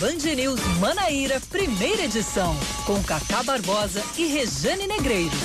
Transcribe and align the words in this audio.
Band 0.00 0.32
News 0.36 0.60
Manaíra, 0.78 1.40
primeira 1.50 2.04
edição, 2.04 2.56
com 2.86 3.02
Cacá 3.02 3.42
Barbosa 3.42 4.00
e 4.16 4.26
Rejane 4.26 4.86
Negreiros. 4.86 5.36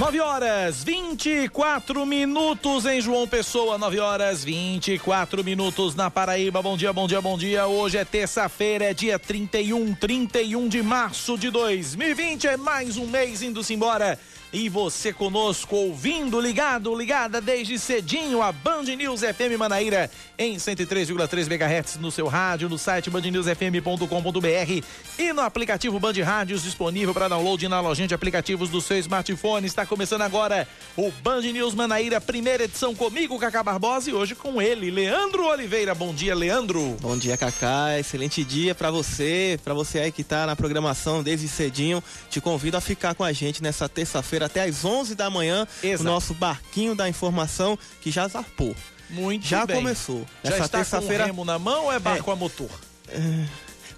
Nove 0.00 0.18
horas 0.18 0.82
24 0.82 2.04
minutos 2.04 2.84
em 2.84 3.00
João 3.00 3.28
Pessoa, 3.28 3.78
9 3.78 4.00
horas 4.00 4.42
24 4.42 5.44
minutos 5.44 5.94
na 5.94 6.10
Paraíba. 6.10 6.60
Bom 6.60 6.76
dia, 6.76 6.92
bom 6.92 7.06
dia, 7.06 7.20
bom 7.20 7.38
dia. 7.38 7.64
Hoje 7.68 7.96
é 7.96 8.04
terça-feira, 8.04 8.86
é 8.86 8.92
dia 8.92 9.20
31, 9.20 9.94
31 9.94 10.68
de 10.68 10.82
março 10.82 11.38
de 11.38 11.48
2020. 11.48 12.48
É 12.48 12.56
mais 12.56 12.96
um 12.96 13.06
mês 13.06 13.40
indo-se 13.40 13.72
embora. 13.72 14.18
E 14.54 14.68
você 14.68 15.12
conosco, 15.12 15.74
ouvindo, 15.74 16.40
ligado, 16.40 16.94
ligada 16.94 17.40
desde 17.40 17.76
cedinho 17.76 18.40
a 18.40 18.52
Band 18.52 18.84
News 18.84 19.22
FM 19.22 19.58
Manaíra 19.58 20.08
em 20.38 20.54
103,3 20.54 21.50
MHz 21.50 21.96
no 21.96 22.08
seu 22.08 22.28
rádio, 22.28 22.68
no 22.68 22.78
site 22.78 23.10
bandnewsfm.com.br 23.10 24.86
e 25.18 25.32
no 25.32 25.42
aplicativo 25.42 25.98
Band 25.98 26.12
Rádios 26.22 26.62
disponível 26.62 27.12
para 27.12 27.26
download 27.26 27.66
na 27.66 27.80
lojinha 27.80 28.06
de 28.06 28.14
aplicativos 28.14 28.70
do 28.70 28.80
seu 28.80 28.96
smartphone. 28.98 29.66
Está 29.66 29.84
começando 29.84 30.22
agora 30.22 30.68
o 30.96 31.10
Band 31.10 31.40
News 31.40 31.74
Manaíra, 31.74 32.20
primeira 32.20 32.62
edição 32.62 32.94
comigo, 32.94 33.36
Cacá 33.40 33.60
Barbosa, 33.60 34.10
e 34.10 34.12
hoje 34.12 34.36
com 34.36 34.62
ele, 34.62 34.88
Leandro 34.88 35.46
Oliveira. 35.48 35.96
Bom 35.96 36.14
dia, 36.14 36.32
Leandro. 36.32 36.96
Bom 37.00 37.18
dia, 37.18 37.36
Cacá. 37.36 37.98
Excelente 37.98 38.44
dia 38.44 38.72
para 38.72 38.92
você, 38.92 39.58
para 39.64 39.74
você 39.74 39.98
aí 39.98 40.12
que 40.12 40.22
está 40.22 40.46
na 40.46 40.54
programação 40.54 41.24
desde 41.24 41.48
cedinho. 41.48 42.00
Te 42.30 42.40
convido 42.40 42.76
a 42.76 42.80
ficar 42.80 43.16
com 43.16 43.24
a 43.24 43.32
gente 43.32 43.60
nessa 43.60 43.88
terça-feira 43.88 44.43
até 44.44 44.62
às 44.62 44.84
11 44.84 45.14
da 45.14 45.30
manhã, 45.30 45.66
Exato. 45.82 46.02
o 46.02 46.04
nosso 46.12 46.34
barquinho 46.34 46.94
da 46.94 47.08
informação 47.08 47.78
que 48.00 48.10
já 48.10 48.28
zarpou. 48.28 48.74
Muito 49.10 49.46
já 49.46 49.66
bem. 49.66 49.76
começou. 49.76 50.26
Já 50.42 50.56
Essa 50.56 50.82
está 50.82 51.00
com 51.00 51.06
remo 51.06 51.44
na 51.44 51.58
mão 51.58 51.84
ou 51.84 51.92
é 51.92 51.98
barco 51.98 52.30
é, 52.30 52.32
a 52.32 52.36
motor? 52.36 52.70
É, 53.08 53.44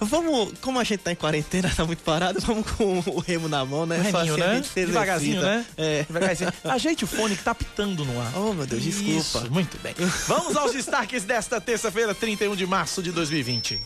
vamos, 0.01 0.53
como 0.61 0.79
a 0.79 0.85
gente 0.85 1.01
tá 1.01 1.13
em 1.13 1.17
quarentena, 1.17 1.71
tá 1.75 1.85
muito 1.85 2.03
parado, 2.03 2.41
vamos 2.41 2.71
com 2.73 2.99
o 3.07 3.19
remo 3.21 3.49
na 3.49 3.65
mão, 3.65 3.87
né? 3.87 3.97
Reminho, 4.01 4.35
assim 4.35 4.41
né? 4.41 4.63
Devagarzinho, 4.75 5.41
né? 5.41 5.65
É. 5.77 6.03
Devagarzinho. 6.05 6.53
Ajeite 6.65 7.05
o 7.05 7.07
fone 7.07 7.37
que 7.37 7.43
tá 7.43 7.55
pitando 7.55 8.05
no 8.05 8.21
ar. 8.21 8.33
Oh, 8.37 8.53
meu 8.53 8.67
Deus, 8.67 8.83
desculpa. 8.83 9.19
Isso, 9.19 9.53
muito 9.53 9.79
bem. 9.79 9.95
Vamos 10.27 10.57
aos 10.57 10.73
destaques 10.75 11.25
desta 11.25 11.61
terça-feira, 11.61 12.15
31 12.15 12.55
de 12.57 12.67
março 12.67 13.03
de 13.03 13.13
2020. 13.13 13.81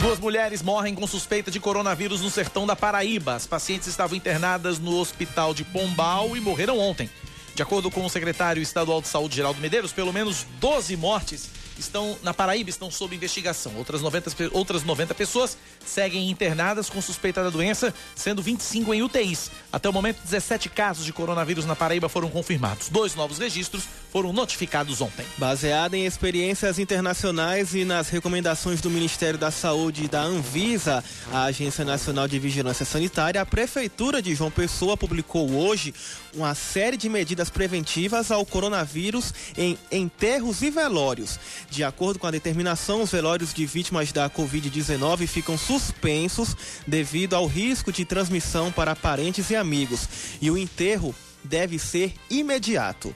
Duas 0.00 0.18
mulheres 0.18 0.62
morrem 0.62 0.94
com 0.94 1.06
suspeita 1.06 1.50
de 1.50 1.60
coronavírus 1.60 2.22
no 2.22 2.30
sertão 2.30 2.66
da 2.66 2.74
Paraíba. 2.74 3.34
As 3.34 3.46
pacientes 3.46 3.86
estavam 3.86 4.16
internadas 4.16 4.78
no 4.78 4.98
hospital 4.98 5.52
de 5.52 5.62
Pombal 5.62 6.34
e 6.34 6.40
morreram 6.40 6.78
ontem. 6.78 7.10
De 7.54 7.62
acordo 7.62 7.90
com 7.90 8.02
o 8.06 8.08
secretário 8.08 8.62
estadual 8.62 9.02
de 9.02 9.08
saúde, 9.08 9.36
Geraldo 9.36 9.60
Medeiros, 9.60 9.92
pelo 9.92 10.10
menos 10.10 10.46
12 10.58 10.96
mortes 10.96 11.50
estão 11.80 12.16
na 12.22 12.32
Paraíba 12.32 12.70
estão 12.70 12.90
sob 12.90 13.14
investigação. 13.14 13.74
Outras 13.76 14.00
90, 14.02 14.30
outras 14.52 14.84
90 14.84 15.14
pessoas 15.14 15.56
seguem 15.84 16.30
internadas 16.30 16.88
com 16.88 17.00
suspeita 17.00 17.42
da 17.42 17.50
doença, 17.50 17.92
sendo 18.14 18.42
25 18.42 18.94
em 18.94 19.02
UTIs. 19.02 19.50
Até 19.72 19.88
o 19.88 19.92
momento, 19.92 20.20
17 20.22 20.68
casos 20.68 21.04
de 21.04 21.12
coronavírus 21.12 21.64
na 21.64 21.74
Paraíba 21.74 22.08
foram 22.08 22.28
confirmados. 22.28 22.88
Dois 22.88 23.14
novos 23.14 23.38
registros 23.38 23.84
foram 24.12 24.32
notificados 24.32 25.00
ontem. 25.00 25.24
Baseada 25.38 25.96
em 25.96 26.06
experiências 26.06 26.78
internacionais 26.78 27.74
e 27.74 27.84
nas 27.84 28.08
recomendações 28.08 28.80
do 28.80 28.90
Ministério 28.90 29.38
da 29.38 29.50
Saúde 29.50 30.04
e 30.04 30.08
da 30.08 30.22
Anvisa, 30.22 31.02
a 31.32 31.44
Agência 31.44 31.84
Nacional 31.84 32.28
de 32.28 32.38
Vigilância 32.38 32.84
Sanitária, 32.84 33.40
a 33.40 33.46
Prefeitura 33.46 34.20
de 34.20 34.34
João 34.34 34.50
Pessoa 34.50 34.96
publicou 34.96 35.50
hoje 35.52 35.94
uma 36.34 36.54
série 36.54 36.96
de 36.96 37.08
medidas 37.08 37.50
preventivas 37.50 38.30
ao 38.30 38.44
coronavírus 38.44 39.32
em 39.56 39.78
enterros 39.90 40.62
e 40.62 40.70
velórios. 40.70 41.38
De 41.70 41.84
acordo 41.84 42.18
com 42.18 42.26
a 42.26 42.30
determinação, 42.30 43.02
os 43.02 43.10
velórios 43.10 43.52
de 43.52 43.66
vítimas 43.66 44.12
da 44.12 44.28
Covid-19 44.28 45.26
ficam 45.26 45.56
suspensos 45.56 46.56
devido 46.86 47.34
ao 47.34 47.46
risco 47.46 47.92
de 47.92 48.04
transmissão 48.04 48.70
para 48.72 48.96
parentes 48.96 49.50
e 49.50 49.56
amigos. 49.56 50.08
E 50.40 50.50
o 50.50 50.58
enterro 50.58 51.14
deve 51.44 51.78
ser 51.78 52.14
imediato. 52.28 53.14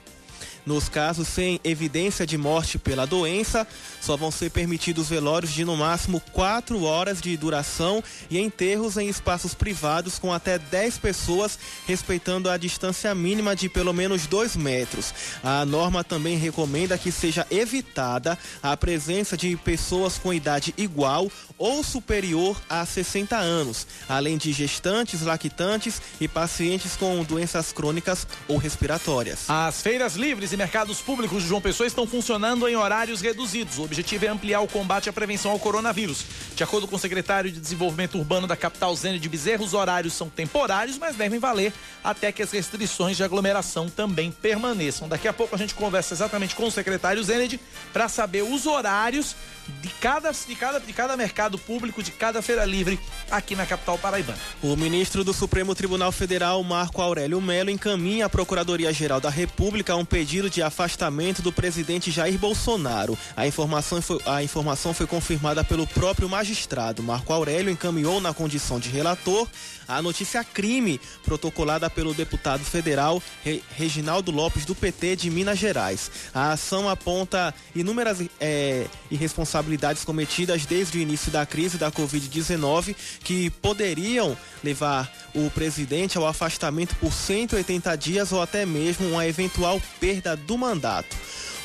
Nos 0.65 0.89
casos 0.89 1.27
sem 1.27 1.59
evidência 1.63 2.25
de 2.25 2.37
morte 2.37 2.79
pela 2.79 3.05
doença, 3.05 3.67
só 4.01 4.17
vão 4.17 4.31
ser 4.31 4.49
permitidos 4.49 5.07
velórios 5.07 5.53
de 5.53 5.63
no 5.63 5.77
máximo 5.77 6.19
quatro 6.31 6.83
horas 6.83 7.21
de 7.21 7.37
duração 7.37 8.03
e 8.29 8.39
enterros 8.39 8.97
em 8.97 9.07
espaços 9.07 9.53
privados 9.53 10.17
com 10.17 10.33
até 10.33 10.57
10 10.57 10.97
pessoas, 10.97 11.59
respeitando 11.85 12.49
a 12.49 12.57
distância 12.57 13.13
mínima 13.13 13.55
de 13.55 13.69
pelo 13.69 13.93
menos 13.93 14.25
dois 14.25 14.55
metros. 14.55 15.13
A 15.43 15.63
norma 15.65 16.03
também 16.03 16.37
recomenda 16.37 16.97
que 16.97 17.11
seja 17.11 17.45
evitada 17.51 18.37
a 18.63 18.75
presença 18.75 19.37
de 19.37 19.55
pessoas 19.57 20.17
com 20.17 20.33
idade 20.33 20.73
igual 20.77 21.31
ou 21.57 21.83
superior 21.83 22.59
a 22.67 22.85
60 22.85 23.37
anos, 23.37 23.85
além 24.09 24.37
de 24.37 24.51
gestantes, 24.51 25.21
lactantes 25.21 26.01
e 26.19 26.27
pacientes 26.27 26.95
com 26.95 27.23
doenças 27.23 27.71
crônicas 27.71 28.27
ou 28.47 28.57
respiratórias. 28.57 29.47
As 29.47 29.81
feiras 29.81 30.15
livres 30.15 30.54
e 30.55 30.57
mercados 30.57 31.01
públicos 31.01 31.43
de 31.43 31.49
João 31.49 31.61
Pessoa 31.61 31.85
estão 31.85 32.07
funcionando 32.07 32.67
em 32.67 32.75
horários 32.75 33.19
reduzidos. 33.19 33.77
O 33.77 33.83
objetivo 33.83 34.25
é 34.25 34.29
ampliar 34.29 34.61
o 34.61 34.67
combate 34.67 35.09
à 35.09 35.13
prevenção 35.13 35.51
ao 35.51 35.59
coronavírus. 35.59 36.25
De 36.55 36.63
acordo 36.63 36.87
com 36.87 36.95
o 36.95 36.99
secretário 36.99 37.51
de 37.51 37.59
Desenvolvimento 37.59 38.17
Urbano 38.17 38.47
da 38.47 38.55
capital, 38.55 38.95
Zênio 38.95 39.19
de 39.19 39.27
Bezerra, 39.27 39.61
os 39.61 39.73
horários 39.73 40.13
são 40.13 40.29
temporários, 40.29 40.97
mas 40.97 41.17
devem 41.17 41.39
valer 41.39 41.73
até 42.01 42.31
que 42.31 42.41
as 42.41 42.51
restrições 42.51 43.17
de 43.17 43.23
aglomeração 43.23 43.89
também 43.89 44.31
permaneçam. 44.31 45.09
Daqui 45.09 45.27
a 45.27 45.33
pouco 45.33 45.53
a 45.53 45.57
gente 45.57 45.75
conversa 45.75 46.13
exatamente 46.13 46.55
com 46.55 46.65
o 46.65 46.71
secretário 46.71 47.21
Zened 47.21 47.59
para 47.91 48.07
saber 48.07 48.43
os 48.43 48.65
horários 48.65 49.35
de 49.81 49.89
cada, 49.89 50.31
de, 50.31 50.55
cada, 50.55 50.79
de 50.79 50.93
cada 50.93 51.17
mercado 51.17 51.57
público, 51.57 52.03
de 52.03 52.11
cada 52.11 52.41
feira 52.41 52.65
livre 52.65 52.99
aqui 53.31 53.55
na 53.55 53.65
capital 53.65 53.97
paraibana. 53.97 54.37
O 54.61 54.75
ministro 54.75 55.23
do 55.23 55.33
Supremo 55.33 55.73
Tribunal 55.73 56.11
Federal, 56.11 56.61
Marco 56.63 57.01
Aurélio 57.01 57.41
Melo, 57.41 57.69
encaminha 57.69 58.25
à 58.25 58.29
Procuradoria-Geral 58.29 59.19
da 59.19 59.29
República 59.29 59.95
um 59.95 60.05
pedido 60.05 60.49
de 60.49 60.61
afastamento 60.61 61.41
do 61.41 61.51
presidente 61.51 62.11
Jair 62.11 62.37
Bolsonaro. 62.37 63.17
A 63.35 63.47
informação, 63.47 64.01
foi, 64.01 64.19
a 64.25 64.43
informação 64.43 64.93
foi 64.93 65.07
confirmada 65.07 65.63
pelo 65.63 65.87
próprio 65.87 66.29
magistrado. 66.29 67.01
Marco 67.01 67.33
Aurélio 67.33 67.71
encaminhou 67.71 68.21
na 68.21 68.33
condição 68.33 68.79
de 68.79 68.89
relator 68.89 69.47
a 69.87 70.01
notícia 70.01 70.43
crime 70.43 70.99
protocolada 71.23 71.89
pelo 71.89 72.13
deputado 72.13 72.63
federal 72.63 73.21
Re, 73.43 73.63
Reginaldo 73.75 74.31
Lopes 74.31 74.65
do 74.65 74.73
PT 74.73 75.15
de 75.15 75.29
Minas 75.29 75.59
Gerais. 75.59 76.11
A 76.33 76.53
ação 76.53 76.89
aponta 76.89 77.53
inúmeras 77.75 78.19
é, 78.39 78.87
irresponsabilidades 79.11 79.54
cometidas 80.03 80.65
desde 80.65 80.97
o 80.97 81.01
início 81.01 81.31
da 81.31 81.45
crise 81.45 81.77
da 81.77 81.91
Covid-19 81.91 82.95
que 83.23 83.49
poderiam 83.49 84.37
levar 84.63 85.11
o 85.33 85.49
presidente 85.49 86.17
ao 86.17 86.27
afastamento 86.27 86.95
por 86.95 87.13
180 87.13 87.95
dias 87.95 88.31
ou 88.31 88.41
até 88.41 88.65
mesmo 88.65 89.07
uma 89.09 89.27
eventual 89.27 89.81
perda 89.99 90.35
do 90.35 90.57
mandato. 90.57 91.15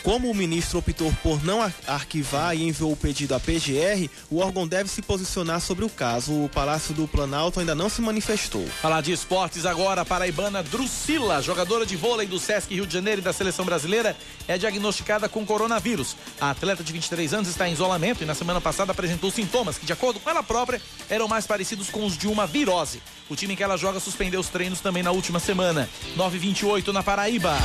Como 0.02 0.30
o 0.30 0.34
ministro 0.34 0.78
optou 0.78 1.12
por 1.22 1.44
não 1.44 1.60
arquivar 1.86 2.56
e 2.56 2.66
enviou 2.66 2.92
o 2.92 2.96
pedido 2.96 3.34
à 3.34 3.40
PGR, 3.40 4.08
o 4.30 4.38
órgão 4.38 4.66
deve 4.66 4.88
se 4.88 5.02
posicionar 5.02 5.60
sobre 5.60 5.84
o 5.84 5.90
caso. 5.90 6.32
O 6.32 6.48
Palácio 6.48 6.94
do 6.94 7.06
Planalto 7.06 7.60
ainda 7.60 7.74
não 7.74 7.90
se 7.90 8.00
manifestou. 8.00 8.66
Falar 8.80 9.02
de 9.02 9.12
esportes 9.12 9.66
agora, 9.66 10.04
paraibana 10.04 10.62
Drusila, 10.62 11.42
jogadora 11.42 11.84
de 11.84 11.96
vôlei 11.96 12.26
do 12.26 12.38
Sesc 12.38 12.74
Rio 12.74 12.86
de 12.86 12.94
Janeiro 12.94 13.20
e 13.20 13.24
da 13.24 13.32
seleção 13.32 13.64
brasileira, 13.64 14.16
é 14.48 14.56
diagnosticada 14.56 15.28
com 15.28 15.44
coronavírus. 15.44 16.16
A 16.40 16.50
atleta 16.50 16.82
de 16.82 16.92
23 16.92 17.34
anos 17.34 17.48
está 17.48 17.68
em 17.68 17.72
isolamento 17.72 18.22
e 18.22 18.26
na 18.26 18.34
semana 18.34 18.60
passada 18.60 18.92
apresentou 18.92 19.30
sintomas 19.30 19.76
que, 19.76 19.84
de 19.84 19.92
acordo 19.92 20.18
com 20.18 20.30
ela 20.30 20.42
própria, 20.42 20.80
eram 21.10 21.28
mais 21.28 21.46
parecidos 21.46 21.90
com 21.90 22.06
os 22.06 22.16
de 22.16 22.26
uma 22.26 22.46
virose. 22.46 23.02
O 23.28 23.36
time 23.36 23.52
em 23.52 23.56
que 23.56 23.62
ela 23.62 23.76
joga 23.76 24.00
suspendeu 24.00 24.40
os 24.40 24.48
treinos 24.48 24.80
também 24.80 25.02
na 25.02 25.10
última 25.10 25.38
semana. 25.38 25.88
928 26.16 26.90
na 26.90 27.02
Paraíba. 27.02 27.58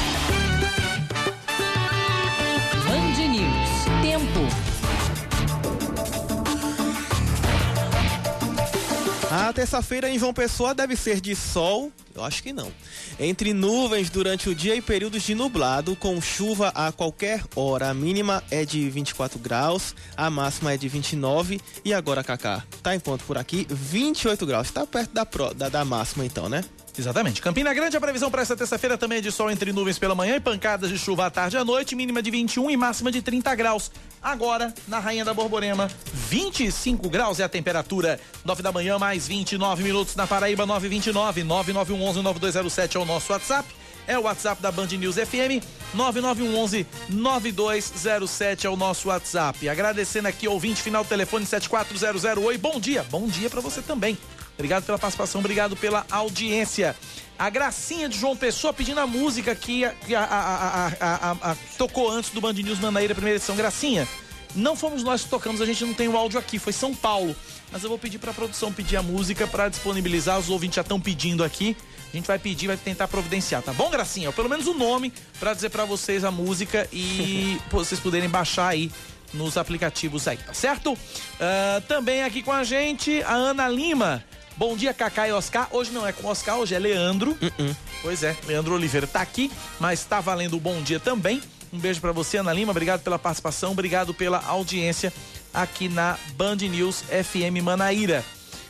A 9.30 9.52
terça-feira 9.52 10.10
em 10.10 10.18
João 10.18 10.34
Pessoa 10.34 10.74
deve 10.74 10.96
ser 10.96 11.20
de 11.20 11.36
sol, 11.36 11.92
eu 12.16 12.24
acho 12.24 12.42
que 12.42 12.54
não. 12.54 12.72
Entre 13.20 13.54
nuvens 13.54 14.10
durante 14.10 14.50
o 14.50 14.56
dia 14.56 14.74
e 14.76 14.82
períodos 14.82 15.24
de 15.24 15.36
nublado, 15.36 15.96
com 15.98 16.22
chuva 16.22 16.70
a 16.70 16.92
qualquer 16.92 17.44
hora. 17.56 17.90
A 17.90 17.94
mínima 17.94 18.42
é 18.50 18.64
de 18.64 18.90
24 18.90 19.38
graus, 19.38 19.94
a 20.16 20.30
máxima 20.30 20.74
é 20.74 20.78
de 20.78 20.88
29. 20.88 21.60
E 21.84 21.94
agora, 21.94 22.24
Kaká, 22.24 22.64
tá 22.82 22.96
em 22.96 23.00
ponto 23.00 23.26
por 23.26 23.38
aqui, 23.38 23.68
28 23.70 24.46
graus. 24.46 24.72
Tá 24.72 24.88
perto 24.88 25.14
da, 25.14 25.26
pro, 25.26 25.54
da, 25.54 25.68
da 25.68 25.84
máxima 25.84 26.26
então, 26.26 26.48
né? 26.48 26.64
Exatamente. 26.98 27.42
Campina 27.42 27.74
Grande, 27.74 27.98
a 27.98 28.02
previsão 28.02 28.32
para 28.32 28.42
esta 28.42 28.56
terça-feira 28.56 28.98
também 28.98 29.18
é 29.18 29.22
de 29.22 29.32
sol 29.32 29.52
entre 29.52 29.74
nuvens 29.74 30.00
pela 30.00 30.16
manhã 30.16 30.36
e 30.36 30.40
pancadas 30.40 30.90
de 30.90 30.98
chuva 30.98 31.26
à 31.26 31.30
tarde 31.30 31.56
e 31.56 31.60
à 31.60 31.66
noite, 31.66 31.96
mínima 31.96 32.22
de 32.22 32.32
21 32.32 32.70
e 32.72 32.78
máxima 32.78 33.12
de 33.12 33.22
30 33.22 33.54
graus. 33.56 33.92
Agora, 34.22 34.74
na 34.88 35.00
Rainha 35.00 35.26
da 35.26 35.34
Borborema, 35.34 35.90
25 36.30 37.10
graus 37.10 37.40
é 37.40 37.44
a 37.44 37.50
temperatura. 37.50 38.20
9 38.44 38.64
da 38.64 38.72
manhã, 38.72 38.98
mais 38.98 39.28
29 39.28 39.84
minutos 39.84 40.16
na 40.16 40.26
Paraíba, 40.26 40.66
929 40.66 41.44
9911 41.44 42.22
9207 42.22 42.98
é 42.98 43.00
o 43.00 43.06
nosso 43.06 43.34
WhatsApp. 43.34 43.68
É 44.08 44.18
o 44.18 44.24
WhatsApp 44.24 44.62
da 44.62 44.72
Band 44.72 44.88
News 44.88 45.16
FM, 45.16 45.64
9911 45.94 46.86
9207 47.10 48.68
é 48.68 48.70
o 48.70 48.76
nosso 48.76 49.08
WhatsApp. 49.10 49.68
Agradecendo 49.68 50.28
aqui, 50.28 50.48
ouvinte, 50.48 50.82
final 50.82 51.04
telefone 51.04 51.46
7400. 51.46 52.44
Oi, 52.44 52.58
bom 52.58 52.80
dia. 52.80 53.04
Bom 53.10 53.28
dia 53.28 53.50
para 53.50 53.62
você 53.62 53.82
também. 53.82 54.16
Obrigado 54.56 54.86
pela 54.86 54.98
participação, 54.98 55.40
obrigado 55.40 55.76
pela 55.76 56.06
audiência. 56.10 56.96
A 57.38 57.50
Gracinha 57.50 58.08
de 58.08 58.18
João 58.18 58.36
Pessoa 58.36 58.74
pedindo 58.74 59.00
a 59.00 59.08
música 59.08 59.54
que, 59.54 59.84
a, 59.84 59.92
a, 60.18 61.52
a, 61.52 61.56
tocou 61.78 62.10
antes 62.10 62.30
do 62.30 62.40
Band 62.40 62.54
News 62.54 62.80
Manaíra, 62.80 63.14
primeira 63.14 63.38
edição. 63.38 63.56
Gracinha, 63.58 64.08
não 64.56 64.76
fomos 64.76 65.04
nós 65.04 65.24
que 65.24 65.30
tocamos, 65.30 65.60
a 65.60 65.66
gente 65.66 65.84
não 65.84 65.94
tem 65.94 66.08
o 66.08 66.16
áudio 66.16 66.40
aqui, 66.40 66.58
foi 66.58 66.72
São 66.72 66.96
Paulo. 66.96 67.36
Mas 67.72 67.84
eu 67.84 67.90
vou 67.90 68.00
pedir 68.00 68.20
para 68.20 68.32
a 68.32 68.34
produção 68.34 68.72
pedir 68.72 68.96
a 68.96 69.04
música 69.04 69.46
para 69.46 69.68
disponibilizar, 69.68 70.40
os 70.40 70.50
ouvintes 70.50 70.78
já 70.78 70.82
estão 70.82 71.00
pedindo 71.00 71.44
aqui. 71.44 71.76
A 72.14 72.16
gente 72.16 72.28
vai 72.28 72.40
pedir, 72.40 72.68
vai 72.68 72.78
tentar 72.78 73.10
providenciar, 73.10 73.62
tá 73.62 73.74
bom, 73.74 73.90
Gracinha? 73.90 74.30
Ou 74.30 74.34
pelo 74.34 74.48
menos 74.48 74.68
o 74.68 74.74
nome 74.74 75.12
para 75.38 75.54
dizer 75.54 75.70
para 75.70 75.84
vocês 75.84 76.24
a 76.24 76.32
música 76.32 76.88
e 76.94 77.60
vocês 77.70 78.00
puderem 78.00 78.30
baixar 78.30 78.70
aí 78.70 78.90
nos 79.34 79.58
aplicativos 79.58 80.26
aí, 80.26 80.38
tá 80.38 80.54
certo? 80.54 80.94
Uh, 80.94 81.82
também 81.90 82.24
aqui 82.24 82.42
com 82.42 82.54
a 82.54 82.64
gente 82.64 83.22
a 83.24 83.34
Ana 83.34 83.68
Lima. 83.68 84.24
Bom 84.58 84.78
dia, 84.78 84.94
Cacá 84.94 85.28
e 85.28 85.34
Oscar. 85.34 85.68
Hoje 85.70 85.92
não 85.92 86.08
é 86.08 86.14
com 86.14 86.28
Oscar, 86.28 86.58
hoje 86.58 86.74
é 86.74 86.80
Leandro. 86.80 87.32
Uh 87.32 87.46
-uh. 87.46 87.76
Pois 88.02 88.24
é, 88.24 88.38
Leandro 88.48 88.74
Oliveira 88.74 89.06
tá 89.06 89.20
aqui, 89.20 89.52
mas 89.82 90.06
tá 90.06 90.22
valendo 90.22 90.56
o 90.56 90.60
bom 90.62 90.82
dia 90.82 90.98
também. 90.98 91.42
Um 91.74 91.78
beijo 91.78 92.00
para 92.00 92.14
você, 92.14 92.38
Ana 92.38 92.54
Lima. 92.54 92.72
Obrigado 92.72 93.02
pela 93.02 93.20
participação, 93.20 93.72
obrigado 93.72 94.14
pela 94.14 94.42
audiência 94.46 95.12
aqui 95.54 95.90
na 95.90 96.18
Band 96.38 96.56
News 96.56 97.02
FM 97.02 97.62
Manaíra. 97.62 98.24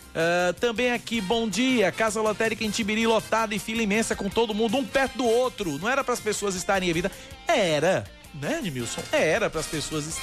Uh, 0.10 0.54
também 0.54 0.92
aqui, 0.92 1.22
bom 1.22 1.48
dia. 1.48 1.92
Casa 1.92 2.20
lotérica 2.20 2.64
em 2.64 2.72
Tibiri 2.72 3.06
lotada 3.06 3.54
e 3.54 3.60
fila 3.60 3.84
imensa 3.84 4.16
com 4.16 4.28
todo 4.28 4.56
mundo, 4.56 4.78
um 4.78 4.86
perto 4.86 5.20
do 5.20 5.26
outro. 5.26 5.78
Não 5.78 5.88
era 5.88 6.04
para 6.04 6.16
as 6.16 6.20
pessoas 6.20 6.56
estarem 6.56 6.90
em 6.90 6.94
vida? 6.94 7.12
Era, 7.48 8.06
né, 8.34 8.58
Edmilson? 8.58 9.04
Era 9.12 9.52
para 9.52 9.60
as 9.60 9.68
pessoas. 9.68 10.18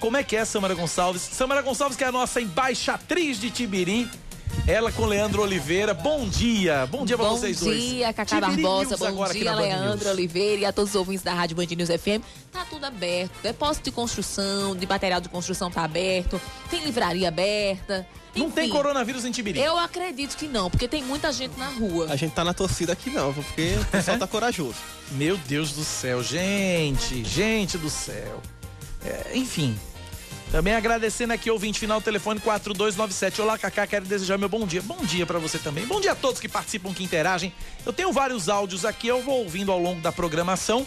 Como 0.00 0.16
é 0.16 0.24
que 0.24 0.34
é, 0.34 0.44
Samara 0.44 0.74
Gonçalves? 0.74 1.22
Samara 1.22 1.62
Gonçalves, 1.62 1.96
que 1.96 2.02
é 2.02 2.08
a 2.08 2.12
nossa 2.12 2.40
embaixatriz 2.40 3.38
de 3.38 3.48
Tibiri 3.48 4.10
ela 4.66 4.92
com 4.92 5.04
Leandro 5.06 5.42
Oliveira. 5.42 5.92
Bom 5.92 6.28
dia. 6.28 6.86
Bom 6.86 7.04
dia 7.04 7.16
pra 7.16 7.28
bom 7.28 7.36
vocês 7.36 7.60
dois. 7.60 7.76
Bom 7.76 7.90
dia, 7.90 8.12
Cacá 8.12 8.40
Barbosa. 8.40 8.96
Bom 8.96 9.28
dia, 9.32 9.54
Leandro 9.54 10.10
Oliveira 10.10 10.62
e 10.62 10.64
a 10.64 10.72
todos 10.72 10.90
os 10.90 10.96
ouvintes 10.96 11.22
da 11.22 11.34
Rádio 11.34 11.56
Band 11.56 11.66
News 11.66 11.88
FM. 11.88 12.22
Tá 12.52 12.64
tudo 12.68 12.84
aberto. 12.84 13.32
Depósito 13.42 13.84
de 13.84 13.92
construção, 13.92 14.76
de 14.76 14.86
material 14.86 15.20
de 15.20 15.28
construção 15.28 15.70
tá 15.70 15.84
aberto. 15.84 16.40
Tem 16.70 16.84
livraria 16.84 17.28
aberta. 17.28 18.06
Não 18.34 18.50
tem 18.50 18.68
coronavírus 18.70 19.24
em 19.24 19.30
Tibiri? 19.30 19.60
Eu 19.60 19.78
acredito 19.78 20.36
que 20.36 20.46
não, 20.46 20.70
porque 20.70 20.88
tem 20.88 21.02
muita 21.02 21.30
gente 21.32 21.58
na 21.58 21.68
rua. 21.68 22.06
A 22.10 22.16
gente 22.16 22.32
tá 22.32 22.42
na 22.42 22.54
torcida 22.54 22.92
aqui 22.94 23.10
não, 23.10 23.32
porque 23.34 23.74
o 23.80 23.84
pessoal 23.86 24.18
tá 24.18 24.26
corajoso. 24.28 24.76
Meu 25.10 25.36
Deus 25.36 25.72
do 25.72 25.84
céu, 25.84 26.22
gente, 26.22 27.22
gente 27.24 27.76
do 27.76 27.90
céu. 27.90 28.40
É, 29.04 29.36
enfim, 29.36 29.76
também 30.52 30.74
agradecendo 30.74 31.32
aqui 31.32 31.48
o 31.48 31.54
ouvinte 31.54 31.80
final 31.80 31.98
telefone 32.02 32.38
4297. 32.38 33.40
Olá, 33.40 33.56
Cacá, 33.56 33.86
quero 33.86 34.04
desejar 34.04 34.36
meu 34.36 34.50
bom 34.50 34.66
dia. 34.66 34.82
Bom 34.82 35.02
dia 35.02 35.24
para 35.24 35.38
você 35.38 35.58
também. 35.58 35.86
Bom 35.86 35.98
dia 35.98 36.12
a 36.12 36.14
todos 36.14 36.38
que 36.38 36.46
participam, 36.48 36.92
que 36.92 37.02
interagem. 37.02 37.54
Eu 37.86 37.92
tenho 37.92 38.12
vários 38.12 38.50
áudios 38.50 38.84
aqui, 38.84 39.08
eu 39.08 39.22
vou 39.22 39.38
ouvindo 39.44 39.72
ao 39.72 39.78
longo 39.80 40.02
da 40.02 40.12
programação 40.12 40.86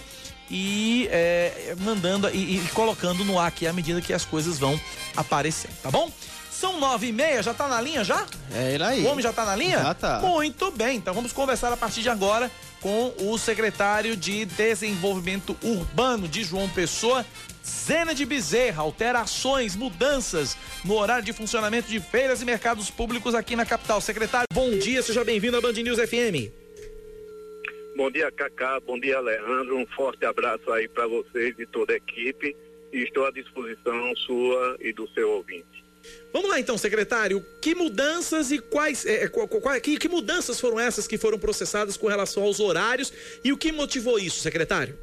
e 0.51 1.09
é, 1.11 1.75
mandando 1.79 2.29
e, 2.29 2.57
e, 2.57 2.67
colocando 2.75 3.25
no 3.25 3.39
ar 3.39 3.47
aqui 3.47 3.65
à 3.65 3.73
medida 3.73 3.99
que 4.01 4.13
as 4.13 4.23
coisas 4.23 4.59
vão 4.59 4.79
aparecendo, 5.17 5.73
tá 5.81 5.89
bom? 5.89 6.11
São 6.51 6.79
nove 6.79 7.07
e 7.07 7.11
meia, 7.11 7.41
já 7.41 7.53
tá 7.53 7.67
na 7.67 7.81
linha 7.81 8.03
já? 8.03 8.23
É 8.53 8.73
ele 8.75 8.83
aí. 8.83 9.03
O 9.03 9.07
homem 9.07 9.23
já 9.23 9.33
tá 9.33 9.45
na 9.45 9.55
linha? 9.55 9.79
Já 9.79 9.93
tá. 9.95 10.19
Muito 10.19 10.69
bem, 10.69 10.97
então 10.97 11.13
vamos 11.15 11.33
conversar 11.33 11.73
a 11.73 11.77
partir 11.77 12.03
de 12.03 12.09
agora 12.09 12.51
com 12.81 13.11
o 13.19 13.35
secretário 13.39 14.15
de 14.15 14.45
Desenvolvimento 14.45 15.57
Urbano 15.63 16.27
de 16.27 16.43
João 16.43 16.69
Pessoa, 16.69 17.25
Zena 17.65 18.13
de 18.13 18.25
Bezerra, 18.25 18.83
alterações, 18.83 19.75
mudanças 19.75 20.55
no 20.83 20.93
horário 20.93 21.25
de 21.25 21.33
funcionamento 21.33 21.87
de 21.87 21.99
feiras 21.99 22.41
e 22.41 22.45
mercados 22.45 22.91
públicos 22.91 23.33
aqui 23.33 23.55
na 23.55 23.65
capital. 23.65 23.99
Secretário, 23.99 24.45
bom 24.53 24.69
dia, 24.77 25.01
seja 25.01 25.23
bem-vindo 25.23 25.57
à 25.57 25.61
Band 25.61 25.73
News 25.73 25.97
FM. 25.97 26.51
Bom 27.97 28.11
dia, 28.11 28.31
Cacá, 28.31 28.79
bom 28.81 28.99
dia, 28.99 29.19
Leandro. 29.19 29.77
Um 29.77 29.87
forte 29.87 30.25
abraço 30.25 30.71
aí 30.71 30.87
para 30.87 31.07
vocês 31.07 31.55
e 31.57 31.65
toda 31.65 31.93
a 31.93 31.95
equipe. 31.95 32.55
E 32.93 32.99
estou 32.99 33.25
à 33.25 33.31
disposição 33.31 34.15
sua 34.15 34.77
e 34.79 34.93
do 34.93 35.09
seu 35.09 35.29
ouvinte. 35.31 35.83
Vamos 36.31 36.49
lá 36.49 36.59
então, 36.59 36.77
secretário. 36.77 37.43
Que 37.61 37.73
mudanças 37.73 38.51
e 38.51 38.59
quais. 38.59 39.05
É, 39.05 39.27
qual, 39.27 39.47
que, 39.81 39.97
que 39.97 40.07
mudanças 40.07 40.59
foram 40.59 40.79
essas 40.79 41.07
que 41.07 41.17
foram 41.17 41.39
processadas 41.39 41.97
com 41.97 42.07
relação 42.07 42.43
aos 42.43 42.59
horários 42.59 43.11
e 43.43 43.51
o 43.51 43.57
que 43.57 43.71
motivou 43.71 44.19
isso, 44.19 44.39
secretário? 44.41 44.97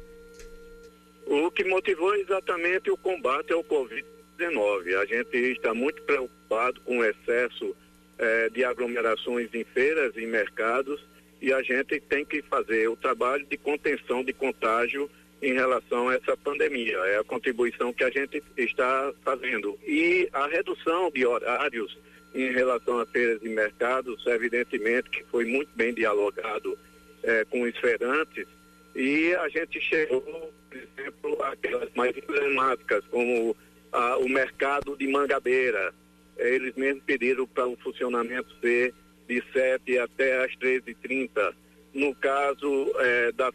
O 1.25 1.49
que 1.51 1.63
motivou 1.63 2.15
exatamente 2.15 2.91
o 2.91 2.97
combate 2.97 3.53
ao 3.53 3.63
Covid-19. 3.63 4.95
A 4.99 5.05
gente 5.05 5.37
está 5.37 5.73
muito 5.73 6.01
preocupado 6.03 6.81
com 6.81 6.99
o 6.99 7.05
excesso 7.05 7.75
eh, 8.17 8.49
de 8.49 8.63
aglomerações 8.63 9.53
em 9.53 9.63
feiras 9.63 10.15
e 10.17 10.25
mercados 10.25 11.03
e 11.41 11.51
a 11.51 11.61
gente 11.61 11.99
tem 12.01 12.23
que 12.25 12.41
fazer 12.43 12.87
o 12.87 12.95
trabalho 12.95 13.45
de 13.45 13.57
contenção 13.57 14.23
de 14.23 14.33
contágio 14.33 15.09
em 15.41 15.53
relação 15.53 16.09
a 16.09 16.15
essa 16.15 16.37
pandemia. 16.37 16.97
É 16.97 17.17
a 17.17 17.23
contribuição 17.23 17.91
que 17.91 18.03
a 18.03 18.09
gente 18.09 18.41
está 18.55 19.13
fazendo. 19.23 19.77
E 19.85 20.29
a 20.31 20.47
redução 20.47 21.11
de 21.11 21.25
horários 21.25 21.97
em 22.33 22.51
relação 22.51 22.99
a 22.99 23.05
feiras 23.05 23.41
e 23.43 23.49
mercados, 23.49 24.25
evidentemente 24.25 25.09
que 25.09 25.23
foi 25.25 25.45
muito 25.45 25.69
bem 25.75 25.93
dialogado 25.93 26.77
eh, 27.23 27.45
com 27.49 27.61
os 27.61 27.77
feirantes 27.77 28.47
e 28.95 29.33
a 29.35 29.49
gente 29.49 29.81
chegou, 29.81 30.53
por 30.73 30.99
exemplo, 30.99 31.43
aquelas 31.43 31.89
mais 31.95 32.15
emblemáticas, 32.17 33.03
como 33.11 33.55
ah, 33.91 34.17
o 34.17 34.27
mercado 34.27 34.97
de 34.97 35.07
Mangabeira. 35.07 35.93
Eles 36.37 36.73
mesmos 36.75 37.03
pediram 37.03 37.45
para 37.45 37.67
o 37.67 37.77
funcionamento 37.77 38.49
ser 38.59 38.93
de 39.27 39.43
7 39.53 39.99
até 39.99 40.43
as 40.43 40.51
13h30. 40.57 41.53
No 41.93 42.15
caso 42.15 42.91
é, 42.97 43.31
da, 43.33 43.51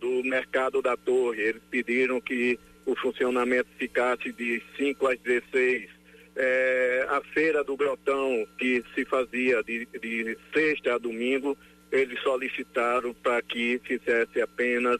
do 0.00 0.24
mercado 0.24 0.80
da 0.80 0.96
Torre, 0.96 1.42
eles 1.42 1.62
pediram 1.70 2.20
que 2.20 2.58
o 2.86 2.96
funcionamento 2.96 3.68
ficasse 3.78 4.32
de 4.32 4.62
5 4.78 5.06
às 5.06 5.18
16. 5.20 5.90
É, 6.34 7.06
a 7.10 7.20
feira 7.34 7.62
do 7.62 7.76
Grotão, 7.76 8.46
que 8.56 8.82
se 8.94 9.04
fazia 9.04 9.62
de, 9.62 9.86
de 10.00 10.38
sexta 10.54 10.94
a 10.94 10.98
domingo, 10.98 11.56
eles 11.92 12.18
solicitaram 12.22 13.12
para 13.12 13.42
que 13.42 13.78
fizesse 13.84 14.40
apenas 14.40 14.98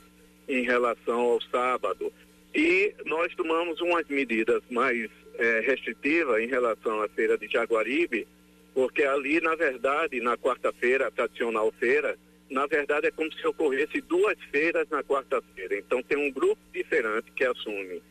em 0.49 0.62
relação 0.62 1.20
ao 1.20 1.40
sábado. 1.42 2.12
E 2.54 2.94
nós 3.06 3.34
tomamos 3.34 3.80
umas 3.80 4.06
medidas 4.08 4.62
mais 4.70 5.11
é, 5.38 5.61
restritivas 5.61 6.42
em 6.42 6.46
relação 6.46 7.00
à 7.00 7.08
feira 7.08 7.38
de 7.38 7.49
Jaguaribe, 7.49 8.26
porque 8.75 9.02
ali, 9.02 9.40
na 9.40 9.54
verdade, 9.54 10.20
na 10.20 10.37
quarta-feira, 10.37 11.06
a 11.06 11.11
tradicional 11.11 11.72
feira, 11.78 12.18
na 12.50 12.66
verdade 12.66 13.06
é 13.06 13.11
como 13.11 13.32
se 13.32 13.46
ocorresse 13.46 14.00
duas 14.02 14.37
feiras 14.50 14.87
na 14.90 15.02
quarta-feira. 15.02 15.76
Então 15.76 16.02
tem 16.02 16.18
um 16.18 16.30
grupo 16.30 16.61
diferente 16.72 17.30
que 17.34 17.44
assume 17.44 18.02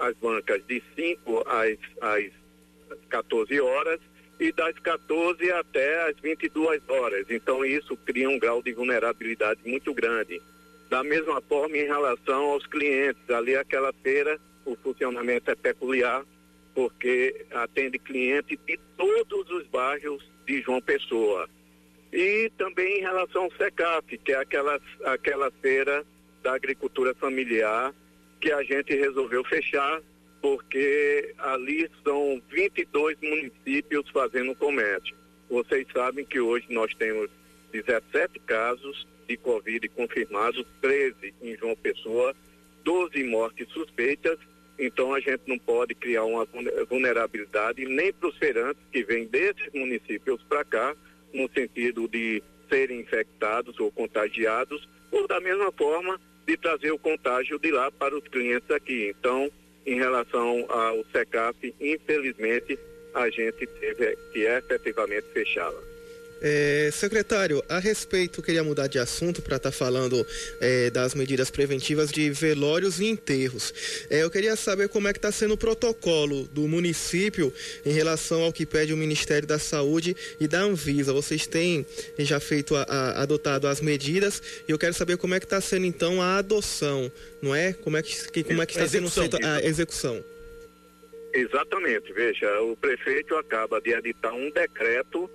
as 0.00 0.14
bancas 0.16 0.64
de 0.66 0.82
5 0.96 1.44
às, 1.46 1.78
às 2.00 2.30
14 3.10 3.60
horas 3.60 4.00
e 4.40 4.50
das 4.52 4.78
14 4.78 5.50
até 5.52 6.08
as 6.08 6.18
22 6.20 6.82
horas. 6.88 7.26
Então 7.28 7.64
isso 7.64 7.96
cria 7.98 8.28
um 8.28 8.38
grau 8.38 8.62
de 8.62 8.72
vulnerabilidade 8.72 9.60
muito 9.64 9.92
grande. 9.92 10.40
Da 10.94 11.02
mesma 11.02 11.40
forma 11.48 11.76
em 11.76 11.86
relação 11.86 12.52
aos 12.52 12.64
clientes, 12.68 13.28
ali 13.28 13.56
aquela 13.56 13.92
feira 13.94 14.38
o 14.64 14.76
funcionamento 14.76 15.50
é 15.50 15.56
peculiar 15.56 16.24
porque 16.72 17.44
atende 17.50 17.98
clientes 17.98 18.56
de 18.64 18.78
todos 18.96 19.50
os 19.50 19.66
bairros 19.66 20.22
de 20.46 20.62
João 20.62 20.80
Pessoa. 20.80 21.50
E 22.12 22.48
também 22.56 22.98
em 22.98 23.00
relação 23.00 23.42
ao 23.42 23.52
SECAF, 23.56 24.18
que 24.18 24.30
é 24.30 24.36
aquela, 24.36 24.80
aquela 25.06 25.50
feira 25.60 26.06
da 26.44 26.54
agricultura 26.54 27.12
familiar 27.16 27.92
que 28.40 28.52
a 28.52 28.62
gente 28.62 28.94
resolveu 28.94 29.42
fechar 29.46 30.00
porque 30.40 31.34
ali 31.38 31.90
são 32.04 32.40
22 32.50 33.18
municípios 33.20 34.08
fazendo 34.10 34.54
comércio. 34.54 35.16
Vocês 35.50 35.88
sabem 35.92 36.24
que 36.24 36.38
hoje 36.38 36.66
nós 36.70 36.94
temos 36.94 37.28
17 37.72 38.38
casos 38.46 39.12
de 39.26 39.36
Covid 39.36 39.88
confirmados, 39.90 40.64
13 40.80 41.34
em 41.42 41.56
João 41.56 41.76
Pessoa, 41.76 42.34
12 42.84 43.24
mortes 43.24 43.68
suspeitas. 43.70 44.38
Então 44.78 45.14
a 45.14 45.20
gente 45.20 45.42
não 45.46 45.58
pode 45.58 45.94
criar 45.94 46.24
uma 46.24 46.46
vulnerabilidade 46.88 47.84
nem 47.86 48.12
para 48.12 48.28
os 48.28 48.36
feirantes 48.36 48.82
que 48.92 49.04
vêm 49.04 49.26
desses 49.26 49.72
municípios 49.72 50.42
para 50.48 50.64
cá, 50.64 50.96
no 51.32 51.48
sentido 51.52 52.08
de 52.08 52.42
serem 52.68 53.00
infectados 53.00 53.78
ou 53.78 53.90
contagiados, 53.92 54.88
ou 55.12 55.28
da 55.28 55.40
mesma 55.40 55.70
forma 55.72 56.20
de 56.46 56.56
trazer 56.56 56.90
o 56.90 56.98
contágio 56.98 57.58
de 57.58 57.70
lá 57.70 57.90
para 57.90 58.16
os 58.16 58.26
clientes 58.28 58.70
aqui. 58.70 59.14
Então, 59.16 59.50
em 59.86 59.96
relação 59.96 60.66
ao 60.68 61.04
SECAF, 61.12 61.74
infelizmente, 61.80 62.78
a 63.14 63.30
gente 63.30 63.66
teve 63.66 64.16
que 64.32 64.40
efetivamente 64.40 65.26
fechá-la. 65.32 65.93
É, 66.40 66.90
secretário, 66.92 67.64
a 67.68 67.78
respeito, 67.78 68.42
queria 68.42 68.62
mudar 68.62 68.86
de 68.86 68.98
assunto 68.98 69.40
para 69.40 69.56
estar 69.56 69.70
tá 69.70 69.76
falando 69.76 70.26
é, 70.60 70.90
das 70.90 71.14
medidas 71.14 71.50
preventivas 71.50 72.10
de 72.10 72.30
velórios 72.30 73.00
e 73.00 73.06
enterros. 73.06 73.72
É, 74.10 74.22
eu 74.22 74.30
queria 74.30 74.54
saber 74.56 74.88
como 74.88 75.08
é 75.08 75.12
que 75.12 75.18
está 75.18 75.32
sendo 75.32 75.54
o 75.54 75.56
protocolo 75.56 76.44
do 76.48 76.68
município 76.68 77.52
em 77.84 77.92
relação 77.92 78.42
ao 78.42 78.52
que 78.52 78.66
pede 78.66 78.92
o 78.92 78.96
Ministério 78.96 79.48
da 79.48 79.58
Saúde 79.58 80.16
e 80.38 80.46
da 80.46 80.60
Anvisa. 80.60 81.12
Vocês 81.12 81.46
têm 81.46 81.86
já 82.18 82.38
feito, 82.40 82.76
a, 82.76 82.82
a, 82.82 83.22
adotado 83.22 83.66
as 83.66 83.80
medidas 83.80 84.42
e 84.68 84.72
eu 84.72 84.78
quero 84.78 84.94
saber 84.94 85.16
como 85.16 85.34
é 85.34 85.40
que 85.40 85.46
está 85.46 85.60
sendo 85.60 85.86
então 85.86 86.20
a 86.20 86.36
adoção, 86.36 87.10
não 87.40 87.54
é? 87.54 87.72
Como 87.72 87.96
é 87.96 88.02
que, 88.02 88.44
como 88.44 88.62
é 88.62 88.66
que 88.66 88.72
está 88.72 88.86
sendo 88.86 89.10
feita 89.10 89.38
a 89.42 89.64
execução? 89.64 90.22
Exatamente. 91.32 92.12
Veja, 92.12 92.60
o 92.60 92.76
prefeito 92.76 93.34
acaba 93.34 93.80
de 93.80 93.90
editar 93.90 94.32
um 94.32 94.50
decreto 94.50 95.28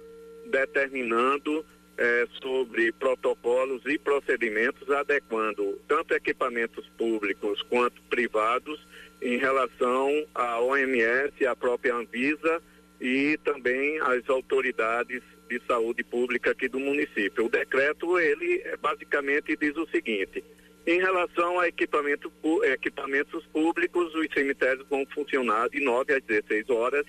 determinando 0.49 1.65
é, 1.97 2.27
sobre 2.41 2.91
protocolos 2.93 3.81
e 3.85 3.97
procedimentos 3.97 4.89
adequando 4.89 5.79
tanto 5.87 6.13
equipamentos 6.13 6.89
públicos 6.97 7.61
quanto 7.63 8.01
privados 8.03 8.79
em 9.21 9.37
relação 9.37 10.09
à 10.33 10.61
OMS, 10.61 11.45
à 11.45 11.55
própria 11.55 11.93
Anvisa 11.93 12.61
e 13.01 13.37
também 13.43 13.99
às 13.99 14.29
autoridades 14.29 15.21
de 15.49 15.61
saúde 15.67 16.03
pública 16.03 16.51
aqui 16.51 16.69
do 16.69 16.79
município. 16.79 17.45
O 17.45 17.49
decreto, 17.49 18.17
ele 18.17 18.61
é, 18.63 18.77
basicamente 18.77 19.57
diz 19.57 19.75
o 19.75 19.87
seguinte, 19.87 20.43
em 20.87 20.99
relação 20.99 21.59
a 21.59 21.67
equipamento, 21.67 22.31
equipamentos 22.63 23.45
públicos, 23.47 24.13
os 24.15 24.27
cemitérios 24.33 24.87
vão 24.89 25.05
funcionar 25.07 25.69
de 25.69 25.81
9 25.81 26.13
às 26.13 26.23
16 26.23 26.69
horas 26.69 27.05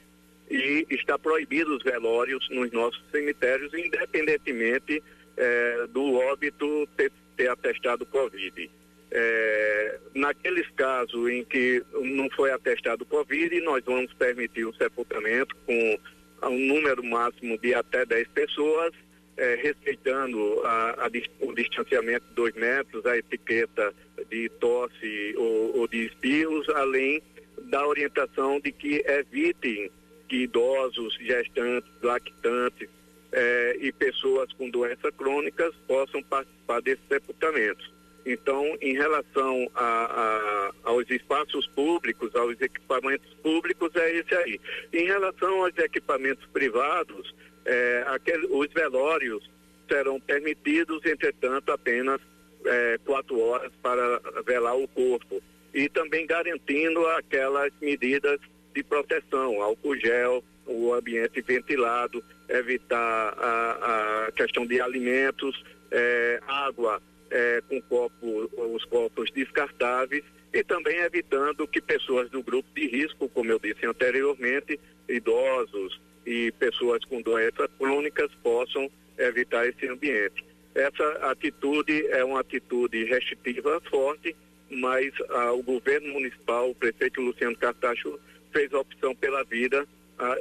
e 0.51 0.85
está 0.91 1.17
proibido 1.17 1.77
os 1.77 1.83
velórios 1.83 2.49
nos 2.51 2.71
nossos 2.73 3.03
cemitérios, 3.13 3.73
independentemente 3.73 5.03
é, 5.37 5.87
do 5.89 6.17
óbito 6.17 6.89
ter, 6.97 7.13
ter 7.37 7.49
atestado 7.49 8.05
Covid. 8.05 8.71
É, 9.13 9.99
naqueles 10.15 10.69
casos 10.71 11.31
em 11.31 11.45
que 11.45 11.83
não 12.03 12.29
foi 12.31 12.51
atestado 12.51 13.05
Covid, 13.07 13.61
nós 13.61 13.83
vamos 13.85 14.13
permitir 14.15 14.65
o 14.65 14.75
sepultamento 14.75 15.55
com 15.67 15.99
um 16.43 16.59
número 16.67 17.03
máximo 17.05 17.57
de 17.59 17.75
até 17.75 18.05
10 18.05 18.29
pessoas, 18.29 18.93
é, 19.37 19.55
respeitando 19.55 20.61
a, 20.65 21.07
a, 21.07 21.11
o 21.41 21.55
distanciamento 21.55 22.27
de 22.29 22.35
2 22.35 22.55
metros, 22.55 23.07
a 23.07 23.17
etiqueta 23.17 23.95
de 24.29 24.49
tosse 24.61 25.35
ou, 25.37 25.79
ou 25.79 25.89
de 25.89 26.07
espirros, 26.07 26.69
além 26.71 27.23
da 27.63 27.87
orientação 27.87 28.61
de 28.61 28.73
que 28.73 29.03
evitem 29.07 29.91
que 30.31 30.45
idosos, 30.45 31.19
gestantes, 31.21 31.91
lactantes 32.01 32.89
eh, 33.33 33.77
e 33.81 33.91
pessoas 33.91 34.53
com 34.53 34.71
doenças 34.71 35.13
crônicas 35.19 35.75
possam 35.89 36.23
participar 36.23 36.81
desses 36.81 37.05
sepultamentos. 37.09 37.93
Então, 38.25 38.65
em 38.81 38.95
relação 38.95 39.69
a, 39.75 39.83
a, 39.85 40.71
aos 40.85 41.11
espaços 41.11 41.67
públicos, 41.69 42.35
aos 42.37 42.61
equipamentos 42.61 43.35
públicos, 43.43 43.91
é 43.97 44.19
esse 44.19 44.35
aí. 44.37 44.61
Em 44.93 45.07
relação 45.07 45.65
aos 45.65 45.77
equipamentos 45.77 46.47
privados, 46.53 47.35
eh, 47.65 48.05
aquele, 48.07 48.47
os 48.47 48.69
velórios 48.73 49.51
serão 49.89 50.21
permitidos, 50.21 51.05
entretanto, 51.05 51.73
apenas 51.73 52.21
eh, 52.65 53.01
quatro 53.05 53.41
horas 53.41 53.73
para 53.83 54.21
velar 54.47 54.77
o 54.77 54.87
corpo. 54.87 55.43
E 55.75 55.89
também 55.89 56.25
garantindo 56.25 57.05
aquelas 57.09 57.73
medidas 57.81 58.39
de 58.75 58.83
proteção, 58.83 59.63
álcool 59.63 59.97
gel, 59.97 60.45
o 60.67 60.93
ambiente 60.95 61.41
ventilado, 61.41 62.23
evitar 62.49 63.35
a, 63.39 64.27
a 64.27 64.33
questão 64.33 64.67
de 64.67 64.81
alimentos, 64.81 65.65
é, 65.91 66.41
água 66.47 67.03
é, 67.31 67.63
com 67.69 67.81
copo, 67.83 68.51
os 68.57 68.85
copos 68.85 69.31
descartáveis 69.33 70.25
e 70.53 70.63
também 70.65 70.99
evitando 70.99 71.67
que 71.67 71.81
pessoas 71.81 72.29
do 72.31 72.43
grupo 72.43 72.69
de 72.75 72.87
risco, 72.89 73.29
como 73.29 73.51
eu 73.51 73.59
disse 73.59 73.87
anteriormente, 73.87 74.79
idosos 75.09 76.01
e 76.27 76.53
pessoas 76.53 77.05
com 77.05 77.23
doenças 77.23 77.69
crônicas 77.79 78.31
possam 78.43 78.91
evitar 79.19 79.67
esse 79.67 79.87
ambiente. 79.89 80.45
Essa 80.75 81.31
atitude 81.31 82.07
é 82.09 82.25
uma 82.25 82.41
atitude 82.41 83.05
restritiva 83.05 83.81
forte, 83.91 84.35
mas 84.71 85.13
ah, 85.31 85.53
o 85.53 85.63
governo 85.63 86.13
municipal, 86.13 86.71
o 86.71 86.75
prefeito 86.75 87.21
Luciano 87.21 87.57
Cartacho, 87.57 88.19
fez 88.53 88.73
a 88.73 88.81
opção 88.81 89.15
pela 89.15 89.45
vida. 89.45 89.87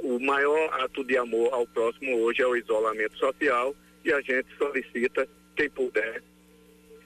O 0.04 0.20
maior 0.20 0.74
ato 0.82 1.04
de 1.04 1.18
amor 1.18 1.54
ao 1.54 1.66
próximo 1.68 2.18
hoje 2.20 2.42
é 2.42 2.48
o 2.48 2.56
isolamento 2.56 3.18
social 3.18 3.74
e 4.04 4.12
a 4.12 4.20
gente 4.22 4.48
solicita, 4.58 5.28
quem 5.56 5.70
puder, 5.70 6.22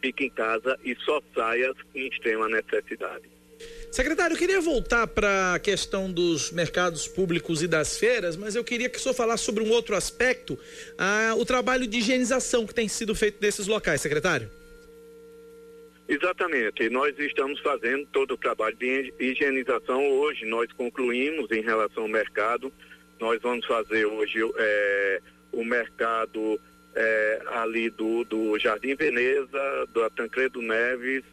fique 0.02 0.26
em 0.26 0.30
casa 0.30 0.78
e 0.84 0.96
só 1.06 1.22
saia 1.36 1.72
em 1.94 2.08
extrema 2.08 2.48
necessidade. 2.50 3.34
Secretário, 3.92 4.34
eu 4.34 4.38
queria 4.38 4.60
voltar 4.60 5.06
para 5.06 5.54
a 5.54 5.60
questão 5.60 6.12
dos 6.12 6.52
mercados 6.52 7.08
públicos 7.08 7.62
e 7.62 7.68
das 7.68 7.98
feiras, 7.98 8.36
mas 8.36 8.56
eu 8.56 8.64
queria 8.64 8.90
que 8.90 8.98
o 8.98 9.00
senhor 9.00 9.14
falasse 9.14 9.44
sobre 9.44 9.64
um 9.64 9.70
outro 9.70 9.96
aspecto, 9.96 10.58
ah, 10.98 11.36
o 11.38 11.46
trabalho 11.46 11.86
de 11.86 12.00
higienização 12.00 12.66
que 12.66 12.74
tem 12.74 12.88
sido 12.88 13.14
feito 13.14 13.38
nesses 13.40 13.68
locais, 13.68 14.02
secretário. 14.02 14.50
Exatamente. 16.08 16.90
Nós 16.90 17.18
estamos 17.18 17.60
fazendo 17.62 18.06
todo 18.12 18.34
o 18.34 18.38
trabalho 18.38 18.76
de 18.76 19.14
higienização 19.20 20.06
hoje. 20.10 20.46
Nós 20.46 20.72
concluímos 20.74 21.50
em 21.52 21.62
relação 21.62 22.04
ao 22.04 22.10
mercado. 22.10 22.72
Nós 23.20 23.42
vamos 23.42 23.66
fazer 23.66 24.06
hoje 24.06 24.40
é, 24.58 25.22
o 25.52 25.64
mercado 25.64 26.60
é, 26.96 27.42
ali 27.48 27.90
do, 27.90 28.24
do 28.26 28.60
Jardim 28.60 28.96
Veneza, 28.96 29.88
do 29.94 30.10
Tancredo 30.10 30.62
Neves 30.62 31.24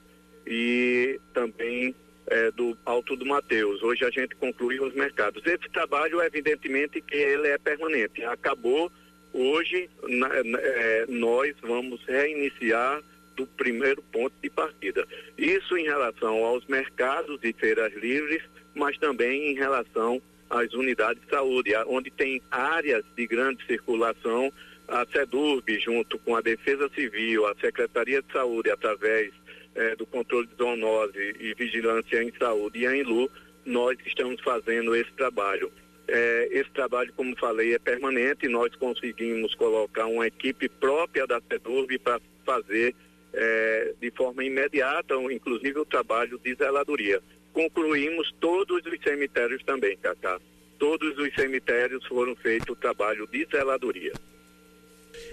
e 0.46 1.20
também 1.34 1.94
é, 2.28 2.50
do 2.52 2.76
Alto 2.84 3.16
do 3.16 3.26
Mateus. 3.26 3.82
Hoje 3.82 4.04
a 4.04 4.10
gente 4.10 4.36
concluiu 4.36 4.84
os 4.84 4.94
mercados. 4.94 5.44
Esse 5.44 5.68
trabalho, 5.70 6.22
evidentemente, 6.22 7.00
que 7.00 7.16
ele 7.16 7.48
é 7.48 7.58
permanente. 7.58 8.24
Acabou 8.24 8.90
hoje, 9.32 9.90
na, 10.08 10.28
é, 10.32 11.06
nós 11.08 11.54
vamos 11.60 12.02
reiniciar 12.04 13.02
do 13.36 13.46
primeiro 13.46 14.02
ponto 14.12 14.34
de 14.42 14.50
partida. 14.50 15.06
Isso 15.36 15.76
em 15.76 15.84
relação 15.84 16.44
aos 16.44 16.66
mercados 16.66 17.38
e 17.42 17.52
feiras 17.52 17.92
livres, 17.94 18.42
mas 18.74 18.96
também 18.98 19.50
em 19.50 19.54
relação 19.54 20.20
às 20.48 20.72
unidades 20.74 21.22
de 21.22 21.30
saúde, 21.30 21.72
onde 21.86 22.10
tem 22.10 22.42
áreas 22.50 23.04
de 23.16 23.26
grande 23.26 23.64
circulação, 23.66 24.52
a 24.88 25.06
SEDURB, 25.06 25.78
junto 25.78 26.18
com 26.18 26.34
a 26.34 26.40
Defesa 26.40 26.90
Civil, 26.94 27.46
a 27.46 27.54
Secretaria 27.60 28.20
de 28.20 28.32
Saúde, 28.32 28.70
através 28.70 29.32
eh, 29.76 29.94
do 29.94 30.04
controle 30.04 30.48
de 30.48 30.56
zoonose 30.56 31.36
e 31.38 31.54
vigilância 31.54 32.22
em 32.22 32.32
saúde 32.36 32.80
e 32.80 32.86
a 32.86 32.96
INLU, 32.96 33.30
nós 33.64 33.96
estamos 34.04 34.40
fazendo 34.40 34.96
esse 34.96 35.12
trabalho. 35.12 35.70
Eh, 36.08 36.48
esse 36.50 36.70
trabalho, 36.70 37.12
como 37.16 37.36
falei, 37.38 37.74
é 37.74 37.78
permanente. 37.78 38.48
Nós 38.48 38.74
conseguimos 38.74 39.54
colocar 39.54 40.06
uma 40.06 40.26
equipe 40.26 40.68
própria 40.68 41.24
da 41.24 41.40
SEDURB 41.40 42.00
para 42.00 42.20
fazer 42.44 42.96
é, 43.32 43.94
de 44.00 44.10
forma 44.10 44.44
imediata, 44.44 45.14
inclusive 45.30 45.78
o 45.78 45.84
trabalho 45.84 46.38
de 46.38 46.54
zeladoria. 46.54 47.20
Concluímos 47.52 48.32
todos 48.40 48.84
os 48.84 49.02
cemitérios 49.02 49.62
também, 49.64 49.96
Cacá. 49.96 50.40
Todos 50.78 51.18
os 51.18 51.34
cemitérios 51.34 52.06
foram 52.06 52.34
feito 52.36 52.72
o 52.72 52.76
trabalho 52.76 53.26
de 53.26 53.46
zeladoria. 53.50 54.12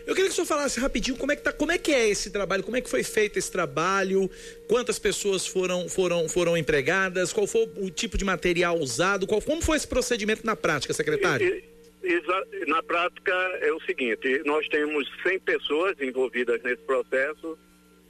Eu 0.06 0.13
queria 0.16 0.30
que 0.30 0.32
o 0.32 0.36
senhor 0.36 0.48
falasse 0.48 0.80
rapidinho 0.80 1.18
como 1.18 1.32
é 1.32 1.36
que, 1.36 1.44
tá, 1.44 1.54
como 1.54 1.72
é, 1.72 1.77
que 1.77 1.94
é 1.94 2.10
esse 2.10 2.30
trabalho, 2.32 2.63
como 2.63 2.75
é 2.75 2.82
que 2.82 2.89
foi 2.89 3.04
feito 3.04 3.38
esse 3.38 3.51
trabalho, 3.51 4.30
quantas 4.68 4.98
pessoas 4.98 5.46
foram, 5.46 5.88
foram, 5.88 6.27
foram 6.27 6.58
empregadas, 6.58 7.32
qual 7.32 7.46
foi 7.48 7.70
o 7.77 7.89
tipo 7.89 8.18
de 8.18 8.25
material 8.25 8.77
usado, 8.77 9.27
qual, 9.27 9.42
como 9.42 9.62
foi 9.62 9.77
esse 9.77 9.88
procedimento 9.88 10.46
na 10.46 10.56
prática, 10.56 10.94
secretário? 10.94 11.63
na 12.68 12.82
prática 12.84 13.34
é 13.62 13.72
o 13.72 13.82
seguinte, 13.82 14.42
nós 14.46 14.68
temos 14.70 15.10
100 15.24 15.39
pessoas 15.39 15.96
envolvidas 16.00 16.62
nesse 16.63 16.82
processo, 16.84 17.58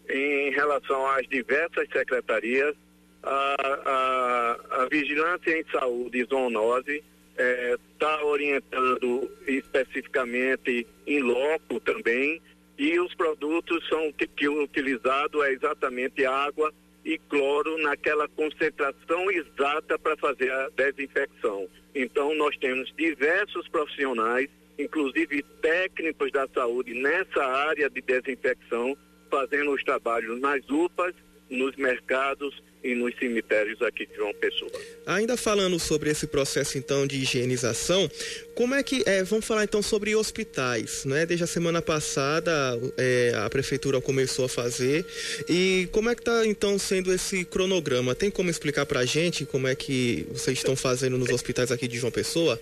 em 0.09 0.51
relação 0.51 1.05
às 1.07 1.27
diversas 1.27 1.87
secretarias, 1.91 2.75
a, 3.23 3.55
a, 3.85 4.83
a 4.83 4.87
Vigilância 4.89 5.59
em 5.59 5.65
Saúde 5.71 6.23
Zoonose 6.25 7.03
está 7.37 8.19
é, 8.19 8.23
orientando 8.23 9.29
especificamente 9.47 10.87
em 11.05 11.19
loco 11.19 11.79
também, 11.79 12.41
e 12.77 12.99
os 12.99 13.13
produtos 13.15 13.87
são 13.89 14.11
que, 14.13 14.27
que 14.27 14.47
utilizado 14.47 15.43
é 15.43 15.51
exatamente 15.51 16.25
água 16.25 16.73
e 17.03 17.17
cloro 17.17 17.77
naquela 17.79 18.27
concentração 18.27 19.31
exata 19.31 19.97
para 19.97 20.17
fazer 20.17 20.51
a 20.51 20.69
desinfecção. 20.75 21.67
Então 21.95 22.35
nós 22.35 22.55
temos 22.57 22.93
diversos 22.95 23.67
profissionais, 23.69 24.49
inclusive 24.77 25.43
técnicos 25.61 26.31
da 26.31 26.47
saúde 26.53 26.93
nessa 26.93 27.43
área 27.43 27.89
de 27.89 28.01
desinfecção 28.01 28.95
fazendo 29.29 29.71
os 29.71 29.83
trabalhos 29.83 30.39
nas 30.39 30.61
UPAs, 30.69 31.13
nos 31.49 31.75
mercados 31.75 32.61
e 32.83 32.93
nos 32.93 33.15
cemitérios 33.17 33.81
aqui 33.81 34.05
de 34.05 34.15
João 34.15 34.33
Pessoa. 34.33 34.71
Ainda 35.05 35.35
falando 35.35 35.79
sobre 35.79 36.09
esse 36.09 36.27
processo 36.27 36.77
então 36.77 37.07
de 37.07 37.17
higienização, 37.17 38.09
como 38.55 38.75
é 38.75 38.83
que 38.83 39.03
é, 39.05 39.23
vamos 39.23 39.45
falar 39.45 39.63
então 39.63 39.81
sobre 39.81 40.15
hospitais, 40.15 41.03
né? 41.05 41.25
Desde 41.25 41.43
a 41.43 41.47
semana 41.47 41.81
passada 41.81 42.51
é, 42.97 43.33
a 43.35 43.49
prefeitura 43.49 43.99
começou 43.99 44.45
a 44.45 44.49
fazer 44.49 45.05
e 45.49 45.89
como 45.91 46.09
é 46.09 46.15
que 46.15 46.21
está 46.21 46.45
então 46.45 46.77
sendo 46.77 47.13
esse 47.13 47.43
cronograma? 47.45 48.15
Tem 48.15 48.29
como 48.29 48.49
explicar 48.49 48.85
para 48.85 49.01
a 49.01 49.05
gente 49.05 49.45
como 49.45 49.67
é 49.67 49.75
que 49.75 50.25
vocês 50.31 50.57
estão 50.57 50.75
fazendo 50.75 51.17
nos 51.17 51.29
hospitais 51.29 51.71
aqui 51.71 51.87
de 51.87 51.97
João 51.97 52.11
Pessoa? 52.11 52.59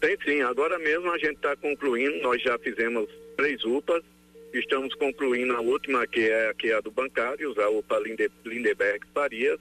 Tem 0.00 0.16
sim. 0.24 0.42
Agora 0.42 0.78
mesmo 0.78 1.10
a 1.10 1.18
gente 1.18 1.36
está 1.36 1.56
concluindo. 1.56 2.20
Nós 2.20 2.42
já 2.42 2.58
fizemos 2.58 3.08
três 3.36 3.62
UPAs 3.64 4.02
Estamos 4.58 4.94
concluindo 4.94 5.54
a 5.54 5.60
última, 5.60 6.06
que 6.06 6.30
é, 6.30 6.54
que 6.54 6.70
é 6.70 6.76
a 6.76 6.80
do 6.80 6.90
Bancários, 6.90 7.58
a 7.58 7.68
UPA 7.68 7.98
Linde, 7.98 8.30
Lindeberg 8.42 9.06
Farias. 9.12 9.60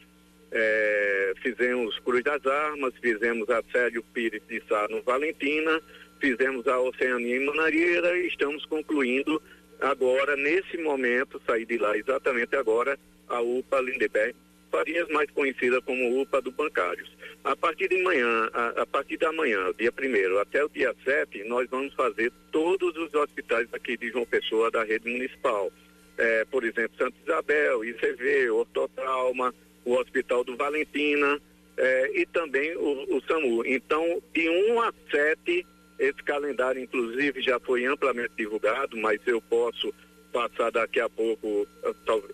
É, 0.53 1.33
fizemos 1.43 1.99
Cruz 1.99 2.23
das 2.23 2.45
Armas, 2.45 2.93
fizemos 3.01 3.49
a 3.49 3.61
Célio 3.73 4.01
Pires 4.13 4.41
de 4.47 4.63
Sá 4.69 4.87
no 4.89 5.01
Valentina, 5.01 5.81
fizemos 6.21 6.65
a 6.65 6.79
Oceania 6.79 7.35
em 7.35 7.45
Manareira 7.45 8.17
e 8.17 8.27
estamos 8.27 8.65
concluindo 8.67 9.41
agora, 9.81 10.37
nesse 10.37 10.77
momento, 10.77 11.41
sair 11.45 11.65
de 11.65 11.77
lá 11.77 11.97
exatamente 11.97 12.55
agora, 12.55 12.97
a 13.27 13.41
UPA 13.41 13.81
Lindeberg 13.81 14.33
Farias, 14.71 15.09
mais 15.09 15.29
conhecida 15.31 15.81
como 15.81 16.21
UPA 16.21 16.41
do 16.41 16.51
Bancários. 16.51 17.14
A 17.45 17.55
partir 17.55 17.87
de 17.87 18.01
manhã, 18.01 18.49
a, 18.53 18.81
a 18.81 18.85
partir 18.87 19.17
da 19.17 19.31
manhã, 19.31 19.71
dia 19.77 19.93
1 19.95 20.39
até 20.39 20.65
o 20.65 20.69
dia 20.69 20.95
7, 21.05 21.43
nós 21.43 21.69
vamos 21.69 21.93
fazer 21.93 22.33
todos 22.51 22.97
os 22.97 23.13
hospitais 23.13 23.71
aqui 23.71 23.95
de 23.95 24.09
João 24.09 24.25
Pessoa 24.25 24.71
da 24.71 24.83
rede 24.83 25.07
municipal. 25.07 25.71
É, 26.17 26.43
por 26.45 26.63
exemplo, 26.63 26.97
Santa 26.97 27.15
Isabel, 27.23 27.85
ICV, 27.85 28.49
Ortotrauma, 28.49 29.53
o 29.85 29.93
Hospital 29.93 30.43
do 30.43 30.57
Valentina 30.57 31.39
é, 31.77 32.19
e 32.19 32.25
também 32.25 32.75
o, 32.77 33.15
o, 33.15 33.21
SAMU. 33.27 33.63
Então, 33.63 34.19
de 34.33 34.49
1 34.49 34.81
a 34.81 34.91
7, 35.11 35.67
esse 35.99 36.23
calendário, 36.23 36.81
inclusive, 36.81 37.43
já 37.43 37.59
foi 37.59 37.85
amplamente 37.85 38.31
divulgado, 38.35 38.97
mas 38.97 39.19
eu 39.27 39.39
posso 39.39 39.93
passar 40.33 40.71
daqui 40.71 40.99
a 40.99 41.07
pouco 41.07 41.67
eh, 41.83 41.93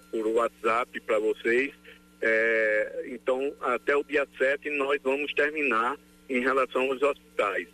por 0.09 0.25
WhatsApp 0.27 0.99
para 1.01 1.19
vocês. 1.19 1.71
É, 2.21 3.05
então, 3.07 3.53
até 3.61 3.95
o 3.95 4.03
dia 4.03 4.27
7, 4.37 4.69
nós 4.71 4.99
vamos 5.03 5.33
terminar 5.33 5.97
em 6.29 6.39
relação 6.39 6.83
aos 6.83 7.01
hospitais. 7.01 7.67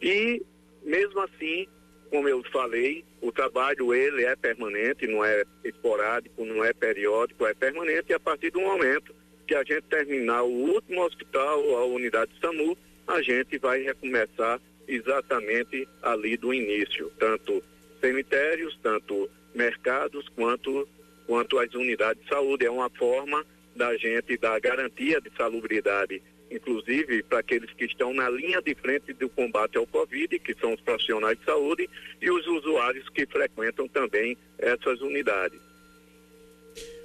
E, 0.00 0.42
mesmo 0.82 1.20
assim, 1.20 1.66
como 2.10 2.28
eu 2.28 2.42
falei, 2.52 3.04
o 3.22 3.32
trabalho 3.32 3.94
ele 3.94 4.24
é 4.24 4.36
permanente, 4.36 5.06
não 5.06 5.24
é 5.24 5.44
esporádico, 5.64 6.44
não 6.44 6.62
é 6.62 6.72
periódico, 6.72 7.46
é 7.46 7.54
permanente 7.54 8.10
e 8.10 8.14
a 8.14 8.20
partir 8.20 8.50
do 8.50 8.60
momento 8.60 9.14
que 9.46 9.54
a 9.54 9.64
gente 9.64 9.82
terminar 9.82 10.42
o 10.42 10.50
último 10.50 11.02
hospital, 11.04 11.58
a 11.76 11.84
unidade 11.86 12.32
SAMU, 12.40 12.76
a 13.06 13.22
gente 13.22 13.58
vai 13.58 13.82
recomeçar 13.82 14.60
exatamente 14.86 15.88
ali 16.02 16.36
do 16.36 16.52
início, 16.52 17.10
tanto 17.18 17.62
cemitérios, 18.00 18.78
tanto 18.82 19.30
mercados, 19.54 20.28
quanto, 20.30 20.86
quanto 21.26 21.58
as 21.58 21.72
unidades 21.74 22.22
de 22.22 22.28
saúde. 22.28 22.66
É 22.66 22.70
uma 22.70 22.90
forma 22.90 23.44
da 23.74 23.96
gente 23.96 24.36
dar 24.36 24.60
garantia 24.60 25.20
de 25.20 25.30
salubridade, 25.36 26.22
inclusive 26.50 27.22
para 27.22 27.38
aqueles 27.38 27.72
que 27.72 27.84
estão 27.84 28.12
na 28.12 28.28
linha 28.28 28.60
de 28.60 28.74
frente 28.74 29.12
do 29.12 29.28
combate 29.28 29.78
ao 29.78 29.86
Covid, 29.86 30.38
que 30.38 30.54
são 30.60 30.74
os 30.74 30.80
profissionais 30.80 31.38
de 31.38 31.44
saúde, 31.44 31.88
e 32.20 32.30
os 32.30 32.46
usuários 32.46 33.08
que 33.08 33.26
frequentam 33.26 33.88
também 33.88 34.36
essas 34.58 35.00
unidades. 35.00 35.60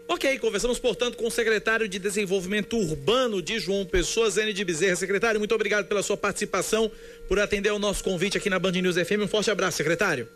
Ok, 0.10 0.40
conversamos, 0.40 0.80
portanto, 0.80 1.18
com 1.18 1.28
o 1.28 1.32
secretário 1.32 1.86
de 1.88 2.00
Desenvolvimento 2.00 2.78
Urbano 2.78 3.42
de 3.42 3.60
João 3.60 3.86
Pessoa, 3.86 4.30
Zene 4.30 4.54
de 4.54 4.64
Bezerra. 4.64 4.96
Secretário, 4.96 5.38
muito 5.38 5.54
obrigado 5.54 5.86
pela 5.86 6.02
sua 6.02 6.16
participação, 6.16 6.90
por 7.28 7.38
atender 7.40 7.70
ao 7.70 7.78
nosso 7.78 8.06
convite 8.06 8.38
aqui 8.38 8.50
na 8.50 8.58
Band 8.58 8.72
News 8.72 8.96
FM. 8.96 9.24
Um 9.24 9.28
forte 9.28 9.52
abraço, 9.52 9.78
secretário. 9.78 10.28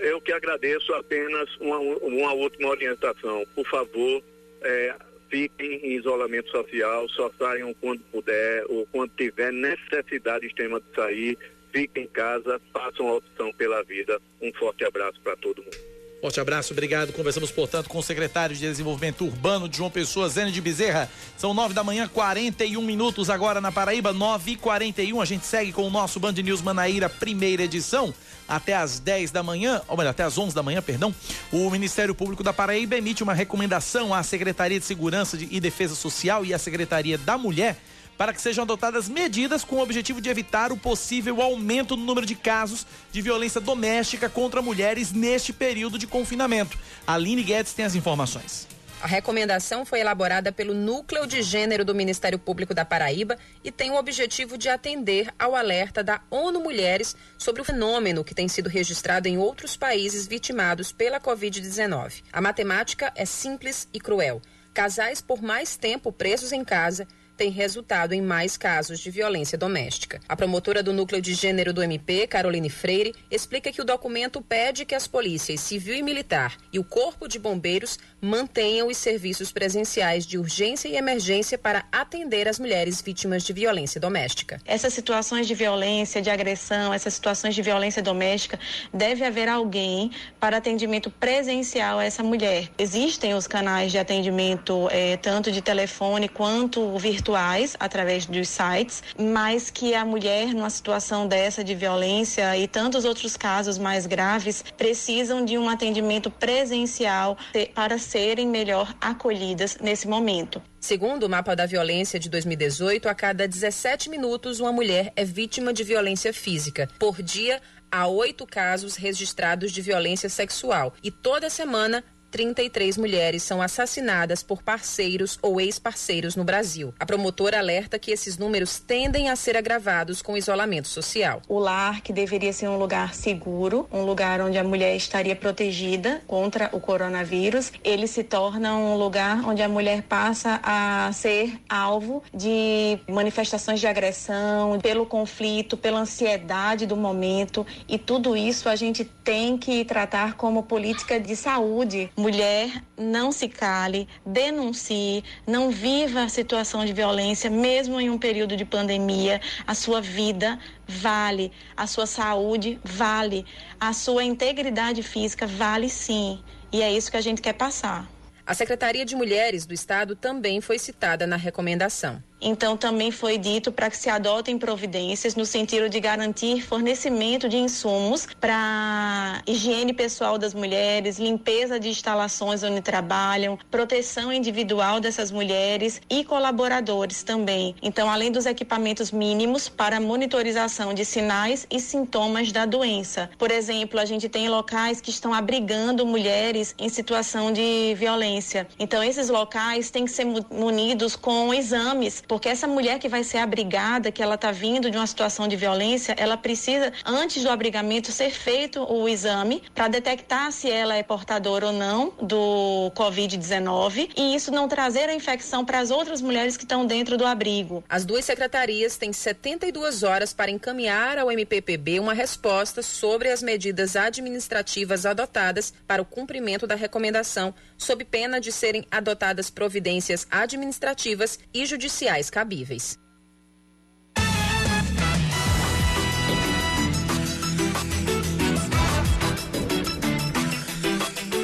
Eu 0.00 0.20
que 0.20 0.32
agradeço 0.32 0.92
apenas 0.94 1.48
uma, 1.60 1.78
uma 1.78 2.32
última 2.32 2.68
orientação. 2.70 3.44
Por 3.54 3.64
favor, 3.68 4.22
é, 4.62 4.94
fiquem 5.30 5.74
em 5.86 5.96
isolamento 5.96 6.50
social, 6.50 7.08
só 7.10 7.30
saiam 7.38 7.72
quando 7.74 8.00
puder 8.10 8.64
ou 8.68 8.86
quando 8.86 9.12
tiver 9.16 9.52
necessidade 9.52 10.46
extrema 10.46 10.80
de 10.80 10.94
sair, 10.94 11.38
fiquem 11.72 12.04
em 12.04 12.08
casa, 12.08 12.60
façam 12.72 13.08
a 13.08 13.14
opção 13.14 13.52
pela 13.52 13.82
vida. 13.84 14.20
Um 14.42 14.52
forte 14.54 14.84
abraço 14.84 15.20
para 15.22 15.36
todo 15.36 15.62
mundo. 15.62 15.89
Forte 16.20 16.38
abraço, 16.38 16.74
obrigado. 16.74 17.14
Conversamos, 17.14 17.50
portanto, 17.50 17.88
com 17.88 17.98
o 17.98 18.02
secretário 18.02 18.54
de 18.54 18.60
Desenvolvimento 18.60 19.24
Urbano 19.24 19.66
de 19.66 19.78
João 19.78 19.90
Pessoa, 19.90 20.28
Zene 20.28 20.52
de 20.52 20.60
Bezerra. 20.60 21.10
São 21.34 21.54
nove 21.54 21.72
da 21.72 21.82
manhã, 21.82 22.06
41 22.06 22.82
minutos 22.82 23.30
agora 23.30 23.58
na 23.58 23.72
Paraíba, 23.72 24.12
nove 24.12 24.50
e 24.50 24.56
quarenta. 24.56 25.00
A 25.00 25.24
gente 25.24 25.46
segue 25.46 25.72
com 25.72 25.86
o 25.86 25.90
nosso 25.90 26.20
Band 26.20 26.32
News 26.32 26.60
Manaíra, 26.60 27.08
primeira 27.08 27.62
edição. 27.62 28.12
Até 28.46 28.74
às 28.74 28.98
10 29.00 29.30
da 29.30 29.42
manhã, 29.42 29.80
ou 29.88 29.96
melhor, 29.96 30.10
até 30.10 30.22
às 30.22 30.36
11 30.36 30.54
da 30.54 30.62
manhã, 30.62 30.82
perdão, 30.82 31.14
o 31.50 31.70
Ministério 31.70 32.14
Público 32.14 32.42
da 32.42 32.52
Paraíba 32.52 32.96
emite 32.96 33.22
uma 33.22 33.32
recomendação 33.32 34.12
à 34.12 34.22
Secretaria 34.22 34.78
de 34.78 34.84
Segurança 34.84 35.38
e 35.40 35.58
Defesa 35.58 35.94
Social 35.94 36.44
e 36.44 36.52
à 36.52 36.58
Secretaria 36.58 37.16
da 37.16 37.38
Mulher 37.38 37.78
para 38.20 38.34
que 38.34 38.42
sejam 38.42 38.64
adotadas 38.64 39.08
medidas 39.08 39.64
com 39.64 39.76
o 39.76 39.80
objetivo 39.80 40.20
de 40.20 40.28
evitar 40.28 40.72
o 40.72 40.76
possível 40.76 41.40
aumento 41.40 41.96
no 41.96 42.04
número 42.04 42.26
de 42.26 42.34
casos 42.34 42.86
de 43.10 43.22
violência 43.22 43.62
doméstica 43.62 44.28
contra 44.28 44.60
mulheres 44.60 45.10
neste 45.10 45.54
período 45.54 45.98
de 45.98 46.06
confinamento. 46.06 46.76
Aline 47.06 47.42
Guedes 47.42 47.72
tem 47.72 47.86
as 47.86 47.94
informações. 47.94 48.68
A 49.00 49.06
recomendação 49.06 49.86
foi 49.86 50.00
elaborada 50.00 50.52
pelo 50.52 50.74
Núcleo 50.74 51.26
de 51.26 51.40
Gênero 51.40 51.82
do 51.82 51.94
Ministério 51.94 52.38
Público 52.38 52.74
da 52.74 52.84
Paraíba 52.84 53.38
e 53.64 53.72
tem 53.72 53.90
o 53.90 53.96
objetivo 53.96 54.58
de 54.58 54.68
atender 54.68 55.32
ao 55.38 55.56
alerta 55.56 56.04
da 56.04 56.20
ONU 56.30 56.60
Mulheres 56.60 57.16
sobre 57.38 57.62
o 57.62 57.64
fenômeno 57.64 58.22
que 58.22 58.34
tem 58.34 58.48
sido 58.48 58.68
registrado 58.68 59.28
em 59.28 59.38
outros 59.38 59.78
países 59.78 60.26
vitimados 60.26 60.92
pela 60.92 61.18
Covid-19. 61.18 62.22
A 62.30 62.42
matemática 62.42 63.10
é 63.16 63.24
simples 63.24 63.88
e 63.94 63.98
cruel. 63.98 64.42
Casais 64.74 65.22
por 65.22 65.40
mais 65.40 65.78
tempo 65.78 66.12
presos 66.12 66.52
em 66.52 66.62
casa 66.62 67.08
tem 67.40 67.48
resultado 67.48 68.12
em 68.12 68.20
mais 68.20 68.58
casos 68.58 69.00
de 69.00 69.10
violência 69.10 69.56
doméstica. 69.56 70.20
A 70.28 70.36
promotora 70.36 70.82
do 70.82 70.92
Núcleo 70.92 71.22
de 71.22 71.32
Gênero 71.32 71.72
do 71.72 71.82
MP, 71.82 72.26
Caroline 72.26 72.68
Freire, 72.68 73.14
explica 73.30 73.72
que 73.72 73.80
o 73.80 73.84
documento 73.84 74.42
pede 74.42 74.84
que 74.84 74.94
as 74.94 75.06
polícias 75.06 75.60
civil 75.60 75.94
e 75.94 76.02
militar 76.02 76.58
e 76.70 76.78
o 76.78 76.84
Corpo 76.84 77.26
de 77.26 77.38
Bombeiros 77.38 77.98
mantenham 78.20 78.88
os 78.88 78.96
serviços 78.96 79.52
presenciais 79.52 80.26
de 80.26 80.38
urgência 80.38 80.88
e 80.88 80.96
emergência 80.96 81.56
para 81.56 81.84
atender 81.90 82.48
as 82.48 82.58
mulheres 82.58 83.00
vítimas 83.00 83.42
de 83.42 83.52
violência 83.52 84.00
doméstica. 84.00 84.60
Essas 84.64 84.92
situações 84.92 85.46
de 85.46 85.54
violência, 85.54 86.20
de 86.20 86.30
agressão, 86.30 86.92
essas 86.92 87.14
situações 87.14 87.54
de 87.54 87.62
violência 87.62 88.02
doméstica, 88.02 88.58
deve 88.92 89.24
haver 89.24 89.48
alguém 89.48 90.10
para 90.38 90.58
atendimento 90.58 91.10
presencial 91.10 91.98
a 91.98 92.04
essa 92.04 92.22
mulher. 92.22 92.70
Existem 92.78 93.34
os 93.34 93.46
canais 93.46 93.90
de 93.90 93.98
atendimento, 93.98 94.88
eh, 94.90 95.16
tanto 95.16 95.50
de 95.50 95.62
telefone 95.62 96.28
quanto 96.28 96.96
virtuais 96.98 97.76
através 97.78 98.26
dos 98.26 98.48
sites, 98.48 99.02
mas 99.18 99.70
que 99.70 99.94
a 99.94 100.04
mulher 100.04 100.54
numa 100.54 100.70
situação 100.70 101.26
dessa 101.26 101.64
de 101.64 101.74
violência 101.74 102.56
e 102.56 102.66
tantos 102.66 103.04
outros 103.04 103.36
casos 103.36 103.78
mais 103.78 104.06
graves 104.06 104.64
precisam 104.76 105.44
de 105.44 105.56
um 105.56 105.68
atendimento 105.68 106.30
presencial 106.30 107.36
para 107.74 107.98
serem 108.10 108.48
melhor 108.48 108.92
acolhidas 109.00 109.78
nesse 109.80 110.08
momento. 110.08 110.60
Segundo 110.80 111.22
o 111.22 111.28
mapa 111.28 111.54
da 111.54 111.64
violência 111.64 112.18
de 112.18 112.28
2018, 112.28 113.08
a 113.08 113.14
cada 113.14 113.46
17 113.46 114.10
minutos 114.10 114.58
uma 114.58 114.72
mulher 114.72 115.12
é 115.14 115.24
vítima 115.24 115.72
de 115.72 115.84
violência 115.84 116.32
física. 116.32 116.88
Por 116.98 117.22
dia, 117.22 117.62
há 117.88 118.08
oito 118.08 118.44
casos 118.44 118.96
registrados 118.96 119.70
de 119.70 119.80
violência 119.80 120.28
sexual 120.28 120.92
e 121.04 121.08
toda 121.08 121.48
semana 121.48 122.02
33 122.30 122.96
mulheres 122.96 123.42
são 123.42 123.60
assassinadas 123.60 124.42
por 124.42 124.62
parceiros 124.62 125.38
ou 125.42 125.60
ex-parceiros 125.60 126.36
no 126.36 126.44
Brasil. 126.44 126.94
A 126.98 127.04
promotora 127.04 127.58
alerta 127.58 127.98
que 127.98 128.10
esses 128.10 128.38
números 128.38 128.78
tendem 128.78 129.28
a 129.28 129.36
ser 129.36 129.56
agravados 129.56 130.22
com 130.22 130.36
isolamento 130.36 130.88
social. 130.88 131.42
O 131.48 131.58
lar, 131.58 132.00
que 132.00 132.12
deveria 132.12 132.52
ser 132.52 132.68
um 132.68 132.78
lugar 132.78 133.14
seguro, 133.14 133.88
um 133.92 134.02
lugar 134.02 134.40
onde 134.40 134.58
a 134.58 134.64
mulher 134.64 134.94
estaria 134.96 135.34
protegida 135.34 136.22
contra 136.26 136.70
o 136.72 136.80
coronavírus, 136.80 137.72
ele 137.82 138.06
se 138.06 138.22
torna 138.22 138.76
um 138.76 138.96
lugar 138.96 139.44
onde 139.48 139.62
a 139.62 139.68
mulher 139.68 140.02
passa 140.02 140.60
a 140.62 141.10
ser 141.12 141.60
alvo 141.68 142.22
de 142.32 142.98
manifestações 143.08 143.80
de 143.80 143.86
agressão, 143.86 144.78
pelo 144.80 145.04
conflito, 145.04 145.76
pela 145.76 146.00
ansiedade 146.00 146.86
do 146.86 146.96
momento 146.96 147.66
e 147.88 147.98
tudo 147.98 148.36
isso 148.36 148.68
a 148.68 148.76
gente 148.76 149.04
tem 149.04 149.58
que 149.58 149.84
tratar 149.84 150.34
como 150.34 150.62
política 150.62 151.18
de 151.18 151.34
saúde 151.34 152.10
Mulher, 152.20 152.82
não 152.98 153.32
se 153.32 153.48
cale, 153.48 154.06
denuncie, 154.26 155.24
não 155.46 155.70
viva 155.70 156.22
a 156.22 156.28
situação 156.28 156.84
de 156.84 156.92
violência, 156.92 157.48
mesmo 157.48 157.98
em 157.98 158.10
um 158.10 158.18
período 158.18 158.58
de 158.58 158.64
pandemia. 158.66 159.40
A 159.66 159.74
sua 159.74 160.02
vida 160.02 160.58
vale, 160.86 161.50
a 161.74 161.86
sua 161.86 162.04
saúde 162.04 162.78
vale, 162.84 163.46
a 163.80 163.94
sua 163.94 164.22
integridade 164.22 165.02
física 165.02 165.46
vale 165.46 165.88
sim. 165.88 166.44
E 166.70 166.82
é 166.82 166.92
isso 166.92 167.10
que 167.10 167.16
a 167.16 167.22
gente 167.22 167.40
quer 167.40 167.54
passar. 167.54 168.06
A 168.46 168.52
Secretaria 168.52 169.06
de 169.06 169.16
Mulheres 169.16 169.64
do 169.64 169.72
Estado 169.72 170.14
também 170.14 170.60
foi 170.60 170.78
citada 170.78 171.26
na 171.26 171.36
recomendação. 171.36 172.22
Então, 172.40 172.76
também 172.76 173.10
foi 173.10 173.36
dito 173.36 173.70
para 173.70 173.90
que 173.90 173.96
se 173.96 174.08
adotem 174.08 174.58
providências 174.58 175.34
no 175.34 175.44
sentido 175.44 175.88
de 175.88 176.00
garantir 176.00 176.62
fornecimento 176.62 177.48
de 177.48 177.56
insumos 177.56 178.26
para 178.40 179.42
higiene 179.46 179.92
pessoal 179.92 180.38
das 180.38 180.54
mulheres, 180.54 181.18
limpeza 181.18 181.78
de 181.78 181.88
instalações 181.88 182.62
onde 182.62 182.80
trabalham, 182.80 183.58
proteção 183.70 184.32
individual 184.32 185.00
dessas 185.00 185.30
mulheres 185.30 186.00
e 186.08 186.24
colaboradores 186.24 187.22
também. 187.22 187.74
Então, 187.82 188.08
além 188.08 188.32
dos 188.32 188.46
equipamentos 188.46 189.10
mínimos 189.10 189.68
para 189.68 190.00
monitorização 190.00 190.94
de 190.94 191.04
sinais 191.04 191.66
e 191.70 191.78
sintomas 191.78 192.52
da 192.52 192.64
doença. 192.64 193.30
Por 193.38 193.50
exemplo, 193.50 194.00
a 194.00 194.04
gente 194.04 194.28
tem 194.28 194.48
locais 194.48 195.00
que 195.00 195.10
estão 195.10 195.34
abrigando 195.34 196.06
mulheres 196.06 196.74
em 196.78 196.88
situação 196.88 197.52
de 197.52 197.94
violência. 197.96 198.66
Então, 198.78 199.02
esses 199.02 199.28
locais 199.28 199.90
têm 199.90 200.04
que 200.04 200.10
ser 200.10 200.24
munidos 200.24 201.16
com 201.16 201.52
exames 201.52 202.22
porque 202.30 202.48
essa 202.48 202.68
mulher 202.68 203.00
que 203.00 203.08
vai 203.08 203.24
ser 203.24 203.38
abrigada, 203.38 204.12
que 204.12 204.22
ela 204.22 204.36
está 204.36 204.52
vindo 204.52 204.88
de 204.88 204.96
uma 204.96 205.06
situação 205.08 205.48
de 205.48 205.56
violência, 205.56 206.14
ela 206.16 206.36
precisa, 206.36 206.92
antes 207.04 207.42
do 207.42 207.50
abrigamento, 207.50 208.12
ser 208.12 208.30
feito 208.30 208.84
o 208.84 209.08
exame 209.08 209.64
para 209.74 209.88
detectar 209.88 210.52
se 210.52 210.70
ela 210.70 210.94
é 210.94 211.02
portadora 211.02 211.66
ou 211.66 211.72
não 211.72 212.12
do 212.22 212.92
Covid-19 212.94 214.12
e 214.16 214.36
isso 214.36 214.52
não 214.52 214.68
trazer 214.68 215.08
a 215.08 215.12
infecção 215.12 215.64
para 215.64 215.80
as 215.80 215.90
outras 215.90 216.22
mulheres 216.22 216.56
que 216.56 216.62
estão 216.62 216.86
dentro 216.86 217.18
do 217.18 217.26
abrigo. 217.26 217.82
As 217.88 218.04
duas 218.04 218.24
secretarias 218.24 218.96
têm 218.96 219.12
72 219.12 220.04
horas 220.04 220.32
para 220.32 220.52
encaminhar 220.52 221.18
ao 221.18 221.32
MPPB 221.32 221.98
uma 221.98 222.14
resposta 222.14 222.80
sobre 222.80 223.28
as 223.28 223.42
medidas 223.42 223.96
administrativas 223.96 225.04
adotadas 225.04 225.74
para 225.84 226.00
o 226.00 226.04
cumprimento 226.04 226.64
da 226.64 226.76
recomendação, 226.76 227.52
sob 227.76 228.04
pena 228.04 228.40
de 228.40 228.52
serem 228.52 228.86
adotadas 228.88 229.50
providências 229.50 230.28
administrativas 230.30 231.36
e 231.52 231.66
judiciais 231.66 232.19
cabíveis. 232.28 232.98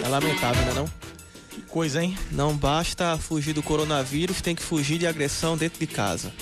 É 0.04 0.08
lamentável, 0.08 0.64
né 0.66 0.72
não? 0.74 0.86
Que 1.50 1.62
coisa, 1.62 2.02
hein? 2.02 2.16
Não 2.30 2.56
basta 2.56 3.16
fugir 3.16 3.54
do 3.54 3.62
coronavírus, 3.62 4.42
tem 4.42 4.54
que 4.54 4.62
fugir 4.62 4.98
de 4.98 5.06
agressão 5.06 5.56
dentro 5.56 5.78
de 5.80 5.86
casa. 5.86 6.32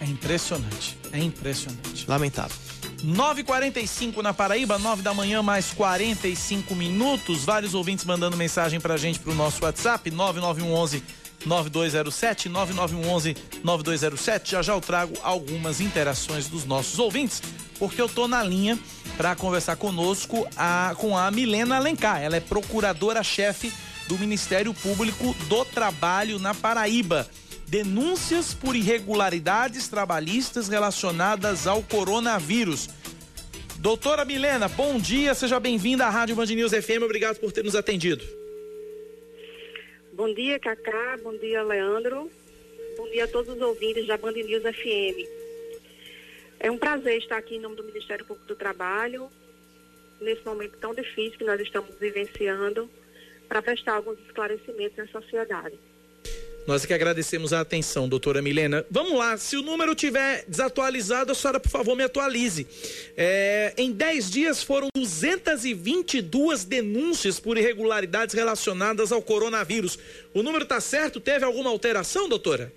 É 0.00 0.04
impressionante, 0.04 0.98
é 1.12 1.18
impressionante. 1.18 2.04
Lamentável. 2.08 2.56
9h45 3.04 4.22
na 4.22 4.32
Paraíba, 4.32 4.78
9 4.78 5.02
da 5.02 5.12
manhã, 5.12 5.42
mais 5.42 5.72
45 5.72 6.74
minutos. 6.74 7.44
Vários 7.44 7.74
ouvintes 7.74 8.04
mandando 8.04 8.36
mensagem 8.36 8.80
pra 8.80 8.96
gente 8.96 9.18
pro 9.18 9.34
nosso 9.34 9.62
WhatsApp, 9.64 10.10
9911 10.10 11.02
9207 11.46 12.48
9911 12.48 13.36
9207. 13.62 14.50
Já 14.52 14.62
já 14.62 14.72
eu 14.72 14.80
trago 14.80 15.14
algumas 15.22 15.80
interações 15.80 16.48
dos 16.48 16.64
nossos 16.64 16.98
ouvintes, 16.98 17.42
porque 17.78 18.00
eu 18.00 18.08
tô 18.08 18.26
na 18.28 18.42
linha 18.42 18.78
para 19.16 19.34
conversar 19.34 19.76
conosco 19.76 20.46
a, 20.56 20.94
com 20.98 21.16
a 21.16 21.30
Milena 21.30 21.76
Alencar. 21.76 22.20
Ela 22.20 22.36
é 22.36 22.40
procuradora-chefe 22.40 23.72
do 24.08 24.18
Ministério 24.18 24.74
Público 24.74 25.34
do 25.48 25.64
Trabalho 25.64 26.38
na 26.38 26.54
Paraíba. 26.54 27.28
Denúncias 27.66 28.54
por 28.54 28.76
irregularidades 28.76 29.88
trabalhistas 29.88 30.68
relacionadas 30.68 31.66
ao 31.66 31.82
coronavírus. 31.82 32.88
Doutora 33.78 34.24
Milena, 34.24 34.68
bom 34.68 34.98
dia, 34.98 35.34
seja 35.34 35.58
bem-vinda 35.60 36.06
à 36.06 36.10
Rádio 36.10 36.36
Band 36.36 36.46
News 36.46 36.72
FM, 36.72 37.02
obrigado 37.02 37.36
por 37.38 37.52
ter 37.52 37.62
nos 37.62 37.74
atendido. 37.74 38.43
Bom 40.14 40.32
dia, 40.32 40.60
Cacá. 40.60 41.18
Bom 41.24 41.36
dia, 41.38 41.60
Leandro. 41.64 42.30
Bom 42.96 43.10
dia 43.10 43.24
a 43.24 43.28
todos 43.28 43.52
os 43.52 43.60
ouvintes 43.60 44.06
da 44.06 44.16
Band 44.16 44.30
News 44.30 44.62
FM. 44.62 45.28
É 46.60 46.70
um 46.70 46.78
prazer 46.78 47.18
estar 47.18 47.36
aqui 47.36 47.56
em 47.56 47.60
nome 47.60 47.74
do 47.74 47.82
Ministério 47.82 48.24
Público 48.24 48.46
do 48.46 48.54
Trabalho, 48.54 49.28
nesse 50.20 50.46
momento 50.46 50.78
tão 50.78 50.94
difícil 50.94 51.36
que 51.36 51.44
nós 51.44 51.60
estamos 51.60 51.92
vivenciando, 51.98 52.88
para 53.48 53.60
prestar 53.60 53.94
alguns 53.94 54.20
esclarecimentos 54.20 55.00
à 55.00 55.06
sociedade. 55.08 55.76
Nós 56.66 56.82
é 56.82 56.86
que 56.86 56.94
agradecemos 56.94 57.52
a 57.52 57.60
atenção, 57.60 58.08
doutora 58.08 58.40
Milena. 58.40 58.86
Vamos 58.90 59.12
lá, 59.18 59.36
se 59.36 59.54
o 59.54 59.60
número 59.60 59.94
tiver 59.94 60.46
desatualizado, 60.48 61.30
a 61.30 61.34
senhora, 61.34 61.60
por 61.60 61.68
favor, 61.68 61.94
me 61.94 62.04
atualize. 62.04 62.66
É, 63.14 63.74
em 63.76 63.92
10 63.92 64.30
dias 64.30 64.62
foram 64.62 64.88
222 64.96 66.64
denúncias 66.64 67.38
por 67.38 67.58
irregularidades 67.58 68.34
relacionadas 68.34 69.12
ao 69.12 69.20
coronavírus. 69.20 69.98
O 70.32 70.42
número 70.42 70.64
está 70.64 70.80
certo? 70.80 71.20
Teve 71.20 71.44
alguma 71.44 71.68
alteração, 71.68 72.30
doutora? 72.30 72.72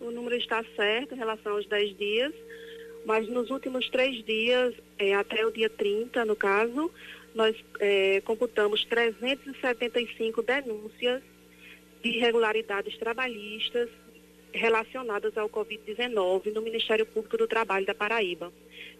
O 0.00 0.10
número 0.10 0.34
está 0.34 0.64
certo 0.74 1.14
em 1.14 1.18
relação 1.18 1.52
aos 1.52 1.66
10 1.66 1.96
dias, 1.96 2.32
mas 3.06 3.28
nos 3.28 3.50
últimos 3.50 3.88
três 3.88 4.24
dias, 4.24 4.74
é, 4.98 5.14
até 5.14 5.46
o 5.46 5.52
dia 5.52 5.70
30, 5.70 6.24
no 6.24 6.34
caso, 6.34 6.90
nós 7.36 7.54
é, 7.78 8.20
computamos 8.22 8.84
375 8.84 10.42
denúncias 10.42 11.22
de 12.02 12.10
irregularidades 12.10 12.96
trabalhistas 12.98 13.88
relacionadas 14.52 15.36
ao 15.36 15.48
Covid-19 15.48 16.52
no 16.52 16.62
Ministério 16.62 17.06
Público 17.06 17.36
do 17.36 17.46
Trabalho 17.46 17.86
da 17.86 17.94
Paraíba. 17.94 18.52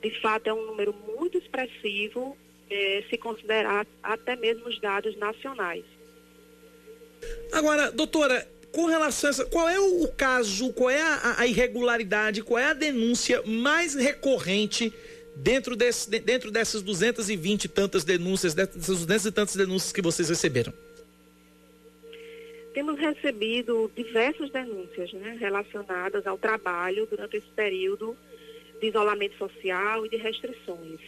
De 0.03 0.11
fato, 0.21 0.47
é 0.49 0.55
um 0.55 0.67
número 0.67 0.95
muito 1.17 1.39
expressivo, 1.39 2.37
eh, 2.71 3.03
se 3.11 3.19
considerar 3.19 3.87
até 4.03 4.37
mesmo 4.37 4.69
os 4.69 4.81
dados 4.81 5.17
nacionais. 5.17 5.85
Agora, 7.53 7.91
doutora, 7.91 8.49
com 8.73 8.87
relação 8.87 9.29
a 9.29 9.31
essa, 9.31 9.45
qual 9.47 9.69
é 9.69 9.79
o 9.79 10.09
caso, 10.09 10.73
qual 10.73 10.91
é 10.91 11.03
a, 11.03 11.37
a 11.39 11.47
irregularidade, 11.47 12.43
qual 12.43 12.59
é 12.59 12.67
a 12.67 12.73
denúncia 12.73 13.43
mais 13.45 13.95
recorrente 13.95 14.93
dentro, 15.35 15.75
desse, 15.75 16.09
dentro 16.09 16.51
dessas 16.51 16.83
220 16.83 17.65
e 17.65 17.69
tantas 17.69 18.05
denúncias, 18.05 18.55
dessas 18.55 19.05
200 19.05 19.27
e 19.27 19.33
tantas 19.33 19.57
denúncias 19.57 19.93
que 19.93 20.01
vocês 20.01 20.29
receberam? 20.29 20.73
Temos 22.73 22.99
recebido 22.99 23.91
diversas 23.97 24.51
denúncias 24.51 25.13
né, 25.13 25.37
relacionadas 25.41 26.27
ao 26.27 26.39
trabalho 26.39 27.07
durante 27.07 27.37
esse 27.37 27.49
período 27.49 28.17
de 28.81 28.89
isolamento 28.89 29.37
social 29.37 30.07
e 30.07 30.09
de 30.09 30.17
restrições. 30.17 31.01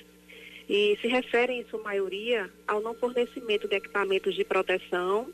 E 0.69 0.97
se 1.01 1.09
referem, 1.09 1.61
em 1.61 1.65
sua 1.65 1.83
maioria, 1.83 2.51
ao 2.67 2.81
não 2.81 2.95
fornecimento 2.95 3.69
de 3.69 3.77
equipamentos 3.77 4.35
de 4.35 4.45
proteção 4.45 5.33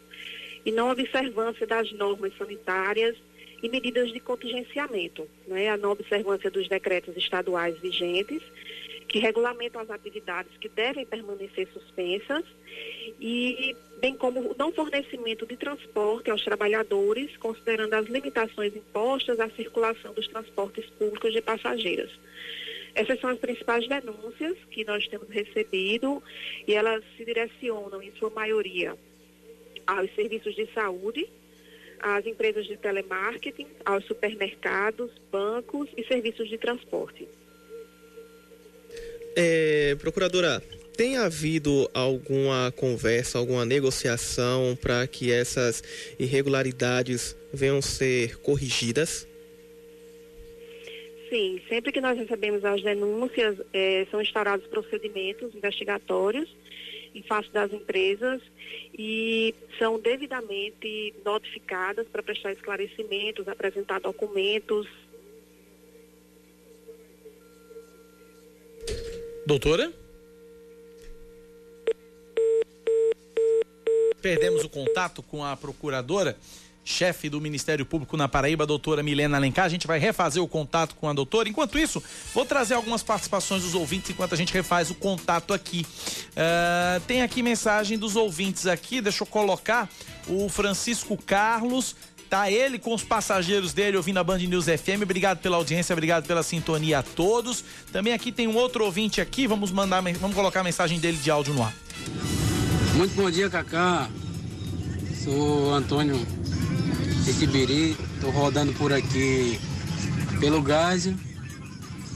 e 0.65 0.73
não 0.73 0.91
observância 0.91 1.67
das 1.67 1.91
normas 1.93 2.37
sanitárias 2.37 3.17
e 3.63 3.69
medidas 3.69 4.13
de 4.13 4.21
contingenciamento, 4.21 5.29
né? 5.47 5.69
a 5.69 5.77
não 5.77 5.91
observância 5.91 6.51
dos 6.51 6.69
decretos 6.69 7.17
estaduais 7.17 7.79
vigentes 7.79 8.43
que 9.09 9.19
regulamentam 9.19 9.81
as 9.81 9.91
atividades 9.91 10.55
que 10.59 10.69
devem 10.69 11.07
permanecer 11.07 11.67
suspensas 11.73 12.45
e 13.19 13.75
bem 14.01 14.15
como 14.15 14.41
o 14.41 14.57
não 14.57 14.71
fornecimento 14.71 15.47
de 15.47 15.57
transporte 15.57 16.31
aos 16.31 16.45
trabalhadores, 16.45 17.37
considerando 17.39 17.95
as 17.95 18.07
limitações 18.07 18.77
impostas 18.77 19.41
à 19.41 19.49
circulação 19.51 20.13
dos 20.13 20.29
transportes 20.29 20.85
públicos 20.91 21.33
de 21.33 21.41
passageiros. 21.41 22.21
Essas 22.95 23.19
são 23.21 23.31
as 23.31 23.39
principais 23.39 23.89
denúncias 23.89 24.57
que 24.71 24.85
nós 24.85 25.07
temos 25.09 25.29
recebido 25.29 26.23
e 26.67 26.75
elas 26.75 27.03
se 27.17 27.25
direcionam, 27.25 28.03
em 28.03 28.13
sua 28.13 28.31
maioria, 28.31 28.97
aos 29.87 30.15
serviços 30.15 30.55
de 30.55 30.67
saúde, 30.73 31.29
às 32.01 32.27
empresas 32.27 32.67
de 32.67 32.77
telemarketing, 32.77 33.67
aos 33.85 34.05
supermercados, 34.05 35.11
bancos 35.31 35.89
e 35.97 36.05
serviços 36.05 36.49
de 36.49 36.59
transporte. 36.59 37.27
É, 39.37 39.95
procuradora, 40.01 40.63
tem 40.97 41.17
havido 41.17 41.89
alguma 41.95 42.73
conversa, 42.77 43.39
alguma 43.39 43.65
negociação 43.65 44.77
para 44.81 45.07
que 45.07 45.31
essas 45.31 45.83
irregularidades 46.19 47.37
venham 47.53 47.81
ser 47.81 48.39
corrigidas? 48.41 49.29
Sim, 51.29 51.61
sempre 51.69 51.93
que 51.93 52.01
nós 52.01 52.19
recebemos 52.19 52.65
as 52.65 52.83
denúncias, 52.83 53.59
é, 53.73 54.07
são 54.11 54.21
instaurados 54.21 54.67
procedimentos 54.67 55.55
investigatórios 55.55 56.49
em 57.15 57.23
face 57.23 57.51
das 57.53 57.73
empresas 57.73 58.41
e 58.97 59.55
são 59.79 59.99
devidamente 59.99 61.15
notificadas 61.25 62.07
para 62.09 62.23
prestar 62.23 62.53
esclarecimentos, 62.53 63.47
apresentar 63.49 64.01
documentos. 64.01 64.87
Doutora? 69.49 69.91
Perdemos 74.21 74.63
o 74.63 74.69
contato 74.69 75.23
com 75.23 75.43
a 75.43 75.57
procuradora. 75.57 76.37
chefe 76.85 77.31
do 77.31 77.41
Ministério 77.41 77.87
Público 77.87 78.15
na 78.15 78.29
Paraíba, 78.29 78.67
doutora 78.67 79.03
Milena 79.03 79.39
Alencar. 79.39 79.65
A 79.65 79.69
gente 79.71 79.87
vai 79.87 79.99
refazer 79.99 80.43
o 80.43 80.47
contato 80.47 80.95
com 80.97 81.09
a 81.09 81.15
doutora. 81.15 81.49
Enquanto 81.49 81.79
isso, 81.79 82.03
vou 82.35 82.45
trazer 82.45 82.75
algumas 82.75 83.03
participações 83.03 83.63
dos 83.63 83.75
ouvintes 83.75 84.11
enquanto 84.11 84.35
a 84.35 84.37
gente 84.37 84.53
refaz 84.53 84.91
o 84.91 84.95
contato 84.95 85.55
aqui. 85.55 85.87
Uh, 86.33 87.01
tem 87.07 87.23
aqui 87.23 87.43
mensagem 87.43 87.99
dos 87.99 88.17
ouvintes 88.17 88.67
aqui, 88.67 89.01
deixa 89.01 89.23
eu 89.23 89.27
colocar. 89.27 89.89
O 90.27 90.51
Francisco 90.51 91.17
Carlos 91.17 91.97
Tá 92.29 92.51
ele 92.51 92.79
com 92.79 92.95
os 92.95 93.03
passageiros 93.03 93.73
dele 93.73 93.97
ouvindo 93.97 94.19
a 94.19 94.25
Band 94.25 94.39
News 94.39 94.67
FM. 94.67 95.03
Obrigado 95.03 95.39
pela 95.39 95.57
audiência, 95.57 95.95
obrigado 95.95 96.27
pela 96.27 96.43
sintonia 96.43 96.99
a 96.99 97.03
todos. 97.03 97.65
Também 97.91 98.13
aqui 98.13 98.31
tem 98.31 98.47
um 98.47 98.55
outro 98.55 98.85
ouvinte 98.85 99.19
aqui, 99.19 99.47
vamos 99.47 99.71
mandar, 99.71 100.03
vamos 100.03 100.37
colocar 100.37 100.61
a 100.61 100.65
mensagem 100.65 101.01
dele 101.01 101.17
de 101.17 101.31
áudio 101.31 101.55
no 101.55 101.63
ar. 101.63 101.73
Muito 102.95 103.15
bom 103.15 103.31
dia, 103.31 103.49
Cacá. 103.49 104.11
Sou 105.25 105.73
Antônio 105.73 106.21
Itibiri, 107.27 107.97
tô 108.21 108.29
rodando 108.29 108.75
por 108.75 108.93
aqui 108.93 109.59
pelo 110.39 110.61
Gásio. 110.61 111.17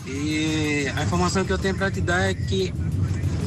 E 0.07 0.92
a 0.94 1.03
informação 1.05 1.42
que 1.42 1.53
eu 1.53 1.59
tenho 1.59 1.75
para 1.75 1.90
te 1.90 2.03
dar 2.03 2.20
é 2.20 2.35
que 2.35 2.75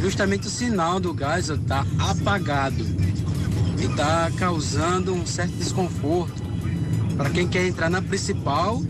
justamente 0.01 0.47
o 0.47 0.49
sinal 0.49 0.99
do 0.99 1.13
gás 1.13 1.49
está 1.49 1.85
apagado 1.99 2.83
e 3.79 3.85
está 3.85 4.31
causando 4.37 5.13
um 5.13 5.25
certo 5.27 5.53
desconforto 5.53 6.44
para 7.17 7.29
quem 7.29 7.47
quer 7.47 7.65
entrar 7.65 7.89
na 7.89 8.01
principal 8.01 8.81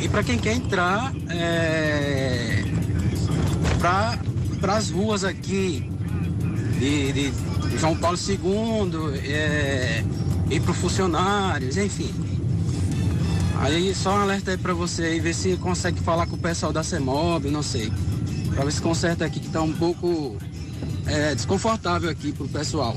e 0.00 0.08
para 0.08 0.22
quem 0.22 0.38
quer 0.38 0.54
entrar 0.54 1.12
é, 1.28 2.64
para 3.78 4.76
as 4.76 4.90
ruas 4.90 5.24
aqui 5.24 5.90
de, 6.78 7.12
de, 7.12 7.32
João 7.78 7.96
Paulo 7.96 8.16
II 8.16 9.18
é, 9.28 10.04
e 10.50 10.60
para 10.60 10.72
funcionários, 10.72 11.76
enfim. 11.76 12.14
Aí 13.58 13.94
só 13.94 14.14
um 14.14 14.20
alerta 14.20 14.52
aí 14.52 14.56
para 14.56 14.72
você 14.72 15.02
aí, 15.04 15.20
ver 15.20 15.34
se 15.34 15.56
consegue 15.56 16.00
falar 16.00 16.26
com 16.26 16.36
o 16.36 16.38
pessoal 16.38 16.72
da 16.72 16.82
CEMOB, 16.82 17.50
não 17.50 17.62
sei. 17.62 17.92
Para 18.54 18.64
ver 18.64 18.72
se 18.72 18.80
conserta 18.80 19.24
aqui 19.24 19.40
que 19.40 19.46
está 19.46 19.60
um 19.60 19.72
pouco 19.72 20.36
é, 21.06 21.34
desconfortável 21.34 22.08
aqui 22.08 22.32
pro 22.32 22.48
pessoal. 22.48 22.96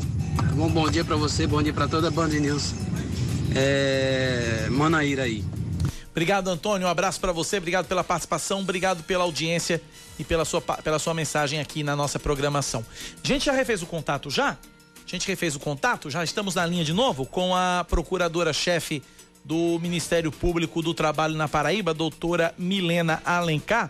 Bom, 0.55 0.69
bom 0.69 0.89
dia 0.89 1.03
para 1.03 1.15
você, 1.15 1.47
bom 1.47 1.61
dia 1.61 1.73
para 1.73 1.87
toda 1.87 2.07
a 2.07 2.11
Band 2.11 2.29
News 2.29 2.73
é, 3.55 4.67
Manaíra 4.69 5.23
aí. 5.23 5.43
Obrigado, 6.11 6.49
Antônio. 6.49 6.87
Um 6.87 6.89
abraço 6.89 7.19
para 7.19 7.31
você. 7.31 7.57
Obrigado 7.57 7.87
pela 7.87 8.03
participação. 8.03 8.59
Obrigado 8.59 9.03
pela 9.03 9.23
audiência 9.23 9.81
e 10.17 10.23
pela 10.23 10.43
sua, 10.43 10.59
pela 10.61 10.99
sua 10.99 11.13
mensagem 11.13 11.59
aqui 11.59 11.83
na 11.83 11.95
nossa 11.95 12.19
programação. 12.19 12.85
A 13.23 13.27
gente 13.27 13.45
já 13.45 13.53
refez 13.53 13.81
o 13.81 13.85
contato 13.85 14.29
já? 14.29 14.49
A 14.49 15.09
gente 15.09 15.27
refez 15.27 15.55
o 15.55 15.59
contato? 15.59 16.09
Já 16.09 16.23
estamos 16.23 16.55
na 16.55 16.65
linha 16.65 16.83
de 16.83 16.93
novo 16.93 17.25
com 17.25 17.55
a 17.55 17.85
procuradora-chefe 17.87 19.01
do 19.43 19.79
Ministério 19.79 20.31
Público 20.31 20.81
do 20.81 20.93
Trabalho 20.93 21.35
na 21.35 21.47
Paraíba, 21.47 21.93
doutora 21.93 22.53
Milena 22.57 23.21
Alencar. 23.25 23.89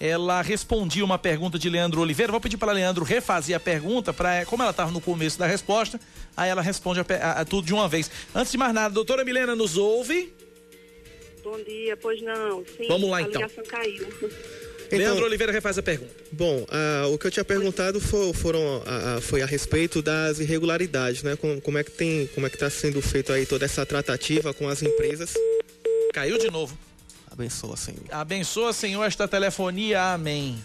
Ela 0.00 0.42
respondia 0.42 1.04
uma 1.04 1.18
pergunta 1.18 1.58
de 1.58 1.68
Leandro 1.68 2.00
Oliveira. 2.00 2.30
Vou 2.30 2.40
pedir 2.40 2.56
para 2.56 2.72
Leandro 2.72 3.04
refazer 3.04 3.56
a 3.56 3.60
pergunta, 3.60 4.12
para 4.12 4.44
como 4.46 4.62
ela 4.62 4.70
estava 4.70 4.92
no 4.92 5.00
começo 5.00 5.38
da 5.38 5.46
resposta, 5.46 6.00
aí 6.36 6.48
ela 6.48 6.62
responde 6.62 7.00
a, 7.00 7.04
a, 7.20 7.40
a 7.40 7.44
tudo 7.44 7.66
de 7.66 7.74
uma 7.74 7.88
vez. 7.88 8.10
Antes 8.34 8.52
de 8.52 8.58
mais 8.58 8.72
nada, 8.72 8.94
doutora 8.94 9.24
Milena, 9.24 9.56
nos 9.56 9.76
ouve? 9.76 10.32
Bom 11.42 11.58
dia, 11.62 11.96
pois 11.96 12.20
não. 12.22 12.64
Sim, 12.76 12.86
Vamos 12.88 13.10
lá 13.10 13.22
então. 13.22 13.42
A 13.42 13.46
ligação 13.46 13.64
caiu. 13.64 14.06
Então, 14.88 15.00
Leandro 15.00 15.26
Oliveira 15.26 15.52
refaz 15.52 15.76
a 15.76 15.82
pergunta. 15.82 16.14
Bom, 16.32 16.62
uh, 16.62 17.12
o 17.12 17.18
que 17.18 17.26
eu 17.26 17.30
tinha 17.30 17.44
perguntado 17.44 18.00
foi, 18.00 18.32
foram, 18.32 18.78
uh, 18.78 19.20
foi 19.20 19.42
a 19.42 19.46
respeito 19.46 20.00
das 20.00 20.40
irregularidades, 20.40 21.22
né? 21.22 21.36
Como, 21.36 21.60
como 21.60 21.76
é 21.76 21.84
que 21.84 21.90
tem, 21.90 22.26
como 22.28 22.46
é 22.46 22.48
que 22.48 22.56
está 22.56 22.70
sendo 22.70 23.02
feito 23.02 23.30
aí 23.30 23.44
toda 23.44 23.66
essa 23.66 23.84
tratativa 23.84 24.54
com 24.54 24.66
as 24.66 24.82
empresas? 24.82 25.34
Caiu 26.14 26.38
de 26.38 26.50
novo. 26.50 26.76
Abençoa, 27.38 27.76
Senhor. 27.76 28.02
Abençoa, 28.10 28.72
Senhor, 28.72 29.04
esta 29.04 29.28
telefonia. 29.28 30.12
Amém. 30.12 30.58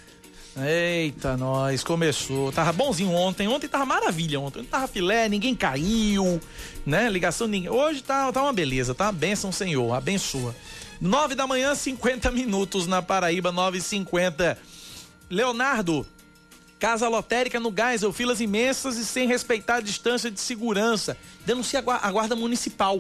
Eita, 0.57 1.37
nós, 1.37 1.83
começou. 1.83 2.51
Tava 2.51 2.73
bonzinho 2.73 3.11
ontem. 3.11 3.47
Ontem 3.47 3.67
tava 3.67 3.85
maravilha. 3.85 4.39
Ontem, 4.39 4.61
ontem 4.61 4.69
tava 4.69 4.87
filé, 4.87 5.29
ninguém 5.29 5.53
caiu, 5.53 6.41
né? 6.83 7.07
Ligação, 7.11 7.45
ninguém. 7.45 7.69
Hoje 7.69 8.01
tá, 8.01 8.31
tá 8.31 8.41
uma 8.41 8.51
beleza, 8.51 8.95
tá? 8.95 9.11
Bênção, 9.11 9.51
Senhor. 9.51 9.93
Abençoa. 9.93 10.55
9 10.99 11.35
da 11.35 11.45
manhã, 11.45 11.75
50 11.75 12.31
minutos 12.31 12.87
na 12.87 13.03
Paraíba, 13.03 13.53
9h50. 13.53 14.57
Leonardo, 15.29 16.03
casa 16.79 17.07
lotérica 17.07 17.59
no 17.59 17.71
Geisel, 17.71 18.11
filas 18.11 18.41
imensas 18.41 18.97
e 18.97 19.05
sem 19.05 19.27
respeitar 19.27 19.75
a 19.75 19.81
distância 19.81 20.31
de 20.31 20.39
segurança. 20.39 21.15
Denuncia 21.45 21.83
a 21.87 22.11
guarda 22.11 22.35
municipal. 22.35 22.99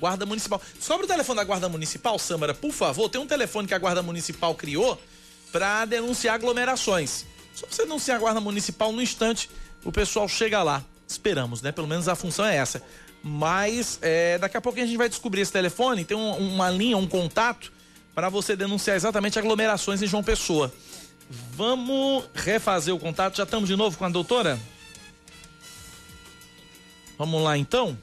Guarda 0.00 0.26
Municipal. 0.26 0.60
Sobre 0.80 1.06
o 1.06 1.08
telefone 1.08 1.38
da 1.38 1.44
Guarda 1.44 1.68
Municipal, 1.68 2.18
Samara, 2.18 2.54
por 2.54 2.72
favor, 2.72 3.08
tem 3.08 3.20
um 3.20 3.26
telefone 3.26 3.66
que 3.66 3.74
a 3.74 3.78
Guarda 3.78 4.02
Municipal 4.02 4.54
criou 4.54 5.00
para 5.52 5.84
denunciar 5.84 6.34
aglomerações. 6.34 7.24
Só 7.54 7.66
você 7.66 7.82
denunciar 7.84 8.18
a 8.18 8.20
Guarda 8.20 8.40
Municipal 8.40 8.92
no 8.92 9.00
instante, 9.00 9.48
o 9.84 9.90
pessoal 9.90 10.28
chega 10.28 10.62
lá. 10.62 10.84
Esperamos, 11.08 11.62
né? 11.62 11.72
Pelo 11.72 11.86
menos 11.86 12.08
a 12.08 12.14
função 12.14 12.44
é 12.44 12.56
essa. 12.56 12.82
Mas 13.22 13.98
é, 14.02 14.38
daqui 14.38 14.56
a 14.56 14.60
pouco 14.60 14.78
a 14.78 14.84
gente 14.84 14.96
vai 14.96 15.08
descobrir 15.08 15.40
esse 15.40 15.52
telefone, 15.52 16.04
tem 16.04 16.16
um, 16.16 16.36
uma 16.36 16.70
linha, 16.70 16.96
um 16.96 17.06
contato 17.06 17.72
para 18.14 18.28
você 18.28 18.54
denunciar 18.54 18.96
exatamente 18.96 19.38
aglomerações 19.38 20.02
em 20.02 20.06
João 20.06 20.22
Pessoa. 20.22 20.72
Vamos 21.52 22.24
refazer 22.34 22.94
o 22.94 22.98
contato. 22.98 23.36
Já 23.36 23.42
estamos 23.42 23.68
de 23.68 23.76
novo 23.76 23.98
com 23.98 24.04
a 24.04 24.08
doutora? 24.08 24.58
Vamos 27.18 27.42
lá 27.42 27.56
então? 27.56 27.98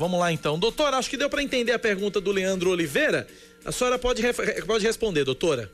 Vamos 0.00 0.18
lá 0.18 0.32
então. 0.32 0.58
Doutora, 0.58 0.96
acho 0.96 1.10
que 1.10 1.16
deu 1.18 1.28
para 1.28 1.42
entender 1.42 1.72
a 1.72 1.78
pergunta 1.78 2.22
do 2.22 2.32
Leandro 2.32 2.70
Oliveira. 2.70 3.28
A 3.66 3.70
senhora 3.70 3.98
pode, 3.98 4.22
pode 4.66 4.82
responder, 4.82 5.24
doutora. 5.24 5.70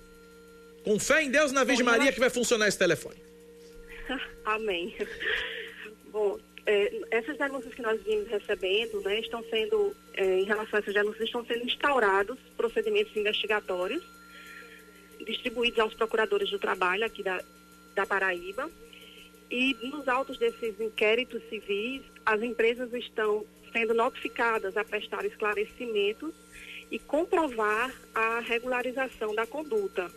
Com 0.83 0.99
fé 0.99 1.23
em 1.23 1.31
Deus 1.31 1.53
na 1.53 1.63
Virgem 1.63 1.85
Bom, 1.85 1.93
Maria 1.93 2.13
que 2.13 2.19
vai 2.19 2.29
funcionar 2.29 2.67
esse 2.67 2.77
telefone. 2.77 3.15
Amém. 4.45 4.97
Bom, 6.11 6.41
é, 6.67 6.93
essas 7.13 7.39
denúncias 7.39 7.73
que 7.73 7.81
nós 7.81 8.03
vimos 8.03 8.27
recebendo, 8.27 9.01
né, 9.03 9.21
estão 9.21 9.45
sendo, 9.49 9.95
é, 10.15 10.41
em 10.41 10.45
relação 10.45 10.77
a 10.77 10.83
essas 10.83 10.95
denúncias, 10.95 11.23
estão 11.23 11.47
sendo 11.47 11.65
instaurados 11.65 12.37
procedimentos 12.57 13.17
investigatórios 13.17 14.03
distribuídos 15.25 15.79
aos 15.79 15.95
procuradores 15.95 16.51
do 16.51 16.59
trabalho 16.59 17.07
aqui 17.07 17.23
da, 17.23 17.41
da 17.95 18.05
Paraíba. 18.05 18.69
E 19.49 19.77
nos 19.85 20.09
autos 20.09 20.37
desses 20.37 20.81
inquéritos 20.81 21.41
civis, 21.49 22.03
as 22.25 22.43
empresas 22.43 22.93
estão 22.93 23.47
sendo 23.77 23.93
notificadas 23.93 24.75
a 24.75 24.83
prestar 24.83 25.27
esclarecimentos 25.27 26.35
e 26.91 26.99
comprovar 26.99 27.95
a 28.15 28.41
regularização 28.41 29.35
da 29.35 29.47
conduta. 29.47 30.11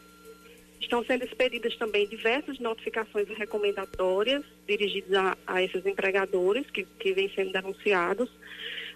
Estão 0.79 1.03
sendo 1.03 1.25
expedidas 1.25 1.75
também 1.75 2.07
diversas 2.07 2.57
notificações 2.57 3.27
recomendatórias 3.27 4.45
dirigidas 4.65 5.13
a, 5.13 5.37
a 5.45 5.61
esses 5.61 5.85
empregadores 5.85 6.71
que, 6.71 6.85
que 6.85 7.11
vêm 7.11 7.29
sendo 7.35 7.51
denunciados, 7.51 8.29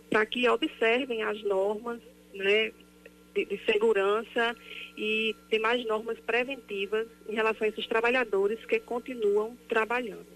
para 0.09 0.25
que 0.25 0.47
observem 0.47 1.23
as 1.23 1.43
normas 1.43 1.99
né, 2.33 2.71
de, 3.35 3.43
de, 3.43 3.59
segurança 3.65 4.55
e 4.95 5.35
demais 5.51 5.85
normas 5.85 6.17
preventivas 6.19 7.05
em 7.27 7.35
relação 7.35 7.65
a 7.65 7.69
esses 7.69 7.85
trabalhadores 7.85 8.63
que 8.65 8.79
continuam 8.79 9.57
trabalhando. 9.67 10.32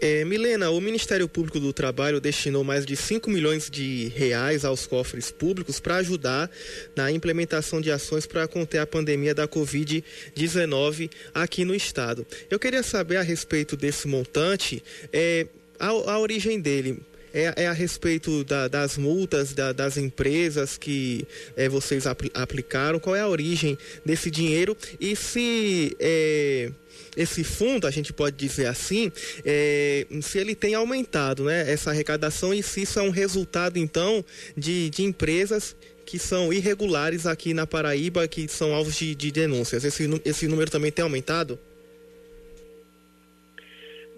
É, 0.00 0.24
Milena, 0.24 0.70
o 0.70 0.80
Ministério 0.80 1.28
Público 1.28 1.58
do 1.58 1.72
Trabalho 1.72 2.20
destinou 2.20 2.62
mais 2.62 2.86
de 2.86 2.94
5 2.94 3.28
milhões 3.28 3.68
de 3.68 4.12
reais 4.14 4.64
aos 4.64 4.86
cofres 4.86 5.32
públicos 5.32 5.80
para 5.80 5.96
ajudar 5.96 6.48
na 6.94 7.10
implementação 7.10 7.80
de 7.80 7.90
ações 7.90 8.24
para 8.24 8.46
conter 8.46 8.78
a 8.78 8.86
pandemia 8.86 9.34
da 9.34 9.48
Covid-19 9.48 11.10
aqui 11.34 11.64
no 11.64 11.74
estado. 11.74 12.24
Eu 12.48 12.60
queria 12.60 12.82
saber 12.84 13.16
a 13.16 13.22
respeito 13.22 13.76
desse 13.76 14.06
montante, 14.06 14.84
é, 15.12 15.48
a, 15.80 15.88
a 15.88 16.18
origem 16.20 16.60
dele. 16.60 17.00
É, 17.32 17.64
é, 17.64 17.66
a 17.66 17.72
respeito 17.72 18.42
da, 18.44 18.68
das 18.68 18.96
multas 18.96 19.52
da, 19.52 19.72
das 19.72 19.96
empresas 19.96 20.78
que 20.78 21.26
é, 21.56 21.68
vocês 21.68 22.06
apl 22.06 22.28
aplicaram? 22.34 22.98
Qual 22.98 23.14
é 23.14 23.20
a 23.20 23.28
origem 23.28 23.76
desse 24.04 24.30
dinheiro? 24.30 24.76
E 24.98 25.14
se 25.14 25.94
é, 26.00 26.70
esse 27.16 27.42
fundo, 27.44 27.86
a 27.86 27.90
gente 27.90 28.12
pode 28.12 28.36
dizer 28.36 28.66
assim, 28.66 29.12
é, 29.44 30.06
se 30.22 30.38
ele 30.38 30.54
tem 30.54 30.74
aumentado 30.74 31.44
né, 31.44 31.70
essa 31.70 31.90
arrecadação 31.90 32.54
e 32.54 32.62
se 32.62 32.82
isso 32.82 32.98
é 32.98 33.02
um 33.02 33.10
resultado, 33.10 33.78
então, 33.78 34.24
de, 34.56 34.88
de 34.90 35.02
empresas 35.02 35.76
que 36.06 36.18
são 36.18 36.52
irregulares 36.52 37.26
aqui 37.26 37.52
na 37.52 37.66
Paraíba, 37.66 38.26
que 38.26 38.48
são 38.48 38.74
alvos 38.74 38.96
de, 38.96 39.14
de 39.14 39.30
denúncias. 39.30 39.84
Esse, 39.84 40.08
esse 40.24 40.48
número 40.48 40.70
também 40.70 40.90
tem 40.90 41.02
aumentado? 41.02 41.58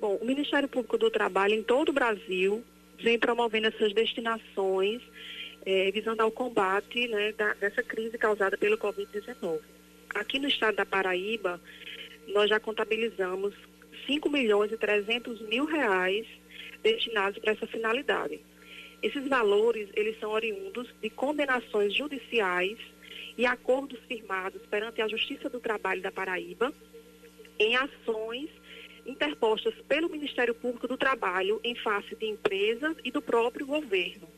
Bom, 0.01 0.17
o 0.21 0.25
Ministério 0.25 0.69
Público 0.69 0.97
do 0.97 1.11
Trabalho 1.11 1.55
em 1.55 1.63
todo 1.63 1.89
o 1.89 1.93
Brasil 1.93 2.63
vem 3.03 3.19
promovendo 3.19 3.69
essas 3.69 3.93
destinações 3.93 5.03
é, 5.65 5.91
visando 5.91 6.23
ao 6.23 6.31
combate 6.31 7.09
né, 7.09 7.33
da, 7.33 7.55
dessa 7.55 7.83
crise 7.83 8.17
causada 8.17 8.57
pelo 8.57 8.79
Covid-19. 8.79 9.61
Aqui 10.15 10.39
no 10.39 10.49
estado 10.49 10.77
da 10.77 10.87
Paraíba, 10.87 11.61
nós 12.29 12.49
já 12.49 12.59
contabilizamos 12.59 13.55
5 14.07 14.29
milhões 14.29 14.73
e 14.73 14.77
300 14.77 15.41
mil 15.43 15.65
reais 15.65 16.27
destinados 16.83 17.39
para 17.39 17.53
essa 17.53 17.67
finalidade. 17.67 18.41
Esses 19.03 19.27
valores, 19.29 19.89
eles 19.95 20.19
são 20.19 20.31
oriundos 20.31 20.89
de 21.01 21.09
condenações 21.11 21.95
judiciais 21.95 22.79
e 23.37 23.47
acordos 23.47 23.99
firmados 24.07 24.61
perante 24.67 25.01
a 25.01 25.09
Justiça 25.09 25.49
do 25.49 25.61
Trabalho 25.61 26.03
da 26.03 26.11
Paraíba 26.11 26.73
em 27.59 27.77
ações 27.77 28.49
interpostas 29.07 29.75
pelo 29.89 30.09
Ministério 30.09 30.55
Público 30.55 30.89
do 30.89 30.97
Trabalho 30.97 31.61
em 31.63 31.75
face 31.75 32.15
de 32.17 32.27
empresas 32.27 32.97
e 33.05 33.11
do 33.11 33.23
próprio 33.23 33.67
governo. 33.67 34.29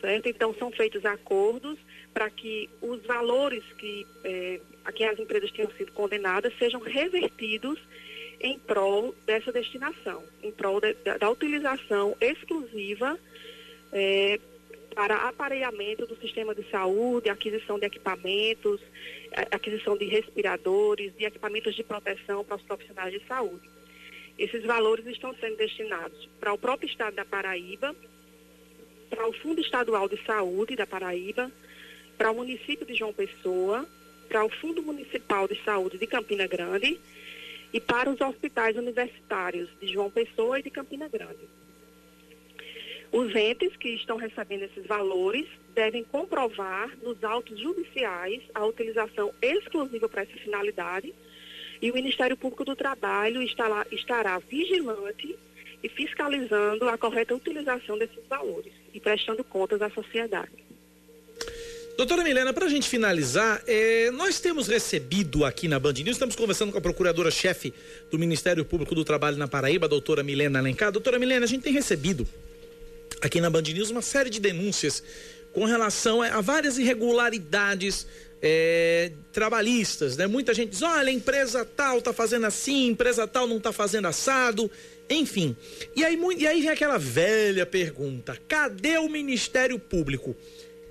Certo? 0.00 0.28
Então, 0.28 0.54
são 0.54 0.70
feitos 0.70 1.04
acordos 1.04 1.78
para 2.14 2.30
que 2.30 2.68
os 2.80 3.04
valores 3.04 3.64
que, 3.78 4.06
é, 4.24 4.60
a 4.84 4.92
que 4.92 5.04
as 5.04 5.18
empresas 5.18 5.50
tenham 5.50 5.70
sido 5.72 5.92
condenadas 5.92 6.52
sejam 6.58 6.80
revertidos 6.80 7.78
em 8.40 8.58
prol 8.58 9.14
dessa 9.26 9.50
destinação, 9.50 10.22
em 10.42 10.52
prol 10.52 10.80
de, 10.80 10.94
da, 11.04 11.18
da, 11.18 11.30
utilização 11.30 12.16
exclusiva 12.20 13.18
é, 13.92 14.38
para 14.98 15.28
aparelhamento 15.28 16.06
do 16.06 16.16
sistema 16.16 16.52
de 16.52 16.68
saúde, 16.72 17.28
aquisição 17.28 17.78
de 17.78 17.86
equipamentos, 17.86 18.80
aquisição 19.52 19.96
de 19.96 20.06
respiradores, 20.06 21.16
de 21.16 21.24
equipamentos 21.24 21.76
de 21.76 21.84
proteção 21.84 22.44
para 22.44 22.56
os 22.56 22.62
profissionais 22.62 23.12
de 23.12 23.24
saúde. 23.24 23.70
Esses 24.36 24.64
valores 24.64 25.06
estão 25.06 25.32
sendo 25.36 25.56
destinados 25.56 26.28
para 26.40 26.52
o 26.52 26.58
próprio 26.58 26.90
estado 26.90 27.14
da 27.14 27.24
Paraíba, 27.24 27.94
para 29.08 29.28
o 29.28 29.32
Fundo 29.34 29.60
Estadual 29.60 30.08
de 30.08 30.20
Saúde 30.24 30.74
da 30.74 30.84
Paraíba, 30.84 31.48
para 32.16 32.32
o 32.32 32.34
município 32.34 32.84
de 32.84 32.96
João 32.96 33.12
Pessoa, 33.12 33.88
para 34.28 34.44
o 34.44 34.48
Fundo 34.48 34.82
Municipal 34.82 35.46
de 35.46 35.62
Saúde 35.62 35.96
de 35.96 36.08
Campina 36.08 36.48
Grande 36.48 36.98
e 37.72 37.80
para 37.80 38.10
os 38.10 38.20
hospitais 38.20 38.76
universitários 38.76 39.68
de 39.80 39.86
João 39.86 40.10
Pessoa 40.10 40.58
e 40.58 40.62
de 40.64 40.70
Campina 40.70 41.06
Grande. 41.06 41.46
Os 43.10 43.34
entes 43.34 43.74
que 43.76 43.88
estão 43.90 44.16
recebendo 44.16 44.64
esses 44.64 44.86
valores 44.86 45.46
devem 45.74 46.04
comprovar 46.04 46.90
nos 47.02 47.22
autos 47.24 47.58
judiciais 47.58 48.42
a 48.54 48.66
utilização 48.66 49.32
exclusiva 49.40 50.08
para 50.08 50.22
essa 50.22 50.36
finalidade 50.44 51.14
e 51.80 51.90
o 51.90 51.94
Ministério 51.94 52.36
Público 52.36 52.64
do 52.64 52.76
Trabalho 52.76 53.42
estará, 53.42 53.86
estará 53.90 54.38
vigilante 54.38 55.38
e 55.82 55.88
fiscalizando 55.88 56.88
a 56.88 56.98
correta 56.98 57.34
utilização 57.34 57.96
desses 57.96 58.18
valores 58.28 58.72
e 58.92 59.00
prestando 59.00 59.44
contas 59.44 59.80
à 59.80 59.88
sociedade. 59.88 60.68
Doutora 61.96 62.22
Milena, 62.22 62.52
para 62.52 62.66
a 62.66 62.68
gente 62.68 62.88
finalizar, 62.88 63.62
é, 63.66 64.10
nós 64.12 64.38
temos 64.38 64.68
recebido 64.68 65.44
aqui 65.44 65.66
na 65.66 65.80
Band 65.80 65.94
News, 65.94 66.10
estamos 66.10 66.36
conversando 66.36 66.70
com 66.70 66.78
a 66.78 66.80
procuradora-chefe 66.80 67.72
do 68.10 68.18
Ministério 68.18 68.64
Público 68.64 68.94
do 68.94 69.04
Trabalho 69.04 69.36
na 69.36 69.48
Paraíba, 69.48 69.88
doutora 69.88 70.22
Milena 70.22 70.58
Alencar. 70.58 70.92
Doutora 70.92 71.18
Milena, 71.18 71.44
a 71.44 71.48
gente 71.48 71.62
tem 71.62 71.72
recebido 71.72 72.26
aqui 73.20 73.40
na 73.40 73.50
Band 73.50 73.62
News 73.62 73.90
uma 73.90 74.02
série 74.02 74.30
de 74.30 74.40
denúncias 74.40 75.02
com 75.52 75.64
relação 75.64 76.22
a, 76.22 76.40
várias 76.40 76.78
irregularidades 76.78 78.06
é, 78.40 79.12
trabalhistas, 79.32 80.16
né? 80.16 80.26
Muita 80.26 80.54
gente 80.54 80.70
diz, 80.70 80.82
olha, 80.82 81.10
empresa 81.10 81.64
tal 81.64 82.00
tá 82.00 82.12
fazendo 82.12 82.46
assim, 82.46 82.88
empresa 82.88 83.26
tal 83.26 83.46
não 83.46 83.58
tá 83.58 83.72
fazendo 83.72 84.06
assado, 84.06 84.70
enfim. 85.10 85.56
E 85.96 86.04
aí, 86.04 86.18
e 86.36 86.46
aí 86.46 86.60
vem 86.60 86.70
aquela 86.70 86.98
velha 86.98 87.66
pergunta, 87.66 88.38
cadê 88.46 88.98
o 88.98 89.08
Ministério 89.08 89.78
Público? 89.78 90.36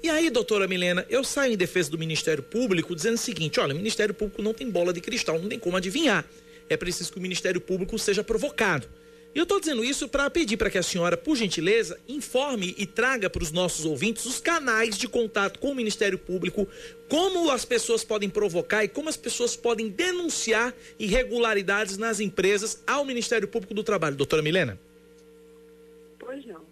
E 0.04 0.10
aí, 0.10 0.30
doutora 0.30 0.68
Milena, 0.68 1.06
eu 1.10 1.24
saio 1.24 1.54
em 1.54 1.58
defesa 1.58 1.90
do 1.90 1.98
Ministério 1.98 2.44
Público 2.44 2.96
dizendo 2.96 3.16
o 3.16 3.20
seguinte: 3.20 3.60
olha, 3.60 3.74
o 3.74 3.78
Ministério 3.78 4.14
Público 4.14 4.42
não 4.42 4.54
tem 4.54 4.70
bola 4.70 4.94
de 4.94 5.02
cristal, 5.02 5.40
não 5.40 5.50
tem 5.50 5.58
como 5.58 5.76
adivinhar. 5.76 6.24
É 6.70 6.78
preciso 6.78 7.12
que 7.12 7.18
o 7.18 7.22
Ministério 7.22 7.60
Público 7.60 7.98
seja 7.98 8.24
provocado. 8.24 8.88
E 9.36 9.40
eu 9.40 9.44
estou 9.44 9.60
dizendo 9.60 9.84
isso 9.84 10.08
para 10.08 10.30
pedir 10.30 10.58
para 10.58 10.70
que 10.70 10.78
a 10.78 10.84
senhora, 10.84 11.16
por 11.16 11.36
gentileza, 11.36 12.00
informe 12.08 12.74
e 12.78 12.86
traga 12.86 13.30
para 13.30 13.44
os 13.44 13.52
nossos 13.52 13.86
ouvintes 13.86 14.26
os 14.26 14.40
canais 14.40 14.98
de 14.98 15.08
contato 15.08 15.60
com 15.60 15.72
o 15.72 15.76
Ministério 15.76 16.18
Público, 16.18 16.68
como 17.08 17.52
as 17.52 17.64
pessoas 17.64 18.04
podem 18.04 18.30
provocar 18.30 18.84
e 18.84 18.88
como 18.88 19.10
as 19.10 19.18
pessoas 19.18 19.56
podem 19.56 19.90
denunciar 19.90 20.74
irregularidades 20.98 21.98
nas 21.98 22.20
empresas 22.20 22.82
ao 22.88 23.06
Ministério 23.06 23.48
Público 23.48 23.74
do 23.74 23.84
Trabalho. 23.84 24.16
Doutora 24.16 24.42
Milena? 24.42 24.80
Pois 26.20 26.46
não. 26.46 26.66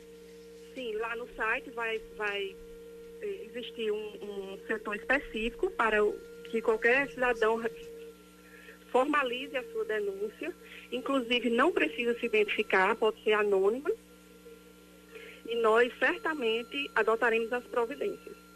Sim, 0.74 0.94
lá 0.96 1.16
no 1.16 1.28
site 1.36 1.70
vai, 1.72 2.02
vai 2.18 2.56
existir 3.22 3.92
um, 3.92 4.14
um 4.22 4.58
setor 4.68 4.96
específico 4.96 5.70
para 5.72 5.98
que 6.50 6.62
qualquer 6.62 7.10
cidadão 7.12 7.64
formalize 8.92 9.56
a 9.56 9.64
sua 9.72 9.86
denúncia, 9.86 10.54
inclusive 10.92 11.50
não 11.50 11.72
precisa 11.72 12.18
se 12.20 12.26
identificar, 12.26 12.96
pode 12.96 13.22
ser 13.24 13.34
anônima, 13.34 13.92
e 15.46 15.56
nós 15.62 15.92
certamente 16.00 16.90
adotaremos 16.96 17.52
as 17.54 17.64
providências. 17.66 18.47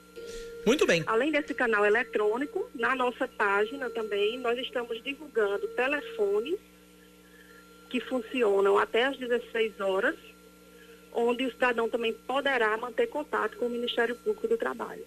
Muito 0.66 0.86
bem. 0.86 1.04
Além 1.08 1.32
desse 1.32 1.54
canal 1.54 1.86
eletrônico, 1.86 2.70
na 2.76 2.96
nossa 2.96 3.28
página 3.28 3.90
também 3.90 4.38
nós 4.40 4.58
estamos 4.60 5.02
divulgando 5.04 5.68
telefones 5.70 6.60
que 7.90 8.00
funcionam 8.00 8.78
até 8.78 9.06
às 9.06 9.18
16 9.18 9.80
horas 9.80 10.16
onde 11.14 11.46
o 11.46 11.52
cidadão 11.52 11.90
também 11.90 12.14
poderá 12.14 12.76
manter 12.78 13.08
contato 13.08 13.58
com 13.58 13.66
o 13.66 13.70
Ministério 13.70 14.16
Público 14.16 14.48
do 14.48 14.58
Trabalho. 14.58 15.06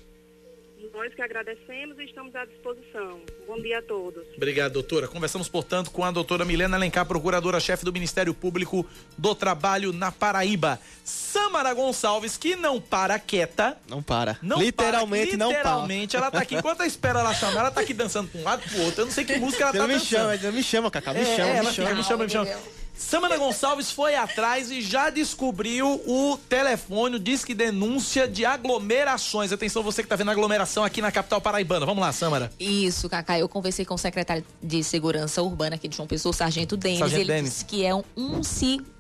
Nós 0.99 1.15
que 1.15 1.23
agradecemos 1.23 1.97
e 1.97 2.07
estamos 2.07 2.35
à 2.35 2.45
disposição. 2.45 3.21
Bom 3.47 3.63
dia 3.63 3.79
a 3.79 3.83
todos. 3.83 4.27
Obrigado, 4.37 4.73
doutora. 4.73 5.07
Conversamos, 5.07 5.49
portanto, 5.49 5.93
com 5.93 6.05
a 6.05 6.11
doutora 6.11 6.45
Milena 6.45 6.77
Alencar, 6.77 7.07
procuradora-chefe 7.07 7.85
do 7.85 7.93
Ministério 7.93 8.35
Público 8.35 8.85
do 9.17 9.33
Trabalho 9.33 9.93
na 9.93 10.11
Paraíba. 10.11 10.81
Samara 11.05 11.73
Gonçalves, 11.73 12.37
que 12.37 12.57
não 12.57 12.81
para 12.81 13.17
quieta. 13.21 13.79
Não 13.89 14.03
para. 14.03 14.39
Não 14.43 14.59
literalmente, 14.59 15.37
para, 15.37 15.47
literalmente 15.47 16.17
não 16.17 16.19
para. 16.19 16.27
ela 16.27 16.31
tá 16.33 16.41
aqui. 16.41 16.57
Enquanto 16.57 16.83
espera 16.83 17.21
ela 17.21 17.33
chamar, 17.33 17.61
ela 17.61 17.71
tá 17.71 17.81
aqui 17.81 17.95
dançando 17.95 18.29
pra 18.29 18.41
um 18.41 18.43
lado 18.43 18.69
pro 18.69 18.83
outro. 18.83 19.03
Eu 19.03 19.07
não 19.07 19.13
sei 19.13 19.25
que 19.25 19.39
música 19.39 19.63
ela 19.63 19.73
tá 19.73 19.87
me 19.87 19.95
dançando. 19.95 20.37
Chama, 20.37 20.53
me 20.53 20.63
chama, 20.65 20.91
Cacá. 20.91 21.15
Me 21.15 21.21
é, 21.21 21.37
chama, 21.37 21.63
me, 21.63 21.73
chama. 21.73 21.95
me 21.95 22.03
chama, 22.03 22.25
me 22.25 22.31
chama. 22.31 22.51
Samana 22.99 23.39
Gonçalves 23.39 23.93
foi 23.93 24.17
atrás 24.17 24.71
e 24.73 24.83
já 24.83 25.09
descobriu 25.09 26.03
o 26.05 26.37
telefone, 26.49 27.17
o 27.17 27.21
disque 27.21 27.55
denúncia 27.55 28.27
de 28.27 28.45
aglomerações. 28.45 29.53
Atenção, 29.53 29.85
você 29.85 30.03
que 30.03 30.07
está 30.07 30.17
vendo 30.17 30.33
aglomeração 30.33 30.83
aqui 30.83 31.01
na 31.01 31.13
capital 31.13 31.41
paraibana. 31.41 31.87
Vamos 31.87 32.03
lá, 32.03 32.13
Samara. 32.13 32.53
Isso, 32.59 33.09
Cacá. 33.09 33.39
Eu 33.39 33.49
conversei 33.49 33.85
com 33.85 33.95
o 33.95 33.99
secretário 33.99 34.45
de 34.61 34.83
Segurança 34.83 35.41
Urbana 35.41 35.77
aqui 35.77 35.87
de 35.87 35.97
João 35.97 36.09
Pessoa, 36.09 36.33
Sargento 36.33 36.77
Denis. 36.77 36.99
Sargento 36.99 37.31
Ele 37.31 37.43
disse 37.43 37.65
que 37.65 37.85
é 37.85 37.95
um, 37.95 38.03
um 38.17 38.43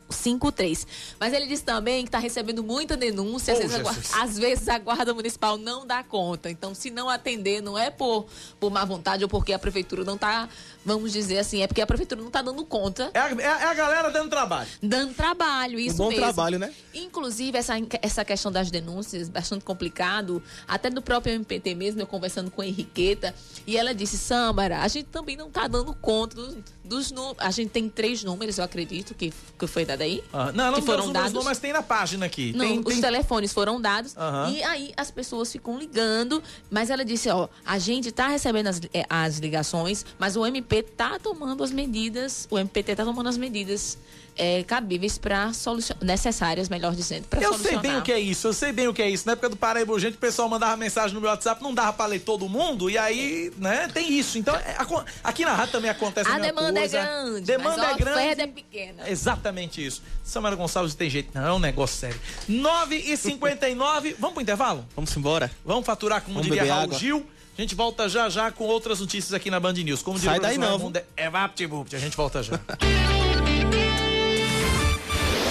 53. 0.09 0.86
Mas 1.18 1.32
ele 1.32 1.46
disse 1.46 1.64
também 1.64 2.02
que 2.02 2.09
está 2.09 2.18
recebendo 2.18 2.62
muita 2.62 2.96
denúncia, 2.96 3.52
às, 3.52 3.59
oh, 3.59 3.68
vezes 3.68 4.14
a, 4.14 4.22
às, 4.22 4.38
vezes 4.38 4.68
a, 4.68 4.78
Guarda 4.78 5.12
Municipal 5.12 5.59
não 5.59 5.86
dá 5.86 6.02
conta. 6.02 6.50
Então, 6.50 6.74
se 6.74 6.90
não 6.90 7.09
atender, 7.09 7.61
não 7.61 7.78
é 7.78 7.90
por, 7.90 8.26
por 8.59 8.70
má 8.70 8.84
vontade 8.84 9.22
ou 9.22 9.28
porque 9.28 9.52
a 9.52 9.59
prefeitura 9.59 10.04
não 10.04 10.14
está, 10.14 10.48
vamos 10.84 11.12
dizer 11.12 11.38
assim, 11.38 11.62
é 11.62 11.66
porque 11.66 11.82
a 11.82 11.86
prefeitura 11.86 12.20
não 12.20 12.28
está 12.28 12.42
dando 12.42 12.64
conta. 12.64 13.11
É 13.12 13.20
a, 13.20 13.30
é, 13.30 13.42
é 13.42 13.64
a, 13.64 13.74
galera 13.74 14.11
dando 14.11 14.30
trabalho. 14.30 14.68
Dando 14.82 15.14
trabalho, 15.14 15.78
isso 15.78 15.96
um 15.96 16.06
bom 16.06 16.09
mesmo. 16.09 16.24
trabalho, 16.24 16.59
né? 16.59 16.72
Inclusive, 16.94 17.59
essa, 17.59 17.74
essa 18.00 18.24
questão 18.24 18.50
das 18.50 18.70
denúncias, 18.70 19.28
bastante 19.28 19.64
complicado, 19.64 20.42
até 20.66 20.88
do 20.88 21.02
próprio 21.02 21.34
MPT 21.34 21.74
mesmo, 21.74 22.00
eu 22.00 22.06
conversando 22.06 22.50
com 22.50 22.62
a 22.62 22.66
Henriqueta, 22.66 23.34
e 23.66 23.76
ela 23.76 23.94
disse, 23.94 24.16
Sâmara, 24.16 24.80
a 24.80 24.88
gente 24.88 25.06
também 25.06 25.36
não 25.36 25.48
está 25.48 25.66
dando 25.66 25.94
conta 25.94 26.36
dos, 26.36 26.56
dos 26.84 27.11
números. 27.11 27.36
A 27.38 27.50
gente 27.50 27.70
tem 27.70 27.88
três 27.88 28.24
números, 28.24 28.59
eu 28.59 28.64
acredito, 28.64 29.14
que, 29.14 29.32
que 29.59 29.66
foi 29.66 29.84
dado 29.84 29.97
Ah, 30.32 30.53
não, 30.53 30.72
não, 30.72 30.80
que 30.80 30.86
foram 30.86 31.12
dados. 31.12 31.32
Não, 31.32 31.44
mas 31.44 31.59
tem 31.59 31.72
na 31.72 31.82
página 31.82 32.26
aqui. 32.26 32.53
Não, 32.53 32.64
tem, 32.64 32.78
os 32.78 32.84
tem... 32.84 33.01
telefones 33.01 33.53
foram 33.53 33.80
dados 33.80 34.14
uhum. 34.14 34.53
e 34.53 34.62
aí 34.62 34.92
as 34.96 35.11
pessoas 35.11 35.51
ficam 35.51 35.78
ligando, 35.78 36.42
mas 36.70 36.90
ela 36.90 37.05
disse, 37.05 37.28
ó, 37.28 37.49
a 37.64 37.78
gente 37.78 38.09
está 38.09 38.28
recebendo 38.28 38.68
as, 38.68 38.80
eh, 38.92 39.05
as 39.09 39.38
ligações, 39.38 40.05
mas 40.18 40.36
o 40.36 40.44
MP 40.44 40.76
está 40.78 41.18
tomando 41.18 41.62
as 41.62 41.70
medidas, 41.70 42.46
o 42.51 42.59
MPT 42.59 42.92
está 42.92 43.05
tomando 43.05 43.28
as 43.28 43.36
medidas 43.36 43.99
é, 44.39 44.62
cabíveis 44.62 45.18
para 45.18 45.53
solucionar, 45.53 46.05
necessárias, 46.05 46.68
melhor 46.68 46.95
dizendo, 46.95 47.26
para 47.26 47.43
solucionar. 47.43 47.74
Eu 47.74 47.80
sei 47.80 47.91
bem 47.91 47.99
o 47.99 48.03
que 48.03 48.12
é 48.12 48.20
isso, 48.20 48.47
eu 48.47 48.53
sei 48.53 48.72
bem 48.72 48.89
o 48.89 48.95
que 48.95 49.03
é 49.03 49.11
isso. 49.11 49.26
Na 49.26 49.32
época 49.32 49.49
do 49.51 49.57
Paraíba 49.57 49.93
Urgente, 49.93 50.16
o 50.16 50.20
pessoal 50.20 50.49
mandava 50.49 50.76
mensagem 50.76 51.14
no 51.14 51.20
meu 51.20 51.28
WhatsApp, 51.28 51.62
não 51.62 51.74
dava 51.74 51.93
para 51.93 52.07
ler 52.07 52.20
todo 52.20 52.49
mundo, 52.49 52.89
e 52.89 52.97
aí, 52.97 53.53
né, 53.59 53.89
tem 53.93 54.12
isso. 54.12 54.39
Então, 54.39 54.55
é, 54.55 54.76
aqui 55.22 55.45
na 55.45 55.55
rádio 55.55 55.72
também 55.72 55.91
acontece 55.91 56.30
a, 56.30 56.36
a 56.36 56.39
demanda 56.39 56.80
coisa. 56.80 56.99
é 56.99 57.03
grande, 57.03 57.41
demanda 57.43 57.76
mas 57.76 57.91
é 57.91 57.99
grande. 57.99 58.18
oferta 58.18 58.43
é 58.43 58.47
pequena. 58.47 59.11
Exatamente 59.11 59.84
isso. 59.84 60.03
Samara 60.22 60.57
Gonçalves 60.57 60.95
tem 60.95 61.11
jeito, 61.11 61.30
não, 61.34 61.47
é 61.47 61.53
um 61.53 61.59
negócio 61.59 61.99
sério. 61.99 62.20
9 62.49 62.97
e 62.97 63.16
59 63.16 64.16
vamos 64.18 64.34
pro 64.34 64.43
intervalo? 64.43 64.86
Vamos 64.95 65.16
embora. 65.16 65.51
Vamos 65.64 65.84
faturar, 65.84 66.22
como 66.22 66.34
Vamos 66.34 66.49
diria 66.49 66.72
Raul 66.72 66.84
água. 66.84 66.99
Gil. 66.99 67.26
A 67.57 67.61
gente 67.61 67.74
volta 67.74 68.09
já 68.09 68.28
já 68.28 68.53
com 68.53 68.64
outras 68.64 69.01
notícias 69.01 69.34
aqui 69.34 69.51
na 69.51 69.59
Band 69.59 69.72
News. 69.72 70.01
Como 70.01 70.16
Sai 70.16 70.39
daí 70.39 70.57
não. 70.57 70.93
É 71.16 71.28
VaptVupt, 71.28 71.97
a 71.97 71.99
gente 71.99 72.16
volta 72.16 72.41
já. 72.41 72.53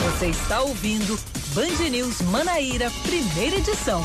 Você 0.07 0.27
está 0.27 0.61
ouvindo 0.61 1.19
Band 1.53 1.89
News 1.89 2.21
Manaíra, 2.21 2.89
primeira 3.03 3.57
edição. 3.57 4.01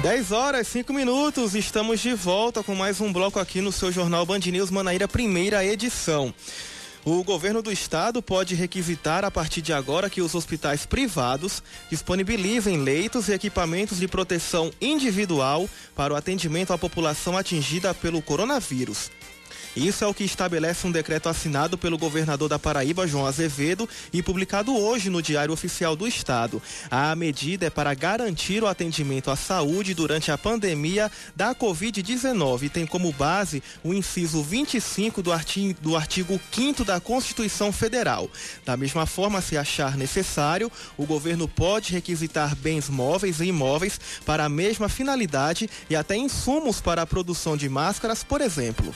Dez 0.00 0.30
horas, 0.30 0.68
cinco 0.68 0.92
minutos, 0.92 1.56
estamos 1.56 1.98
de 1.98 2.14
volta 2.14 2.62
com 2.62 2.76
mais 2.76 3.00
um 3.00 3.12
bloco 3.12 3.40
aqui 3.40 3.60
no 3.60 3.72
seu 3.72 3.90
jornal 3.90 4.24
Band 4.24 4.38
News 4.38 4.70
Manaíra, 4.70 5.08
primeira 5.08 5.64
edição. 5.64 6.32
O 7.04 7.24
governo 7.24 7.60
do 7.60 7.72
estado 7.72 8.22
pode 8.22 8.54
requisitar 8.54 9.24
a 9.24 9.30
partir 9.30 9.60
de 9.60 9.72
agora 9.72 10.08
que 10.08 10.22
os 10.22 10.36
hospitais 10.36 10.86
privados 10.86 11.60
disponibilizem 11.90 12.76
leitos 12.76 13.28
e 13.28 13.32
equipamentos 13.32 13.98
de 13.98 14.06
proteção 14.06 14.70
individual 14.80 15.68
para 15.96 16.14
o 16.14 16.16
atendimento 16.16 16.72
à 16.72 16.78
população 16.78 17.36
atingida 17.36 17.92
pelo 17.92 18.22
coronavírus. 18.22 19.10
Isso 19.74 20.04
é 20.04 20.06
o 20.06 20.12
que 20.12 20.22
estabelece 20.22 20.86
um 20.86 20.92
decreto 20.92 21.30
assinado 21.30 21.78
pelo 21.78 21.96
governador 21.96 22.46
da 22.46 22.58
Paraíba, 22.58 23.06
João 23.06 23.24
Azevedo, 23.24 23.88
e 24.12 24.22
publicado 24.22 24.76
hoje 24.76 25.08
no 25.08 25.22
Diário 25.22 25.54
Oficial 25.54 25.96
do 25.96 26.06
Estado. 26.06 26.60
A 26.90 27.16
medida 27.16 27.66
é 27.66 27.70
para 27.70 27.94
garantir 27.94 28.62
o 28.62 28.66
atendimento 28.66 29.30
à 29.30 29.36
saúde 29.36 29.94
durante 29.94 30.30
a 30.30 30.36
pandemia 30.36 31.10
da 31.34 31.54
Covid-19 31.54 32.64
e 32.64 32.68
tem 32.68 32.86
como 32.86 33.10
base 33.12 33.62
o 33.82 33.94
inciso 33.94 34.42
25 34.42 35.22
do 35.22 35.32
artigo, 35.32 35.80
do 35.80 35.96
artigo 35.96 36.38
5 36.52 36.84
da 36.84 37.00
Constituição 37.00 37.72
Federal. 37.72 38.28
Da 38.66 38.76
mesma 38.76 39.06
forma, 39.06 39.40
se 39.40 39.56
achar 39.56 39.96
necessário, 39.96 40.70
o 40.98 41.06
governo 41.06 41.48
pode 41.48 41.94
requisitar 41.94 42.54
bens 42.54 42.90
móveis 42.90 43.40
e 43.40 43.46
imóveis 43.46 43.98
para 44.26 44.44
a 44.44 44.50
mesma 44.50 44.90
finalidade 44.90 45.68
e 45.88 45.96
até 45.96 46.14
insumos 46.14 46.78
para 46.78 47.00
a 47.00 47.06
produção 47.06 47.56
de 47.56 47.70
máscaras, 47.70 48.22
por 48.22 48.42
exemplo. 48.42 48.92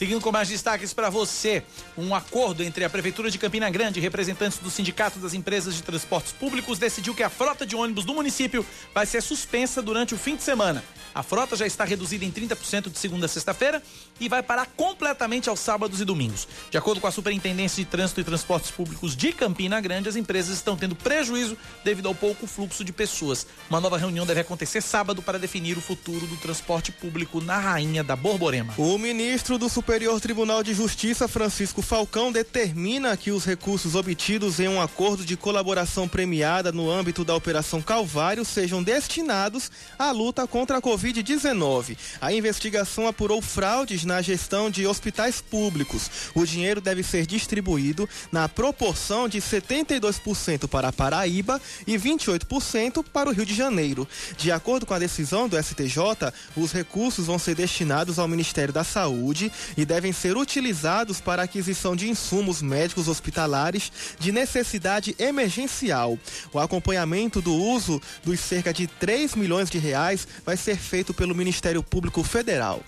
Seguindo 0.00 0.22
com 0.22 0.32
mais 0.32 0.48
destaques 0.48 0.94
para 0.94 1.10
você, 1.10 1.62
um 1.94 2.14
acordo 2.14 2.62
entre 2.62 2.82
a 2.82 2.88
Prefeitura 2.88 3.30
de 3.30 3.36
Campina 3.36 3.68
Grande 3.68 4.00
e 4.00 4.02
representantes 4.02 4.56
do 4.56 4.70
Sindicato 4.70 5.18
das 5.18 5.34
Empresas 5.34 5.74
de 5.74 5.82
Transportes 5.82 6.32
Públicos 6.32 6.78
decidiu 6.78 7.14
que 7.14 7.22
a 7.22 7.28
frota 7.28 7.66
de 7.66 7.76
ônibus 7.76 8.06
do 8.06 8.14
município 8.14 8.64
vai 8.94 9.04
ser 9.04 9.20
suspensa 9.20 9.82
durante 9.82 10.14
o 10.14 10.16
fim 10.16 10.36
de 10.36 10.42
semana. 10.42 10.82
A 11.14 11.22
frota 11.22 11.54
já 11.54 11.66
está 11.66 11.84
reduzida 11.84 12.24
em 12.24 12.32
30% 12.32 12.90
de 12.90 12.98
segunda 12.98 13.26
a 13.26 13.28
sexta-feira 13.28 13.82
e 14.20 14.28
vai 14.28 14.42
parar 14.42 14.66
completamente 14.76 15.48
aos 15.48 15.58
sábados 15.58 16.00
e 16.00 16.04
domingos. 16.04 16.46
De 16.70 16.76
acordo 16.76 17.00
com 17.00 17.06
a 17.06 17.10
Superintendência 17.10 17.82
de 17.82 17.90
Trânsito 17.90 18.20
e 18.20 18.24
Transportes 18.24 18.70
Públicos 18.70 19.16
de 19.16 19.32
Campina 19.32 19.80
Grande, 19.80 20.08
as 20.08 20.16
empresas 20.16 20.54
estão 20.54 20.76
tendo 20.76 20.94
prejuízo 20.94 21.56
devido 21.82 22.06
ao 22.06 22.14
pouco 22.14 22.46
fluxo 22.46 22.84
de 22.84 22.92
pessoas. 22.92 23.46
Uma 23.68 23.80
nova 23.80 23.96
reunião 23.96 24.26
deve 24.26 24.40
acontecer 24.40 24.82
sábado 24.82 25.22
para 25.22 25.38
definir 25.38 25.78
o 25.78 25.80
futuro 25.80 26.26
do 26.26 26.36
transporte 26.36 26.92
público 26.92 27.40
na 27.40 27.58
Rainha 27.58 28.04
da 28.04 28.14
Borborema. 28.14 28.74
O 28.76 28.98
ministro 28.98 29.56
do 29.56 29.68
Superior 29.68 30.20
Tribunal 30.20 30.62
de 30.62 30.74
Justiça, 30.74 31.26
Francisco 31.26 31.80
Falcão, 31.80 32.30
determina 32.30 33.16
que 33.16 33.30
os 33.30 33.44
recursos 33.44 33.94
obtidos 33.94 34.60
em 34.60 34.68
um 34.68 34.80
acordo 34.80 35.24
de 35.24 35.36
colaboração 35.36 36.06
premiada 36.06 36.70
no 36.70 36.90
âmbito 36.90 37.24
da 37.24 37.34
Operação 37.34 37.80
Calvário 37.80 38.44
sejam 38.44 38.82
destinados 38.82 39.70
à 39.98 40.10
luta 40.10 40.46
contra 40.46 40.78
a 40.78 40.82
Covid-19. 40.82 41.96
A 42.20 42.32
investigação 42.32 43.06
apurou 43.06 43.40
fraudes 43.40 44.04
na 44.04 44.09
gestão 44.20 44.70
de 44.70 44.86
hospitais 44.86 45.40
públicos. 45.40 46.10
O 46.34 46.44
dinheiro 46.44 46.80
deve 46.80 47.02
ser 47.02 47.26
distribuído 47.26 48.08
na 48.30 48.48
proporção 48.48 49.28
de 49.28 49.40
72% 49.40 50.68
para 50.68 50.92
Paraíba 50.92 51.60
e 51.86 51.96
28% 51.96 53.04
para 53.04 53.30
o 53.30 53.32
Rio 53.32 53.46
de 53.46 53.54
Janeiro. 53.54 54.06
De 54.36 54.50
acordo 54.50 54.84
com 54.84 54.94
a 54.94 54.98
decisão 54.98 55.48
do 55.48 55.56
STJ, 55.62 56.32
os 56.56 56.72
recursos 56.72 57.26
vão 57.26 57.38
ser 57.38 57.54
destinados 57.54 58.18
ao 58.18 58.28
Ministério 58.28 58.72
da 58.72 58.84
Saúde 58.84 59.52
e 59.76 59.84
devem 59.84 60.12
ser 60.12 60.36
utilizados 60.36 61.20
para 61.20 61.42
a 61.42 61.44
aquisição 61.44 61.94
de 61.94 62.08
insumos 62.08 62.60
médicos 62.60 63.08
hospitalares 63.08 63.92
de 64.18 64.32
necessidade 64.32 65.14
emergencial. 65.18 66.18
O 66.52 66.58
acompanhamento 66.58 67.40
do 67.40 67.54
uso 67.54 68.00
dos 68.24 68.40
cerca 68.40 68.72
de 68.72 68.86
3 68.86 69.34
milhões 69.34 69.70
de 69.70 69.78
reais 69.78 70.26
vai 70.44 70.56
ser 70.56 70.76
feito 70.76 71.14
pelo 71.14 71.34
Ministério 71.34 71.82
Público 71.82 72.22
Federal. 72.22 72.82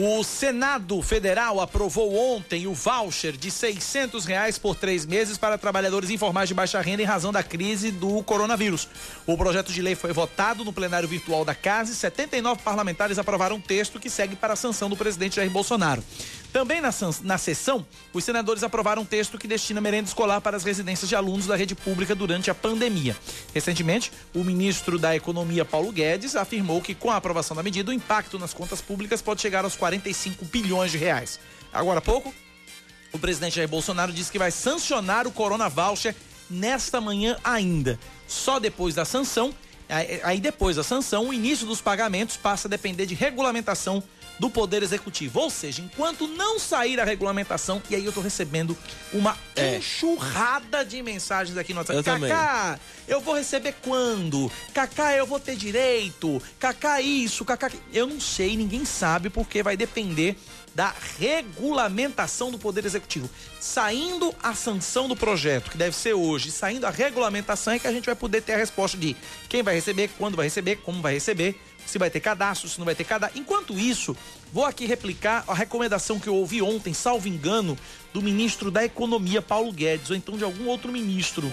O 0.00 0.22
Senado 0.22 1.02
Federal 1.02 1.60
aprovou 1.60 2.14
ontem 2.14 2.68
o 2.68 2.72
voucher 2.72 3.36
de 3.36 3.50
600 3.50 4.26
reais 4.26 4.56
por 4.56 4.76
três 4.76 5.04
meses 5.04 5.36
para 5.36 5.58
trabalhadores 5.58 6.08
informais 6.08 6.48
de 6.48 6.54
baixa 6.54 6.80
renda 6.80 7.02
em 7.02 7.04
razão 7.04 7.32
da 7.32 7.42
crise 7.42 7.90
do 7.90 8.22
coronavírus. 8.22 8.86
O 9.26 9.36
projeto 9.36 9.72
de 9.72 9.82
lei 9.82 9.96
foi 9.96 10.12
votado 10.12 10.64
no 10.64 10.72
plenário 10.72 11.08
virtual 11.08 11.44
da 11.44 11.52
Casa 11.52 11.90
e 11.90 11.96
79 11.96 12.62
parlamentares 12.62 13.18
aprovaram 13.18 13.56
um 13.56 13.60
texto 13.60 13.98
que 13.98 14.08
segue 14.08 14.36
para 14.36 14.52
a 14.52 14.56
sanção 14.56 14.88
do 14.88 14.96
presidente 14.96 15.34
Jair 15.34 15.50
Bolsonaro. 15.50 16.04
Também 16.52 16.80
na, 16.80 16.90
na 17.24 17.36
sessão, 17.36 17.84
os 18.12 18.24
senadores 18.24 18.62
aprovaram 18.62 19.02
um 19.02 19.04
texto 19.04 19.36
que 19.36 19.46
destina 19.46 19.80
merenda 19.80 20.08
escolar 20.08 20.40
para 20.40 20.56
as 20.56 20.64
residências 20.64 21.08
de 21.08 21.14
alunos 21.14 21.46
da 21.46 21.56
rede 21.56 21.74
pública 21.74 22.14
durante 22.14 22.50
a 22.50 22.54
pandemia. 22.54 23.14
Recentemente, 23.52 24.10
o 24.34 24.42
ministro 24.42 24.98
da 24.98 25.14
Economia, 25.14 25.64
Paulo 25.64 25.92
Guedes, 25.92 26.36
afirmou 26.36 26.80
que 26.80 26.94
com 26.94 27.10
a 27.10 27.16
aprovação 27.16 27.54
da 27.54 27.62
medida, 27.62 27.90
o 27.90 27.94
impacto 27.94 28.38
nas 28.38 28.54
contas 28.54 28.80
públicas 28.80 29.20
pode 29.20 29.42
chegar 29.42 29.64
aos 29.64 29.76
45 29.88 30.44
bilhões 30.44 30.92
de 30.92 30.98
reais. 30.98 31.40
Agora 31.72 31.98
há 31.98 32.02
pouco, 32.02 32.34
o 33.12 33.18
presidente 33.18 33.56
Jair 33.56 33.68
Bolsonaro 33.68 34.12
disse 34.12 34.30
que 34.30 34.38
vai 34.38 34.50
sancionar 34.50 35.26
o 35.26 35.32
Corona 35.32 35.68
Voucher 35.68 36.14
nesta 36.50 37.00
manhã 37.00 37.38
ainda. 37.42 37.98
Só 38.26 38.58
depois 38.58 38.94
da 38.94 39.06
sanção, 39.06 39.54
aí 40.22 40.40
depois 40.40 40.76
da 40.76 40.82
sanção, 40.82 41.28
o 41.28 41.34
início 41.34 41.66
dos 41.66 41.80
pagamentos 41.80 42.36
passa 42.36 42.68
a 42.68 42.70
depender 42.70 43.06
de 43.06 43.14
regulamentação 43.14 44.02
do 44.38 44.48
Poder 44.48 44.82
Executivo. 44.82 45.40
Ou 45.40 45.50
seja, 45.50 45.82
enquanto 45.82 46.26
não 46.26 46.58
sair 46.58 47.00
a 47.00 47.04
regulamentação, 47.04 47.82
e 47.90 47.94
aí 47.94 48.04
eu 48.04 48.12
tô 48.12 48.20
recebendo 48.20 48.76
uma 49.12 49.36
é. 49.56 49.76
enxurrada 49.76 50.84
de 50.84 51.02
mensagens 51.02 51.56
aqui 51.56 51.72
no 51.72 51.80
WhatsApp. 51.80 51.98
Eu 51.98 52.28
Cacá, 52.28 52.80
eu 53.06 53.20
vou 53.20 53.34
receber 53.34 53.74
quando? 53.82 54.50
Cacá, 54.72 55.14
eu 55.14 55.26
vou 55.26 55.40
ter 55.40 55.56
direito? 55.56 56.40
Cacá, 56.58 57.00
isso, 57.00 57.44
Cacá. 57.44 57.70
Eu 57.92 58.06
não 58.06 58.20
sei, 58.20 58.56
ninguém 58.56 58.84
sabe, 58.84 59.30
porque 59.30 59.62
vai 59.62 59.76
depender 59.76 60.36
da 60.74 60.94
regulamentação 61.18 62.52
do 62.52 62.58
Poder 62.58 62.84
Executivo. 62.84 63.28
Saindo 63.58 64.32
a 64.40 64.54
sanção 64.54 65.08
do 65.08 65.16
projeto, 65.16 65.72
que 65.72 65.76
deve 65.76 65.96
ser 65.96 66.14
hoje, 66.14 66.52
saindo 66.52 66.86
a 66.86 66.90
regulamentação, 66.90 67.72
é 67.72 67.78
que 67.80 67.86
a 67.88 67.92
gente 67.92 68.06
vai 68.06 68.14
poder 68.14 68.42
ter 68.42 68.52
a 68.52 68.56
resposta 68.56 68.96
de 68.96 69.16
quem 69.48 69.60
vai 69.60 69.74
receber, 69.74 70.08
quando 70.16 70.36
vai 70.36 70.46
receber, 70.46 70.76
como 70.76 71.02
vai 71.02 71.14
receber, 71.14 71.60
se 71.88 71.98
vai 71.98 72.10
ter 72.10 72.20
cadastro, 72.20 72.68
se 72.68 72.78
não 72.78 72.84
vai 72.84 72.94
ter 72.94 73.04
cadastro. 73.04 73.40
Enquanto 73.40 73.78
isso, 73.78 74.16
vou 74.52 74.66
aqui 74.66 74.84
replicar 74.84 75.42
a 75.48 75.54
recomendação 75.54 76.20
que 76.20 76.28
eu 76.28 76.34
ouvi 76.34 76.60
ontem, 76.60 76.92
salvo 76.92 77.26
engano, 77.28 77.78
do 78.12 78.20
ministro 78.20 78.70
da 78.70 78.84
Economia, 78.84 79.40
Paulo 79.40 79.72
Guedes, 79.72 80.10
ou 80.10 80.16
então 80.16 80.36
de 80.36 80.44
algum 80.44 80.66
outro 80.66 80.92
ministro 80.92 81.52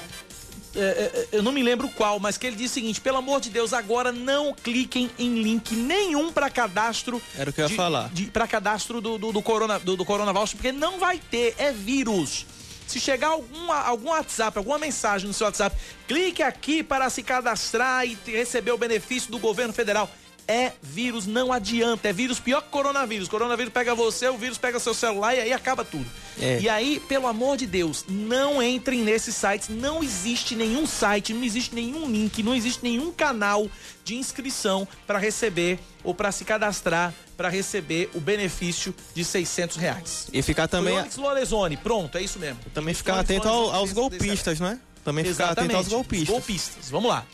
é, 0.76 0.80
é, 0.80 0.82
é, 0.82 1.28
eu 1.32 1.42
não 1.42 1.54
me 1.54 1.64
lembro 1.64 1.88
qual, 1.90 2.20
mas 2.20 2.38
que 2.38 2.46
ele 2.46 2.56
diz 2.56 2.72
o 2.72 2.74
seguinte: 2.74 3.00
pelo 3.00 3.18
amor 3.18 3.40
de 3.40 3.50
Deus, 3.50 3.72
agora 3.72 4.12
não 4.12 4.54
cliquem 4.54 5.10
em 5.18 5.42
link 5.42 5.74
nenhum 5.74 6.34
para 6.34 6.50
cadastro. 6.50 7.22
Era 7.38 7.50
o 7.50 7.54
que 7.54 7.62
eu 7.62 7.66
ia 7.66 7.70
de, 7.70 7.76
falar. 7.76 8.12
Para 8.34 8.46
cadastro 8.46 9.00
do, 9.00 9.18
do, 9.18 9.32
do, 9.32 9.42
corona, 9.42 9.80
do, 9.80 9.96
do 9.96 10.04
Coronavoucher, 10.04 10.58
porque 10.58 10.74
não 10.74 11.00
vai 11.00 11.18
ter, 11.18 11.56
é 11.58 11.72
vírus. 11.72 12.46
Se 12.86 13.00
chegar 13.00 13.30
algum, 13.30 13.72
algum 13.72 14.10
WhatsApp, 14.10 14.58
alguma 14.58 14.78
mensagem 14.78 15.28
no 15.28 15.34
seu 15.34 15.46
WhatsApp, 15.46 15.76
clique 16.08 16.44
aqui 16.44 16.84
para 16.84 17.10
se 17.10 17.24
cadastrar 17.24 18.06
e 18.06 18.16
receber 18.26 18.72
o 18.72 18.78
benefício 18.78 19.32
do 19.32 19.40
governo 19.40 19.74
federal 19.74 20.10
é 20.48 20.72
vírus, 20.82 21.26
não 21.26 21.52
adianta. 21.52 22.10
É 22.10 22.14
vírus 22.14 22.40
pior 22.40 22.62
que 22.62 22.70
coronavírus. 22.70 23.28
Coronavírus 23.28 23.74
pega 23.74 23.96
você, 23.96 24.28
o 24.30 24.38
vírus 24.38 24.58
pega 24.58 24.80
seu 24.80 24.94
celular 24.94 25.36
e 25.36 25.42
aí 25.42 25.54
acaba 25.54 25.84
tudo. 25.84 26.06
É. 26.40 26.60
E 26.60 26.70
aí, 26.70 27.00
pelo 27.08 27.28
amor 27.28 27.58
de 27.58 27.66
Deus, 27.66 28.06
não 28.08 28.62
entrem 28.62 29.04
nesses 29.04 29.36
sites. 29.36 29.70
Não 29.70 30.04
existe 30.04 30.56
nenhum 30.56 30.86
site, 30.86 31.34
não 31.34 31.44
existe 31.44 31.74
nenhum 31.74 32.10
link, 32.10 32.44
não 32.44 32.54
existe 32.54 32.84
nenhum 32.84 33.12
canal 33.12 33.70
de 34.04 34.16
inscrição 34.16 34.88
para 35.08 35.18
receber 35.18 35.80
ou 36.04 36.14
para 36.14 36.32
se 36.32 36.46
cadastrar 36.46 37.14
para 37.36 37.50
receber 37.50 38.10
o 38.14 38.20
benefício 38.20 38.96
de 39.14 39.26
600 39.26 39.76
reais. 39.76 40.28
E 40.32 40.42
ficar 40.42 40.68
também. 40.68 40.98
Onyx 40.98 41.18
Lorenzoni, 41.18 41.78
pronto, 41.78 42.18
é 42.18 42.22
isso 42.22 42.40
mesmo. 42.40 42.60
Também 42.74 42.94
ficar 42.94 43.20
atento 43.20 43.48
ao, 43.48 43.74
aos 43.74 43.92
golpistas, 43.92 44.60
não 44.60 44.68
é? 44.68 44.80
Também 45.04 45.26
ficar 45.26 45.50
atento 45.50 45.76
aos 45.76 45.88
golpistas. 45.88 46.30
Golpistas, 46.30 46.90
vamos 46.90 47.10
lá. 47.10 47.26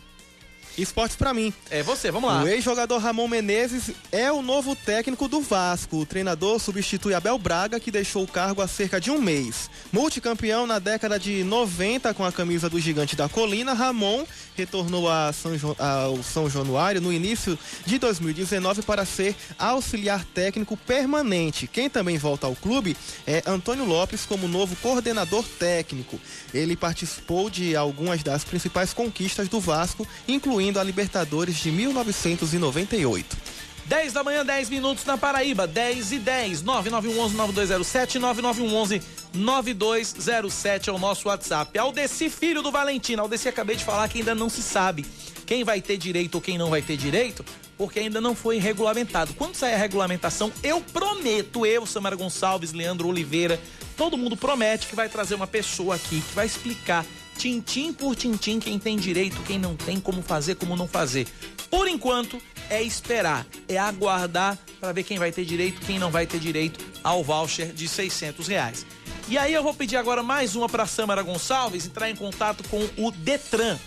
Esportes 0.78 1.16
para 1.16 1.34
mim. 1.34 1.54
É 1.70 1.84
você, 1.84 2.12
vamos 2.12 2.30
lá. 2.30 2.44
O 2.44 2.48
ex-jogador 2.48 2.98
Ramon 2.98 3.28
Menezes 3.28 3.92
é 4.12 4.32
o 4.32 4.42
novo 4.42 4.76
técnico 4.76 5.28
do 5.28 5.42
Vasco. 5.42 5.98
O 5.98 6.06
treinador 6.06 6.60
substitui 6.60 7.14
Abel 7.14 7.38
Braga, 7.38 7.80
que 7.80 7.92
deixou 7.92 8.24
o 8.24 8.28
cargo 8.28 8.62
há 8.62 8.68
cerca 8.68 9.00
de 9.00 9.12
um 9.12 9.22
mês. 9.22 9.70
Multicampeão 9.92 10.66
na 10.66 10.80
década 10.80 11.20
de 11.20 11.44
90 11.44 12.14
com 12.14 12.26
a 12.26 12.32
camisa 12.32 12.70
do 12.70 12.80
Gigante 12.80 13.16
da 13.16 13.28
Colina, 13.28 13.74
Ramon 13.74 14.26
retornou 14.56 15.10
a 15.10 15.32
São 15.34 15.58
jo... 15.58 15.76
ao 15.78 16.22
São 16.24 16.50
Januário 16.50 17.02
no 17.02 17.12
início 17.12 17.58
de 17.86 17.98
2019 17.98 18.82
para 18.82 19.06
ser 19.06 19.36
auxiliar 19.58 20.24
técnico 20.26 20.78
permanente. 20.78 21.68
Quem 21.68 21.90
também 21.90 22.18
volta 22.18 22.48
ao 22.48 22.56
clube 22.56 22.96
é 23.26 23.44
Antônio 23.46 23.86
Lopes 23.86 24.26
como 24.26 24.48
novo 24.48 24.76
coordenador 24.78 25.44
técnico. 25.60 26.20
Ele 26.54 26.76
participou 26.76 27.50
de 27.50 27.76
algumas 27.76 28.24
das 28.24 28.44
principais 28.44 28.94
conquistas 28.94 29.48
do 29.48 29.60
Vasco, 29.60 30.08
incluindo 30.28 30.71
incluindo 30.72 30.80
a 30.80 30.84
Libertadores 30.84 31.58
de 31.58 31.72
1998. 31.72 33.38
10 33.86 34.14
da 34.14 34.24
manhã, 34.24 34.46
10 34.46 34.70
minutos 34.70 35.04
na 35.06 35.18
Paraíba, 35.18 35.66
10 35.68 36.14
e 36.14 36.20
10, 36.20 36.64
9911-9207, 36.64 39.02
9911-9207 39.34 40.88
é 40.88 40.92
o 40.92 40.98
nosso 40.98 41.28
WhatsApp. 41.28 41.78
Aldeci, 41.78 42.30
filho 42.30 42.62
do 42.62 42.72
Valentino. 42.72 43.22
Aldeci, 43.22 43.50
acabei 43.50 43.76
de 43.76 43.84
falar 43.84 44.08
que 44.08 44.20
ainda 44.20 44.34
não 44.34 44.50
se 44.50 44.64
sabe 44.64 45.06
quem 45.46 45.66
vai 45.66 45.82
ter 45.82 45.98
direito 45.98 46.36
ou 46.36 46.42
quem 46.42 46.58
não 46.58 46.70
vai 46.70 46.82
ter 46.82 46.96
direito, 46.96 47.44
porque 47.78 48.00
ainda 48.00 48.22
não 48.22 48.34
foi 48.34 48.60
regulamentado. 48.60 49.34
Quando 49.34 49.56
sair 49.56 49.74
a 49.74 49.78
regulamentação, 49.78 50.54
eu 50.64 50.80
prometo, 50.80 51.66
eu, 51.66 51.86
Samara 51.86 52.16
Gonçalves, 52.16 52.72
Leandro 52.72 53.10
Oliveira, 53.10 53.60
todo 53.98 54.18
mundo 54.18 54.38
promete 54.38 54.88
que 54.88 54.96
vai 54.96 55.10
trazer 55.10 55.36
uma 55.36 55.48
pessoa 55.48 55.96
aqui 55.96 56.22
que 56.22 56.34
vai 56.34 56.46
explicar 56.46 57.06
tintim 57.42 57.92
por 57.92 58.16
tintim, 58.16 58.60
quem 58.60 58.78
tem 58.78 58.96
direito, 58.96 59.42
quem 59.42 59.58
não 59.58 59.76
tem, 59.76 60.00
como 60.00 60.22
fazer, 60.22 60.54
como 60.54 60.76
não 60.76 60.88
fazer. 60.88 61.28
Por 61.72 61.88
enquanto, 61.88 62.40
é 62.70 62.84
esperar, 62.84 63.48
é 63.68 63.80
aguardar 63.80 64.60
para 64.80 64.92
ver 64.92 65.02
quem 65.02 65.18
vai 65.18 65.32
ter 65.32 65.44
direito, 65.44 65.82
quem 65.82 65.98
não 65.98 66.12
vai 66.12 66.28
ter 66.28 66.40
direito 66.40 66.80
ao 67.04 67.24
voucher 67.24 67.74
de 67.74 67.88
600 67.88 68.48
reais. 68.48 68.86
E 69.28 69.40
aí 69.40 69.56
eu 69.56 69.64
vou 69.64 69.74
pedir 69.74 69.98
agora 69.98 70.22
mais 70.22 70.56
uma 70.56 70.70
para 70.70 70.86
Samara 70.86 71.24
Gonçalves 71.24 71.88
entrar 71.88 72.12
em 72.12 72.16
contato 72.16 72.64
com 72.70 72.88
o 72.96 73.10
Detran. 73.12 73.80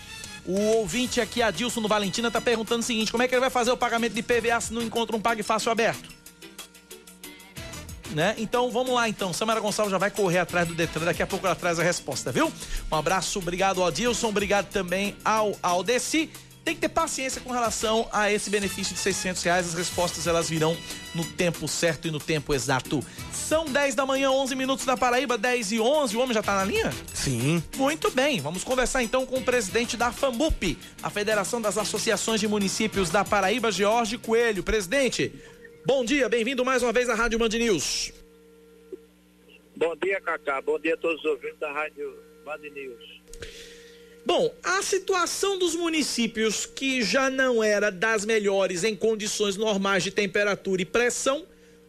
O 0.44 0.58
ouvinte 0.78 1.20
aqui, 1.20 1.40
Adilson 1.40 1.86
Valentina, 1.86 2.28
está 2.28 2.40
perguntando 2.40 2.80
o 2.80 2.84
seguinte: 2.84 3.12
como 3.12 3.22
é 3.22 3.28
que 3.28 3.34
ele 3.34 3.40
vai 3.40 3.50
fazer 3.50 3.70
o 3.70 3.76
pagamento 3.76 4.14
de 4.14 4.22
PVA 4.22 4.60
se 4.60 4.74
não 4.74 4.82
encontra 4.82 5.14
um 5.16 5.20
Pague 5.20 5.44
Fácil 5.44 5.70
aberto? 5.70 6.23
Né? 8.10 8.34
Então 8.38 8.70
vamos 8.70 8.92
lá 8.92 9.08
então. 9.08 9.32
Samara 9.32 9.60
Gonçalves 9.60 9.90
já 9.90 9.98
vai 9.98 10.10
correr 10.10 10.38
atrás 10.38 10.66
do 10.66 10.74
Detran, 10.74 11.04
daqui 11.04 11.22
a 11.22 11.26
pouco 11.26 11.46
ela 11.46 11.54
traz 11.54 11.78
a 11.78 11.82
resposta, 11.82 12.30
viu? 12.30 12.52
Um 12.90 12.96
abraço, 12.96 13.38
obrigado 13.38 13.80
ao 13.80 13.88
Adilson, 13.88 14.28
obrigado 14.28 14.66
também 14.70 15.16
ao 15.24 15.56
Aldeci. 15.62 16.30
Tem 16.64 16.74
que 16.74 16.80
ter 16.80 16.88
paciência 16.88 17.42
com 17.42 17.52
relação 17.52 18.08
a 18.10 18.32
esse 18.32 18.48
benefício 18.48 18.94
de 18.94 19.00
600 19.00 19.42
reais. 19.42 19.68
As 19.68 19.74
respostas 19.74 20.26
elas 20.26 20.48
virão 20.48 20.74
no 21.14 21.22
tempo 21.22 21.68
certo 21.68 22.08
e 22.08 22.10
no 22.10 22.18
tempo 22.18 22.54
exato. 22.54 23.04
São 23.30 23.66
10 23.66 23.94
da 23.94 24.06
manhã, 24.06 24.30
11 24.30 24.54
minutos 24.54 24.86
da 24.86 24.96
Paraíba, 24.96 25.36
10 25.36 25.72
e 25.72 25.80
11. 25.80 26.16
O 26.16 26.20
homem 26.20 26.32
já 26.32 26.42
tá 26.42 26.54
na 26.54 26.64
linha? 26.64 26.90
Sim. 27.12 27.62
Muito 27.76 28.10
bem. 28.10 28.40
Vamos 28.40 28.64
conversar 28.64 29.02
então 29.02 29.26
com 29.26 29.36
o 29.36 29.42
presidente 29.42 29.94
da 29.94 30.10
FAMUP, 30.10 30.78
a 31.02 31.10
Federação 31.10 31.60
das 31.60 31.76
Associações 31.76 32.40
de 32.40 32.48
Municípios 32.48 33.10
da 33.10 33.26
Paraíba, 33.26 33.70
Jorge 33.70 34.16
Coelho. 34.16 34.62
Presidente, 34.62 35.34
Bom 35.86 36.02
dia, 36.02 36.30
bem-vindo 36.30 36.64
mais 36.64 36.82
uma 36.82 36.94
vez 36.94 37.10
à 37.10 37.14
Rádio 37.14 37.38
Band 37.38 37.50
News. 37.50 38.10
Bom 39.76 39.94
dia, 40.02 40.18
Cacá. 40.18 40.62
Bom 40.62 40.78
dia 40.78 40.94
a 40.94 40.96
todos 40.96 41.18
os 41.22 41.26
ouvintes 41.26 41.58
da 41.58 41.70
Rádio 41.70 42.16
Band 42.42 42.70
News. 42.72 43.20
Bom, 44.24 44.50
a 44.62 44.80
situação 44.80 45.58
dos 45.58 45.74
municípios 45.74 46.64
que 46.64 47.02
já 47.02 47.28
não 47.28 47.62
era 47.62 47.90
das 47.90 48.24
melhores 48.24 48.82
em 48.82 48.96
condições 48.96 49.58
normais 49.58 50.02
de 50.02 50.10
temperatura 50.10 50.80
e 50.80 50.86
pressão, 50.86 51.44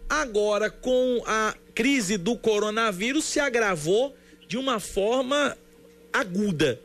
agora 0.09 0.69
com 0.69 1.23
a 1.25 1.55
crise 1.73 2.17
do 2.17 2.37
coronavírus 2.37 3.23
se 3.23 3.39
agravou 3.39 4.13
de 4.45 4.57
uma 4.57 4.77
forma 4.81 5.57
aguda. 6.11 6.81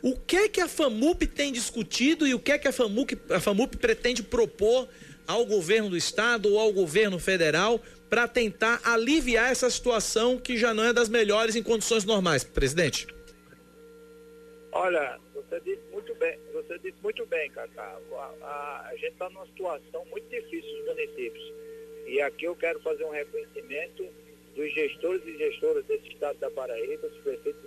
O 0.00 0.16
que 0.16 0.36
é 0.36 0.48
que 0.48 0.60
a 0.60 0.68
FAMUP 0.68 1.26
tem 1.26 1.52
discutido 1.52 2.24
e 2.24 2.34
o 2.34 2.38
que 2.38 2.52
é 2.52 2.58
que 2.58 2.68
a 2.68 2.72
FAMUP, 2.72 3.18
a 3.30 3.40
FAMUP 3.40 3.78
pretende 3.78 4.22
propor 4.22 4.88
ao 5.26 5.44
governo 5.44 5.90
do 5.90 5.96
estado 5.96 6.52
ou 6.52 6.58
ao 6.58 6.72
governo 6.72 7.18
federal 7.18 7.80
para 8.08 8.28
tentar 8.28 8.80
aliviar 8.84 9.50
essa 9.50 9.70
situação 9.70 10.38
que 10.38 10.56
já 10.56 10.74
não 10.74 10.84
é 10.84 10.92
das 10.92 11.08
melhores 11.08 11.56
em 11.56 11.62
condições 11.62 12.04
normais, 12.04 12.44
presidente? 12.44 13.06
Olha, 14.72 15.18
você 15.34 15.60
disse 15.60 15.82
muito 15.92 16.14
bem, 16.16 16.38
você 16.52 16.78
disse 16.78 16.96
muito 17.02 17.26
bem, 17.26 17.50
Cacá. 17.50 17.98
A, 18.12 18.34
a, 18.42 18.88
a 18.88 18.96
gente 18.96 19.12
está 19.12 19.28
numa 19.30 19.46
situação 19.46 20.04
muito 20.06 20.28
difícil 20.28 20.70
nos 20.78 20.86
municípios. 20.94 21.52
E 22.06 22.20
aqui 22.20 22.44
eu 22.44 22.56
quero 22.56 22.80
fazer 22.80 23.04
um 23.04 23.10
reconhecimento 23.10 24.06
dos 24.54 24.72
gestores 24.74 25.22
e 25.26 25.36
gestoras 25.38 25.84
desse 25.86 26.08
estado 26.08 26.38
da 26.38 26.50
Paraíba, 26.50 27.06
os 27.06 27.18
prefeitos 27.18 27.62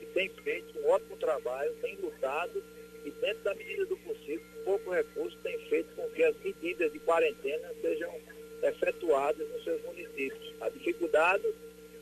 que 0.00 0.06
têm 0.06 0.28
feito 0.42 0.78
um 0.78 0.90
ótimo 0.90 1.16
trabalho, 1.16 1.74
têm 1.82 1.96
lutado 1.96 2.62
e 3.04 3.10
dentro 3.10 3.44
da 3.44 3.54
medida 3.54 3.84
do 3.86 3.96
possível, 3.98 4.44
pouco 4.64 4.90
recurso 4.90 5.36
que 6.14 6.22
as 6.22 6.36
medidas 6.38 6.92
de 6.92 6.98
quarentena 7.00 7.70
sejam 7.80 8.14
efetuadas 8.62 9.48
nos 9.50 9.64
seus 9.64 9.82
municípios. 9.82 10.54
A 10.60 10.68
dificuldade, 10.68 11.44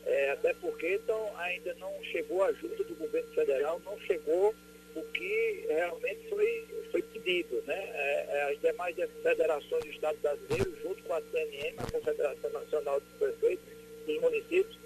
é, 0.05 0.31
até 0.31 0.53
porque 0.55 0.95
então, 0.95 1.31
ainda 1.37 1.73
não 1.75 1.91
chegou 2.03 2.43
a 2.43 2.47
ajuda 2.47 2.83
do 2.83 2.95
governo 2.95 3.33
federal, 3.33 3.81
não 3.85 3.99
chegou 4.01 4.53
o 4.95 5.01
que 5.11 5.65
realmente 5.67 6.29
foi, 6.29 6.65
foi 6.91 7.01
pedido. 7.01 7.61
Né? 7.65 7.75
É, 7.75 8.27
é, 8.29 8.53
as 8.53 8.61
demais 8.61 8.95
federações 9.21 9.83
do 9.83 9.91
Estado 9.91 10.17
brasileiro, 10.21 10.75
junto 10.81 11.03
com 11.03 11.13
a 11.13 11.21
CNM, 11.21 11.75
a 11.77 11.91
Confederação 11.91 12.49
Nacional 12.51 12.99
dos 12.99 13.13
Prefeitos 13.19 13.65
dos 14.05 14.21
Municípios, 14.21 14.77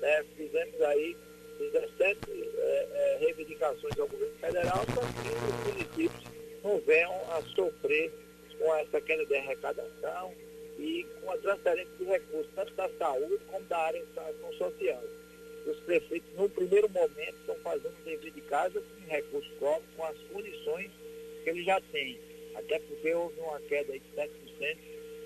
né, 0.00 0.24
fizemos 0.36 0.80
aí 0.80 1.16
17 1.58 2.18
é, 2.30 2.88
é, 2.94 3.16
reivindicações 3.20 3.98
ao 3.98 4.08
governo 4.08 4.34
federal 4.40 4.86
para 4.86 5.02
que 5.02 5.28
os 5.28 5.74
municípios 5.74 6.24
não 6.64 6.80
venham 6.80 7.12
a 7.32 7.42
sofrer 7.54 8.10
com 8.60 8.74
essa 8.76 9.00
queda 9.00 9.24
de 9.24 9.34
arrecadação 9.34 10.34
e 10.78 11.06
com 11.20 11.30
a 11.32 11.38
transferência 11.38 11.92
de 11.98 12.04
recursos, 12.04 12.52
tanto 12.54 12.74
da 12.74 12.88
saúde 12.90 13.38
como 13.50 13.64
da 13.64 13.78
área 13.78 14.04
de 14.04 14.56
social. 14.56 15.02
Os 15.66 15.78
prefeitos, 15.80 16.28
no 16.36 16.48
primeiro 16.48 16.88
momento, 16.88 17.34
estão 17.40 17.54
fazendo 17.56 17.94
o 18.00 18.04
dever 18.04 18.30
de 18.30 18.40
casa 18.42 18.80
com 18.80 19.10
recursos 19.10 19.52
próprios, 19.58 19.94
com 19.96 20.04
as 20.04 20.18
condições 20.32 20.90
que 21.42 21.50
eles 21.50 21.64
já 21.64 21.80
têm. 21.92 22.18
Até 22.54 22.78
porque 22.78 23.14
houve 23.14 23.40
uma 23.40 23.60
queda 23.60 23.92
de 23.92 24.02
7% 24.14 24.78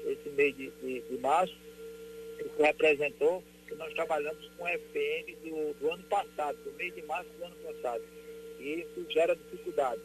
esse 0.07 0.29
mês 0.31 0.57
de, 0.57 0.71
de, 0.71 1.01
de 1.01 1.19
março, 1.19 1.55
que 2.39 2.63
representou 2.63 3.43
que 3.67 3.75
nós 3.77 3.93
trabalhamos 3.95 4.47
com 4.59 4.67
FM 4.67 5.43
do, 5.43 5.75
do 5.75 5.91
ano 5.91 6.03
passado, 6.05 6.59
do 6.65 6.73
mês 6.73 6.95
de 6.95 7.03
março 7.03 7.31
do 7.39 7.45
ano 7.45 7.57
passado. 7.57 8.03
E 8.59 8.81
isso 8.81 9.07
gera 9.11 9.35
dificuldade. 9.35 10.01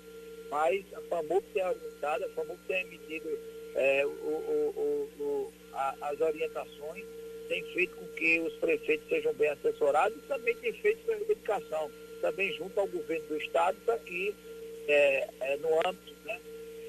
Mas 0.50 0.84
a 0.93 1.02
FAMUP 1.02 1.45
tem 1.54 1.66
orientado, 1.66 2.26
a 2.26 2.30
FAMUP 2.30 2.60
tem 2.68 2.82
emitido 2.82 3.39
é, 3.76 4.06
o, 4.06 4.10
o, 4.10 5.10
o, 5.20 5.54
a, 5.74 5.95
as 6.02 6.20
orientações 6.20 7.06
tem 7.47 7.64
feito 7.74 7.95
com 7.95 8.08
que 8.10 8.39
os 8.39 8.54
prefeitos 8.54 9.10
sejam 9.10 9.34
bem 9.34 9.50
assessorados 9.50 10.18
e 10.18 10.28
também 10.28 10.56
tem 10.58 10.72
feito 10.74 11.04
pela 11.04 11.20
educação, 11.22 11.91
também 12.22 12.54
junto 12.54 12.80
ao 12.80 12.88
governo 12.88 13.28
do 13.28 13.38
Estado, 13.38 13.78
para 13.86 13.97
que 14.00 14.36
é, 14.88 15.28
é, 15.41 15.58
no 15.58 15.70
âmbito 15.88 16.16
né, 16.26 16.39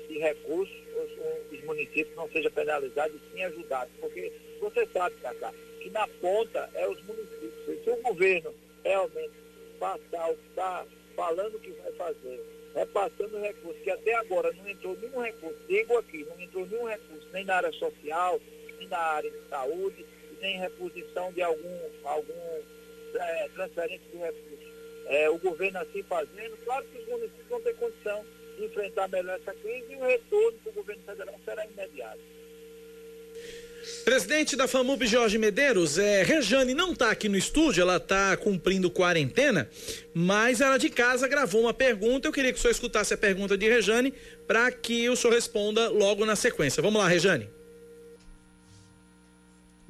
de 0.06 0.18
recursos 0.18 0.76
os, 0.94 1.58
os, 1.58 1.64
municípios 1.64 2.14
não 2.14 2.28
sejam 2.30 2.50
penalizados 2.52 3.16
e 3.16 3.32
sim 3.32 3.42
ajudados. 3.42 3.92
Porque 4.00 4.32
você 4.60 4.86
sabe, 4.92 5.16
Cacá, 5.22 5.52
que 5.80 5.88
na 5.90 6.06
ponta 6.20 6.68
é 6.74 6.86
os 6.86 7.02
municípios. 7.04 7.84
Se 7.84 7.90
o 7.90 7.96
governo 8.02 8.54
realmente 8.84 9.32
passar 9.78 10.30
o 10.30 10.36
que 10.36 10.48
está 10.48 10.86
falando 11.16 11.58
que 11.60 11.70
vai 11.70 11.92
fazer, 11.92 12.44
repassando 12.74 13.40
recursos, 13.40 13.82
que 13.82 13.90
até 13.90 14.14
agora 14.14 14.52
não 14.52 14.68
entrou 14.68 14.96
nenhum 14.96 15.20
recurso, 15.20 15.58
digo 15.68 15.98
aqui, 15.98 16.24
não 16.24 16.40
entrou 16.40 16.66
nenhum 16.66 16.88
recurso 16.88 17.28
nem 17.32 17.44
na 17.44 17.56
área 17.56 17.72
social, 17.72 18.40
nem 18.78 18.88
na 18.88 18.98
área 18.98 19.30
de 19.30 19.48
saúde, 19.48 20.06
nem 20.40 20.58
reposição 20.58 21.32
de 21.32 21.42
algum, 21.42 21.78
algum 22.04 22.62
é, 23.14 23.48
de 23.48 24.16
recursos. 24.16 24.70
É, 25.06 25.28
o 25.28 25.38
governo 25.38 25.80
assim 25.80 26.02
fazendo, 26.04 26.56
claro 26.64 26.84
que 26.86 26.98
os 26.98 27.08
municípios 27.08 27.48
vão 27.48 27.60
ter 27.60 27.74
condição 27.76 28.24
de 28.56 28.64
enfrentar 28.64 29.08
melhor 29.08 29.40
essa 29.40 29.54
crise 29.54 29.92
e 29.92 29.96
o 29.96 30.04
retorno 30.04 30.58
para 30.58 30.70
o 30.70 30.74
governo 30.74 31.02
federal 31.02 31.34
será 31.44 31.66
imediato. 31.66 32.20
Presidente 34.04 34.56
da 34.56 34.68
FAMUP, 34.68 35.06
Jorge 35.06 35.38
Medeiros, 35.38 35.98
é, 35.98 36.22
Rejane 36.22 36.74
não 36.74 36.92
está 36.92 37.10
aqui 37.10 37.28
no 37.28 37.36
estúdio, 37.36 37.82
ela 37.82 37.96
está 37.96 38.36
cumprindo 38.36 38.90
quarentena, 38.90 39.70
mas 40.14 40.60
ela 40.60 40.78
de 40.78 40.90
casa 40.90 41.26
gravou 41.26 41.62
uma 41.62 41.72
pergunta. 41.74 42.28
Eu 42.28 42.32
queria 42.32 42.52
que 42.52 42.58
o 42.58 42.60
senhor 42.60 42.72
escutasse 42.72 43.14
a 43.14 43.18
pergunta 43.18 43.56
de 43.56 43.68
Rejane 43.68 44.12
para 44.46 44.70
que 44.70 45.08
o 45.08 45.16
senhor 45.16 45.32
responda 45.32 45.88
logo 45.88 46.26
na 46.26 46.36
sequência. 46.36 46.82
Vamos 46.82 47.00
lá, 47.00 47.08
Rejane. 47.08 47.48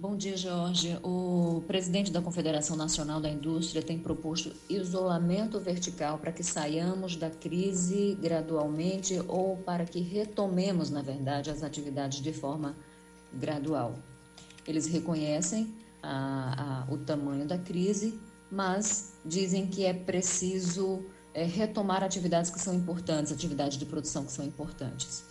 Bom 0.00 0.16
dia, 0.16 0.34
Jorge. 0.34 0.98
O 1.02 1.62
presidente 1.66 2.10
da 2.10 2.22
Confederação 2.22 2.74
Nacional 2.74 3.20
da 3.20 3.28
Indústria 3.28 3.82
tem 3.82 3.98
proposto 3.98 4.50
isolamento 4.66 5.60
vertical 5.60 6.16
para 6.16 6.32
que 6.32 6.42
saiamos 6.42 7.16
da 7.16 7.28
crise 7.28 8.16
gradualmente 8.18 9.20
ou 9.28 9.58
para 9.58 9.84
que 9.84 10.00
retomemos, 10.00 10.88
na 10.88 11.02
verdade, 11.02 11.50
as 11.50 11.62
atividades 11.62 12.22
de 12.22 12.32
forma. 12.32 12.74
Eles 14.66 14.86
reconhecem 14.86 15.74
a, 16.02 16.84
a, 16.88 16.92
o 16.92 16.98
tamanho 16.98 17.46
da 17.46 17.58
crise, 17.58 18.18
mas 18.50 19.14
dizem 19.24 19.66
que 19.66 19.84
é 19.84 19.92
preciso 19.92 21.04
é, 21.32 21.44
retomar 21.44 22.02
atividades 22.02 22.50
que 22.50 22.60
são 22.60 22.74
importantes, 22.74 23.32
atividades 23.32 23.78
de 23.78 23.86
produção 23.86 24.24
que 24.24 24.32
são 24.32 24.44
importantes. 24.44 25.24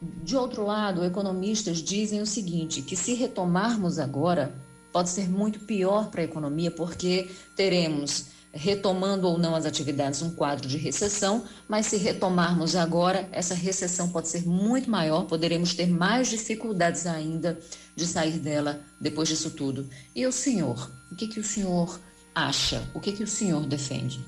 De 0.00 0.36
outro 0.36 0.64
lado, 0.64 1.04
economistas 1.04 1.78
dizem 1.78 2.20
o 2.22 2.26
seguinte: 2.26 2.82
que 2.82 2.96
se 2.96 3.14
retomarmos 3.14 3.98
agora, 3.98 4.54
pode 4.92 5.10
ser 5.10 5.28
muito 5.28 5.60
pior 5.60 6.08
para 6.10 6.20
a 6.20 6.24
economia, 6.24 6.70
porque 6.70 7.30
teremos, 7.56 8.26
retomando 8.58 9.28
ou 9.28 9.38
não 9.38 9.54
as 9.54 9.64
atividades, 9.64 10.20
um 10.20 10.34
quadro 10.34 10.66
de 10.66 10.76
recessão, 10.76 11.46
mas 11.68 11.86
se 11.86 11.96
retomarmos 11.96 12.74
agora, 12.76 13.28
essa 13.32 13.54
recessão 13.54 14.10
pode 14.10 14.28
ser 14.28 14.44
muito 14.44 14.90
maior, 14.90 15.26
poderemos 15.26 15.74
ter 15.74 15.86
mais 15.86 16.28
dificuldades 16.28 17.06
ainda 17.06 17.58
de 17.94 18.06
sair 18.06 18.38
dela 18.38 18.80
depois 19.00 19.28
disso 19.28 19.50
tudo. 19.50 19.88
E 20.14 20.26
o 20.26 20.32
senhor? 20.32 20.90
O 21.10 21.16
que, 21.16 21.28
que 21.28 21.40
o 21.40 21.44
senhor 21.44 21.98
acha? 22.34 22.82
O 22.94 23.00
que, 23.00 23.12
que 23.12 23.22
o 23.22 23.28
senhor 23.28 23.64
defende? 23.66 24.20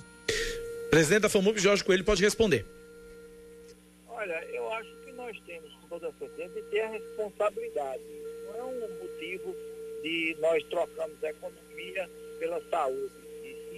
Presidente 0.91 1.23
da 1.23 1.29
FAMUP, 1.29 1.59
Jorge 1.59 1.85
Coelho, 1.85 2.05
pode 2.05 2.23
responder. 2.23 2.65
Olha, 4.09 4.45
eu 4.53 4.73
acho 4.73 5.01
nós 5.31 5.39
temos 5.47 5.73
com 5.75 5.89
toda 5.89 6.13
certeza 6.19 6.55
de 6.55 6.63
ter 6.71 6.81
a 6.81 6.89
responsabilidade. 6.89 8.03
Não 8.47 8.57
é 8.57 8.65
um 8.65 8.99
motivo 8.99 9.55
de 10.03 10.37
nós 10.41 10.65
trocarmos 10.65 11.23
a 11.23 11.31
economia 11.31 12.11
pela 12.39 12.61
saúde, 12.69 13.13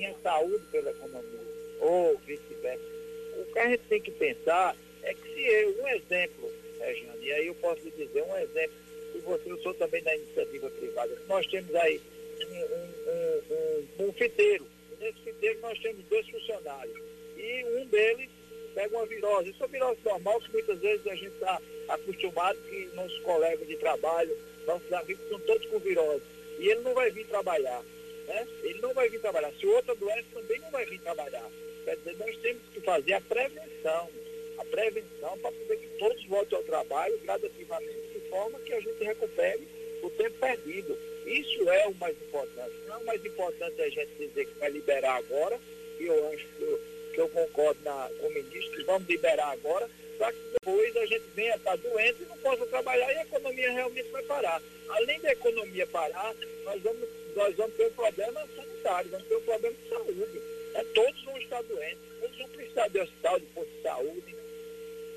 e 0.02 0.06
sim 0.06 0.06
a 0.06 0.14
saúde 0.22 0.64
pela 0.70 0.90
economia, 0.90 1.40
ou 1.80 2.18
vice-versa. 2.18 2.84
O 3.36 3.52
que 3.52 3.58
a 3.58 3.68
gente 3.68 3.82
tem 3.88 4.00
que 4.00 4.10
pensar 4.10 4.76
é 5.02 5.14
que 5.14 5.34
se 5.34 5.40
eu, 5.40 5.82
um 5.82 5.88
exemplo, 5.88 6.52
Regiane, 6.78 7.24
e 7.24 7.32
aí 7.32 7.46
eu 7.46 7.54
posso 7.56 7.82
lhe 7.82 7.90
dizer 7.90 8.22
um 8.22 8.36
exemplo, 8.36 8.76
e 9.14 9.18
você, 9.18 9.50
eu 9.50 9.62
sou 9.62 9.74
também 9.74 10.02
da 10.02 10.14
iniciativa 10.14 10.70
privada, 10.70 11.16
nós 11.28 11.46
temos 11.46 11.74
aí 11.74 12.00
um, 12.40 12.54
um, 13.10 14.04
um, 14.04 14.08
um 14.08 14.12
fiteiro, 14.12 14.66
nesse 15.00 15.18
fiteiro 15.20 15.60
nós 15.60 15.78
temos 15.78 16.04
dois 16.06 16.28
funcionários, 16.28 16.96
e 17.36 17.64
um 17.64 17.86
deles 17.86 18.30
pega 18.74 18.96
uma 18.96 19.06
virose. 19.06 19.50
Isso 19.50 19.64
é 19.64 19.68
virose 19.68 19.98
normal, 20.04 20.40
que 20.40 20.52
muitas 20.52 20.78
vezes 20.78 21.06
a 21.06 21.14
gente 21.14 21.34
está 21.34 21.60
acostumado 21.88 22.58
que 22.62 22.90
nossos 22.94 23.18
colegas 23.20 23.66
de 23.66 23.76
trabalho, 23.76 24.36
nossos 24.66 24.92
amigos 24.92 25.28
são 25.28 25.38
todos 25.40 25.66
com 25.68 25.78
virose. 25.78 26.22
E 26.58 26.68
ele 26.68 26.80
não 26.80 26.94
vai 26.94 27.10
vir 27.10 27.26
trabalhar. 27.26 27.82
Né? 28.26 28.46
Ele 28.62 28.80
não 28.80 28.94
vai 28.94 29.08
vir 29.08 29.20
trabalhar. 29.20 29.52
Se 29.58 29.66
outra 29.66 29.94
doença 29.94 30.24
também 30.32 30.58
não 30.60 30.70
vai 30.70 30.84
vir 30.86 31.00
trabalhar. 31.00 31.48
Quer 31.84 31.96
dizer, 31.96 32.16
nós 32.16 32.36
temos 32.38 32.62
que 32.72 32.80
fazer 32.80 33.14
a 33.14 33.20
prevenção. 33.20 34.08
A 34.58 34.64
prevenção 34.64 35.38
para 35.38 35.52
poder 35.52 35.76
que 35.76 35.98
todos 35.98 36.24
voltem 36.26 36.58
ao 36.58 36.64
trabalho 36.64 37.18
gradativamente, 37.20 38.08
de 38.12 38.20
forma 38.28 38.58
que 38.60 38.72
a 38.72 38.80
gente 38.80 39.02
recupere 39.02 39.66
o 40.02 40.10
tempo 40.10 40.38
perdido. 40.38 40.98
Isso 41.26 41.68
é 41.70 41.86
o 41.88 41.94
mais 41.94 42.16
importante. 42.20 42.74
Não 42.86 42.94
é 42.94 42.98
o 42.98 43.06
mais 43.06 43.24
importante 43.24 43.80
a 43.80 43.88
gente 43.88 44.10
dizer 44.18 44.46
que 44.46 44.58
vai 44.58 44.70
liberar 44.70 45.16
agora, 45.16 45.58
e 45.98 46.04
eu 46.04 46.32
acho 46.32 46.46
que 46.58 46.92
que 47.12 47.20
eu 47.20 47.28
concordo 47.28 47.78
na, 47.84 48.10
com 48.18 48.26
o 48.26 48.30
ministro, 48.32 48.76
que 48.76 48.84
vamos 48.84 49.08
liberar 49.08 49.52
agora, 49.52 49.88
para 50.18 50.32
que 50.32 50.38
depois 50.52 50.96
a 50.96 51.06
gente 51.06 51.24
venha 51.34 51.54
estar 51.54 51.76
doente 51.76 52.22
e 52.22 52.26
não 52.26 52.36
possa 52.38 52.66
trabalhar 52.66 53.12
e 53.12 53.18
a 53.18 53.22
economia 53.22 53.70
realmente 53.70 54.08
vai 54.10 54.22
parar. 54.24 54.62
Além 54.88 55.20
da 55.20 55.32
economia 55.32 55.86
parar, 55.86 56.34
nós 56.64 56.82
vamos, 56.82 57.08
nós 57.34 57.54
vamos 57.56 57.74
ter 57.76 57.86
um 57.86 57.92
problema 57.92 58.48
sanitário, 58.56 59.10
vamos 59.10 59.28
ter 59.28 59.36
um 59.36 59.42
problema 59.42 59.76
de 59.82 59.88
saúde. 59.88 60.42
É, 60.74 60.84
todos 60.94 61.24
vão 61.24 61.38
estar 61.38 61.62
doentes, 61.62 61.98
todos 62.20 62.38
vão 62.38 62.48
precisar 62.48 62.88
de 62.88 63.00
hospital, 63.00 63.40
de 63.40 63.46
posto 63.46 63.70
de 63.70 63.82
saúde, 63.82 64.36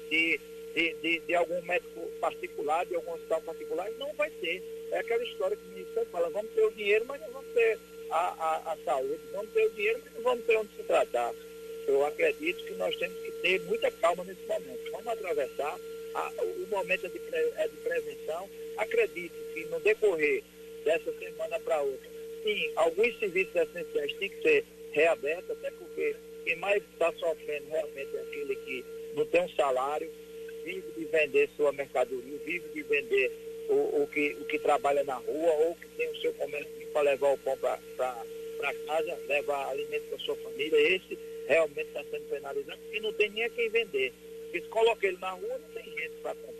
de, 0.09 0.39
de, 0.73 0.93
de, 1.01 1.19
de, 1.19 1.35
algum 1.35 1.61
médico 1.61 2.01
particular, 2.19 2.85
de 2.85 2.95
algum 2.95 3.13
hospital 3.13 3.41
particular, 3.41 3.89
não 3.91 4.13
vai 4.13 4.29
ter. 4.29 4.61
É 4.91 4.99
aquela 4.99 5.23
história 5.23 5.57
que 5.57 5.65
o 5.65 5.71
ministro 5.71 6.05
fala, 6.11 6.29
vamos 6.29 6.51
ter 6.51 6.65
o 6.65 6.71
dinheiro, 6.71 7.05
mas 7.07 7.21
não 7.21 7.31
vamos 7.31 7.53
ter 7.53 7.79
a, 8.11 8.17
a, 8.17 8.73
a 8.73 8.77
saúde, 8.85 9.19
vamos 9.31 9.51
ter 9.51 9.65
o 9.65 9.71
dinheiro, 9.71 10.01
mas 10.03 10.13
não 10.13 10.21
vamos 10.21 10.45
ter 10.45 10.57
onde 10.57 10.75
se 10.75 10.83
tratar 10.83 11.33
eu 11.87 12.05
acredito 12.05 12.63
que 12.63 12.73
nós 12.73 12.95
temos 12.97 13.17
que 13.21 13.31
ter 13.31 13.61
muita 13.61 13.91
calma 13.91 14.23
nesse 14.23 14.41
momento. 14.47 14.91
Vamos 14.91 15.07
atravessar. 15.07 15.79
A, 16.15 16.31
o 16.41 16.67
momento 16.69 17.05
é 17.05 17.09
de, 17.09 17.19
pre, 17.19 17.53
é 17.57 17.67
de 17.67 17.77
prevenção. 17.77 18.49
Acredito 18.77 19.35
que 19.53 19.65
no 19.65 19.79
decorrer 19.79 20.43
dessa 20.85 21.11
semana 21.19 21.59
para 21.59 21.81
outra, 21.81 22.09
sim, 22.43 22.71
alguns 22.77 23.19
serviços 23.19 23.55
essenciais 23.55 24.13
têm 24.13 24.29
que 24.29 24.41
ser 24.41 24.65
reabertos, 24.91 25.51
até 25.51 25.71
porque 25.71 26.15
quem 26.45 26.55
mais 26.55 26.81
está 26.93 27.11
sofrendo 27.13 27.67
realmente 27.69 28.15
é 28.15 28.21
aquele 28.21 28.55
que 28.55 28.85
não 29.15 29.25
tem 29.25 29.41
um 29.41 29.49
salário, 29.49 30.09
vive 30.63 30.91
de 30.97 31.05
vender 31.05 31.49
sua 31.57 31.73
mercadoria, 31.73 32.37
vive 32.45 32.69
de 32.69 32.83
vender 32.83 33.31
o, 33.67 34.03
o, 34.03 34.07
que, 34.07 34.37
o 34.39 34.45
que 34.45 34.59
trabalha 34.59 35.03
na 35.03 35.15
rua 35.15 35.51
ou 35.65 35.75
que 35.75 35.87
tem 35.97 36.09
o 36.09 36.15
seu 36.21 36.33
comércio 36.35 36.71
para 36.93 37.01
levar 37.01 37.33
o 37.33 37.37
pão 37.39 37.57
para 37.57 38.73
casa, 38.87 39.19
levar 39.27 39.69
alimento 39.69 40.05
para 40.09 40.19
sua 40.19 40.35
família. 40.37 40.77
Esse 40.95 41.17
realmente 41.47 41.87
está 41.87 42.03
sendo 42.05 42.29
penalizado, 42.29 42.79
porque 42.79 42.99
não 43.01 43.13
tem 43.13 43.29
nem 43.31 43.43
a 43.43 43.49
quem 43.49 43.69
vender. 43.69 44.13
Porque 44.43 44.61
se 44.61 44.67
coloca 44.67 45.05
ele 45.05 45.17
na 45.17 45.31
rua, 45.31 45.57
não 45.57 45.69
tem 45.69 45.83
gente 45.83 46.15
para 46.21 46.35
comprar. 46.35 46.54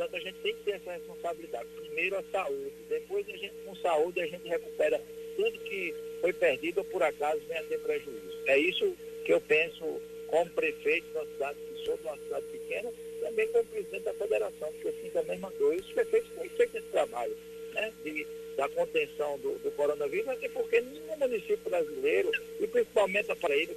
Portanto, 0.00 0.16
a 0.16 0.20
gente 0.20 0.38
tem 0.40 0.54
que 0.54 0.62
ter 0.62 0.70
essa 0.76 0.92
responsabilidade. 0.92 1.68
Primeiro 1.76 2.16
a 2.16 2.22
saúde, 2.32 2.72
depois 2.88 3.28
a 3.28 3.36
gente, 3.36 3.52
com 3.66 3.76
saúde, 3.76 4.22
a 4.22 4.26
gente 4.26 4.48
recupera 4.48 4.98
tudo 5.36 5.58
que 5.58 5.94
foi 6.22 6.32
perdido 6.32 6.78
ou 6.78 6.84
por 6.84 7.02
acaso 7.02 7.38
venha 7.46 7.60
a 7.60 7.64
ter 7.64 7.78
prejuízo. 7.80 8.42
É 8.46 8.56
isso 8.56 8.96
que 9.26 9.34
eu 9.34 9.42
penso 9.42 10.00
como 10.28 10.50
prefeito 10.52 11.06
de 11.06 11.18
uma 11.18 11.26
cidade, 11.26 11.58
que 11.58 11.84
sou 11.84 11.98
de 11.98 12.02
uma 12.04 12.16
cidade 12.16 12.46
pequena, 12.46 12.90
também 13.20 13.48
como 13.48 13.64
presidente 13.66 14.04
da 14.04 14.14
federação, 14.14 14.72
porque 14.72 14.88
assim 14.88 15.10
também 15.10 15.38
mandou. 15.38 15.74
E 15.74 15.76
os 15.76 15.92
prefeitos 15.92 16.30
têm 16.30 16.48
feito 16.48 16.76
esse 16.78 16.86
trabalho 16.86 17.36
né, 17.74 17.92
de, 18.02 18.26
da 18.56 18.70
contenção 18.70 19.38
do, 19.40 19.58
do 19.58 19.70
coronavírus, 19.72 20.28
até 20.28 20.48
porque 20.48 20.80
nenhum 20.80 21.16
município 21.18 21.68
brasileiro, 21.68 22.32
e 22.58 22.66
principalmente 22.66 23.30
a 23.30 23.36
Paraíba, 23.36 23.74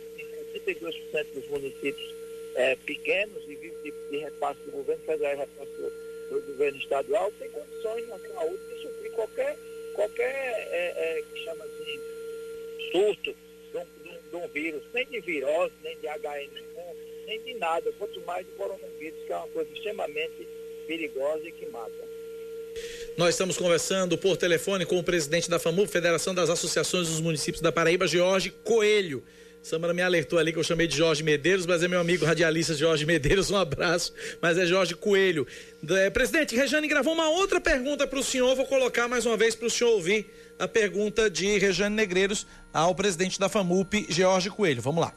82% 0.53 1.25
dos 1.33 1.47
municípios 1.49 2.15
é, 2.55 2.77
pequenos 2.77 3.43
e 3.43 3.55
de, 3.57 3.91
de 4.09 4.17
repasse 4.19 4.61
do 4.61 4.71
governo 4.71 5.03
federal 5.03 5.33
e 5.33 5.37
repasse 5.37 5.71
do, 5.71 6.02
do, 6.41 6.47
governo 6.53 6.77
estadual 6.79 7.31
tem 7.39 7.49
condições 7.49 8.07
na 8.07 8.19
saúde 8.19 8.59
de 8.69 8.81
suprir 8.81 9.11
qualquer, 9.11 9.57
qualquer 9.93 10.25
é, 10.71 10.93
é, 10.95 11.23
que 11.31 11.43
chama 11.43 11.63
assim, 11.65 11.99
surto 12.91 13.35
de 13.71 13.77
um, 13.77 13.85
de, 14.03 14.09
um, 14.09 14.29
de 14.29 14.35
um, 14.35 14.47
vírus, 14.49 14.83
nem 14.93 15.05
de 15.07 15.19
virose, 15.21 15.73
nem 15.83 15.97
de 15.97 16.07
HN1, 16.07 16.49
nem 17.25 17.41
de 17.41 17.53
nada, 17.55 17.91
quanto 17.97 18.19
mais 18.21 18.45
de 18.45 18.51
coronavírus, 18.53 19.19
que 19.25 19.33
é 19.33 19.37
uma 19.37 19.47
coisa 19.47 19.71
extremamente 19.73 20.47
perigosa 20.87 21.47
e 21.47 21.51
que 21.51 21.65
mata. 21.67 22.13
Nós 23.15 23.29
estamos 23.29 23.57
conversando 23.57 24.17
por 24.17 24.35
telefone 24.37 24.85
com 24.85 24.97
o 24.97 25.03
presidente 25.03 25.49
da 25.49 25.59
FAMU, 25.59 25.87
Federação 25.87 26.33
das 26.33 26.49
Associações 26.49 27.07
dos 27.07 27.21
Municípios 27.21 27.61
da 27.61 27.71
Paraíba, 27.71 28.07
Jorge 28.07 28.51
Coelho. 28.63 29.23
Samara 29.63 29.93
me 29.93 30.01
alertou 30.01 30.37
ali 30.37 30.51
que 30.51 30.59
eu 30.59 30.63
chamei 30.63 30.87
de 30.87 30.97
Jorge 30.97 31.23
Medeiros, 31.23 31.65
mas 31.65 31.81
é 31.81 31.87
meu 31.87 32.01
amigo 32.01 32.25
radialista 32.25 32.73
Jorge 32.73 33.05
Medeiros, 33.05 33.49
um 33.49 33.55
abraço, 33.55 34.13
mas 34.41 34.57
é 34.57 34.65
Jorge 34.65 34.93
Coelho. 34.93 35.47
É, 35.89 36.09
presidente, 36.09 36.53
Rejane 36.53 36.85
gravou 36.85 37.13
uma 37.13 37.29
outra 37.29 37.61
pergunta 37.61 38.05
para 38.05 38.19
o 38.19 38.23
senhor, 38.23 38.53
vou 38.57 38.65
colocar 38.65 39.07
mais 39.07 39.25
uma 39.25 39.37
vez 39.37 39.55
para 39.55 39.65
o 39.65 39.69
senhor 39.69 39.91
ouvir 39.91 40.27
a 40.59 40.67
pergunta 40.67 41.29
de 41.29 41.57
Rejane 41.57 41.95
Negreiros 41.95 42.45
ao 42.73 42.93
presidente 42.93 43.39
da 43.39 43.47
FAMUP, 43.47 44.05
Jorge 44.09 44.49
Coelho. 44.49 44.81
Vamos 44.81 44.99
lá. 44.99 45.13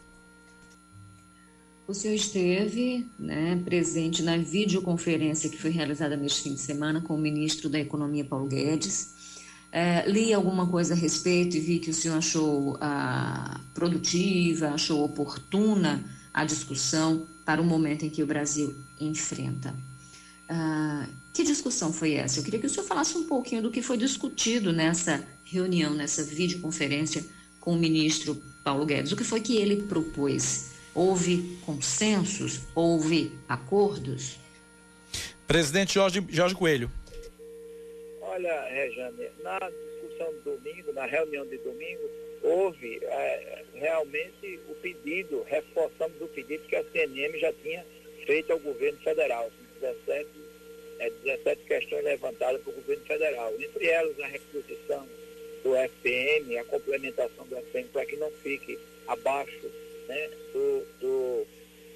O 1.88 1.94
senhor 1.94 2.14
esteve 2.14 3.04
né, 3.18 3.60
presente 3.64 4.22
na 4.22 4.36
videoconferência 4.36 5.50
que 5.50 5.56
foi 5.56 5.70
realizada 5.70 6.16
neste 6.16 6.42
fim 6.42 6.54
de 6.54 6.60
semana 6.60 7.00
com 7.00 7.14
o 7.14 7.18
ministro 7.18 7.68
da 7.68 7.80
Economia, 7.80 8.24
Paulo 8.24 8.46
Guedes. 8.46 9.15
É, 9.76 10.08
li 10.08 10.32
alguma 10.32 10.66
coisa 10.66 10.94
a 10.94 10.96
respeito 10.96 11.54
e 11.54 11.60
vi 11.60 11.78
que 11.78 11.90
o 11.90 11.92
senhor 11.92 12.16
achou 12.16 12.78
ah, 12.80 13.60
produtiva, 13.74 14.68
achou 14.68 15.04
oportuna 15.04 16.02
a 16.32 16.46
discussão 16.46 17.26
para 17.44 17.60
o 17.60 17.64
momento 17.64 18.02
em 18.02 18.08
que 18.08 18.22
o 18.22 18.26
Brasil 18.26 18.74
enfrenta. 18.98 19.74
Ah, 20.48 21.06
que 21.34 21.44
discussão 21.44 21.92
foi 21.92 22.14
essa? 22.14 22.40
Eu 22.40 22.44
queria 22.44 22.58
que 22.58 22.66
o 22.66 22.70
senhor 22.70 22.86
falasse 22.86 23.18
um 23.18 23.24
pouquinho 23.24 23.64
do 23.64 23.70
que 23.70 23.82
foi 23.82 23.98
discutido 23.98 24.72
nessa 24.72 25.22
reunião, 25.44 25.92
nessa 25.92 26.24
videoconferência 26.24 27.22
com 27.60 27.74
o 27.74 27.78
ministro 27.78 28.34
Paulo 28.64 28.86
Guedes. 28.86 29.12
O 29.12 29.16
que 29.16 29.24
foi 29.24 29.42
que 29.42 29.58
ele 29.58 29.82
propôs? 29.82 30.70
Houve 30.94 31.58
consensos? 31.66 32.60
Houve 32.74 33.30
acordos? 33.46 34.38
Presidente 35.46 35.92
Jorge, 35.92 36.24
Jorge 36.30 36.54
Coelho. 36.54 36.90
Olha, 38.36 38.68
Rejane, 38.68 39.30
na 39.42 39.58
discussão 39.58 40.30
de 40.30 40.40
domingo, 40.40 40.92
na 40.92 41.06
reunião 41.06 41.46
de 41.46 41.56
domingo, 41.56 42.10
houve 42.42 43.00
é, 43.02 43.64
realmente 43.72 44.60
o 44.68 44.74
pedido, 44.74 45.42
reforçamos 45.44 46.20
o 46.20 46.28
pedido 46.28 46.62
que 46.68 46.76
a 46.76 46.84
CNM 46.84 47.38
já 47.38 47.50
tinha 47.62 47.82
feito 48.26 48.52
ao 48.52 48.58
governo 48.58 48.98
federal. 48.98 49.50
17, 49.80 50.28
é, 50.98 51.10
17 51.24 51.62
questões 51.62 52.04
levantadas 52.04 52.60
pelo 52.60 52.76
governo 52.76 53.04
federal. 53.06 53.54
Entre 53.58 53.86
elas, 53.86 54.20
a 54.20 54.26
reposição 54.26 55.08
do 55.64 55.74
FPM, 55.74 56.58
a 56.58 56.64
complementação 56.64 57.46
do 57.46 57.56
FPM 57.56 57.88
para 57.88 58.04
que 58.04 58.16
não 58.16 58.30
fique 58.42 58.78
abaixo 59.06 59.72
né, 60.08 60.30
do, 60.52 60.86
do 61.00 61.46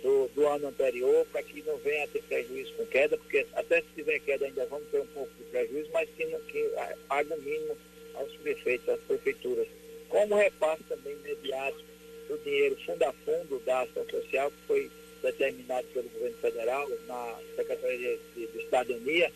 do, 0.03 0.29
do 0.35 0.47
ano 0.47 0.69
anterior, 0.69 1.27
para 1.33 1.43
que 1.43 1.63
não 1.63 1.77
venha 1.79 2.05
a 2.05 2.09
ter 2.09 2.23
prejuízo 2.23 2.73
com 2.75 2.87
queda, 2.87 3.17
porque 3.17 3.47
até 3.55 3.81
se 3.83 3.89
tiver 3.95 4.19
queda 4.21 4.47
ainda 4.47 4.67
vamos 4.67 4.89
ter 4.91 5.01
um 5.01 5.07
pouco 5.09 5.31
de 5.39 5.45
prejuízo, 5.45 5.91
mas 5.93 6.09
que, 6.11 6.25
que 6.25 6.71
pague 7.09 7.33
o 7.33 7.43
mínimo 7.43 7.77
aos 8.15 8.35
prefeitos, 8.37 8.89
às 8.89 9.01
prefeituras. 9.01 9.69
Como 10.09 10.35
repasse 10.35 10.83
também 10.85 11.13
imediato 11.15 11.85
do 12.29 12.39
dinheiro 12.39 12.77
fundo 12.85 13.03
a 13.03 13.13
fundo 13.13 13.59
da 13.61 13.83
ação 13.83 14.07
social, 14.09 14.51
que 14.51 14.67
foi 14.67 14.91
determinado 15.23 15.87
pelo 15.89 16.09
governo 16.09 16.37
federal, 16.39 16.89
na 17.07 17.39
Secretaria 17.57 18.19
de, 18.35 18.47
de 18.47 18.65
Cidadania, 18.65 19.33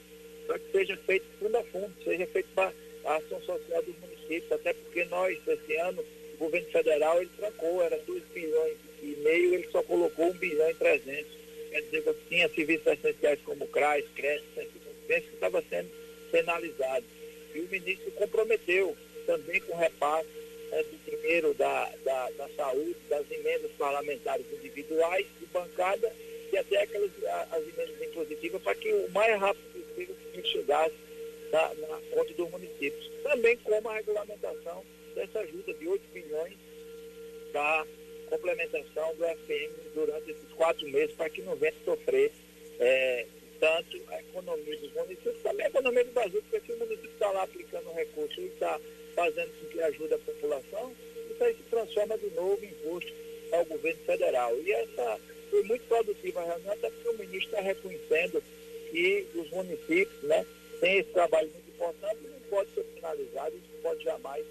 para 0.46 0.58
que 0.58 0.72
seja 0.72 0.96
feito 0.98 1.26
fundo 1.38 1.56
a 1.56 1.64
fundo, 1.64 1.92
seja 2.02 2.26
feito 2.28 2.48
para 2.54 2.72
a 3.04 3.16
ação 3.16 3.40
social 3.42 3.82
dos 3.82 3.94
municípios, 3.98 4.52
até 4.52 4.72
porque 4.72 5.04
nós, 5.06 5.38
esse 5.46 5.76
ano, 5.76 6.04
o 6.34 6.36
governo 6.38 6.68
federal, 6.70 7.20
ele 7.20 7.30
trancou, 7.36 7.82
era 7.82 7.98
2 7.98 8.22
bilhões 8.32 8.76
e 9.04 9.16
meio, 9.22 9.54
ele 9.54 9.68
só 9.70 9.82
colocou 9.82 10.26
1 10.30 10.32
bilhão 10.34 10.70
e 10.70 10.74
300. 10.74 11.32
Quer 11.70 11.80
dizer, 11.82 12.00
você 12.02 12.20
tinha 12.28 12.48
serviços 12.48 12.86
essenciais 12.86 13.40
como 13.44 13.66
CRAS, 13.68 14.04
crédito, 14.14 14.46
que 15.06 15.34
estava 15.34 15.62
sendo 15.68 15.90
penalizado. 16.30 17.04
E 17.54 17.60
o 17.60 17.68
ministro 17.68 18.10
comprometeu 18.12 18.96
também 19.26 19.60
com 19.60 19.76
repasse 19.76 20.28
né, 20.70 20.82
do 20.82 21.10
dinheiro 21.10 21.54
da, 21.54 21.90
da, 22.04 22.30
da, 22.30 22.48
saúde, 22.56 22.96
das 23.08 23.30
emendas 23.30 23.70
parlamentares 23.78 24.46
individuais, 24.52 25.26
de 25.38 25.46
bancada 25.46 26.12
e 26.52 26.56
até 26.56 26.82
aquelas 26.82 27.10
as 27.50 27.62
emendas 27.62 28.02
impositivas 28.02 28.62
para 28.62 28.74
que 28.74 28.92
o 28.92 29.10
mais 29.10 29.38
rápido 29.38 29.64
possível 29.72 30.16
chegasse 30.44 30.94
na, 31.52 31.74
na 31.74 32.00
conta 32.10 32.34
dos 32.34 32.50
municípios. 32.50 33.10
Também 33.22 33.56
como 33.58 33.88
a 33.88 33.94
regulamentação 33.94 34.84
dessa 35.14 35.40
ajuda 35.40 35.72
de 35.74 35.88
8 35.88 36.02
bilhões 36.12 36.54
da 37.52 37.86
complementação 38.34 39.14
do 39.14 39.24
FM 39.24 39.94
durante 39.94 40.30
esses 40.32 40.52
quatro 40.56 40.88
meses 40.88 41.14
para 41.14 41.30
que 41.30 41.42
não 41.42 41.54
venha 41.54 41.74
sofrer 41.84 42.32
é, 42.80 43.26
tanto 43.60 44.00
a 44.08 44.20
economia 44.20 44.76
dos 44.76 44.92
municípios, 44.92 45.42
também 45.42 45.66
a 45.66 45.68
economia 45.68 46.04
do 46.04 46.12
Brasil, 46.12 46.42
porque 46.42 46.66
se 46.66 46.72
o 46.72 46.78
município 46.78 47.10
está 47.10 47.30
lá 47.30 47.42
aplicando 47.44 47.90
um 47.90 47.94
recurso 47.94 48.40
e 48.40 48.46
está 48.46 48.80
fazendo 49.14 49.52
com 49.60 49.66
que 49.66 49.80
ajude 49.82 50.14
a 50.14 50.18
população, 50.18 50.92
isso 51.30 51.44
aí 51.44 51.54
se 51.54 51.62
transforma 51.70 52.18
de 52.18 52.30
novo 52.30 52.64
em 52.64 52.68
imposto 52.68 53.12
ao 53.52 53.64
governo 53.64 54.00
federal. 54.04 54.56
E 54.58 54.72
essa 54.72 55.20
foi 55.50 55.62
muito 55.62 55.84
produtiva 55.86 56.40
a 56.40 56.44
reunião, 56.44 56.72
até 56.72 56.90
porque 56.90 57.08
o 57.08 57.18
ministro 57.18 57.50
está 57.50 57.60
reconhecendo 57.60 58.42
que 58.90 59.26
os 59.34 59.50
municípios 59.50 60.22
né, 60.22 60.44
têm 60.80 60.98
esse 60.98 61.10
trabalho 61.10 61.48
muito 61.50 61.68
importante 61.70 62.18
e 62.24 62.28
não 62.28 62.40
pode 62.50 62.70
ser 62.74 62.84
finalizado, 62.94 63.56
isso 63.56 63.82
pode 63.82 64.02
jamais 64.02 64.44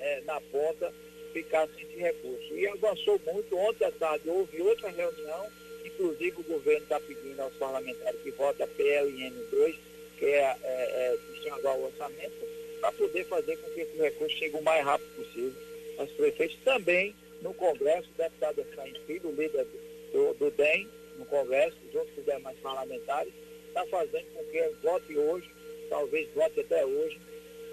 é, 0.00 0.20
na 0.22 0.40
ponta 0.40 0.92
ficar 1.32 1.68
sem 1.68 1.86
recurso. 1.96 2.54
E 2.54 2.66
avançou 2.66 3.20
muito. 3.26 3.56
Ontem 3.56 3.84
à 3.84 3.92
tarde 3.92 4.28
houve 4.28 4.60
outra 4.62 4.88
reunião, 4.90 5.46
inclusive 5.84 6.40
o 6.40 6.44
governo 6.44 6.82
está 6.82 7.00
pedindo 7.00 7.40
aos 7.40 7.54
parlamentares 7.54 8.20
que 8.22 8.30
votem 8.32 8.64
a 8.64 8.68
PLN2, 8.68 9.76
que 10.18 10.26
é, 10.26 10.56
é, 10.62 11.18
é 11.44 11.54
o 11.54 11.84
orçamento, 11.84 12.46
para 12.80 12.92
poder 12.92 13.24
fazer 13.26 13.56
com 13.56 13.70
que 13.70 13.80
esse 13.80 13.96
recurso 13.96 14.36
chegue 14.36 14.56
o 14.56 14.62
mais 14.62 14.84
rápido 14.84 15.14
possível 15.16 15.54
aos 15.98 16.10
prefeitos. 16.12 16.56
Também 16.64 17.14
no 17.40 17.52
Congresso, 17.54 18.08
o 18.14 18.22
deputado 18.22 18.60
Efraim 18.60 18.94
Filho, 19.06 19.30
líder 19.32 19.66
do, 20.12 20.34
do 20.34 20.50
DEM, 20.52 20.88
no 21.18 21.26
Congresso, 21.26 21.76
junto 21.92 22.08
os 22.18 22.24
demais 22.24 22.58
parlamentares, 22.58 23.32
está 23.68 23.84
fazendo 23.86 24.26
com 24.34 24.44
que 24.44 24.68
vote 24.82 25.18
hoje, 25.18 25.50
talvez 25.88 26.28
vote 26.34 26.60
até 26.60 26.84
hoje, 26.86 27.20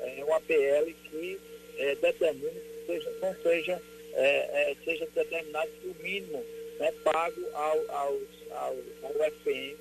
é, 0.02 0.24
uma 0.24 0.40
PL 0.42 0.94
que 0.94 1.40
é, 1.78 1.96
determine 1.96 2.62
seja, 2.90 3.12
não 3.22 3.36
seja, 3.44 3.82
é, 4.14 4.72
é, 4.72 4.76
seja 4.84 5.08
determinado 5.14 5.70
que 5.80 5.88
o 5.88 5.96
mínimo 6.02 6.44
né, 6.80 6.92
pago 7.04 7.42
ao, 7.54 7.92
ao, 7.92 8.20
ao, 8.52 8.78
ao 9.04 9.14
FM 9.32 9.80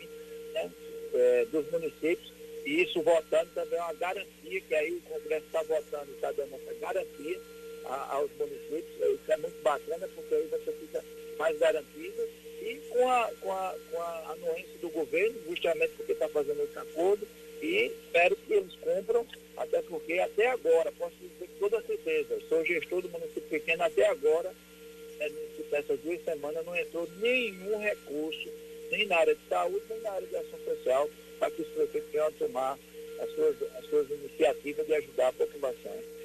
né, 0.53 0.71
é, 1.15 1.45
dos 1.47 1.71
municípios, 1.71 2.33
e 2.67 2.83
isso 2.83 3.01
votando 3.03 3.51
também 3.55 3.79
é 3.79 3.83
uma 3.83 3.95
garantia, 3.95 4.61
que 4.61 4.75
aí 4.75 4.93
o 4.93 5.01
Congresso 5.03 5.47
está 5.47 5.63
votando, 5.63 6.13
está 6.13 6.33
dando 6.33 6.55
essa 6.55 6.75
garantia 6.75 7.41
a, 7.87 8.15
aos 8.15 8.31
municípios, 8.33 8.95
isso 8.99 9.33
é 9.33 9.37
muito 9.39 9.63
bacana, 9.63 10.09
porque 10.15 10.35
aí 10.35 10.47
você 10.49 10.73
fica 10.73 11.05
mais 11.39 11.59
garantido, 11.59 12.29
e 12.61 12.75
com 12.91 13.09
a, 13.09 13.31
com 13.41 13.53
a, 13.53 13.75
com 13.91 14.03
a 14.03 14.33
anuência 14.33 14.79
do 14.81 14.91
governo, 14.91 15.41
justamente 15.49 15.95
porque 15.97 16.13
está 16.13 16.29
fazendo 16.29 16.63
esse 16.63 16.79
acordo, 16.79 17.27
e 17.63 17.87
espero 17.87 18.37
que 18.37 18.53
eles 18.53 18.75
cumpram, 18.77 19.27
até 19.57 19.83
porque 19.83 20.19
até 20.19 20.49
agora, 20.49 20.93
posso 20.93 21.15
dizer 21.21 21.49
com 21.49 21.69
toda 21.69 21.83
certeza, 21.83 22.41
sou 22.49 22.65
gestor 22.65 23.03
do 23.03 23.09
município 23.09 23.43
pequeno, 23.43 23.83
até 23.83 24.07
agora, 24.07 24.55
é, 25.21 25.31
nessas 25.71 25.99
duas 26.01 26.25
semanas, 26.25 26.65
não 26.65 26.77
entrou 26.77 27.09
nenhum 27.21 27.79
recurso, 27.79 28.49
nem 28.91 29.07
na 29.07 29.17
área 29.17 29.35
de 29.35 29.49
saúde, 29.49 29.83
nem 29.91 30.01
na 30.01 30.13
área 30.13 30.27
de 30.27 30.37
ação 30.37 30.59
social, 30.65 31.11
para 31.39 31.51
que 31.51 31.63
os 31.63 31.69
prefeitos 31.69 32.11
venham 32.13 32.33
tomar 32.33 32.79
as 33.21 33.31
suas, 33.35 33.57
as 33.77 33.85
suas 33.87 34.11
iniciativas 34.11 34.87
de 34.87 34.95
ajudar 34.95 35.29
a 35.29 35.33
população. 35.33 36.18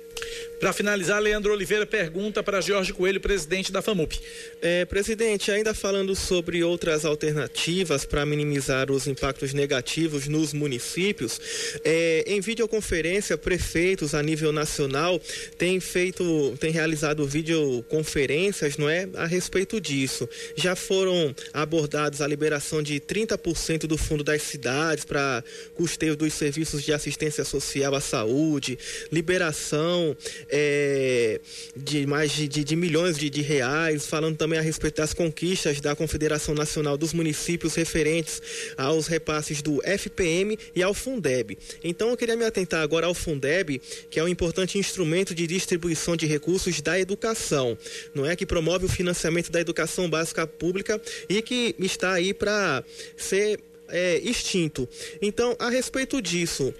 Para 0.60 0.72
finalizar, 0.72 1.22
Leandro 1.22 1.52
Oliveira 1.52 1.86
pergunta 1.86 2.42
para 2.42 2.62
Jorge 2.62 2.94
Coelho, 2.94 3.20
presidente 3.20 3.72
da 3.72 3.82
FAMUP. 3.82 4.20
É, 4.62 4.86
presidente, 4.86 5.52
ainda 5.52 5.74
falando 5.74 6.16
sobre 6.16 6.64
outras 6.64 7.04
alternativas 7.06 8.06
para 8.06 8.26
minimizar 8.26 8.90
os 8.90 9.06
impactos 9.06 9.54
negativos 9.54 10.28
nos 10.28 10.54
municípios, 10.54 11.40
é, 11.84 12.24
em 12.28 12.40
videoconferência, 12.40 13.38
prefeitos 13.38 14.16
a 14.16 14.24
nível 14.24 14.52
nacional 14.52 15.20
têm 15.58 15.80
feito, 15.80 16.56
têm 16.60 16.72
realizado 16.72 17.26
videoconferências, 17.28 18.78
não 18.78 18.90
é, 18.90 19.10
a 19.16 19.26
respeito 19.26 19.82
disso. 19.82 20.30
Já 20.56 20.76
foram 20.76 21.36
abordados 21.54 22.22
a 22.22 22.28
liberação 22.28 22.82
de 22.82 23.00
30% 23.00 23.86
do 23.86 23.98
fundo 23.98 24.24
das 24.24 24.42
cidades 24.44 25.04
para 25.04 25.44
custeio 25.76 26.16
dos 26.16 26.34
serviços 26.34 26.84
de 26.84 26.94
assistência 26.94 27.44
social 27.44 27.94
à 27.96 28.00
saúde, 28.00 28.78
liberação 29.12 30.16
é, 30.50 31.40
de 31.76 32.06
mais 32.06 32.32
de, 32.32 32.48
de, 32.48 32.76
milhões 32.76 33.18
de, 33.18 33.30
de, 33.30 33.42
reais, 33.42 34.06
falando 34.06 34.38
também 34.38 34.60
a 34.60 34.62
respeito 34.62 34.98
das 34.98 35.14
conquistas 35.14 35.80
da 35.80 35.96
Confederação 35.96 36.56
Nacional 36.56 36.98
dos 36.98 37.14
Municípios 37.14 37.76
referentes 37.76 38.42
aos 38.78 39.08
repasses 39.08 39.62
do 39.62 39.82
FPM 39.84 40.58
e 40.76 40.82
ao 40.84 40.94
Fundeb. 40.94 41.58
Então 41.84 42.10
eu 42.10 42.18
queria 42.18 42.36
me 42.36 42.46
atentar 42.46 42.82
agora 42.82 43.08
ao 43.08 43.14
Fundeb, 43.14 43.82
que 44.10 44.20
é 44.20 44.24
um 44.24 44.28
importante 44.28 44.78
instrumento 44.78 45.34
de 45.36 45.48
distribuição 45.48 46.16
de 46.16 46.26
recursos 46.26 46.82
da 46.82 47.00
educação, 47.00 47.78
não 48.14 48.26
é 48.26 48.36
que 48.36 48.46
promove 48.46 48.86
o 48.86 48.90
financiamento 48.90 49.52
da 49.52 49.60
educação 49.60 50.10
básica 50.10 50.46
pública 50.48 51.02
e 51.28 51.42
que 51.42 51.76
está 51.80 52.14
aí 52.14 52.34
para 52.34 52.84
ser 53.18 53.60
é, 53.90 54.18
extinto. 54.18 54.88
Então, 55.22 55.56
a 55.60 55.70
respeito 55.70 56.22
disso, 56.22 56.74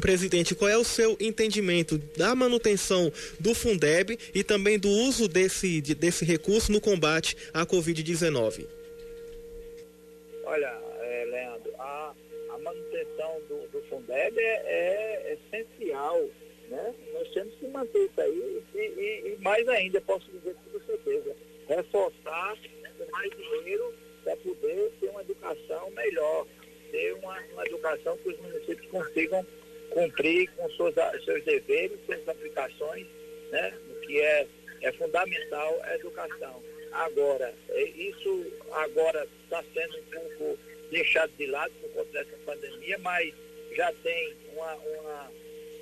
Presidente, 0.00 0.54
qual 0.54 0.68
é 0.68 0.76
o 0.76 0.84
seu 0.84 1.16
entendimento 1.20 1.98
da 2.16 2.34
manutenção 2.34 3.12
do 3.38 3.54
Fundeb 3.54 4.18
e 4.34 4.44
também 4.44 4.78
do 4.78 4.88
uso 4.88 5.28
desse, 5.28 5.80
desse 5.80 6.24
recurso 6.24 6.70
no 6.72 6.80
combate 6.80 7.36
à 7.52 7.64
Covid-19? 7.66 8.66
Olha, 10.44 10.80
é, 11.00 11.24
Leandro, 11.26 11.72
a, 11.78 12.14
a 12.50 12.58
manutenção 12.58 13.40
do, 13.48 13.68
do 13.68 13.82
Fundeb 13.88 14.38
é, 14.38 14.62
é, 14.66 15.38
essencial. 15.52 16.28
Né? 16.68 16.94
Nós 17.14 17.28
temos 17.30 17.54
que 17.54 17.66
manter 17.68 18.04
isso 18.04 18.20
aí 18.20 18.62
e, 18.74 18.78
e, 18.78 19.32
e 19.32 19.38
mais 19.42 19.66
ainda, 19.68 20.00
posso 20.02 20.26
dizer 20.30 20.54
com 20.72 20.80
certeza, 20.80 21.34
reforçar 21.66 22.56
mais 23.10 23.30
dinheiro 23.30 23.94
para 24.24 24.36
poder 24.36 24.92
ter 25.00 25.08
uma 25.08 25.22
educação 25.22 25.90
melhor, 25.90 26.46
ter 26.90 27.12
uma, 27.14 27.38
uma 27.52 27.66
educação 27.66 28.16
que 28.18 28.28
os 28.28 28.38
municípios 28.40 28.90
consigam 28.90 29.46
cumprir 29.90 30.50
com 30.56 30.70
seus, 30.70 30.94
seus 31.24 31.44
deveres, 31.44 31.98
suas 32.06 32.28
aplicações, 32.28 33.06
né? 33.50 33.74
o 33.90 34.00
que 34.00 34.20
é, 34.20 34.46
é 34.82 34.92
fundamental 34.92 35.78
a 35.82 35.94
educação. 35.94 36.62
Agora, 36.92 37.54
é, 37.70 37.82
isso 37.82 38.46
agora 38.72 39.26
está 39.44 39.62
sendo 39.74 39.98
um 39.98 40.04
pouco 40.04 40.58
deixado 40.90 41.30
de 41.36 41.46
lado 41.46 41.72
por 41.80 41.90
conta 41.90 42.12
dessa 42.12 42.36
pandemia, 42.44 42.98
mas 42.98 43.32
já 43.74 43.92
tem 44.02 44.34
uma, 44.54 44.74
uma 44.74 45.32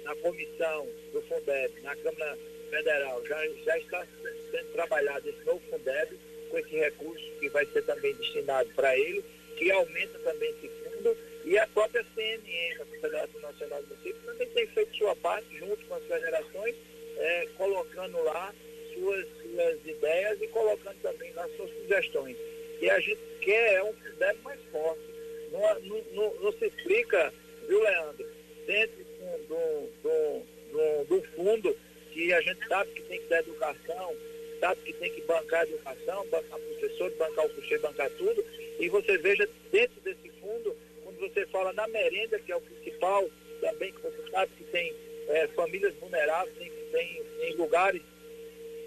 na 0.05 0.15
comissão 0.17 0.89
do 1.13 1.21
Fundeb, 1.23 1.81
na 1.83 1.95
Câmara 1.97 2.39
Federal, 2.71 3.25
já, 3.27 3.49
já 3.65 3.79
está 3.79 4.07
sendo 4.51 4.73
trabalhado 4.73 5.29
esse 5.29 5.45
novo 5.45 5.61
Fundeb, 5.71 6.19
com 6.49 6.59
esse 6.59 6.77
recurso 6.77 7.25
que 7.41 7.49
vai 7.49 7.67
ser 7.67 7.83
também 7.83 8.15
destinado 8.15 8.69
para 8.75 8.97
ele, 8.97 9.25
que 9.57 9.71
aumenta 9.71 10.19
também 10.21 10.51
esse 10.51 10.69
fundo, 10.69 11.17
e 11.47 11.57
a 11.57 11.67
própria 11.69 12.05
CNN, 12.13 12.75
a 12.75 12.85
Confederação 12.85 13.41
Nacional 13.41 13.81
do 13.83 13.89
Município, 13.89 14.21
também 14.27 14.49
tem 14.49 14.67
feito 14.67 14.97
sua 14.97 15.15
parte, 15.15 15.47
junto 15.57 15.87
com 15.87 15.95
as 15.95 16.03
federações, 16.03 16.75
é, 17.19 17.49
colocando 17.57 18.21
lá 18.25 18.53
suas, 18.93 19.27
suas 19.29 19.87
ideias 19.87 20.43
e 20.43 20.49
colocando 20.49 21.01
também 21.03 21.33
lá 21.35 21.49
suas 21.57 21.71
sugestões. 21.71 22.37
E 22.81 22.91
a 22.91 22.99
gente 22.99 23.21
quer 23.41 23.75
é 23.75 23.83
um 23.85 23.93
Fundeb 23.93 24.39
mais 24.43 24.61
forte. 24.73 25.05
Não, 25.53 25.81
não, 25.83 26.05
não, 26.15 26.35
não, 26.35 26.53
se 26.53 26.67
explica, 26.67 27.33
viu, 27.69 27.81
Leandro, 27.81 28.27
dentro 28.67 29.05
do, 29.49 29.89
do, 30.03 30.43
do, 30.73 31.05
do 31.05 31.23
fundo 31.37 31.77
que 32.13 32.33
a 32.33 32.41
gente 32.41 32.67
sabe 32.67 32.91
que 32.91 33.03
tem 33.03 33.21
que 33.21 33.29
dar 33.29 33.39
educação, 33.39 34.17
sabe 34.59 34.81
que 34.81 34.93
tem 34.95 35.13
que 35.13 35.21
bancar 35.23 35.61
a 35.61 35.69
educação, 35.69 36.27
bancar 36.27 36.59
professor, 36.59 37.11
bancar 37.13 37.47
o 37.47 37.51
custeio, 37.51 37.81
bancar 37.81 38.11
tudo, 38.11 38.45
e 38.81 38.89
você 38.89 39.17
veja 39.19 39.49
dentro 39.71 40.01
desse 40.01 40.29
fundo, 40.41 40.77
quando 41.17 41.33
você 41.33 41.47
fala 41.47 41.73
na 41.73 41.87
merenda, 41.89 42.39
que 42.39 42.53
é 42.53 42.57
o 42.57 42.61
principal, 42.61 43.29
também 43.61 43.93
que 43.93 44.01
você 44.01 44.31
sabe 44.31 44.53
que 44.57 44.65
tem 44.65 44.95
é, 45.29 45.47
famílias 45.49 45.95
vulneráveis, 45.95 46.57
tem, 46.57 46.71
tem, 46.93 47.25
tem 47.41 47.57
lugares 47.57 48.03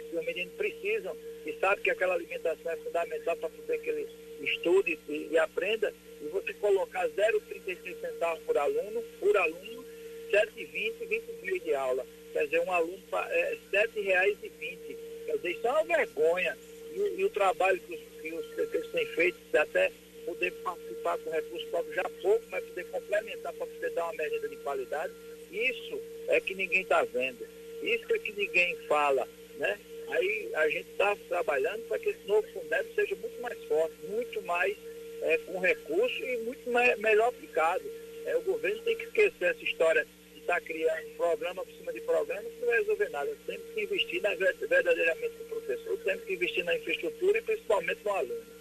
que 0.09 0.15
os 0.15 0.25
meninos 0.25 0.53
precisam 0.53 1.15
e 1.45 1.53
sabe 1.59 1.81
que 1.81 1.89
aquela 1.89 2.15
alimentação 2.15 2.71
é 2.71 2.77
fundamental 2.77 3.35
para 3.37 3.49
poder 3.49 3.79
que 3.79 3.89
ele 3.89 4.07
estude 4.41 4.99
e, 5.07 5.29
e 5.31 5.37
aprenda, 5.37 5.93
e 6.21 6.27
você 6.27 6.53
colocar 6.55 7.07
0,36 7.09 7.99
centavos 7.99 8.43
por 8.43 8.57
aluno, 8.57 9.03
por 9.19 9.35
aluno, 9.37 9.85
7,20, 10.31 11.07
20 11.07 11.23
dias 11.41 11.63
de 11.63 11.73
aula. 11.73 12.05
Quer 12.33 12.45
dizer, 12.45 12.59
um 12.61 12.71
aluno 12.71 13.01
é, 13.29 13.57
R$ 13.71 13.87
7,20 13.87 14.97
Quer 15.25 15.35
dizer, 15.37 15.51
isso 15.51 15.67
é 15.67 15.71
uma 15.71 15.83
vergonha. 15.83 16.57
E, 16.91 17.21
e 17.21 17.25
o 17.25 17.29
trabalho 17.29 17.79
que 17.79 17.93
os, 17.93 18.21
que 18.21 18.33
os 18.33 18.45
prefeitos 18.47 18.91
têm 18.91 19.05
feito, 19.07 19.37
até 19.55 19.91
poder 20.19 20.51
participar 20.63 21.17
com 21.19 21.29
recursos 21.29 21.67
próprios 21.69 21.95
já 21.95 22.09
pouco, 22.21 22.43
mas 22.49 22.63
poder 22.65 22.85
complementar 22.85 23.53
para 23.53 23.67
poder 23.67 23.89
dar 23.91 24.05
uma 24.05 24.13
merenda 24.13 24.49
de 24.49 24.55
qualidade, 24.57 25.13
isso 25.51 26.01
é 26.27 26.39
que 26.39 26.55
ninguém 26.55 26.81
está 26.81 27.03
vendo. 27.03 27.47
Isso 27.81 28.05
é 28.13 28.19
que 28.19 28.33
ninguém 28.33 28.75
fala, 28.87 29.27
né? 29.57 29.79
Aí 30.09 30.51
a 30.55 30.69
gente 30.69 30.89
está 30.91 31.15
trabalhando 31.27 31.87
para 31.87 31.99
que 31.99 32.09
esse 32.09 32.27
novo 32.27 32.47
Fundeb 32.51 32.87
seja 32.95 33.15
muito 33.15 33.41
mais 33.41 33.63
forte, 33.65 33.95
muito 34.07 34.41
mais 34.43 34.75
é, 35.21 35.37
com 35.39 35.59
recurso 35.59 36.23
e 36.23 36.37
muito 36.39 36.69
melhor 36.69 37.29
aplicado. 37.29 37.83
É, 38.25 38.35
o 38.35 38.41
governo 38.41 38.81
tem 38.81 38.97
que 38.97 39.05
esquecer 39.05 39.45
essa 39.45 39.63
história 39.63 40.05
está 40.49 40.59
criando 40.61 41.15
programa 41.15 41.63
por 41.63 41.73
cima 41.75 41.93
de 41.93 42.01
programa 42.01 42.41
que 42.41 42.59
não 42.59 42.67
vai 42.67 42.79
resolver 42.79 43.09
nada. 43.09 43.37
Temos 43.45 43.65
que 43.71 43.83
investir 43.83 44.21
na, 44.23 44.33
verdadeiramente 44.33 45.35
no 45.37 45.45
professor, 45.45 45.97
temos 45.99 46.23
que 46.23 46.33
investir 46.33 46.65
na 46.65 46.75
infraestrutura 46.75 47.37
e 47.37 47.41
principalmente 47.43 47.99
no 48.03 48.11
aluno. 48.11 48.58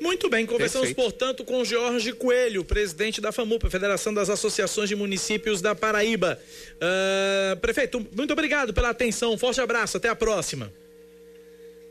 Muito 0.00 0.30
bem, 0.30 0.46
conversamos, 0.46 0.88
Perfeito. 0.88 1.10
portanto, 1.10 1.44
com 1.44 1.64
Jorge 1.64 2.12
Coelho, 2.12 2.64
presidente 2.64 3.20
da 3.20 3.32
FAMUP, 3.32 3.68
Federação 3.68 4.14
das 4.14 4.30
Associações 4.30 4.88
de 4.88 4.94
Municípios 4.94 5.60
da 5.60 5.74
Paraíba. 5.74 6.40
Uh, 6.76 7.56
prefeito, 7.58 8.06
muito 8.14 8.32
obrigado 8.32 8.72
pela 8.72 8.90
atenção, 8.90 9.32
um 9.32 9.38
forte 9.38 9.60
abraço, 9.60 9.96
até 9.96 10.08
a 10.08 10.14
próxima. 10.14 10.72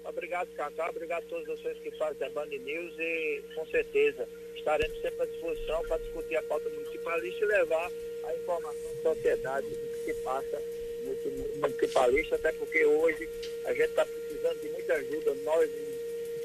Obrigado, 0.06 0.48
Cacá, 0.56 0.90
obrigado 0.90 1.24
a 1.24 1.30
todos 1.30 1.46
vocês 1.48 1.78
que 1.80 1.92
fazem 1.92 2.26
a 2.26 2.30
Band 2.30 2.48
News 2.48 2.94
e, 2.98 3.44
com 3.54 3.66
certeza, 3.68 4.28
estaremos 4.56 5.02
sempre 5.02 5.24
à 5.24 5.26
disposição 5.26 5.82
para 5.84 5.98
discutir 5.98 6.38
a 6.38 6.44
pauta 6.44 6.70
municipalista 6.70 7.44
e 7.44 7.48
levar 7.48 7.92
a 8.24 8.36
informação 8.36 8.96
da 9.04 9.14
sociedade 9.14 9.68
do 9.68 9.76
que 9.76 10.06
se 10.06 10.14
passa 10.22 10.62
no 11.04 11.60
municipalista, 11.60 12.36
até 12.36 12.54
porque 12.54 12.86
hoje 12.86 13.28
a 13.66 13.74
gente 13.74 13.90
está 13.90 14.06
precisando 14.06 14.62
de 14.62 14.70
muita 14.70 14.94
ajuda, 14.94 15.36
nós 15.44 15.70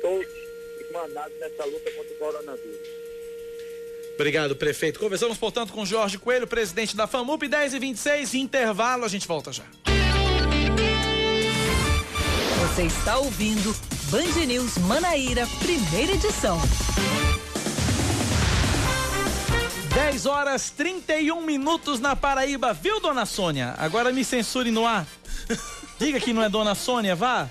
todos 0.00 0.51
irmanados 0.92 1.32
nessa 1.40 1.64
luta 1.64 1.90
contra 1.90 2.12
o 2.12 2.16
coronavírus. 2.16 2.88
Obrigado, 4.14 4.54
prefeito. 4.54 5.00
Conversamos, 5.00 5.38
portanto, 5.38 5.72
com 5.72 5.86
Jorge 5.86 6.18
Coelho, 6.18 6.46
presidente 6.46 6.94
da 6.94 7.06
FAMUP, 7.06 7.48
10 7.48 7.74
e 7.74 7.78
26 7.78 8.34
intervalo, 8.34 9.04
a 9.04 9.08
gente 9.08 9.26
volta 9.26 9.50
já. 9.50 9.64
Você 12.60 12.82
está 12.82 13.18
ouvindo 13.18 13.74
Band 14.10 14.46
News 14.46 14.78
Manaíra, 14.78 15.46
primeira 15.58 16.12
edição. 16.12 16.60
10 19.94 20.26
horas 20.26 20.70
31 20.70 21.42
minutos 21.42 22.00
na 22.00 22.14
Paraíba, 22.14 22.72
viu, 22.72 23.00
dona 23.00 23.26
Sônia? 23.26 23.74
Agora 23.76 24.12
me 24.12 24.24
censure 24.24 24.70
no 24.70 24.86
ar. 24.86 25.06
Diga 25.98 26.18
que 26.20 26.32
não 26.32 26.42
é 26.42 26.48
dona 26.48 26.74
Sônia, 26.74 27.14
vá. 27.14 27.50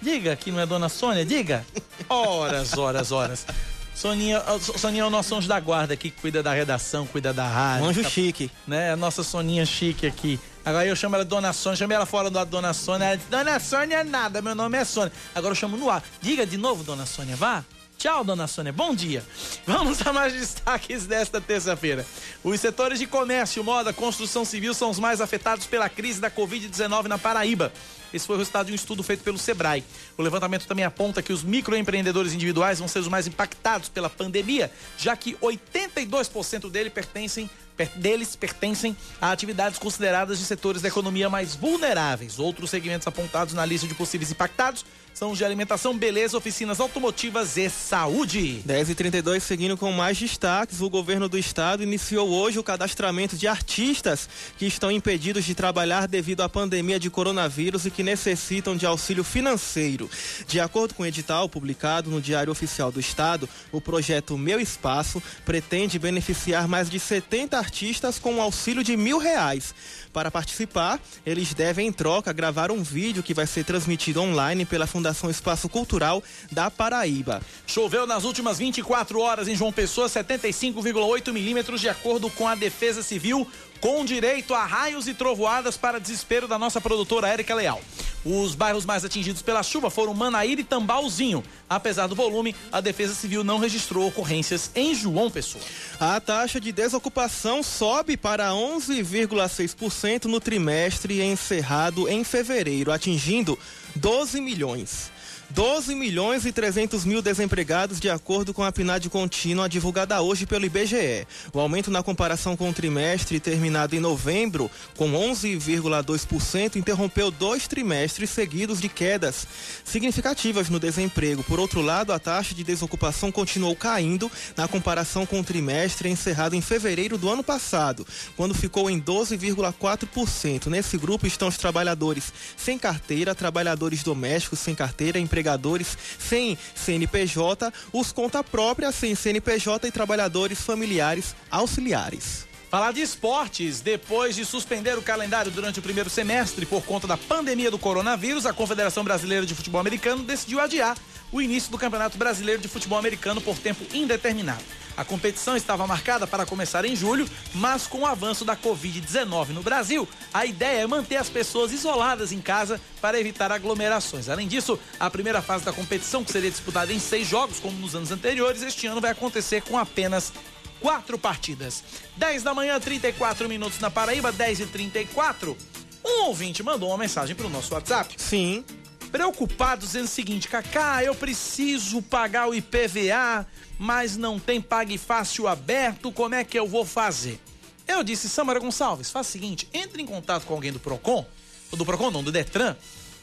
Diga 0.00 0.36
que 0.36 0.50
não 0.50 0.60
é 0.60 0.66
dona 0.66 0.88
Sônia, 0.88 1.24
diga. 1.24 1.64
Horas, 2.08 2.76
horas, 2.76 3.12
horas. 3.12 3.46
Soninha, 3.94 4.42
Soninha 4.60 5.02
é 5.02 5.06
o 5.06 5.10
nosso 5.10 5.34
anjo 5.34 5.48
da 5.48 5.58
guarda 5.58 5.94
aqui, 5.94 6.10
que 6.10 6.20
cuida 6.20 6.42
da 6.42 6.52
redação, 6.52 7.06
cuida 7.06 7.32
da 7.32 7.48
rádio. 7.48 7.86
Anjo 7.86 8.02
tá, 8.02 8.08
chique. 8.10 8.50
Né? 8.66 8.92
A 8.92 8.96
nossa 8.96 9.22
Soninha 9.22 9.64
chique 9.64 10.06
aqui. 10.06 10.38
Agora 10.64 10.84
eu 10.84 10.94
chamo 10.94 11.14
ela 11.14 11.24
Dona 11.24 11.52
Sônia, 11.52 11.76
chamei 11.76 11.96
ela 11.96 12.04
fora 12.04 12.28
da 12.28 12.44
Dona 12.44 12.74
Sônia. 12.74 13.06
Ela 13.06 13.16
disse, 13.16 13.30
Dona 13.30 13.58
Sônia 13.58 14.04
nada, 14.04 14.42
meu 14.42 14.54
nome 14.54 14.76
é 14.76 14.84
Sônia. 14.84 15.12
Agora 15.34 15.52
eu 15.52 15.56
chamo 15.56 15.76
no 15.76 15.88
ar. 15.88 16.02
Diga 16.20 16.44
de 16.44 16.58
novo, 16.58 16.84
Dona 16.84 17.06
Sônia, 17.06 17.36
vá. 17.36 17.64
Tchau, 17.98 18.22
dona 18.22 18.46
Sônia. 18.46 18.72
Bom 18.72 18.94
dia. 18.94 19.24
Vamos 19.66 20.06
a 20.06 20.12
mais 20.12 20.32
destaques 20.34 21.06
desta 21.06 21.40
terça-feira. 21.40 22.04
Os 22.44 22.60
setores 22.60 22.98
de 22.98 23.06
comércio, 23.06 23.64
moda, 23.64 23.90
construção 23.90 24.44
civil 24.44 24.74
são 24.74 24.90
os 24.90 24.98
mais 24.98 25.20
afetados 25.22 25.66
pela 25.66 25.88
crise 25.88 26.20
da 26.20 26.30
Covid-19 26.30 27.04
na 27.04 27.16
Paraíba. 27.16 27.72
Esse 28.12 28.26
foi 28.26 28.36
o 28.36 28.38
resultado 28.38 28.66
de 28.66 28.72
um 28.72 28.74
estudo 28.74 29.02
feito 29.02 29.24
pelo 29.24 29.38
Sebrae. 29.38 29.82
O 30.16 30.22
levantamento 30.22 30.66
também 30.66 30.84
aponta 30.84 31.22
que 31.22 31.32
os 31.32 31.42
microempreendedores 31.42 32.34
individuais 32.34 32.78
vão 32.78 32.86
ser 32.86 32.98
os 32.98 33.08
mais 33.08 33.26
impactados 33.26 33.88
pela 33.88 34.10
pandemia, 34.10 34.70
já 34.98 35.16
que 35.16 35.34
82% 35.36 36.70
dele 36.70 36.90
pertencem 36.90 37.48
deles 37.96 38.34
pertencem 38.34 38.96
a 39.20 39.30
atividades 39.30 39.78
consideradas 39.78 40.38
de 40.38 40.46
setores 40.46 40.80
da 40.80 40.88
economia 40.88 41.28
mais 41.28 41.54
vulneráveis. 41.54 42.38
Outros 42.38 42.70
segmentos 42.70 43.06
apontados 43.06 43.52
na 43.52 43.66
lista 43.66 43.86
de 43.86 43.94
possíveis 43.94 44.30
impactados 44.30 44.84
são 45.16 45.32
de 45.32 45.42
alimentação, 45.46 45.96
beleza, 45.96 46.36
oficinas 46.36 46.78
automotivas 46.78 47.56
e 47.56 47.70
saúde. 47.70 48.60
10 48.66 48.90
e 48.90 48.94
32 48.94 49.42
seguindo 49.42 49.74
com 49.74 49.90
mais 49.90 50.18
destaques, 50.18 50.82
o 50.82 50.90
governo 50.90 51.26
do 51.26 51.38
estado 51.38 51.82
iniciou 51.82 52.28
hoje 52.28 52.58
o 52.58 52.62
cadastramento 52.62 53.34
de 53.34 53.48
artistas 53.48 54.28
que 54.58 54.66
estão 54.66 54.90
impedidos 54.90 55.46
de 55.46 55.54
trabalhar 55.54 56.06
devido 56.06 56.42
à 56.42 56.50
pandemia 56.50 57.00
de 57.00 57.08
coronavírus 57.08 57.86
e 57.86 57.90
que 57.90 58.02
necessitam 58.02 58.76
de 58.76 58.84
auxílio 58.84 59.24
financeiro. 59.24 60.10
De 60.46 60.60
acordo 60.60 60.92
com 60.92 61.02
o 61.02 61.06
edital 61.06 61.48
publicado 61.48 62.10
no 62.10 62.20
Diário 62.20 62.52
Oficial 62.52 62.92
do 62.92 63.00
Estado, 63.00 63.48
o 63.72 63.80
projeto 63.80 64.36
Meu 64.36 64.60
Espaço 64.60 65.22
pretende 65.46 65.98
beneficiar 65.98 66.68
mais 66.68 66.90
de 66.90 67.00
70 67.00 67.56
artistas 67.56 68.18
com 68.18 68.34
um 68.34 68.42
auxílio 68.42 68.84
de 68.84 68.94
mil 68.98 69.16
reais. 69.16 69.74
Para 70.12 70.30
participar, 70.30 71.00
eles 71.24 71.54
devem, 71.54 71.88
em 71.88 71.92
troca, 71.92 72.34
gravar 72.34 72.70
um 72.70 72.82
vídeo 72.82 73.22
que 73.22 73.34
vai 73.34 73.46
ser 73.46 73.64
transmitido 73.64 74.20
online 74.20 74.66
pela 74.66 74.86
Fundação 74.86 75.05
Fundação 75.06 75.30
Espaço 75.30 75.68
Cultural 75.68 76.22
da 76.50 76.70
Paraíba. 76.70 77.40
Choveu 77.66 78.06
nas 78.06 78.24
últimas 78.24 78.58
24 78.58 79.20
horas 79.20 79.46
em 79.46 79.54
João 79.54 79.72
Pessoa 79.72 80.08
75,8 80.08 81.32
milímetros, 81.32 81.80
de 81.80 81.88
acordo 81.88 82.28
com 82.30 82.48
a 82.48 82.54
Defesa 82.54 83.02
Civil, 83.02 83.46
com 83.80 84.04
direito 84.04 84.54
a 84.54 84.64
raios 84.64 85.06
e 85.06 85.14
trovoadas 85.14 85.76
para 85.76 86.00
desespero 86.00 86.48
da 86.48 86.58
nossa 86.58 86.80
produtora 86.80 87.28
Érica 87.28 87.54
Leal. 87.54 87.80
Os 88.24 88.56
bairros 88.56 88.84
mais 88.84 89.04
atingidos 89.04 89.40
pela 89.40 89.62
chuva 89.62 89.88
foram 89.88 90.12
Manaíra 90.12 90.60
e 90.60 90.64
Tambalzinho. 90.64 91.44
Apesar 91.70 92.08
do 92.08 92.16
volume, 92.16 92.56
a 92.72 92.80
Defesa 92.80 93.14
Civil 93.14 93.44
não 93.44 93.58
registrou 93.58 94.08
ocorrências 94.08 94.72
em 94.74 94.92
João 94.92 95.30
Pessoa. 95.30 95.62
A 96.00 96.18
taxa 96.18 96.60
de 96.60 96.72
desocupação 96.72 97.62
sobe 97.62 98.16
para 98.16 98.50
11,6% 98.50 100.24
no 100.24 100.40
trimestre 100.40 101.22
encerrado 101.22 102.08
em 102.08 102.24
fevereiro, 102.24 102.90
atingindo 102.90 103.56
12 103.96 104.40
milhões. 104.40 105.10
12 105.50 105.94
milhões 105.94 106.44
e 106.44 106.50
300 106.50 107.04
mil 107.04 107.22
desempregados, 107.22 108.00
de 108.00 108.10
acordo 108.10 108.52
com 108.52 108.64
a 108.64 108.72
PNAD 108.72 109.08
contínua 109.08 109.68
divulgada 109.68 110.20
hoje 110.20 110.44
pelo 110.44 110.66
IBGE. 110.66 111.26
O 111.52 111.60
aumento 111.60 111.90
na 111.90 112.02
comparação 112.02 112.56
com 112.56 112.68
o 112.68 112.72
trimestre 112.72 113.38
terminado 113.38 113.94
em 113.94 114.00
novembro, 114.00 114.68
com 114.96 115.12
11,2%, 115.12 116.76
interrompeu 116.76 117.30
dois 117.30 117.68
trimestres 117.68 118.30
seguidos 118.30 118.80
de 118.80 118.88
quedas 118.88 119.46
significativas 119.84 120.68
no 120.68 120.80
desemprego. 120.80 121.44
Por 121.44 121.60
outro 121.60 121.80
lado, 121.80 122.12
a 122.12 122.18
taxa 122.18 122.54
de 122.54 122.64
desocupação 122.64 123.30
continuou 123.30 123.76
caindo 123.76 124.30
na 124.56 124.66
comparação 124.66 125.24
com 125.24 125.40
o 125.40 125.44
trimestre 125.44 126.08
encerrado 126.08 126.56
em 126.56 126.60
fevereiro 126.60 127.16
do 127.16 127.30
ano 127.30 127.44
passado, 127.44 128.04
quando 128.36 128.54
ficou 128.54 128.90
em 128.90 129.00
12,4%. 129.00 130.66
Nesse 130.66 130.98
grupo 130.98 131.26
estão 131.26 131.46
os 131.46 131.56
trabalhadores 131.56 132.32
sem 132.56 132.76
carteira, 132.78 133.34
trabalhadores 133.34 134.02
domésticos 134.02 134.58
sem 134.58 134.74
carteira, 134.74 135.20
empregados 135.20 135.35
empregadores 135.36 135.98
sem 136.18 136.56
CNPJ, 136.74 137.72
os 137.92 138.10
conta 138.10 138.42
própria 138.42 138.90
sem 138.90 139.14
CNPJ 139.14 139.88
e 139.88 139.92
trabalhadores 139.92 140.62
familiares 140.62 141.34
auxiliares. 141.50 142.46
Falar 142.70 142.92
de 142.92 143.00
esportes. 143.00 143.80
Depois 143.80 144.34
de 144.34 144.44
suspender 144.44 144.98
o 144.98 145.02
calendário 145.02 145.52
durante 145.52 145.78
o 145.78 145.82
primeiro 145.82 146.10
semestre 146.10 146.66
por 146.66 146.82
conta 146.84 147.06
da 147.06 147.16
pandemia 147.16 147.70
do 147.70 147.78
coronavírus, 147.78 148.44
a 148.44 148.52
Confederação 148.52 149.04
Brasileira 149.04 149.46
de 149.46 149.54
Futebol 149.54 149.80
Americano 149.80 150.24
decidiu 150.24 150.58
adiar 150.58 150.96
o 151.32 151.40
início 151.40 151.70
do 151.70 151.78
Campeonato 151.78 152.16
Brasileiro 152.16 152.60
de 152.60 152.68
Futebol 152.68 152.98
Americano 152.98 153.40
por 153.40 153.58
tempo 153.58 153.84
indeterminado. 153.94 154.62
A 154.96 155.04
competição 155.04 155.56
estava 155.56 155.86
marcada 155.86 156.26
para 156.26 156.46
começar 156.46 156.84
em 156.86 156.96
julho, 156.96 157.28
mas 157.54 157.86
com 157.86 157.98
o 157.98 158.06
avanço 158.06 158.44
da 158.44 158.56
Covid-19 158.56 159.48
no 159.48 159.62
Brasil, 159.62 160.08
a 160.32 160.46
ideia 160.46 160.80
é 160.80 160.86
manter 160.86 161.16
as 161.16 161.28
pessoas 161.28 161.70
isoladas 161.70 162.32
em 162.32 162.40
casa 162.40 162.80
para 163.00 163.20
evitar 163.20 163.52
aglomerações. 163.52 164.30
Além 164.30 164.48
disso, 164.48 164.78
a 164.98 165.10
primeira 165.10 165.42
fase 165.42 165.64
da 165.64 165.72
competição, 165.72 166.24
que 166.24 166.32
seria 166.32 166.50
disputada 166.50 166.92
em 166.92 166.98
seis 166.98 167.28
jogos, 167.28 167.60
como 167.60 167.76
nos 167.78 167.94
anos 167.94 168.10
anteriores, 168.10 168.62
este 168.62 168.86
ano 168.86 169.00
vai 169.00 169.10
acontecer 169.10 169.60
com 169.62 169.76
apenas 169.76 170.32
quatro 170.80 171.18
partidas. 171.18 171.84
10 172.16 172.42
da 172.42 172.54
manhã, 172.54 172.80
34 172.80 173.48
minutos 173.48 173.78
na 173.80 173.90
Paraíba, 173.90 174.32
10 174.32 174.60
e 174.60 174.66
34. 174.66 175.56
Um 176.04 176.24
ouvinte 176.24 176.62
mandou 176.62 176.88
uma 176.88 176.98
mensagem 176.98 177.36
para 177.36 177.46
o 177.46 177.50
nosso 177.50 177.74
WhatsApp. 177.74 178.14
Sim. 178.16 178.64
Preocupado, 179.10 179.86
dizendo 179.86 180.04
o 180.04 180.08
seguinte: 180.08 180.48
Cacá, 180.48 181.02
eu 181.02 181.14
preciso 181.14 182.02
pagar 182.02 182.48
o 182.48 182.54
IPVA, 182.54 183.46
mas 183.78 184.16
não 184.16 184.38
tem 184.38 184.60
Pague 184.60 184.98
Fácil 184.98 185.46
aberto, 185.46 186.12
como 186.12 186.34
é 186.34 186.44
que 186.44 186.58
eu 186.58 186.66
vou 186.66 186.84
fazer? 186.84 187.40
Eu 187.86 188.02
disse, 188.02 188.28
Samara 188.28 188.58
Gonçalves, 188.58 189.10
faz 189.10 189.28
o 189.28 189.30
seguinte: 189.30 189.68
entre 189.72 190.02
em 190.02 190.06
contato 190.06 190.44
com 190.44 190.54
alguém 190.54 190.72
do 190.72 190.80
PROCON, 190.80 191.24
do 191.72 191.84
PROCON 191.84 192.10
não, 192.10 192.22
do 192.22 192.32
Detran, 192.32 192.76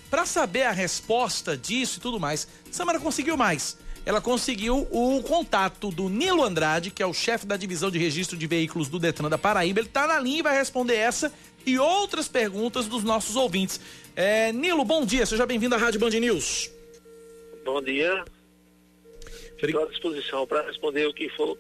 para 0.10 0.26
saber 0.26 0.64
a 0.64 0.72
resposta 0.72 1.58
disso 1.58 2.00
e 2.00 2.02
tudo 2.02 2.20
mais. 2.20 2.48
Samara 2.72 3.00
conseguiu 3.00 3.36
mais 3.36 3.78
ela 4.06 4.20
conseguiu 4.20 4.88
o 4.92 5.24
contato 5.24 5.90
do 5.90 6.10
Nilo 6.10 6.44
Andrade, 6.44 6.92
que 6.92 7.02
é 7.02 7.06
o 7.06 7.14
chefe 7.14 7.46
da 7.46 7.56
divisão 7.56 7.90
de 7.90 7.98
registro 7.98 8.38
de 8.38 8.46
veículos 8.46 8.90
do 8.90 9.00
Detran 9.00 9.30
da 9.30 9.38
Paraíba. 9.38 9.80
Ele 9.80 9.88
está 9.88 10.06
na 10.06 10.20
linha 10.20 10.40
e 10.40 10.42
vai 10.42 10.58
responder 10.58 10.96
essa 10.96 11.32
e 11.66 11.78
outras 11.80 12.28
perguntas 12.28 12.88
dos 12.88 13.04
nossos 13.04 13.36
ouvintes. 13.36 13.80
É, 14.16 14.52
Nilo, 14.52 14.86
bom 14.86 15.06
dia, 15.06 15.26
seja 15.26 15.46
bem-vindo 15.46 15.76
à 15.76 15.78
Rádio 15.78 16.00
Band 16.00 16.12
News. 16.12 16.72
Bom 17.66 17.82
dia. 17.82 18.24
Estou 19.62 19.84
à 19.84 19.88
disposição 19.88 20.46
para 20.46 20.62
responder 20.64 21.08
o 21.08 21.14
que 21.14 21.30
for 21.30 21.58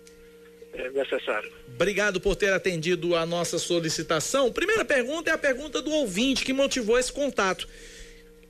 é, 0.73 0.89
necessário. 0.89 1.51
Obrigado 1.73 2.19
por 2.19 2.35
ter 2.35 2.51
atendido 2.51 3.15
a 3.15 3.25
nossa 3.25 3.57
solicitação. 3.57 4.51
Primeira 4.51 4.83
pergunta 4.83 5.29
é 5.29 5.33
a 5.33 5.37
pergunta 5.37 5.81
do 5.81 5.91
ouvinte 5.91 6.43
que 6.43 6.51
motivou 6.51 6.99
esse 6.99 7.11
contato 7.11 7.67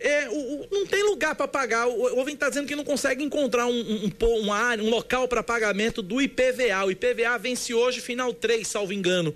é, 0.03 0.27
o, 0.29 0.33
o, 0.33 0.67
não 0.69 0.85
tem 0.85 1.01
lugar 1.03 1.33
para 1.33 1.47
pagar. 1.47 1.87
O, 1.87 1.91
o 1.91 2.17
ouvinte 2.17 2.35
está 2.35 2.49
dizendo 2.49 2.67
que 2.67 2.75
não 2.75 2.83
consegue 2.83 3.23
encontrar 3.23 3.65
um, 3.65 3.71
um, 3.71 4.11
um, 4.21 4.83
um 4.83 4.89
local 4.89 5.29
para 5.29 5.41
pagamento 5.41 6.01
do 6.01 6.21
IPVA. 6.21 6.85
O 6.85 6.91
IPVA 6.91 7.37
vence 7.39 7.73
hoje, 7.73 8.01
final 8.01 8.33
3, 8.33 8.67
salvo 8.67 8.91
engano. 8.91 9.33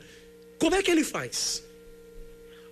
Como 0.60 0.76
é 0.76 0.84
que 0.84 0.92
ele 0.92 1.06
faz? 1.06 1.64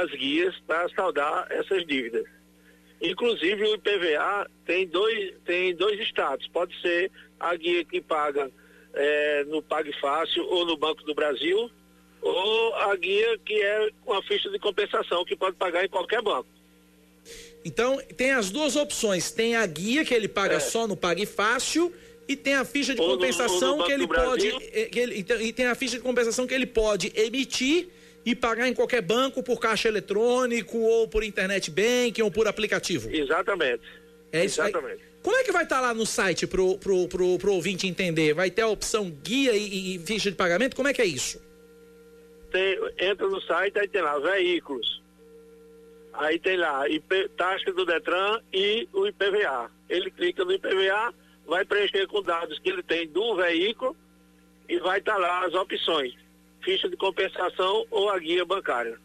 as 0.00 0.10
guias 0.12 0.58
para 0.66 0.88
saldar 0.90 1.46
essas 1.50 1.84
dívidas. 1.86 2.24
Inclusive 3.02 3.62
o 3.62 3.74
IPVA 3.74 4.50
tem 4.64 4.86
dois, 4.86 5.34
tem 5.44 5.74
dois 5.74 6.00
estados. 6.00 6.48
Pode 6.48 6.74
ser 6.80 7.10
a 7.38 7.54
guia 7.54 7.84
que 7.84 8.00
paga 8.00 8.50
é, 8.94 9.44
no 9.44 9.60
Pague 9.62 9.92
Fácil 10.00 10.46
ou 10.46 10.64
no 10.64 10.78
Banco 10.78 11.04
do 11.04 11.14
Brasil, 11.14 11.70
ou 12.22 12.74
a 12.76 12.96
guia 12.96 13.36
que 13.44 13.62
é 13.62 13.90
com 14.04 14.14
a 14.14 14.22
ficha 14.22 14.48
de 14.50 14.58
compensação, 14.58 15.26
que 15.26 15.36
pode 15.36 15.56
pagar 15.56 15.84
em 15.84 15.88
qualquer 15.88 16.22
banco. 16.22 16.48
Então, 17.66 18.00
tem 18.16 18.30
as 18.30 18.48
duas 18.48 18.76
opções. 18.76 19.32
Tem 19.32 19.56
a 19.56 19.66
guia 19.66 20.04
que 20.04 20.14
ele 20.14 20.28
paga 20.28 20.54
é. 20.54 20.60
só 20.60 20.86
no 20.86 20.96
Pague 20.96 21.26
Fácil 21.26 21.92
e 22.28 22.36
tem 22.36 22.54
a 22.54 22.64
ficha 22.64 22.94
de 22.94 23.00
ou 23.00 23.08
compensação 23.08 23.78
no, 23.78 23.84
que 23.84 23.90
ele 23.90 24.06
pode. 24.06 24.48
Eh, 24.72 24.84
que 24.84 25.00
ele, 25.00 25.18
então, 25.18 25.40
e 25.40 25.52
tem 25.52 25.66
a 25.66 25.74
ficha 25.74 25.96
de 25.96 26.02
compensação 26.04 26.46
que 26.46 26.54
ele 26.54 26.64
pode 26.64 27.12
emitir 27.16 27.88
e 28.24 28.36
pagar 28.36 28.68
em 28.68 28.72
qualquer 28.72 29.02
banco 29.02 29.42
por 29.42 29.58
caixa 29.58 29.88
eletrônico 29.88 30.78
ou 30.78 31.08
por 31.08 31.24
internet 31.24 31.68
banking 31.68 32.22
ou 32.22 32.30
por 32.30 32.46
aplicativo. 32.46 33.10
Exatamente. 33.12 33.82
É 34.30 34.44
isso 34.44 34.62
Exatamente. 34.62 35.02
Aí. 35.02 35.16
Como 35.20 35.36
é 35.36 35.42
que 35.42 35.50
vai 35.50 35.64
estar 35.64 35.80
tá 35.80 35.82
lá 35.82 35.92
no 35.92 36.06
site 36.06 36.46
pro, 36.46 36.78
pro, 36.78 37.08
pro, 37.08 37.36
pro 37.36 37.52
ouvinte 37.52 37.88
entender? 37.88 38.32
Vai 38.32 38.48
ter 38.48 38.62
a 38.62 38.68
opção 38.68 39.10
guia 39.10 39.56
e, 39.56 39.96
e 39.96 39.98
ficha 39.98 40.30
de 40.30 40.36
pagamento? 40.36 40.76
Como 40.76 40.86
é 40.86 40.94
que 40.94 41.02
é 41.02 41.06
isso? 41.06 41.42
Tem, 42.52 42.78
entra 42.96 43.26
no 43.26 43.40
site, 43.40 43.76
aí 43.76 43.88
tem 43.88 44.02
lá 44.02 44.20
veículos. 44.20 45.04
Aí 46.18 46.38
tem 46.38 46.56
lá 46.56 46.88
IP, 46.88 47.28
taxa 47.36 47.72
do 47.72 47.84
Detran 47.84 48.40
e 48.52 48.88
o 48.92 49.06
IPVA. 49.06 49.70
Ele 49.88 50.10
clica 50.10 50.44
no 50.44 50.52
IPVA, 50.52 51.14
vai 51.46 51.64
preencher 51.64 52.06
com 52.06 52.22
dados 52.22 52.58
que 52.58 52.70
ele 52.70 52.82
tem 52.82 53.06
do 53.08 53.36
veículo 53.36 53.94
e 54.68 54.78
vai 54.78 54.98
estar 54.98 55.14
tá 55.14 55.18
lá 55.18 55.44
as 55.44 55.54
opções. 55.54 56.14
Ficha 56.62 56.88
de 56.88 56.96
compensação 56.96 57.86
ou 57.90 58.08
a 58.10 58.18
guia 58.18 58.44
bancária. 58.44 58.98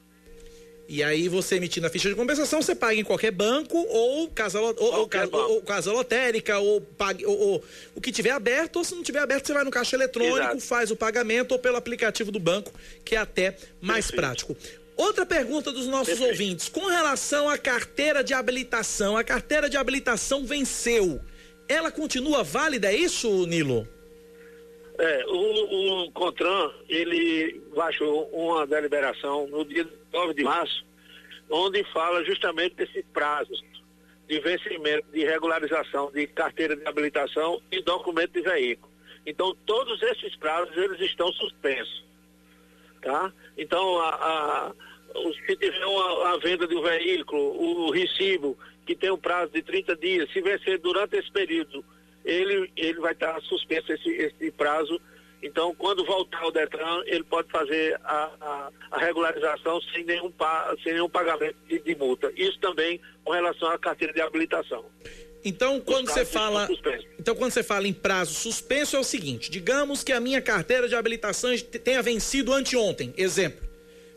E 0.88 1.04
aí 1.04 1.30
você 1.30 1.56
emitindo 1.56 1.88
a 1.88 1.90
ficha 1.90 2.10
de 2.10 2.16
compensação, 2.16 2.62
você 2.62 2.76
paga 2.76 2.96
em 2.96 3.04
qualquer 3.04 3.32
banco 3.32 3.78
ou 3.78 4.28
casa, 4.30 4.60
ou, 4.60 4.76
ou, 4.78 5.08
casa, 5.08 5.38
ou 5.38 5.62
casa 5.62 5.92
lotérica, 5.92 6.60
ou, 6.60 6.82
pague, 6.82 7.26
ou, 7.26 7.40
ou, 7.40 7.64
o 7.96 8.02
que 8.02 8.12
tiver 8.12 8.32
aberto, 8.32 8.78
ou 8.78 8.84
se 8.84 8.94
não 8.94 9.02
tiver 9.02 9.20
aberto, 9.20 9.48
você 9.48 9.54
vai 9.54 9.64
no 9.64 9.72
caixa 9.72 9.96
eletrônico, 9.96 10.38
Exato. 10.38 10.62
faz 10.62 10.92
o 10.92 10.96
pagamento 10.96 11.54
ou 11.54 11.60
pelo 11.60 11.78
aplicativo 11.78 12.30
do 12.30 12.40
banco, 12.40 12.74
que 13.06 13.16
é 13.16 13.20
até 13.20 13.56
mais 13.80 14.08
Perfeito. 14.08 14.16
prático. 14.16 14.58
Outra 15.02 15.26
pergunta 15.26 15.72
dos 15.72 15.88
nossos 15.88 16.20
Perfeito. 16.20 16.30
ouvintes, 16.30 16.70
com 16.70 16.86
relação 16.86 17.50
à 17.50 17.58
carteira 17.58 18.24
de 18.24 18.36
habilitação, 18.36 19.18
a 19.18 19.24
carteira 19.24 19.68
de 19.68 19.76
habilitação 19.76 20.46
venceu. 20.46 21.20
Ela 21.68 21.92
continua 21.92 22.44
válida, 22.44 22.88
é 22.88 22.96
isso, 22.96 23.48
Nilo? 23.48 23.88
É, 25.00 25.26
o, 25.26 26.04
o 26.04 26.12
Contran, 26.12 26.70
ele 26.88 27.60
baixou 27.76 28.30
uma 28.32 28.68
deliberação 28.68 29.48
no 29.48 29.66
dia 29.66 29.90
9 30.14 30.36
de 30.36 30.44
março, 30.44 30.86
onde 31.50 31.84
fala 31.86 32.24
justamente 32.24 32.76
desses 32.76 33.04
prazos 33.12 33.60
de 34.30 34.40
vencimento, 34.40 35.08
de 35.12 35.26
regularização 35.26 36.12
de 36.12 36.28
carteira 36.28 36.76
de 36.76 36.86
habilitação 36.86 37.60
e 37.72 37.82
documento 37.82 38.34
de 38.34 38.42
veículo. 38.42 38.94
Então, 39.26 39.58
todos 39.66 40.00
esses 40.04 40.36
prazos, 40.36 40.78
eles 40.78 41.00
estão 41.00 41.34
suspensos, 41.34 42.06
tá? 43.02 43.34
Então, 43.58 44.00
a, 44.00 44.10
a, 44.10 44.72
se 45.46 45.56
tiver 45.56 45.86
uma, 45.86 46.34
a 46.34 46.38
venda 46.38 46.68
de 46.68 46.76
um 46.76 46.82
veículo, 46.82 47.88
o 47.88 47.92
recibo, 47.92 48.58
que 48.86 48.96
tem 48.96 49.12
um 49.12 49.18
prazo 49.18 49.52
de 49.52 49.62
30 49.62 49.96
dias, 49.96 50.32
se 50.32 50.42
vencer 50.42 50.80
durante 50.80 51.16
esse 51.18 51.32
período, 51.32 51.84
ele, 52.24 52.72
ele 52.76 53.00
vai 53.00 53.14
estar 53.14 53.40
suspenso 53.42 53.92
esse, 53.92 54.10
esse 54.10 54.52
prazo 54.52 55.00
então, 55.42 55.74
quando 55.76 56.06
voltar 56.06 56.40
ao 56.40 56.52
Detran, 56.52 57.02
ele 57.06 57.24
pode 57.24 57.50
fazer 57.50 58.00
a, 58.04 58.32
a, 58.40 58.72
a 58.92 59.00
regularização 59.00 59.82
sem 59.94 60.06
nenhum, 60.06 60.32
sem 60.84 60.94
nenhum 60.94 61.10
pagamento 61.10 61.56
de, 61.68 61.80
de, 61.80 61.96
multa. 61.96 62.32
Isso 62.36 62.60
também 62.60 63.02
com 63.24 63.32
relação 63.32 63.70
à 63.70 63.78
carteira 63.78 64.14
de 64.14 64.22
habilitação. 64.22 64.86
Então, 65.44 65.80
quando 65.80 66.08
você 66.08 66.24
fala, 66.24 66.70
então 67.20 67.36
quando 67.36 67.52
você 67.52 67.64
fala 67.64 67.88
em 67.88 67.94
prazo 67.94 68.36
suspenso 68.36 68.96
é 68.96 69.00
o 69.00 69.04
seguinte: 69.04 69.50
digamos 69.50 70.04
que 70.04 70.12
a 70.12 70.20
minha 70.20 70.40
carteira 70.40 70.88
de 70.88 70.94
habilitação 70.94 71.50
tenha 71.84 72.04
vencido 72.04 72.54
anteontem, 72.54 73.12
exemplo. 73.18 73.71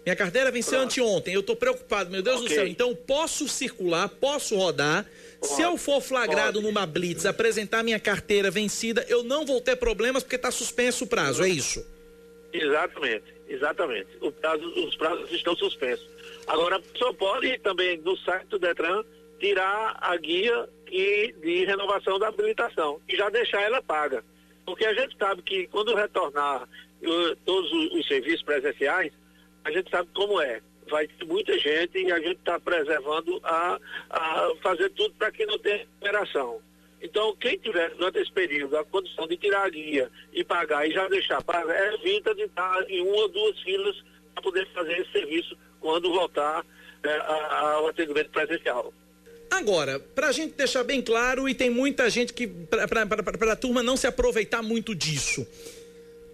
Minha 0.04 0.16
carteira 0.16 0.50
venceu 0.50 0.80
Pronto. 0.80 0.92
anteontem, 0.92 1.34
eu 1.34 1.40
estou 1.40 1.56
preocupado, 1.56 2.10
meu 2.10 2.22
Deus 2.22 2.36
okay. 2.36 2.48
do 2.48 2.54
céu. 2.54 2.66
Então, 2.66 2.94
posso 2.94 3.48
circular, 3.48 4.08
posso 4.08 4.54
rodar. 4.56 5.06
Pode. 5.40 5.54
Se 5.54 5.62
eu 5.62 5.78
for 5.78 6.00
flagrado 6.02 6.60
Pode. 6.60 6.66
numa 6.66 6.84
blitz, 6.86 7.24
apresentar 7.24 7.82
minha 7.82 7.98
carteira 7.98 8.50
vencida, 8.50 9.04
eu 9.08 9.22
não 9.22 9.46
vou 9.46 9.60
ter 9.60 9.76
problemas 9.76 10.22
porque 10.22 10.36
está 10.36 10.50
suspenso 10.50 11.04
o 11.04 11.06
prazo, 11.06 11.42
é 11.42 11.48
isso? 11.48 11.84
Exatamente, 12.52 13.34
exatamente. 13.48 14.06
Prazo, 14.40 14.66
os 14.86 14.94
prazos 14.96 15.32
estão 15.32 15.56
suspensos. 15.56 16.06
Agora, 16.46 16.78
pessoa 16.80 17.14
pode 17.14 17.58
também, 17.60 17.98
no 17.98 18.16
site 18.18 18.46
do 18.48 18.58
Detran, 18.58 19.02
tirar 19.40 19.96
a 20.00 20.16
guia 20.16 20.68
e 20.90 21.34
de 21.40 21.64
renovação 21.64 22.18
da 22.18 22.28
habilitação 22.28 23.00
e 23.08 23.16
já 23.16 23.30
deixar 23.30 23.62
ela 23.62 23.82
paga. 23.82 24.22
Porque 24.66 24.84
a 24.84 24.94
gente 24.94 25.16
sabe 25.18 25.42
que 25.42 25.66
quando 25.66 25.94
retornar 25.94 26.62
uh, 26.62 27.36
todos 27.44 27.72
os, 27.72 28.00
os 28.00 28.06
serviços 28.06 28.42
presenciais, 28.42 29.12
a 29.64 29.70
gente 29.70 29.90
sabe 29.90 30.08
como 30.14 30.40
é. 30.40 30.60
Vai 30.88 31.08
ter 31.08 31.24
muita 31.24 31.58
gente 31.58 31.98
e 31.98 32.12
a 32.12 32.18
gente 32.18 32.36
está 32.36 32.60
preservando 32.60 33.40
a, 33.42 33.80
a 34.10 34.52
fazer 34.62 34.90
tudo 34.90 35.14
para 35.14 35.32
que 35.32 35.46
não 35.46 35.58
tenha 35.58 35.86
operação. 36.00 36.60
Então, 37.00 37.34
quem 37.36 37.58
tiver 37.58 37.90
durante 37.90 38.18
esse 38.18 38.32
período 38.32 38.76
a 38.76 38.84
condição 38.84 39.26
de 39.26 39.36
tirar 39.36 39.64
a 39.66 39.68
guia 39.68 40.10
e 40.32 40.44
pagar 40.44 40.88
e 40.88 40.92
já 40.92 41.06
deixar 41.08 41.42
paga, 41.42 41.72
é 41.72 41.94
evita 41.94 42.34
de 42.34 42.42
estar 42.42 42.90
em 42.90 43.02
uma 43.02 43.22
ou 43.22 43.28
duas 43.28 43.60
filas 43.60 43.96
para 44.34 44.42
poder 44.42 44.66
fazer 44.72 44.98
esse 45.00 45.12
serviço 45.12 45.56
quando 45.80 46.10
voltar 46.10 46.64
é, 47.02 47.16
ao 47.18 47.88
atendimento 47.88 48.30
presencial. 48.30 48.92
Agora, 49.50 50.00
para 50.00 50.28
a 50.28 50.32
gente 50.32 50.54
deixar 50.54 50.82
bem 50.82 51.00
claro, 51.00 51.48
e 51.48 51.54
tem 51.54 51.70
muita 51.70 52.08
gente 52.10 52.32
que, 52.32 52.46
para 52.46 53.52
a 53.52 53.56
turma 53.56 53.82
não 53.82 53.96
se 53.96 54.06
aproveitar 54.06 54.62
muito 54.62 54.94
disso, 54.94 55.46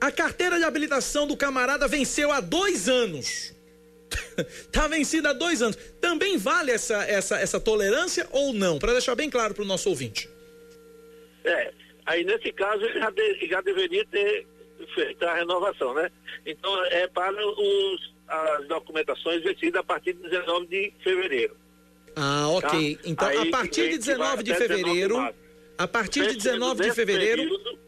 a 0.00 0.10
carteira 0.10 0.58
de 0.58 0.64
habilitação 0.64 1.26
do 1.26 1.36
camarada 1.36 1.86
venceu 1.86 2.32
há 2.32 2.40
dois 2.40 2.88
anos. 2.88 3.54
Está 4.36 4.88
vencida 4.88 5.30
há 5.30 5.32
dois 5.32 5.60
anos. 5.60 5.76
Também 6.00 6.38
vale 6.38 6.72
essa, 6.72 7.04
essa, 7.04 7.38
essa 7.38 7.60
tolerância 7.60 8.26
ou 8.30 8.52
não? 8.52 8.78
Para 8.78 8.92
deixar 8.92 9.14
bem 9.14 9.28
claro 9.28 9.54
para 9.54 9.62
o 9.62 9.66
nosso 9.66 9.88
ouvinte. 9.88 10.28
É, 11.44 11.72
aí 12.06 12.24
nesse 12.24 12.52
caso 12.52 12.84
ele 12.84 12.98
já, 12.98 13.10
de, 13.10 13.48
já 13.48 13.60
deveria 13.60 14.04
ter 14.06 14.46
feito 14.94 15.24
a 15.24 15.34
renovação, 15.34 15.94
né? 15.94 16.10
Então 16.46 16.84
é 16.86 17.06
para 17.08 17.36
os, 17.46 18.14
as 18.26 18.66
documentações 18.68 19.42
vencidas 19.42 19.80
a 19.80 19.84
partir 19.84 20.14
de 20.14 20.22
19 20.28 20.66
de 20.66 20.94
fevereiro. 21.04 21.56
Ah, 22.16 22.48
ok. 22.48 22.96
Tá? 22.96 23.02
Então 23.04 23.28
aí, 23.28 23.48
a 23.48 23.50
partir 23.50 23.90
de 23.90 23.98
19 23.98 24.42
de 24.42 24.54
fevereiro. 24.54 25.14
19 25.14 25.32
de 25.32 25.50
a 25.80 25.88
partir 25.88 26.26
de 26.28 26.36
19 26.36 26.82
de 26.82 26.92
fevereiro. 26.92 27.42
Período, 27.42 27.78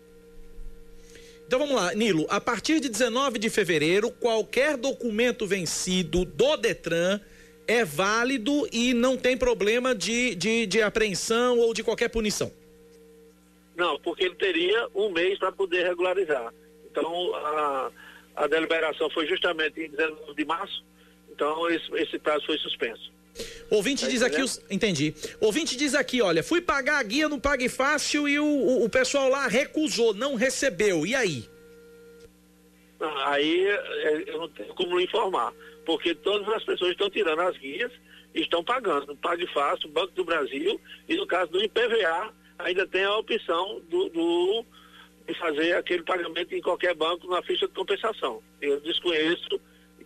então 1.53 1.67
vamos 1.67 1.83
lá, 1.83 1.95
Nilo. 1.95 2.25
A 2.31 2.41
partir 2.41 2.81
de 2.81 2.89
19 2.89 3.39
de 3.39 3.51
fevereiro, 3.51 4.11
qualquer 4.11 4.75
documento 4.75 5.47
vencido 5.47 6.25
do 6.25 6.57
Detran 6.57 7.21
é 7.69 7.85
válido 7.85 8.67
e 8.73 8.95
não 8.95 9.19
tem 9.19 9.37
problema 9.37 9.95
de, 9.95 10.35
de, 10.35 10.65
de 10.65 10.81
apreensão 10.81 11.59
ou 11.59 11.75
de 11.75 11.85
qualquer 11.85 12.09
punição. 12.09 12.51
Não, 13.77 14.01
porque 14.01 14.25
ele 14.25 14.35
teria 14.35 14.89
um 14.95 15.11
mês 15.11 15.39
para 15.39 15.53
poder 15.53 15.87
regularizar. 15.87 16.55
Então 16.91 17.35
a, 17.35 17.91
a 18.35 18.47
deliberação 18.47 19.11
foi 19.11 19.27
justamente 19.27 19.79
em 19.79 19.91
19 19.91 20.35
de 20.35 20.45
março, 20.47 20.83
então 21.31 21.69
esse, 21.69 21.95
esse 21.97 22.19
prazo 22.19 22.47
foi 22.47 22.57
suspenso. 22.57 23.13
Ouvinte 23.71 24.05
tá 24.05 24.11
diz 24.11 24.23
aqui, 24.23 24.43
os... 24.43 24.63
entendi. 24.71 25.15
Ouvinte 25.41 25.77
diz 25.77 25.95
aqui, 25.95 26.21
olha, 26.21 26.43
fui 26.43 26.61
pagar 26.61 26.99
a 26.99 27.03
guia 27.03 27.29
no 27.29 27.41
Pague 27.41 27.69
Fácil 27.69 28.29
e 28.29 28.39
o, 28.39 28.45
o, 28.45 28.85
o 28.85 28.89
pessoal 28.89 29.29
lá 29.29 29.47
recusou, 29.47 30.13
não 30.13 30.35
recebeu. 30.35 31.07
E 31.07 31.15
aí? 31.15 31.49
Aí 33.25 33.67
é, 33.67 34.25
eu 34.27 34.39
não 34.39 34.49
tenho 34.49 34.75
como 34.75 35.01
informar, 35.01 35.53
porque 35.85 36.15
todas 36.15 36.47
as 36.49 36.65
pessoas 36.65 36.93
estão 36.93 37.11
tirando 37.11 37.41
as 37.41 37.57
guias 37.57 37.91
e 38.35 38.43
estão 38.43 38.63
pagando. 38.63 39.17
Pague 39.17 39.47
Fácil, 39.49 39.89
Banco 39.89 40.13
do 40.13 40.25
Brasil 40.25 40.81
e 41.09 41.17
no 41.17 41.27
caso 41.27 41.51
do 41.51 41.63
IPVA 41.63 42.33
ainda 42.59 42.87
tem 42.87 43.05
a 43.05 43.17
opção 43.17 43.81
do, 43.89 44.09
do 44.11 44.65
de 45.27 45.35
fazer 45.39 45.75
aquele 45.75 46.03
pagamento 46.03 46.55
em 46.55 46.61
qualquer 46.61 46.95
banco 46.95 47.29
na 47.29 47.43
ficha 47.43 47.67
de 47.67 47.75
compensação. 47.75 48.43
Eu 48.61 48.81
desconheço 48.81 49.61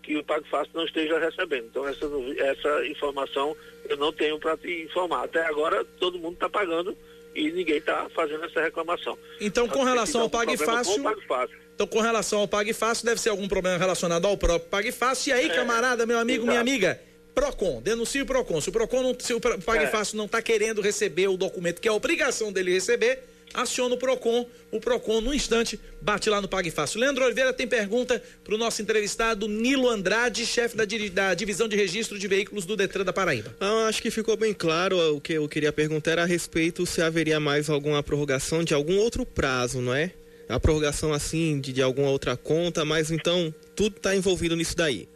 que 0.07 0.17
o 0.17 0.25
Pago 0.25 0.47
Fácil 0.49 0.71
não 0.73 0.85
esteja 0.85 1.19
recebendo. 1.19 1.67
Então, 1.67 1.87
essa, 1.87 2.07
essa 2.39 2.87
informação 2.87 3.57
eu 3.89 3.97
não 3.97 4.13
tenho 4.13 4.39
para 4.39 4.57
te 4.57 4.85
informar. 4.85 5.25
Até 5.25 5.45
agora, 5.45 5.85
todo 5.99 6.19
mundo 6.19 6.35
está 6.35 6.49
pagando 6.49 6.97
e 7.35 7.51
ninguém 7.51 7.79
está 7.79 8.09
fazendo 8.15 8.45
essa 8.45 8.63
reclamação. 8.63 9.19
Então, 9.41 9.69
com 9.69 9.83
relação 9.83 10.23
ao 10.23 10.31
Pague 10.31 10.57
Fácil, 10.57 11.03
Fácil. 11.27 11.57
Então, 11.75 11.87
com 11.89 12.01
relação 12.01 12.39
ao 12.39 12.49
Pague 12.49 12.73
Fácil, 12.73 13.05
deve 13.05 13.21
ser 13.21 13.31
algum 13.31 13.49
problema 13.49 13.77
relacionado 13.77 14.27
ao 14.27 14.39
próprio 14.39 14.71
Pague 14.71 14.93
Fácil. 14.93 15.31
E 15.31 15.33
aí, 15.33 15.47
é, 15.47 15.55
camarada, 15.55 16.07
meu 16.07 16.19
amigo, 16.19 16.45
exato. 16.45 16.47
minha 16.47 16.61
amiga, 16.61 17.01
Procon, 17.35 17.83
denuncie 17.83 18.23
o 18.23 18.27
Procon. 18.27 18.61
Se 18.61 18.69
o 18.69 18.73
Procon 18.73 19.03
não, 19.03 19.17
se 19.19 19.35
o 19.35 19.41
é. 19.75 19.87
Fácil 19.89 20.17
não 20.17 20.27
está 20.27 20.41
querendo 20.41 20.81
receber 20.81 21.27
o 21.27 21.37
documento 21.37 21.81
que 21.81 21.89
é 21.89 21.93
obrigação 21.93 22.53
dele 22.53 22.73
receber, 22.73 23.25
aciona 23.55 23.95
o 23.95 23.99
PROCON. 23.99 24.47
O 24.71 24.81
PROCON, 24.81 25.21
no 25.21 25.33
instante, 25.33 25.81
bate 26.01 26.29
lá 26.29 26.41
no 26.41 26.49
Pague 26.49 26.71
Fácil. 26.71 27.01
Leandro 27.01 27.25
Oliveira 27.25 27.53
tem 27.53 27.67
pergunta 27.67 28.23
para 28.45 28.55
o 28.55 28.59
nosso 28.59 28.83
entrevistado 28.83 29.49
Nilo 29.49 29.89
Andrade, 29.89 30.45
chefe 30.45 30.77
da, 30.77 30.85
da, 30.85 31.35
Divisão 31.35 31.69
de 31.69 31.77
Registro 31.77 32.19
de 32.19 32.29
Veículos 32.29 32.67
do 32.67 32.77
Detran 32.77 33.05
da 33.05 33.13
Paraíba. 33.13 33.55
Ah, 33.61 33.87
acho 33.89 34.03
que 34.03 34.11
ficou 34.11 34.37
bem 34.37 34.53
claro. 34.53 35.17
O 35.17 35.21
que 35.21 35.35
eu 35.35 35.49
queria 35.49 35.73
perguntar 35.73 36.13
era 36.13 36.23
a 36.23 36.27
respeito 36.27 36.85
se 36.85 37.01
haveria 37.01 37.41
mais 37.41 37.71
alguma 37.71 38.03
prorrogação 38.03 38.63
de 38.63 38.75
algum 38.75 38.99
outro 38.99 39.25
prazo, 39.25 39.81
não 39.81 39.95
é? 39.95 40.13
A 40.49 40.61
prorrogação 40.61 41.13
assim 41.13 41.61
de, 41.61 41.73
de 41.73 41.83
alguma 41.83 42.09
outra 42.09 42.37
conta, 42.37 42.85
mas 42.85 43.11
então 43.11 43.53
tudo 43.75 43.97
está 43.97 44.15
envolvido 44.15 44.55
nisso 44.55 44.77
daí. 44.77 45.09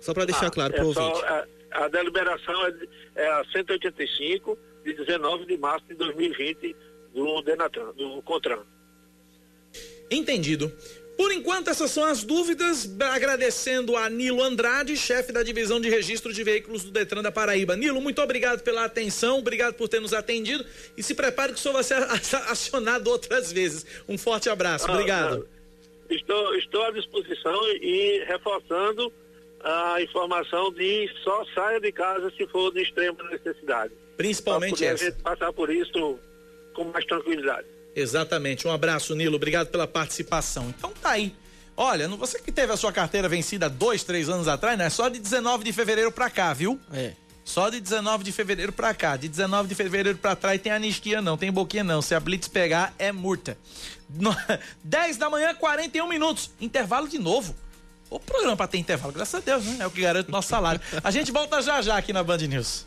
Só 0.00 0.14
para 0.14 0.24
deixar 0.24 0.46
ah, 0.46 0.50
claro 0.50 0.72
para 0.72 0.82
o 0.84 0.86
é 0.86 0.88
ouvinte. 0.88 1.24
A, 1.24 1.46
a 1.84 1.88
deliberação 1.88 2.66
é, 2.66 2.74
é 3.16 3.26
a 3.28 3.44
185 3.52 4.58
de 4.84 4.94
19 4.94 5.46
de 5.46 5.56
março 5.56 5.86
de 5.86 5.94
2020 5.94 6.74
do 7.14 7.42
Denatran, 7.42 7.92
do 7.92 8.22
CONTRAN. 8.22 8.64
Entendido. 10.10 10.72
Por 11.20 11.32
enquanto, 11.32 11.68
essas 11.68 11.90
são 11.90 12.02
as 12.02 12.24
dúvidas. 12.24 12.90
Agradecendo 12.98 13.94
a 13.94 14.08
Nilo 14.08 14.42
Andrade, 14.42 14.96
chefe 14.96 15.32
da 15.32 15.42
divisão 15.42 15.78
de 15.78 15.90
registro 15.90 16.32
de 16.32 16.42
veículos 16.42 16.82
do 16.82 16.90
Detran 16.90 17.22
da 17.22 17.30
Paraíba. 17.30 17.76
Nilo, 17.76 18.00
muito 18.00 18.22
obrigado 18.22 18.62
pela 18.62 18.86
atenção, 18.86 19.38
obrigado 19.38 19.74
por 19.74 19.86
ter 19.86 20.00
nos 20.00 20.14
atendido 20.14 20.64
e 20.96 21.02
se 21.02 21.14
prepare 21.14 21.52
que 21.52 21.58
o 21.58 21.60
senhor 21.60 21.74
vai 21.74 21.84
ser 21.84 22.02
acionado 22.48 23.10
outras 23.10 23.52
vezes. 23.52 23.84
Um 24.08 24.16
forte 24.16 24.48
abraço, 24.48 24.86
ah, 24.88 24.94
obrigado. 24.94 25.46
Ah, 25.46 26.14
estou, 26.14 26.54
estou 26.54 26.82
à 26.84 26.90
disposição 26.90 27.68
e 27.82 28.24
reforçando 28.26 29.12
a 29.62 30.00
informação 30.00 30.72
de 30.72 31.06
só 31.22 31.44
saia 31.54 31.78
de 31.80 31.92
casa 31.92 32.32
se 32.34 32.46
for 32.46 32.72
de 32.72 32.80
extrema 32.80 33.22
necessidade. 33.24 33.92
Principalmente 34.16 34.84
essa. 34.84 35.04
a 35.04 35.10
gente 35.10 35.22
passar 35.22 35.52
por 35.52 35.70
isso 35.70 36.18
com 36.74 36.84
mais 36.84 37.04
tranquilidade. 37.04 37.66
Exatamente. 37.94 38.66
Um 38.66 38.72
abraço, 38.72 39.14
Nilo. 39.14 39.36
Obrigado 39.36 39.68
pela 39.68 39.86
participação. 39.86 40.72
Então 40.76 40.92
tá 41.00 41.10
aí. 41.10 41.34
Olha, 41.76 42.08
você 42.08 42.38
que 42.38 42.52
teve 42.52 42.72
a 42.72 42.76
sua 42.76 42.92
carteira 42.92 43.28
vencida 43.28 43.68
dois, 43.68 44.04
três 44.04 44.28
anos 44.28 44.48
atrás, 44.48 44.76
não 44.78 44.84
é 44.84 44.90
só 44.90 45.08
de 45.08 45.18
19 45.18 45.64
de 45.64 45.72
fevereiro 45.72 46.12
pra 46.12 46.28
cá, 46.28 46.52
viu? 46.52 46.78
É. 46.92 47.12
Só 47.44 47.68
de 47.70 47.80
19 47.80 48.22
de 48.22 48.32
fevereiro 48.32 48.72
pra 48.72 48.94
cá. 48.94 49.16
De 49.16 49.28
19 49.28 49.68
de 49.68 49.74
fevereiro 49.74 50.18
pra 50.18 50.36
trás 50.36 50.60
tem 50.60 50.70
anistia 50.70 51.22
não, 51.22 51.36
tem 51.36 51.50
boquinha 51.50 51.82
não. 51.82 52.02
Se 52.02 52.14
a 52.14 52.20
Blitz 52.20 52.48
pegar, 52.48 52.94
é 52.98 53.10
multa. 53.10 53.56
No... 54.08 54.36
10 54.84 55.16
da 55.16 55.30
manhã, 55.30 55.54
41 55.54 56.06
minutos. 56.06 56.50
Intervalo 56.60 57.08
de 57.08 57.18
novo. 57.18 57.54
O 58.08 58.18
programa 58.18 58.56
pra 58.56 58.66
ter 58.66 58.78
intervalo, 58.78 59.12
graças 59.12 59.34
a 59.34 59.40
Deus, 59.40 59.64
né? 59.64 59.78
É 59.80 59.86
o 59.86 59.90
que 59.90 60.00
garante 60.00 60.28
o 60.28 60.32
nosso 60.32 60.48
salário. 60.48 60.80
A 61.02 61.10
gente 61.10 61.30
volta 61.30 61.62
já 61.62 61.80
já 61.80 61.96
aqui 61.96 62.12
na 62.12 62.22
Band 62.22 62.38
News. 62.38 62.86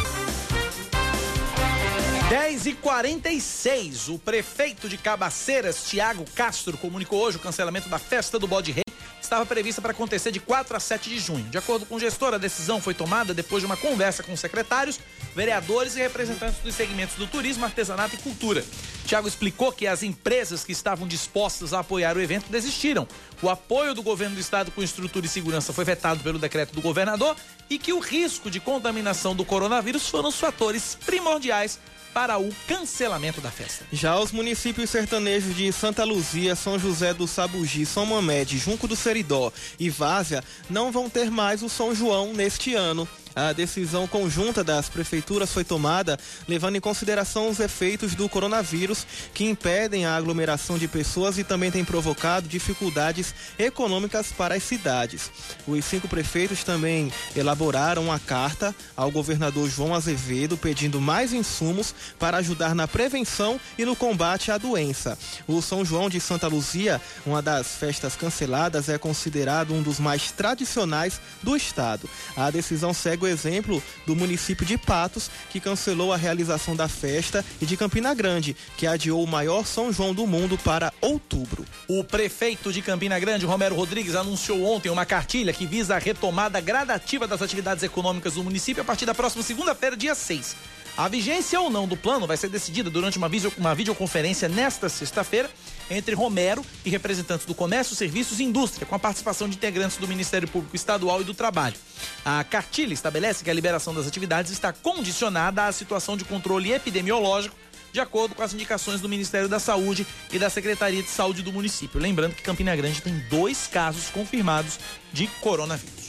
10 2.31 2.65
e 2.65 2.73
46 2.75 4.07
o 4.07 4.17
prefeito 4.17 4.87
de 4.87 4.97
Cabaceiras, 4.97 5.83
Tiago 5.83 6.23
Castro, 6.33 6.77
comunicou 6.77 7.21
hoje 7.21 7.35
o 7.35 7.41
cancelamento 7.41 7.89
da 7.89 7.99
festa 7.99 8.39
do 8.39 8.47
Bode 8.47 8.71
Rei 8.71 8.85
estava 9.31 9.45
prevista 9.45 9.81
para 9.81 9.91
acontecer 9.91 10.29
de 10.29 10.41
4 10.41 10.75
a 10.75 10.79
7 10.79 11.09
de 11.09 11.17
junho. 11.17 11.45
De 11.45 11.57
acordo 11.57 11.85
com 11.85 11.95
o 11.95 11.99
gestor, 11.99 12.33
a 12.33 12.37
decisão 12.37 12.81
foi 12.81 12.93
tomada 12.93 13.33
depois 13.33 13.61
de 13.61 13.65
uma 13.65 13.77
conversa 13.77 14.21
com 14.23 14.35
secretários, 14.35 14.99
vereadores 15.33 15.95
e 15.95 15.99
representantes 15.99 16.59
dos 16.59 16.75
segmentos 16.75 17.15
do 17.15 17.25
turismo, 17.27 17.63
artesanato 17.63 18.15
e 18.15 18.17
cultura. 18.17 18.61
Tiago 19.05 19.29
explicou 19.29 19.71
que 19.71 19.87
as 19.87 20.03
empresas 20.03 20.65
que 20.65 20.73
estavam 20.73 21.07
dispostas 21.07 21.73
a 21.73 21.79
apoiar 21.79 22.17
o 22.17 22.21
evento 22.21 22.49
desistiram. 22.49 23.07
O 23.41 23.49
apoio 23.49 23.93
do 23.93 24.03
governo 24.03 24.35
do 24.35 24.41
estado 24.41 24.69
com 24.69 24.83
estrutura 24.83 25.25
e 25.25 25.29
segurança 25.29 25.71
foi 25.71 25.85
vetado 25.85 26.21
pelo 26.21 26.37
decreto 26.37 26.73
do 26.73 26.81
governador 26.81 27.35
e 27.69 27.79
que 27.79 27.93
o 27.93 27.99
risco 27.99 28.51
de 28.51 28.59
contaminação 28.59 29.33
do 29.33 29.45
coronavírus 29.45 30.09
foram 30.09 30.27
os 30.27 30.39
fatores 30.39 30.97
primordiais 31.05 31.79
para 32.13 32.39
o 32.39 32.49
cancelamento 32.67 33.41
da 33.41 33.51
festa. 33.51 33.85
Já 33.91 34.19
os 34.19 34.31
municípios 34.31 34.89
sertanejos 34.89 35.55
de 35.55 35.71
Santa 35.71 36.03
Luzia, 36.03 36.55
São 36.55 36.77
José 36.77 37.13
do 37.13 37.27
Sabugi, 37.27 37.85
São 37.85 38.05
Mamede, 38.05 38.57
Junco 38.57 38.87
do 38.87 38.95
Seridó 38.95 39.51
e 39.79 39.89
Várzea 39.89 40.43
não 40.69 40.91
vão 40.91 41.09
ter 41.09 41.31
mais 41.31 41.63
o 41.63 41.69
São 41.69 41.95
João 41.95 42.33
neste 42.33 42.75
ano. 42.75 43.07
A 43.35 43.53
decisão 43.53 44.07
conjunta 44.07 44.63
das 44.63 44.89
prefeituras 44.89 45.51
foi 45.53 45.63
tomada 45.63 46.19
levando 46.47 46.75
em 46.75 46.81
consideração 46.81 47.49
os 47.49 47.59
efeitos 47.59 48.13
do 48.13 48.27
coronavírus 48.27 49.05
que 49.33 49.45
impedem 49.45 50.05
a 50.05 50.15
aglomeração 50.15 50.77
de 50.77 50.87
pessoas 50.87 51.37
e 51.37 51.43
também 51.43 51.71
tem 51.71 51.85
provocado 51.85 52.47
dificuldades 52.47 53.33
econômicas 53.57 54.31
para 54.31 54.55
as 54.55 54.63
cidades. 54.63 55.31
Os 55.65 55.85
cinco 55.85 56.09
prefeitos 56.09 56.63
também 56.63 57.11
elaboraram 57.35 58.03
uma 58.03 58.19
carta 58.19 58.75
ao 58.97 59.09
governador 59.09 59.69
João 59.69 59.95
Azevedo 59.95 60.57
pedindo 60.57 60.99
mais 60.99 61.31
insumos 61.31 61.95
para 62.19 62.37
ajudar 62.37 62.75
na 62.75 62.87
prevenção 62.87 63.59
e 63.77 63.85
no 63.85 63.95
combate 63.95 64.51
à 64.51 64.57
doença. 64.57 65.17
O 65.47 65.61
São 65.61 65.85
João 65.85 66.09
de 66.09 66.19
Santa 66.19 66.47
Luzia, 66.47 66.99
uma 67.25 67.41
das 67.41 67.67
festas 67.75 68.15
canceladas, 68.15 68.89
é 68.89 68.97
considerado 68.97 69.73
um 69.73 69.81
dos 69.81 69.99
mais 69.99 70.31
tradicionais 70.31 71.21
do 71.41 71.55
estado. 71.55 72.09
A 72.35 72.51
decisão 72.51 72.93
segue 72.93 73.20
o 73.25 73.27
exemplo 73.27 73.81
do 74.05 74.15
município 74.15 74.65
de 74.65 74.77
Patos, 74.77 75.29
que 75.49 75.59
cancelou 75.59 76.13
a 76.13 76.17
realização 76.17 76.75
da 76.75 76.87
festa, 76.87 77.43
e 77.61 77.65
de 77.65 77.77
Campina 77.77 78.13
Grande, 78.13 78.55
que 78.77 78.87
adiou 78.87 79.23
o 79.23 79.27
maior 79.27 79.65
São 79.65 79.91
João 79.91 80.13
do 80.13 80.25
mundo 80.27 80.57
para 80.57 80.93
outubro. 81.01 81.65
O 81.87 82.03
prefeito 82.03 82.71
de 82.71 82.81
Campina 82.81 83.19
Grande, 83.19 83.45
Romero 83.45 83.75
Rodrigues, 83.75 84.15
anunciou 84.15 84.63
ontem 84.65 84.89
uma 84.89 85.05
cartilha 85.05 85.53
que 85.53 85.65
visa 85.65 85.95
a 85.95 85.99
retomada 85.99 86.59
gradativa 86.59 87.27
das 87.27 87.41
atividades 87.41 87.83
econômicas 87.83 88.33
do 88.33 88.43
município 88.43 88.81
a 88.81 88.85
partir 88.85 89.05
da 89.05 89.13
próxima 89.13 89.43
segunda-feira, 89.43 89.95
dia 89.97 90.15
6. 90.15 90.55
A 90.97 91.07
vigência 91.07 91.59
ou 91.59 91.69
não 91.69 91.87
do 91.87 91.95
plano 91.95 92.27
vai 92.27 92.35
ser 92.35 92.49
decidida 92.49 92.89
durante 92.89 93.17
uma, 93.17 93.29
video, 93.29 93.51
uma 93.57 93.73
videoconferência 93.73 94.49
nesta 94.49 94.89
sexta-feira 94.89 95.49
entre 95.91 96.15
Romero 96.15 96.65
e 96.85 96.89
representantes 96.89 97.45
do 97.45 97.53
Comércio, 97.53 97.95
Serviços 97.95 98.39
e 98.39 98.43
Indústria, 98.43 98.85
com 98.85 98.95
a 98.95 98.99
participação 98.99 99.47
de 99.47 99.55
integrantes 99.55 99.97
do 99.97 100.07
Ministério 100.07 100.47
Público 100.47 100.75
Estadual 100.75 101.21
e 101.21 101.23
do 101.23 101.33
Trabalho. 101.33 101.75
A 102.23 102.43
cartilha 102.43 102.93
estabelece 102.93 103.43
que 103.43 103.49
a 103.49 103.53
liberação 103.53 103.93
das 103.93 104.07
atividades 104.07 104.51
está 104.51 104.71
condicionada 104.71 105.65
à 105.65 105.71
situação 105.71 106.15
de 106.15 106.23
controle 106.23 106.71
epidemiológico 106.71 107.55
de 107.91 107.99
acordo 107.99 108.33
com 108.33 108.41
as 108.41 108.53
indicações 108.53 109.01
do 109.01 109.09
Ministério 109.09 109.49
da 109.49 109.59
Saúde 109.59 110.07
e 110.31 110.39
da 110.39 110.49
Secretaria 110.49 111.03
de 111.03 111.09
Saúde 111.09 111.41
do 111.41 111.51
município. 111.51 111.99
Lembrando 111.99 112.35
que 112.35 112.41
Campina 112.41 112.75
Grande 112.75 113.01
tem 113.01 113.19
dois 113.29 113.67
casos 113.67 114.09
confirmados 114.09 114.79
de 115.11 115.27
coronavírus. 115.41 116.00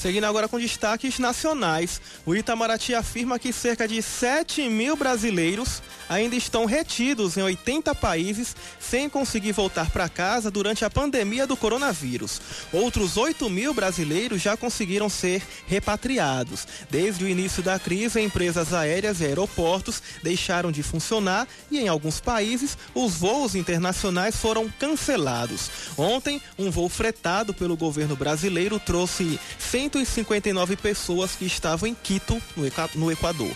Seguindo 0.00 0.24
agora 0.24 0.48
com 0.48 0.58
destaques 0.58 1.18
nacionais, 1.18 2.00
o 2.24 2.34
Itamaraty 2.34 2.94
afirma 2.94 3.38
que 3.38 3.52
cerca 3.52 3.86
de 3.86 4.00
7 4.00 4.66
mil 4.66 4.96
brasileiros 4.96 5.82
ainda 6.08 6.34
estão 6.34 6.64
retidos 6.64 7.36
em 7.36 7.42
80 7.42 7.94
países 7.94 8.56
sem 8.80 9.10
conseguir 9.10 9.52
voltar 9.52 9.90
para 9.90 10.08
casa 10.08 10.50
durante 10.50 10.86
a 10.86 10.90
pandemia 10.90 11.46
do 11.46 11.54
coronavírus. 11.54 12.40
Outros 12.72 13.18
8 13.18 13.50
mil 13.50 13.74
brasileiros 13.74 14.40
já 14.40 14.56
conseguiram 14.56 15.10
ser 15.10 15.42
repatriados. 15.66 16.66
Desde 16.88 17.22
o 17.22 17.28
início 17.28 17.62
da 17.62 17.78
crise, 17.78 18.22
empresas 18.22 18.72
aéreas 18.72 19.20
e 19.20 19.26
aeroportos 19.26 20.02
deixaram 20.22 20.72
de 20.72 20.82
funcionar 20.82 21.46
e, 21.70 21.78
em 21.78 21.88
alguns 21.88 22.20
países, 22.20 22.76
os 22.94 23.16
voos 23.16 23.54
internacionais 23.54 24.34
foram 24.34 24.66
cancelados. 24.78 25.70
Ontem, 25.98 26.40
um 26.58 26.70
voo 26.70 26.88
fretado 26.88 27.52
pelo 27.52 27.76
governo 27.76 28.16
brasileiro 28.16 28.80
trouxe 28.80 29.38
100 29.58 29.89
159 29.90 30.76
pessoas 30.76 31.32
que 31.32 31.44
estavam 31.44 31.88
em 31.88 31.94
Quito, 31.94 32.40
no 32.94 33.10
Equador. 33.10 33.50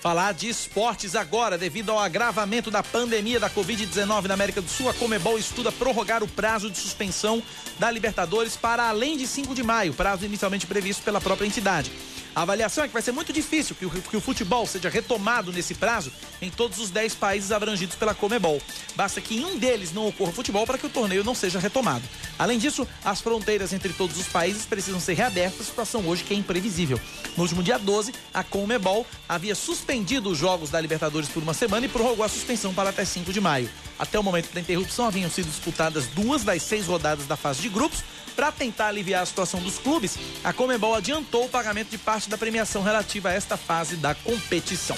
Falar 0.00 0.32
de 0.32 0.48
esportes 0.48 1.16
agora, 1.16 1.56
devido 1.56 1.90
ao 1.90 1.98
agravamento 1.98 2.70
da 2.70 2.82
pandemia 2.82 3.40
da 3.40 3.50
Covid-19 3.50 4.26
na 4.26 4.34
América 4.34 4.60
do 4.60 4.68
Sul, 4.68 4.88
a 4.88 4.94
Comebol 4.94 5.38
estuda 5.38 5.72
prorrogar 5.72 6.22
o 6.22 6.28
prazo 6.28 6.70
de 6.70 6.78
suspensão 6.78 7.42
da 7.78 7.90
Libertadores 7.90 8.56
para 8.56 8.88
além 8.88 9.16
de 9.16 9.26
5 9.26 9.54
de 9.54 9.62
maio, 9.62 9.94
prazo 9.94 10.24
inicialmente 10.24 10.66
previsto 10.66 11.02
pela 11.02 11.20
própria 11.20 11.46
entidade. 11.46 11.90
A 12.36 12.42
avaliação 12.42 12.84
é 12.84 12.86
que 12.86 12.92
vai 12.92 13.00
ser 13.00 13.12
muito 13.12 13.32
difícil 13.32 13.74
que 13.74 13.86
o, 13.86 13.90
que 13.90 14.16
o 14.18 14.20
futebol 14.20 14.66
seja 14.66 14.90
retomado 14.90 15.50
nesse 15.50 15.74
prazo 15.74 16.12
em 16.42 16.50
todos 16.50 16.78
os 16.78 16.90
10 16.90 17.14
países 17.14 17.50
abrangidos 17.50 17.96
pela 17.96 18.14
Comebol. 18.14 18.60
Basta 18.94 19.22
que 19.22 19.38
em 19.38 19.44
um 19.46 19.56
deles 19.58 19.90
não 19.90 20.06
ocorra 20.06 20.32
futebol 20.32 20.66
para 20.66 20.76
que 20.76 20.84
o 20.84 20.90
torneio 20.90 21.24
não 21.24 21.34
seja 21.34 21.58
retomado. 21.58 22.04
Além 22.38 22.58
disso, 22.58 22.86
as 23.02 23.22
fronteiras 23.22 23.72
entre 23.72 23.90
todos 23.94 24.18
os 24.18 24.26
países 24.26 24.66
precisam 24.66 25.00
ser 25.00 25.14
reabertas, 25.14 25.66
situação 25.66 26.06
hoje 26.06 26.24
que 26.24 26.34
é 26.34 26.36
imprevisível. 26.36 27.00
No 27.38 27.42
último 27.42 27.62
dia 27.62 27.78
12, 27.78 28.12
a 28.34 28.44
Comebol 28.44 29.06
havia 29.26 29.54
suspendido 29.54 29.95
os 30.24 30.38
jogos 30.38 30.70
da 30.70 30.80
Libertadores 30.80 31.28
por 31.28 31.42
uma 31.42 31.54
semana 31.54 31.86
e 31.86 31.88
prorrogou 31.88 32.24
a 32.24 32.28
suspensão 32.28 32.74
para 32.74 32.90
até 32.90 33.04
5 33.04 33.32
de 33.32 33.40
maio. 33.40 33.70
Até 33.98 34.18
o 34.18 34.22
momento 34.22 34.52
da 34.52 34.60
interrupção 34.60 35.06
haviam 35.06 35.30
sido 35.30 35.46
disputadas 35.46 36.06
duas 36.08 36.44
das 36.44 36.62
seis 36.62 36.86
rodadas 36.86 37.26
da 37.26 37.36
fase 37.36 37.62
de 37.62 37.68
grupos, 37.68 38.04
para 38.36 38.52
tentar 38.52 38.88
aliviar 38.88 39.22
a 39.22 39.26
situação 39.26 39.60
dos 39.60 39.78
clubes, 39.78 40.18
a 40.44 40.52
Comebol 40.52 40.94
adiantou 40.94 41.46
o 41.46 41.48
pagamento 41.48 41.88
de 41.88 41.96
parte 41.96 42.28
da 42.28 42.36
premiação 42.36 42.82
relativa 42.82 43.30
a 43.30 43.32
esta 43.32 43.56
fase 43.56 43.96
da 43.96 44.14
competição. 44.14 44.96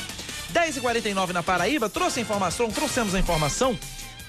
10h49 0.53 1.29
na 1.29 1.43
Paraíba, 1.43 1.89
trouxe 1.89 2.19
a 2.19 2.23
informação, 2.23 2.71
trouxemos 2.71 3.15
a 3.15 3.19
informação 3.19 3.79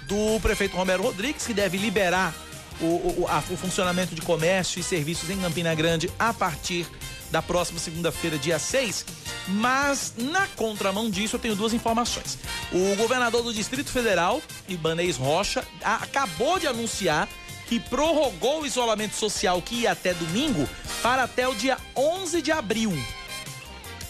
do 0.04 0.40
prefeito 0.42 0.78
Romero 0.78 1.02
Rodrigues, 1.02 1.48
que 1.48 1.54
deve 1.54 1.78
liberar 1.78 2.36
o, 2.82 3.22
o, 3.22 3.26
a, 3.28 3.40
o 3.40 3.58
funcionamento 3.58 4.16
de 4.16 4.22
comércio 4.22 4.80
e 4.80 4.84
serviços 4.84 5.30
em 5.30 5.38
Campina 5.40 5.74
Grande 5.76 6.10
a 6.18 6.34
partir 6.34 6.88
da 7.32 7.42
próxima 7.42 7.80
segunda-feira, 7.80 8.38
dia 8.38 8.58
6. 8.58 9.06
Mas, 9.48 10.14
na 10.18 10.48
contramão 10.48 11.10
disso, 11.10 11.36
eu 11.36 11.40
tenho 11.40 11.56
duas 11.56 11.74
informações. 11.74 12.38
O 12.72 12.96
governador 12.96 13.44
do 13.44 13.54
Distrito 13.54 13.92
Federal, 13.92 14.42
Ibanez 14.68 15.18
Rocha, 15.18 15.64
acabou 15.84 16.60
de 16.60 16.68
anunciar 16.68 17.28
que 17.68 17.80
prorrogou 17.80 18.62
o 18.62 18.66
isolamento 18.66 19.16
social 19.16 19.62
que 19.62 19.82
ia 19.82 19.92
até 19.92 20.14
domingo 20.14 20.68
para 21.04 21.24
até 21.24 21.48
o 21.48 21.54
dia 21.54 21.78
11 21.96 22.42
de 22.42 22.52
abril. 22.52 22.92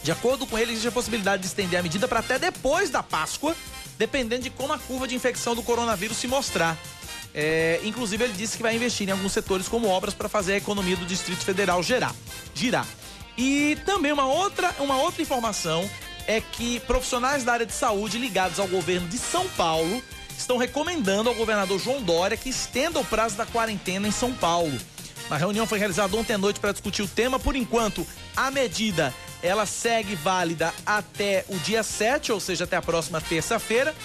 De 0.02 0.12
acordo 0.12 0.48
com 0.48 0.58
ele, 0.58 0.72
existe 0.72 0.88
a 0.88 0.91
possibilidade 0.94 1.41
de 1.41 1.48
estender 1.50 1.78
a 1.78 1.84
medida 1.84 2.08
para 2.08 2.20
até 2.20 2.40
depois 2.40 2.90
da 2.90 3.04
Páscoa, 3.04 3.54
dependendo 3.98 4.44
de 4.44 4.50
como 4.50 4.72
a 4.72 4.80
curva 4.80 5.06
de 5.06 5.14
infecção 5.14 5.54
do 5.54 5.62
coronavírus 5.62 6.18
se 6.18 6.28
mostrar. 6.28 6.78
É, 7.41 7.80
inclusive, 7.86 8.22
ele 8.22 8.34
disse 8.34 8.57
que 8.57 8.64
vai 8.64 8.76
investir 8.76 9.07
em 9.07 9.14
alguns 9.14 9.32
setores 9.32 9.70
como 9.70 9.88
obras 9.88 10.14
para 10.14 10.28
fazer 10.28 10.56
a 10.56 10.57
economia 10.57 10.98
do 10.98 11.06
Distrito 11.06 11.45
Federal 11.45 11.82
gerar, 11.82 12.14
girar. 12.53 12.86
E 13.38 13.78
também 13.86 14.11
uma 14.11 14.26
outra, 14.26 14.76
uma 14.78 14.98
outra 14.98 15.22
informação 15.22 15.90
é 16.28 16.41
que 16.41 16.82
profissionais 16.82 17.45
da 17.45 17.53
área 17.53 17.66
de 17.66 17.72
saúde 17.72 18.18
ligados 18.18 18.60
ao 18.60 18.68
governo 18.68 19.07
de 19.07 19.18
São 19.18 19.48
Paulo 19.52 20.03
estão 20.38 20.57
recomendando 20.57 21.30
ao 21.30 21.36
governador 21.36 21.80
João 21.80 22.02
Dória 22.02 22.36
que 22.36 22.49
estenda 22.49 22.99
o 22.99 23.06
prazo 23.06 23.38
da 23.38 23.45
quarentena 23.45 24.06
em 24.06 24.11
São 24.11 24.34
Paulo. 24.34 24.78
A 25.30 25.38
reunião 25.38 25.66
foi 25.66 25.80
realizada 25.80 26.18
ontem 26.18 26.34
à 26.34 26.38
noite 26.38 26.60
para 26.60 26.74
discutir 26.74 27.03
o 27.03 27.07
tema. 27.07 27.40
Por 27.40 27.56
enquanto, 27.56 28.06
a 28.36 28.52
medida 28.52 29.14
ela 29.41 29.66
segue 29.66 30.14
válida 30.14 30.74
até 30.86 31.45
o 31.48 31.57
dia 31.60 31.84
7, 31.84 32.34
ou 32.34 32.40
seja, 32.41 32.66
até 32.66 32.76
a 32.76 32.82
próxima 32.82 33.22
terça-feira. 33.22 33.95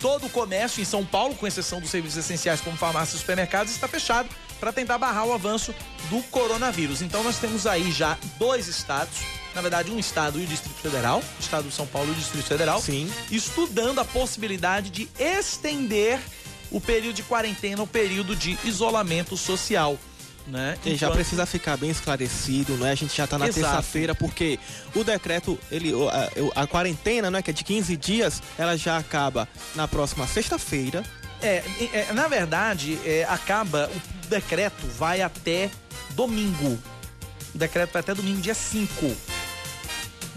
Todo 0.00 0.26
o 0.26 0.30
comércio 0.30 0.80
em 0.80 0.84
São 0.84 1.04
Paulo, 1.04 1.34
com 1.34 1.46
exceção 1.46 1.80
dos 1.80 1.90
serviços 1.90 2.18
essenciais 2.18 2.60
como 2.60 2.76
farmácias 2.76 3.16
e 3.16 3.18
supermercados, 3.18 3.72
está 3.72 3.88
fechado 3.88 4.28
para 4.60 4.72
tentar 4.72 4.98
barrar 4.98 5.26
o 5.26 5.32
avanço 5.32 5.74
do 6.10 6.22
coronavírus. 6.24 7.02
Então 7.02 7.22
nós 7.22 7.38
temos 7.38 7.66
aí 7.66 7.90
já 7.90 8.16
dois 8.38 8.68
estados 8.68 9.18
na 9.54 9.62
verdade, 9.62 9.90
um 9.90 9.98
estado 9.98 10.38
e 10.38 10.44
o 10.44 10.46
Distrito 10.46 10.76
Federal, 10.76 11.18
o 11.18 11.40
estado 11.40 11.68
de 11.68 11.74
São 11.74 11.86
Paulo 11.86 12.08
e 12.08 12.12
o 12.12 12.14
Distrito 12.14 12.44
Federal, 12.44 12.80
Sim. 12.80 13.10
estudando 13.28 13.98
a 13.98 14.04
possibilidade 14.04 14.88
de 14.88 15.08
estender 15.18 16.20
o 16.70 16.80
período 16.80 17.16
de 17.16 17.22
quarentena, 17.22 17.82
o 17.82 17.86
período 17.86 18.36
de 18.36 18.58
isolamento 18.64 19.36
social. 19.36 19.98
Né? 20.50 20.78
E 20.84 20.96
já 20.96 21.10
precisa 21.10 21.44
ficar 21.44 21.76
bem 21.76 21.90
esclarecido, 21.90 22.74
né? 22.78 22.92
A 22.92 22.94
gente 22.94 23.14
já 23.14 23.24
está 23.24 23.36
na 23.38 23.48
terça-feira, 23.48 24.14
porque 24.14 24.58
o 24.94 25.04
decreto, 25.04 25.58
ele, 25.70 25.92
a, 26.54 26.62
a, 26.62 26.66
quarentena, 26.66 27.30
né, 27.30 27.42
que 27.42 27.50
é 27.50 27.52
de 27.52 27.62
15 27.62 27.94
dias, 27.98 28.42
ela 28.56 28.74
já 28.76 28.96
acaba 28.96 29.46
na 29.74 29.86
próxima 29.86 30.26
sexta-feira. 30.26 31.02
É, 31.42 31.62
é, 31.92 32.12
na 32.14 32.28
verdade, 32.28 32.98
é, 33.04 33.26
acaba, 33.28 33.90
o 33.94 34.26
decreto 34.28 34.86
vai 34.86 35.20
até 35.20 35.70
domingo. 36.10 36.78
O 37.54 37.58
decreto 37.58 37.92
vai 37.92 38.00
até 38.00 38.14
domingo, 38.14 38.40
dia 38.40 38.54
5. 38.54 39.37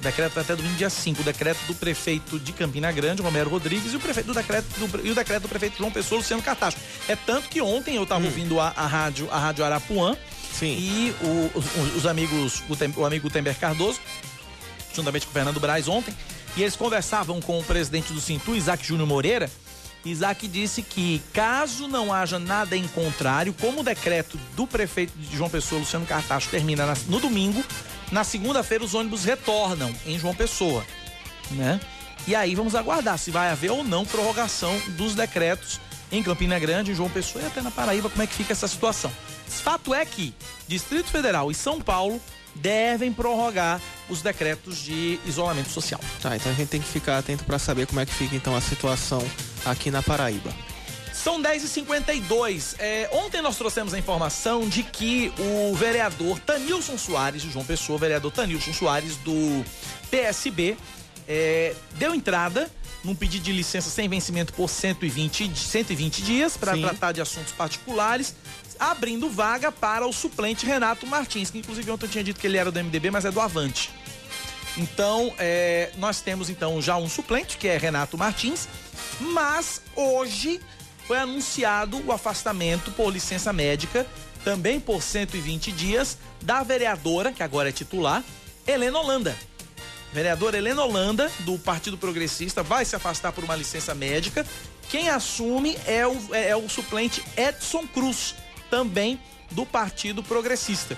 Decreto 0.01 0.39
até 0.39 0.55
domingo, 0.55 0.75
dia 0.75 0.89
5. 0.89 1.21
O 1.21 1.23
decreto 1.23 1.59
do 1.67 1.75
prefeito 1.75 2.39
de 2.39 2.51
Campina 2.51 2.91
Grande, 2.91 3.21
Romero 3.21 3.49
Rodrigues, 3.51 3.93
e 3.93 3.95
o, 3.95 3.99
prefeito 3.99 4.27
do 4.27 4.33
decreto 4.33 4.65
do, 4.79 5.05
e 5.05 5.11
o 5.11 5.15
decreto 5.15 5.43
do 5.43 5.47
prefeito 5.47 5.77
João 5.77 5.91
Pessoa, 5.91 6.19
Luciano 6.19 6.41
Cartacho. 6.41 6.77
É 7.07 7.15
tanto 7.15 7.47
que 7.47 7.61
ontem 7.61 7.95
eu 7.95 8.03
estava 8.03 8.21
hum. 8.21 8.25
ouvindo 8.25 8.59
a, 8.59 8.73
a, 8.75 8.87
rádio, 8.87 9.29
a 9.31 9.37
rádio 9.37 9.63
Arapuã 9.63 10.17
Sim. 10.51 10.75
e 10.77 11.15
o, 11.21 11.51
os, 11.53 11.95
os, 11.97 12.05
amigos, 12.07 12.63
o, 12.67 12.99
o 12.99 13.05
amigo 13.05 13.29
Tember 13.29 13.55
Cardoso, 13.59 13.99
juntamente 14.93 15.27
com 15.27 15.31
o 15.31 15.33
Fernando 15.33 15.59
Braz 15.59 15.87
ontem, 15.87 16.15
e 16.57 16.63
eles 16.63 16.75
conversavam 16.75 17.39
com 17.39 17.59
o 17.59 17.63
presidente 17.63 18.11
do 18.11 18.19
Sintu, 18.19 18.55
Isaac 18.55 18.85
Júnior 18.85 19.07
Moreira. 19.07 19.49
Isaac 20.03 20.47
disse 20.47 20.81
que, 20.81 21.21
caso 21.31 21.87
não 21.87 22.11
haja 22.11 22.39
nada 22.39 22.75
em 22.75 22.87
contrário, 22.87 23.53
como 23.53 23.81
o 23.81 23.83
decreto 23.83 24.35
do 24.55 24.65
prefeito 24.65 25.13
de 25.15 25.37
João 25.37 25.49
Pessoa, 25.49 25.79
Luciano 25.79 26.07
Cartacho, 26.07 26.49
termina 26.49 26.91
no 27.07 27.19
domingo, 27.19 27.63
na 28.11 28.23
segunda-feira 28.23 28.83
os 28.83 28.93
ônibus 28.93 29.23
retornam 29.23 29.93
em 30.05 30.19
João 30.19 30.35
Pessoa, 30.35 30.85
né? 31.51 31.79
E 32.27 32.35
aí 32.35 32.53
vamos 32.53 32.75
aguardar 32.75 33.17
se 33.17 33.31
vai 33.31 33.49
haver 33.49 33.71
ou 33.71 33.83
não 33.83 34.05
prorrogação 34.05 34.77
dos 34.89 35.15
decretos 35.15 35.79
em 36.11 36.21
Campina 36.21 36.59
Grande, 36.59 36.91
em 36.91 36.95
João 36.95 37.09
Pessoa 37.09 37.43
e 37.43 37.47
até 37.47 37.61
na 37.61 37.71
Paraíba, 37.71 38.09
como 38.09 38.21
é 38.21 38.27
que 38.27 38.33
fica 38.33 38.53
essa 38.53 38.67
situação. 38.67 39.11
Fato 39.47 39.93
é 39.93 40.05
que 40.05 40.33
Distrito 40.67 41.09
Federal 41.09 41.49
e 41.49 41.55
São 41.55 41.81
Paulo 41.81 42.21
devem 42.53 43.11
prorrogar 43.13 43.81
os 44.09 44.21
decretos 44.21 44.77
de 44.77 45.19
isolamento 45.25 45.69
social. 45.69 46.01
Tá, 46.21 46.35
então 46.35 46.51
a 46.51 46.55
gente 46.55 46.69
tem 46.69 46.81
que 46.81 46.87
ficar 46.87 47.17
atento 47.17 47.43
para 47.43 47.57
saber 47.57 47.87
como 47.87 47.99
é 47.99 48.05
que 48.05 48.13
fica 48.13 48.35
então 48.35 48.55
a 48.55 48.61
situação 48.61 49.25
aqui 49.65 49.89
na 49.89 50.03
Paraíba. 50.03 50.51
São 51.13 51.41
10h52. 51.41 52.75
É, 52.79 53.09
ontem 53.13 53.41
nós 53.41 53.57
trouxemos 53.57 53.93
a 53.93 53.99
informação 53.99 54.67
de 54.67 54.83
que 54.83 55.31
o 55.37 55.75
vereador 55.75 56.39
Tanilson 56.39 56.97
Soares, 56.97 57.41
de 57.41 57.51
João 57.51 57.65
Pessoa, 57.65 57.99
vereador 57.99 58.31
Tanilson 58.31 58.73
Soares, 58.73 59.17
do 59.17 59.65
PSB, 60.09 60.77
é, 61.27 61.75
deu 61.95 62.15
entrada 62.15 62.69
num 63.03 63.15
pedido 63.15 63.43
de 63.43 63.51
licença 63.51 63.89
sem 63.89 64.07
vencimento 64.07 64.53
por 64.53 64.69
120, 64.69 65.57
120 65.57 66.21
dias 66.21 66.55
para 66.55 66.77
tratar 66.77 67.11
de 67.11 67.21
assuntos 67.21 67.51
particulares, 67.51 68.35
abrindo 68.79 69.29
vaga 69.29 69.71
para 69.71 70.05
o 70.05 70.13
suplente 70.13 70.65
Renato 70.65 71.05
Martins, 71.07 71.49
que 71.49 71.57
inclusive 71.57 71.89
ontem 71.89 72.05
eu 72.05 72.09
tinha 72.09 72.23
dito 72.23 72.39
que 72.39 72.47
ele 72.47 72.57
era 72.57 72.71
do 72.71 72.83
MDB, 72.83 73.11
mas 73.11 73.25
é 73.25 73.31
do 73.31 73.39
Avante. 73.39 73.89
Então, 74.77 75.33
é, 75.37 75.91
nós 75.97 76.21
temos 76.21 76.49
então 76.49 76.81
já 76.81 76.95
um 76.95 77.09
suplente, 77.09 77.57
que 77.57 77.67
é 77.67 77.77
Renato 77.77 78.17
Martins, 78.17 78.67
mas 79.19 79.81
hoje 79.95 80.61
foi 81.11 81.17
anunciado 81.17 82.01
o 82.07 82.13
afastamento 82.13 82.89
por 82.91 83.11
licença 83.11 83.51
médica, 83.51 84.07
também 84.45 84.79
por 84.79 85.01
120 85.03 85.69
dias, 85.69 86.17
da 86.41 86.63
vereadora, 86.63 87.33
que 87.33 87.43
agora 87.43 87.67
é 87.67 87.71
titular, 87.73 88.23
Helena 88.65 88.97
Holanda. 88.97 89.35
Vereadora 90.13 90.57
Helena 90.57 90.81
Holanda, 90.85 91.29
do 91.39 91.59
Partido 91.59 91.97
Progressista, 91.97 92.63
vai 92.63 92.85
se 92.85 92.95
afastar 92.95 93.33
por 93.33 93.43
uma 93.43 93.57
licença 93.57 93.93
médica. 93.93 94.47
Quem 94.89 95.09
assume 95.09 95.77
é 95.85 96.07
o, 96.07 96.15
é, 96.33 96.51
é 96.51 96.55
o 96.55 96.69
suplente 96.69 97.21
Edson 97.35 97.85
Cruz, 97.87 98.33
também 98.69 99.19
do 99.51 99.65
Partido 99.65 100.23
Progressista. 100.23 100.97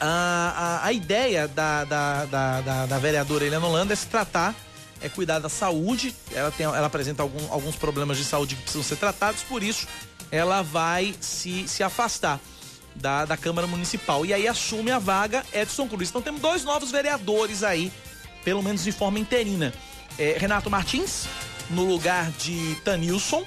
A, 0.00 0.80
a, 0.80 0.86
a 0.86 0.92
ideia 0.94 1.46
da, 1.46 1.84
da, 1.84 2.24
da, 2.24 2.60
da, 2.62 2.86
da 2.86 2.98
vereadora 2.98 3.44
Helena 3.44 3.66
Holanda 3.66 3.92
é 3.92 3.96
se 3.96 4.06
tratar 4.06 4.54
é 5.00 5.08
cuidar 5.08 5.38
da 5.38 5.48
saúde. 5.48 6.14
Ela, 6.32 6.50
tem, 6.50 6.66
ela 6.66 6.86
apresenta 6.86 7.22
algum, 7.22 7.52
alguns 7.52 7.76
problemas 7.76 8.16
de 8.16 8.24
saúde 8.24 8.54
que 8.54 8.62
precisam 8.62 8.84
ser 8.84 8.96
tratados, 8.96 9.42
por 9.42 9.62
isso 9.62 9.86
ela 10.30 10.62
vai 10.62 11.14
se, 11.20 11.66
se 11.66 11.82
afastar 11.82 12.38
da, 12.94 13.24
da 13.24 13.36
Câmara 13.36 13.66
Municipal. 13.66 14.26
E 14.26 14.34
aí 14.34 14.46
assume 14.46 14.90
a 14.90 14.98
vaga 14.98 15.44
Edson 15.52 15.88
Cruz. 15.88 16.10
Então 16.10 16.20
temos 16.20 16.40
dois 16.40 16.64
novos 16.64 16.90
vereadores 16.90 17.62
aí 17.62 17.90
pelo 18.44 18.62
menos 18.62 18.82
de 18.82 18.92
forma 18.92 19.18
interina. 19.18 19.72
É, 20.18 20.36
Renato 20.38 20.70
Martins, 20.70 21.26
no 21.70 21.84
lugar 21.84 22.30
de 22.32 22.76
Tanilson, 22.84 23.44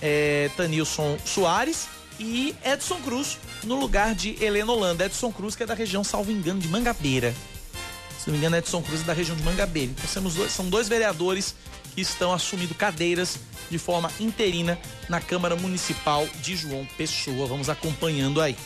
é, 0.00 0.50
Tanilson 0.56 1.16
Soares, 1.24 1.88
e 2.20 2.54
Edson 2.64 3.00
Cruz, 3.00 3.38
no 3.64 3.76
lugar 3.76 4.14
de 4.14 4.36
Helena 4.44 4.70
Holanda. 4.70 5.06
Edson 5.06 5.32
Cruz, 5.32 5.56
que 5.56 5.62
é 5.62 5.66
da 5.66 5.74
região, 5.74 6.04
salvo 6.04 6.30
engano, 6.30 6.60
de 6.60 6.68
Mangabeira. 6.68 7.34
Se 8.22 8.28
não 8.28 8.34
me 8.34 8.38
engano, 8.38 8.56
Edson 8.56 8.80
Cruz 8.80 9.00
é 9.00 9.04
da 9.04 9.12
região 9.12 9.36
de 9.36 9.42
Mangabeira. 9.42 9.90
Então 9.90 10.08
temos 10.08 10.34
dois, 10.34 10.52
são 10.52 10.70
dois 10.70 10.88
vereadores 10.88 11.56
que 11.92 12.00
estão 12.00 12.32
assumindo 12.32 12.72
cadeiras 12.72 13.36
de 13.68 13.78
forma 13.78 14.12
interina 14.20 14.78
na 15.08 15.20
Câmara 15.20 15.56
Municipal 15.56 16.24
de 16.40 16.54
João 16.54 16.86
Pessoa. 16.96 17.48
Vamos 17.48 17.68
acompanhando 17.68 18.40
aí. 18.40 18.56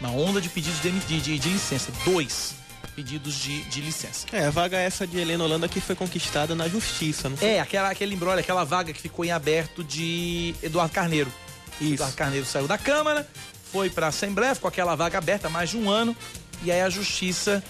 Uma 0.00 0.10
onda 0.10 0.38
de 0.38 0.50
pedidos 0.50 0.82
de, 0.82 0.90
de, 0.90 1.20
de, 1.22 1.38
de 1.38 1.48
licença. 1.48 1.90
Dois 2.04 2.54
pedidos 2.94 3.34
de, 3.36 3.62
de 3.64 3.80
licença. 3.80 4.26
É, 4.30 4.46
a 4.46 4.50
vaga 4.50 4.76
essa 4.76 5.06
de 5.06 5.18
Helena 5.18 5.44
Holanda 5.44 5.66
que 5.66 5.80
foi 5.80 5.94
conquistada 5.94 6.54
na 6.54 6.68
justiça, 6.68 7.30
não 7.30 7.38
foi? 7.38 7.48
É, 7.48 7.60
aquela, 7.60 7.88
aquele 7.88 8.14
embrolho, 8.14 8.40
aquela 8.40 8.64
vaga 8.64 8.92
que 8.92 9.00
ficou 9.00 9.24
em 9.24 9.30
aberto 9.30 9.82
de 9.82 10.54
Eduardo 10.62 10.92
Carneiro. 10.92 11.32
Isso. 11.80 11.94
Eduardo 11.94 12.16
Carneiro 12.16 12.44
saiu 12.44 12.68
da 12.68 12.76
Câmara, 12.76 13.26
foi 13.72 13.88
para 13.88 14.06
a 14.06 14.08
Assembleia, 14.10 14.54
ficou 14.54 14.68
aquela 14.68 14.94
vaga 14.94 15.16
aberta 15.16 15.46
há 15.46 15.50
mais 15.50 15.70
de 15.70 15.78
um 15.78 15.88
ano, 15.88 16.14
e 16.62 16.70
aí 16.70 16.80
a 16.82 16.90
justiça 16.90 17.62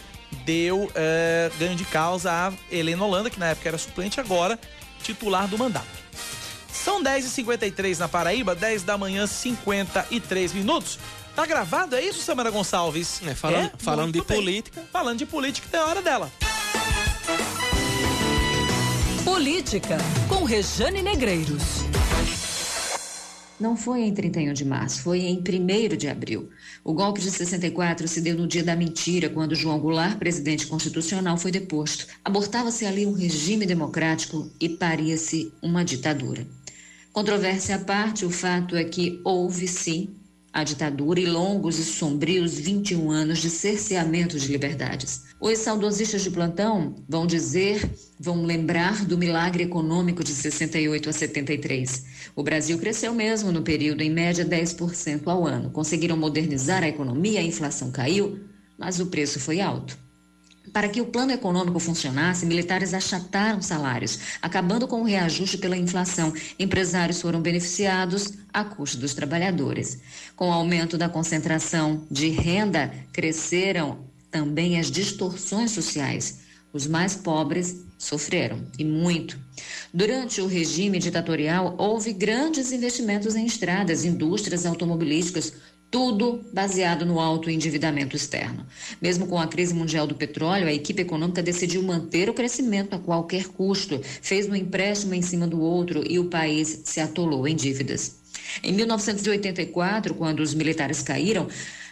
deu 0.44 0.90
é, 0.94 1.50
ganho 1.58 1.74
de 1.74 1.84
causa 1.84 2.32
a 2.32 2.52
Helena 2.70 3.04
Holanda, 3.04 3.30
que 3.30 3.38
na 3.38 3.46
época 3.46 3.68
era 3.68 3.78
suplente, 3.78 4.20
agora 4.20 4.58
titular 5.02 5.46
do 5.48 5.58
mandato. 5.58 5.86
São 6.72 7.02
10h53 7.02 7.98
na 7.98 8.08
Paraíba, 8.08 8.54
10 8.54 8.82
da 8.82 8.96
manhã, 8.96 9.26
53 9.26 10.52
minutos. 10.52 10.98
Tá 11.34 11.44
gravado, 11.44 11.96
é 11.96 12.02
isso, 12.02 12.22
Samara 12.22 12.50
Gonçalves? 12.50 13.20
É, 13.26 13.34
falando, 13.34 13.66
é? 13.66 13.72
falando 13.78 14.12
de 14.12 14.20
bem. 14.22 14.36
política. 14.36 14.84
Falando 14.92 15.18
de 15.18 15.26
política, 15.26 15.68
tem 15.70 15.80
a 15.80 15.84
hora 15.84 16.00
dela. 16.00 16.30
Política, 19.24 19.98
com 20.28 20.44
Rejane 20.44 21.02
Negreiros. 21.02 21.84
Não 23.58 23.74
foi 23.74 24.02
em 24.02 24.12
31 24.12 24.52
de 24.52 24.66
março, 24.66 25.00
foi 25.00 25.20
em 25.20 25.38
1 25.38 25.96
de 25.96 26.08
abril. 26.08 26.50
O 26.84 26.92
golpe 26.92 27.22
de 27.22 27.30
64 27.30 28.06
se 28.06 28.20
deu 28.20 28.36
no 28.36 28.46
dia 28.46 28.62
da 28.62 28.76
mentira, 28.76 29.30
quando 29.30 29.54
João 29.54 29.80
Goulart, 29.80 30.18
presidente 30.18 30.66
constitucional, 30.66 31.38
foi 31.38 31.50
deposto. 31.50 32.06
Abortava-se 32.22 32.84
ali 32.84 33.06
um 33.06 33.14
regime 33.14 33.64
democrático 33.64 34.50
e 34.60 34.68
paria-se 34.68 35.54
uma 35.62 35.82
ditadura. 35.82 36.46
Controvérsia 37.14 37.76
à 37.76 37.78
parte, 37.78 38.26
o 38.26 38.30
fato 38.30 38.76
é 38.76 38.84
que 38.84 39.22
houve 39.24 39.66
sim 39.66 40.14
a 40.56 40.64
ditadura 40.64 41.20
e 41.20 41.26
longos 41.26 41.78
e 41.78 41.84
sombrios 41.84 42.58
21 42.58 43.10
anos 43.10 43.40
de 43.40 43.50
cerceamento 43.50 44.38
de 44.38 44.48
liberdades. 44.48 45.24
Os 45.38 45.58
saudosistas 45.58 46.22
de 46.22 46.30
plantão 46.30 46.94
vão 47.06 47.26
dizer, 47.26 47.86
vão 48.18 48.42
lembrar 48.42 49.04
do 49.04 49.18
milagre 49.18 49.64
econômico 49.64 50.24
de 50.24 50.30
68 50.32 51.10
a 51.10 51.12
73. 51.12 52.06
O 52.34 52.42
Brasil 52.42 52.78
cresceu 52.78 53.12
mesmo 53.12 53.52
no 53.52 53.60
período, 53.60 54.00
em 54.00 54.08
média 54.08 54.46
10% 54.46 55.26
ao 55.26 55.46
ano. 55.46 55.68
Conseguiram 55.68 56.16
modernizar 56.16 56.82
a 56.82 56.88
economia, 56.88 57.40
a 57.40 57.44
inflação 57.44 57.90
caiu, 57.90 58.40
mas 58.78 58.98
o 58.98 59.08
preço 59.08 59.38
foi 59.38 59.60
alto. 59.60 60.05
Para 60.76 60.90
que 60.90 61.00
o 61.00 61.06
plano 61.06 61.32
econômico 61.32 61.80
funcionasse, 61.80 62.44
militares 62.44 62.92
achataram 62.92 63.62
salários, 63.62 64.18
acabando 64.42 64.86
com 64.86 65.00
o 65.00 65.04
reajuste 65.04 65.56
pela 65.56 65.74
inflação. 65.74 66.34
Empresários 66.58 67.18
foram 67.18 67.40
beneficiados 67.40 68.34
a 68.52 68.62
custo 68.62 68.98
dos 68.98 69.14
trabalhadores. 69.14 69.98
Com 70.36 70.50
o 70.50 70.52
aumento 70.52 70.98
da 70.98 71.08
concentração 71.08 72.06
de 72.10 72.28
renda, 72.28 72.92
cresceram 73.10 74.00
também 74.30 74.78
as 74.78 74.90
distorções 74.90 75.70
sociais. 75.70 76.40
Os 76.74 76.86
mais 76.86 77.14
pobres 77.14 77.82
sofreram, 77.96 78.66
e 78.78 78.84
muito. 78.84 79.40
Durante 79.94 80.42
o 80.42 80.46
regime 80.46 80.98
ditatorial, 80.98 81.74
houve 81.78 82.12
grandes 82.12 82.70
investimentos 82.70 83.34
em 83.34 83.46
estradas, 83.46 84.04
indústrias 84.04 84.66
automobilísticas, 84.66 85.54
tudo 85.96 86.44
baseado 86.52 87.06
no 87.06 87.18
alto 87.18 87.48
endividamento 87.48 88.14
externo. 88.14 88.66
Mesmo 89.00 89.26
com 89.26 89.38
a 89.38 89.46
crise 89.46 89.72
mundial 89.72 90.06
do 90.06 90.14
petróleo, 90.14 90.68
a 90.68 90.72
equipe 90.72 91.00
econômica 91.00 91.42
decidiu 91.42 91.82
manter 91.82 92.28
o 92.28 92.34
crescimento 92.34 92.94
a 92.94 92.98
qualquer 92.98 93.46
custo, 93.46 93.98
fez 94.20 94.46
um 94.46 94.54
empréstimo 94.54 95.14
em 95.14 95.22
cima 95.22 95.46
do 95.46 95.58
outro 95.58 96.04
e 96.06 96.18
o 96.18 96.26
país 96.26 96.82
se 96.84 97.00
atolou 97.00 97.48
em 97.48 97.56
dívidas. 97.56 98.16
Em 98.62 98.74
1984, 98.74 100.14
quando 100.14 100.40
os 100.40 100.52
militares 100.52 101.00
caíram, 101.00 101.48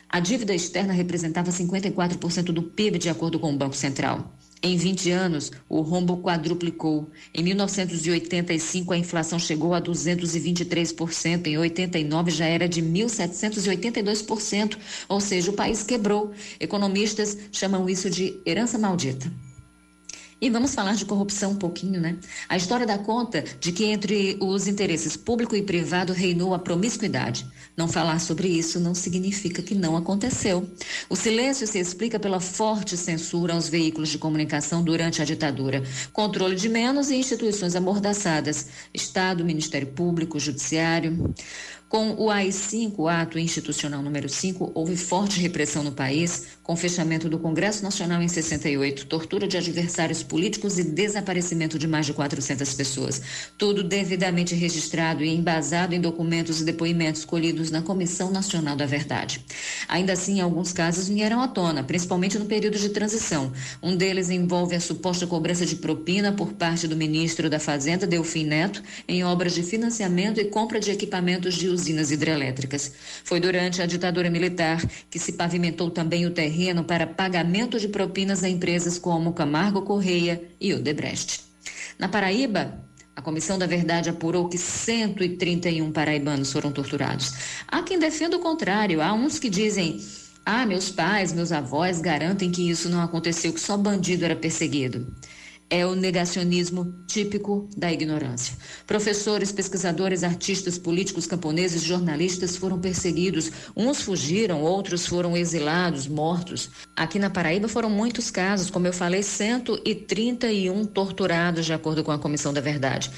a 0.07 0.21
dívida 0.21 0.55
externa 0.55 0.93
representava 0.93 1.51
54% 1.51 2.53
do 2.53 2.63
PIB, 2.63 2.99
de 2.99 3.09
acordo 3.09 3.39
com 3.39 3.55
o 3.55 3.57
Banco 3.57 3.75
Central. 3.75 4.31
Em 4.65 4.79
20 4.79 5.11
anos, 5.11 5.53
o 5.69 5.83
rombo 5.83 6.23
quadruplicou. 6.23 7.11
Em 7.35 7.43
1985, 7.43 8.95
a 8.95 8.97
inflação 8.97 9.39
chegou 9.39 9.75
a 9.75 9.83
223%. 9.83 11.47
Em 11.49 11.59
89, 11.59 12.31
já 12.31 12.47
era 12.47 12.67
de 12.67 12.81
1.782%. 12.81 14.79
Ou 15.07 15.21
seja, 15.21 15.51
o 15.51 15.55
país 15.55 15.83
quebrou. 15.83 16.33
Economistas 16.59 17.37
chamam 17.53 17.91
isso 17.91 18.09
de 18.09 18.41
herança 18.47 18.79
maldita. 18.79 19.31
E 20.41 20.49
vamos 20.49 20.75
falar 20.75 20.95
de 20.95 21.05
corrupção 21.05 21.51
um 21.51 21.57
pouquinho, 21.57 22.01
né? 22.01 22.17
A 22.49 22.57
história 22.57 22.87
dá 22.87 22.97
conta 22.97 23.45
de 23.61 23.71
que 23.71 23.85
entre 23.85 24.39
os 24.41 24.67
interesses 24.67 25.15
público 25.15 25.55
e 25.55 25.63
privado 25.63 26.15
reinou 26.15 26.55
a 26.55 26.59
promiscuidade. 26.59 27.47
Não 27.77 27.89
falar 27.89 28.21
sobre 28.21 28.47
isso 28.47 28.79
não 28.79 28.95
significa 28.95 29.61
que 29.61 29.75
não 29.75 29.97
aconteceu. 29.97 30.69
O 31.09 31.17
silêncio 31.17 31.67
se 31.67 31.79
explica 31.79 32.21
pela 32.21 32.39
forte 32.39 32.97
censura 32.97 33.55
aos 33.55 33.69
veículos 33.69 34.11
de 34.11 34.19
comunicação 34.19 34.83
durante 34.83 35.21
a 35.21 35.25
ditadura, 35.25 35.83
controle 36.13 36.55
de 36.55 36.69
menos 36.69 37.11
e 37.11 37.17
instituições 37.17 37.75
amordaçadas, 37.75 38.69
Estado, 38.93 39.45
Ministério 39.45 39.89
Público, 39.89 40.39
Judiciário. 40.39 41.35
Com 41.89 42.15
o 42.15 42.31
AI-5, 42.31 43.09
ato 43.09 43.39
institucional 43.39 44.03
número 44.03 44.29
5, 44.29 44.73
houve 44.75 44.97
forte 44.97 45.41
repressão 45.41 45.83
no 45.85 45.93
país, 45.93 46.54
com 46.65 46.75
fechamento 46.75 47.29
do 47.29 47.39
Congresso 47.39 47.83
Nacional 47.83 48.23
em 48.23 48.29
68, 48.29 49.05
tortura 49.05 49.47
de 49.47 49.59
adversários 49.59 50.23
políticos 50.23 50.79
e 50.79 50.83
desaparecimento 50.83 51.79
de 51.79 51.87
mais 51.87 52.07
de 52.07 52.15
400 52.15 52.73
pessoas. 52.73 53.21
Tudo 53.59 53.85
devidamente 53.85 54.55
registrado 54.55 55.23
e 55.23 55.29
embasado 55.29 55.95
em 55.95 56.01
documentos 56.01 56.63
e 56.63 56.65
depoimentos 56.65 57.23
colhidos 57.23 57.71
na 57.71 57.83
Comissão 57.83 58.31
Nacional 58.31 58.75
da 58.77 58.87
Verdade. 58.87 59.45
Ainda 59.87 60.15
assim, 60.15 60.41
alguns 60.41 60.73
casos 60.73 61.07
vieram 61.07 61.43
à 61.43 61.49
tona, 61.49 61.83
principalmente 61.85 62.39
no 62.39 62.47
período 62.47 62.79
de 62.79 62.89
transição. 62.89 63.53
Um 63.83 63.95
deles 63.95 64.31
envolve 64.31 64.75
a 64.75 64.81
suposta 64.81 65.27
cobrança 65.27 65.67
de 65.67 65.77
propina 65.77 66.33
por 66.33 66.55
parte 66.55 66.89
do 66.89 66.97
ministro 66.97 67.51
da 67.51 67.59
Fazenda, 67.59 68.07
Delfim 68.07 68.47
Neto, 68.47 68.83
em 69.07 69.23
obras 69.23 69.55
de 69.55 69.63
financiamento 69.63 70.41
e 70.41 70.47
compra 70.47 70.81
de 70.81 70.91
equipamentos 70.91 71.57
de 71.57 71.69
usinas 71.69 72.11
hidrelétricas. 72.11 72.91
Foi 73.23 73.39
durante 73.39 73.83
a 73.83 73.87
ditadura 73.87 74.31
militar 74.31 74.83
que 75.11 75.19
se 75.19 75.33
pavimentou 75.33 75.91
também 75.91 76.25
o 76.25 76.31
terreno 76.31 76.54
para 76.85 77.07
pagamento 77.07 77.79
de 77.79 77.89
propinas 77.89 78.45
a 78.45 78.49
empresas 78.49 78.99
como 78.99 79.33
Camargo 79.33 79.83
Correia 79.83 80.43
e 80.61 80.73
Odebrecht. 80.73 81.43
Na 81.99 82.09
Paraíba, 82.09 82.85
a 83.17 83.23
Comissão 83.23 83.59
da 83.59 83.67
Verdade 83.67 84.11
apurou 84.11 84.49
que 84.49 84.59
131 84.59 85.93
paraibanos 85.93 86.53
foram 86.53 86.73
torturados. 86.73 87.33
Há 87.69 87.83
quem 87.83 87.99
defenda 87.99 88.37
o 88.37 88.41
contrário, 88.41 89.03
há 89.03 89.13
uns 89.13 89.39
que 89.39 89.49
dizem. 89.49 90.01
Ah, 90.47 90.67
meus 90.67 90.91
pais, 90.91 91.33
meus 91.33 91.53
avós 91.53 92.01
garantem 92.01 92.51
que 92.51 92.69
isso 92.69 92.91
não 92.91 93.01
aconteceu, 93.01 93.53
que 93.53 93.61
só 93.61 93.79
bandido 93.79 94.25
era 94.27 94.37
perseguido 94.37 95.07
é 95.71 95.87
o 95.87 95.95
negacionismo 95.95 96.95
típico 97.07 97.69
da 97.77 97.93
ignorância. 97.93 98.57
Professores, 98.87 99.51
pesquisadores, 99.51 100.23
artistas, 100.23 100.79
políticos, 100.79 101.27
camponeses, 101.27 101.83
jornalistas 101.83 102.57
foram 102.57 102.79
perseguidos. 102.79 103.51
Uns 103.77 104.03
fugiram, 104.03 104.63
outros 104.63 105.07
foram 105.07 105.37
exilados, 105.37 106.07
mortos. 106.07 106.71
Aqui 106.95 107.19
na 107.19 107.31
Paraíba 107.31 107.69
foram 107.69 107.91
muitos 107.91 108.31
casos, 108.31 108.71
como 108.71 108.87
eu 108.87 108.93
falei, 108.93 109.23
131 109.23 110.85
torturados, 110.87 111.67
de 111.67 111.73
acordo 111.73 112.05
com 112.05 112.13
a 112.13 112.19
Comissão 112.19 112.53
da 112.53 112.61
Verdade. 112.61 113.11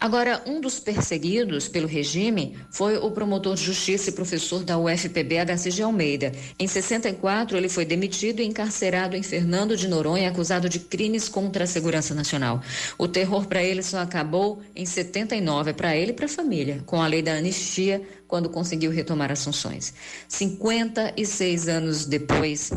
Agora, 0.00 0.42
um 0.46 0.62
dos 0.62 0.80
perseguidos 0.80 1.68
pelo 1.68 1.86
regime 1.86 2.56
foi 2.70 2.96
o 2.96 3.10
promotor 3.10 3.54
de 3.54 3.62
justiça 3.62 4.08
e 4.08 4.12
professor 4.14 4.64
da 4.64 4.78
UFPB, 4.78 5.36
HC 5.44 5.70
de 5.70 5.82
Almeida. 5.82 6.32
Em 6.58 6.66
64, 6.66 7.54
ele 7.54 7.68
foi 7.68 7.84
demitido 7.84 8.40
e 8.40 8.46
encarcerado 8.46 9.14
em 9.14 9.22
Fernando 9.22 9.76
de 9.76 9.86
Noronha, 9.86 10.30
acusado 10.30 10.70
de 10.70 10.78
crimes 10.78 11.28
contra 11.28 11.64
a 11.64 11.66
segurança 11.66 12.14
nacional. 12.14 12.62
O 12.96 13.06
terror 13.06 13.46
para 13.46 13.62
ele 13.62 13.82
só 13.82 13.98
acabou 13.98 14.62
em 14.74 14.86
79, 14.86 15.74
para 15.74 15.94
ele 15.94 16.12
e 16.12 16.14
para 16.14 16.24
a 16.24 16.30
família, 16.30 16.82
com 16.86 17.02
a 17.02 17.06
lei 17.06 17.20
da 17.20 17.34
anistia, 17.34 18.00
quando 18.26 18.48
conseguiu 18.48 18.90
retomar 18.90 19.30
as 19.30 19.44
funções. 19.44 19.92
56 20.26 21.68
anos 21.68 22.06
depois, 22.06 22.72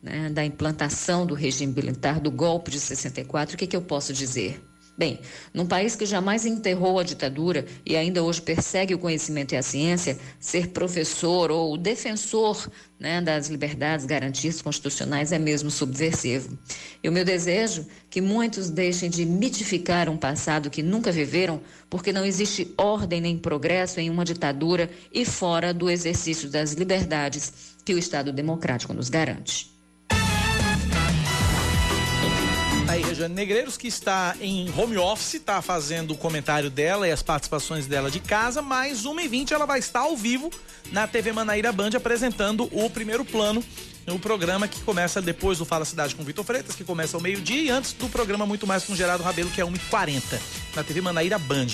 né, 0.00 0.30
da 0.30 0.44
implantação 0.44 1.26
do 1.26 1.34
regime 1.34 1.72
militar, 1.72 2.20
do 2.20 2.30
golpe 2.30 2.70
de 2.70 2.78
64, 2.78 3.56
o 3.56 3.58
que, 3.58 3.66
que 3.66 3.74
eu 3.74 3.82
posso 3.82 4.12
dizer? 4.12 4.67
Bem, 4.98 5.20
num 5.54 5.64
país 5.64 5.94
que 5.94 6.04
jamais 6.04 6.44
enterrou 6.44 6.98
a 6.98 7.04
ditadura 7.04 7.64
e 7.86 7.96
ainda 7.96 8.20
hoje 8.20 8.42
persegue 8.42 8.96
o 8.96 8.98
conhecimento 8.98 9.52
e 9.52 9.56
a 9.56 9.62
ciência, 9.62 10.18
ser 10.40 10.70
professor 10.70 11.52
ou 11.52 11.76
defensor 11.76 12.68
né, 12.98 13.20
das 13.20 13.46
liberdades 13.46 14.04
garantidas 14.04 14.60
constitucionais 14.60 15.30
é 15.30 15.38
mesmo 15.38 15.70
subversivo. 15.70 16.58
E 17.00 17.08
o 17.08 17.12
meu 17.12 17.24
desejo 17.24 17.86
que 18.10 18.20
muitos 18.20 18.70
deixem 18.70 19.08
de 19.08 19.24
mitificar 19.24 20.08
um 20.08 20.16
passado 20.16 20.68
que 20.68 20.82
nunca 20.82 21.12
viveram, 21.12 21.60
porque 21.88 22.12
não 22.12 22.24
existe 22.24 22.74
ordem 22.76 23.20
nem 23.20 23.38
progresso 23.38 24.00
em 24.00 24.10
uma 24.10 24.24
ditadura 24.24 24.90
e 25.12 25.24
fora 25.24 25.72
do 25.72 25.88
exercício 25.88 26.50
das 26.50 26.72
liberdades 26.72 27.76
que 27.84 27.94
o 27.94 27.98
Estado 27.98 28.32
democrático 28.32 28.92
nos 28.92 29.08
garante. 29.08 29.77
Aí, 32.88 33.02
Rejane 33.02 33.34
Negreiros, 33.34 33.76
que 33.76 33.86
está 33.86 34.34
em 34.40 34.72
home 34.74 34.96
office, 34.96 35.34
está 35.34 35.60
fazendo 35.60 36.12
o 36.12 36.16
comentário 36.16 36.70
dela 36.70 37.06
e 37.06 37.12
as 37.12 37.22
participações 37.22 37.86
dela 37.86 38.10
de 38.10 38.18
casa, 38.18 38.62
mas 38.62 39.04
1h20 39.04 39.52
ela 39.52 39.66
vai 39.66 39.78
estar 39.78 40.00
ao 40.00 40.16
vivo 40.16 40.50
na 40.90 41.06
TV 41.06 41.30
Manaíra 41.30 41.70
Band 41.70 41.90
apresentando 41.94 42.66
o 42.72 42.88
primeiro 42.88 43.26
plano 43.26 43.62
o 44.12 44.18
programa 44.18 44.66
que 44.66 44.80
começa 44.80 45.20
depois 45.20 45.58
do 45.58 45.64
Fala 45.64 45.84
Cidade 45.84 46.14
com 46.14 46.24
Vitor 46.24 46.44
Freitas, 46.44 46.74
que 46.74 46.84
começa 46.84 47.16
ao 47.16 47.20
meio-dia, 47.22 47.62
e 47.62 47.70
antes 47.70 47.92
do 47.92 48.08
programa 48.08 48.46
Muito 48.46 48.66
Mais 48.66 48.84
com 48.84 48.94
Gerardo 48.94 49.22
Rabelo, 49.22 49.50
que 49.50 49.60
é 49.60 49.64
1h40, 49.64 50.40
na 50.74 50.82
TV 50.82 51.00
Manaíra 51.00 51.38
Band. 51.38 51.66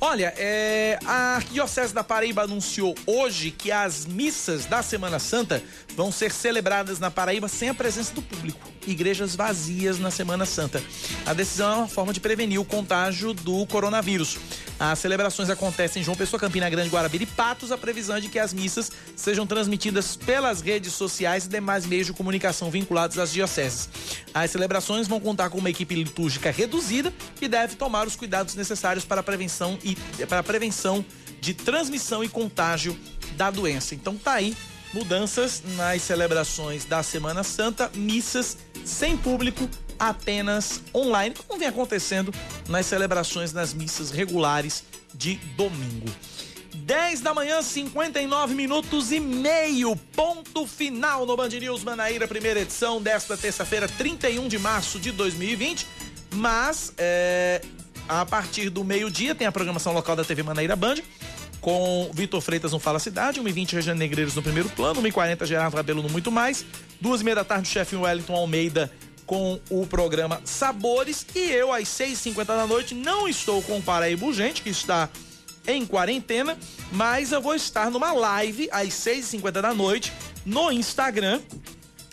Olha, 0.00 0.32
é, 0.36 0.98
a 1.04 1.36
Arquidiocese 1.36 1.92
da 1.92 2.02
Paraíba 2.02 2.44
anunciou 2.44 2.94
hoje 3.06 3.50
que 3.50 3.70
as 3.70 4.06
missas 4.06 4.64
da 4.64 4.82
Semana 4.82 5.18
Santa 5.18 5.62
vão 5.94 6.10
ser 6.10 6.32
celebradas 6.32 6.98
na 6.98 7.10
Paraíba 7.10 7.48
sem 7.48 7.68
a 7.68 7.74
presença 7.74 8.14
do 8.14 8.22
público. 8.22 8.71
Igrejas 8.86 9.36
vazias 9.36 9.98
na 9.98 10.10
Semana 10.10 10.44
Santa. 10.44 10.82
A 11.24 11.32
decisão 11.32 11.72
é 11.72 11.76
uma 11.76 11.88
forma 11.88 12.12
de 12.12 12.20
prevenir 12.20 12.60
o 12.60 12.64
contágio 12.64 13.32
do 13.32 13.66
coronavírus. 13.66 14.38
As 14.78 14.98
celebrações 14.98 15.48
acontecem 15.48 16.02
em 16.02 16.04
João 16.04 16.16
Pessoa, 16.16 16.40
Campina 16.40 16.68
Grande, 16.68 16.90
Guarabira 16.90 17.22
e 17.22 17.26
Patos. 17.26 17.70
A 17.70 17.78
previsão 17.78 18.16
é 18.16 18.20
de 18.20 18.28
que 18.28 18.38
as 18.38 18.52
missas 18.52 18.90
sejam 19.14 19.46
transmitidas 19.46 20.16
pelas 20.16 20.60
redes 20.60 20.92
sociais 20.92 21.44
e 21.44 21.48
demais 21.48 21.86
meios 21.86 22.06
de 22.06 22.12
comunicação 22.12 22.70
vinculados 22.70 23.18
às 23.18 23.32
dioceses. 23.32 23.88
As 24.34 24.50
celebrações 24.50 25.06
vão 25.06 25.20
contar 25.20 25.50
com 25.50 25.58
uma 25.58 25.70
equipe 25.70 25.94
litúrgica 25.94 26.50
reduzida 26.50 27.12
que 27.36 27.46
deve 27.46 27.76
tomar 27.76 28.06
os 28.06 28.16
cuidados 28.16 28.54
necessários 28.54 29.04
para 29.04 29.20
a 29.20 29.24
prevenção 29.24 29.78
e 29.84 29.96
para 30.26 30.40
a 30.40 30.42
prevenção 30.42 31.04
de 31.40 31.54
transmissão 31.54 32.22
e 32.22 32.28
contágio 32.28 32.98
da 33.36 33.50
doença. 33.50 33.94
Então 33.94 34.16
tá 34.16 34.32
aí 34.32 34.56
mudanças 34.92 35.62
nas 35.76 36.02
celebrações 36.02 36.84
da 36.84 37.02
Semana 37.02 37.42
Santa, 37.42 37.90
missas 37.94 38.56
sem 38.84 39.16
público, 39.16 39.68
apenas 39.98 40.82
online, 40.94 41.34
como 41.46 41.58
vem 41.58 41.68
acontecendo 41.68 42.32
nas 42.68 42.86
celebrações 42.86 43.52
nas 43.52 43.72
missas 43.72 44.10
regulares 44.10 44.84
de 45.14 45.36
domingo. 45.56 46.10
10 46.74 47.20
da 47.20 47.34
manhã, 47.34 47.62
59 47.62 48.54
minutos 48.54 49.12
e 49.12 49.20
meio. 49.20 49.94
Ponto 49.94 50.66
final 50.66 51.24
no 51.26 51.36
Band 51.36 51.50
News 51.50 51.84
Manaíra, 51.84 52.26
primeira 52.26 52.60
edição 52.60 53.00
desta 53.00 53.36
terça-feira, 53.36 53.86
31 53.86 54.48
de 54.48 54.58
março 54.58 54.98
de 54.98 55.12
2020. 55.12 55.86
Mas 56.34 56.92
é, 56.96 57.60
a 58.08 58.24
partir 58.24 58.70
do 58.70 58.82
meio-dia 58.82 59.34
tem 59.34 59.46
a 59.46 59.52
programação 59.52 59.92
local 59.92 60.16
da 60.16 60.24
TV 60.24 60.42
Manaíra 60.42 60.74
Band 60.74 60.96
com 61.62 62.10
Vitor 62.12 62.40
Freitas 62.40 62.72
no 62.72 62.80
Fala 62.80 62.98
Cidade, 62.98 63.40
1h20 63.40 63.72
Regiane 63.74 63.98
Negreiros 63.98 64.34
no 64.34 64.42
primeiro 64.42 64.68
plano, 64.68 65.00
1h40 65.00 65.46
Gerardo 65.46 65.76
Rabelo 65.76 66.02
no 66.02 66.10
Muito 66.10 66.30
Mais, 66.30 66.66
2h30 67.02 67.34
da 67.34 67.44
tarde 67.44 67.68
o 67.68 67.72
chefe 67.72 67.96
Wellington 67.96 68.34
Almeida 68.34 68.90
com 69.24 69.58
o 69.70 69.86
programa 69.86 70.42
Sabores 70.44 71.24
e 71.34 71.38
eu 71.38 71.72
às 71.72 71.84
6h50 71.84 72.44
da 72.44 72.66
noite 72.66 72.94
não 72.94 73.28
estou 73.28 73.62
com 73.62 73.78
o 73.78 73.82
Paraíba 73.82 74.26
Urgente, 74.26 74.60
que 74.60 74.70
está 74.70 75.08
em 75.66 75.86
quarentena, 75.86 76.58
mas 76.90 77.30
eu 77.30 77.40
vou 77.40 77.54
estar 77.54 77.92
numa 77.92 78.12
live 78.12 78.68
às 78.72 78.88
6h50 78.88 79.52
da 79.52 79.72
noite 79.72 80.12
no 80.44 80.72
Instagram, 80.72 81.40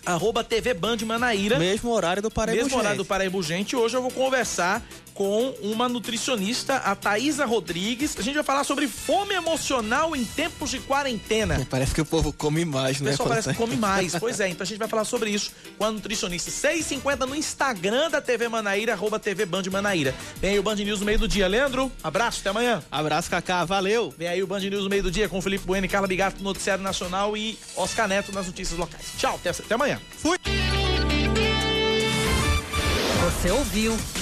arroba 0.06 0.44
TV 0.44 0.72
Band 0.74 0.98
Manaíra. 1.04 1.58
Mesmo 1.58 1.90
horário 1.90 2.22
do 2.22 2.30
Paraíba 2.30 2.62
Mesmo 2.62 2.78
horário 2.78 2.98
do 2.98 3.04
Paraíba 3.04 3.36
Urgente. 3.36 3.74
Hoje 3.74 3.96
eu 3.96 4.02
vou 4.02 4.12
conversar 4.12 4.80
com 5.20 5.54
uma 5.60 5.86
nutricionista, 5.86 6.76
a 6.76 6.96
Thaisa 6.96 7.44
Rodrigues. 7.44 8.16
A 8.18 8.22
gente 8.22 8.36
vai 8.36 8.42
falar 8.42 8.64
sobre 8.64 8.88
fome 8.88 9.34
emocional 9.34 10.16
em 10.16 10.24
tempos 10.24 10.70
de 10.70 10.78
quarentena. 10.78 11.66
Parece 11.68 11.94
que 11.94 12.00
o 12.00 12.06
povo 12.06 12.32
come 12.32 12.64
mais, 12.64 13.02
né? 13.02 13.08
O 13.08 13.10
pessoal 13.10 13.28
parece 13.28 13.50
que 13.50 13.54
come 13.54 13.76
mais. 13.76 14.14
Pois 14.18 14.40
é, 14.40 14.48
então 14.48 14.62
a 14.62 14.66
gente 14.66 14.78
vai 14.78 14.88
falar 14.88 15.04
sobre 15.04 15.28
isso 15.28 15.52
com 15.76 15.84
a 15.84 15.90
nutricionista. 15.90 16.50
6h50 16.50 17.26
no 17.26 17.36
Instagram 17.36 18.08
da 18.08 18.22
TV 18.22 18.48
Manaíra, 18.48 18.94
arroba 18.94 19.18
TV 19.18 19.44
Band 19.44 19.64
Manaíra. 19.70 20.14
Vem 20.40 20.52
aí 20.52 20.58
o 20.58 20.62
Band 20.62 20.76
News 20.76 21.00
no 21.00 21.04
meio 21.04 21.18
do 21.18 21.28
dia. 21.28 21.46
Leandro, 21.46 21.92
abraço, 22.02 22.40
até 22.40 22.48
amanhã. 22.48 22.82
Abraço, 22.90 23.28
Cacá, 23.28 23.62
valeu. 23.66 24.14
Vem 24.16 24.26
aí 24.26 24.42
o 24.42 24.46
Band 24.46 24.60
News 24.60 24.84
no 24.84 24.88
meio 24.88 25.02
do 25.02 25.10
dia 25.10 25.28
com 25.28 25.36
o 25.36 25.42
Felipe 25.42 25.66
Bueno 25.66 25.84
e 25.84 25.88
Carla 25.90 26.08
Bigato 26.08 26.38
no 26.38 26.44
Noticiário 26.44 26.82
Nacional 26.82 27.36
e 27.36 27.58
Oscar 27.76 28.08
Neto 28.08 28.32
nas 28.32 28.46
notícias 28.46 28.78
locais. 28.78 29.04
Tchau, 29.18 29.34
até, 29.34 29.50
até 29.50 29.74
amanhã. 29.74 30.00
Fui. 30.16 30.38
Você 33.22 33.50
ouviu 33.50 33.94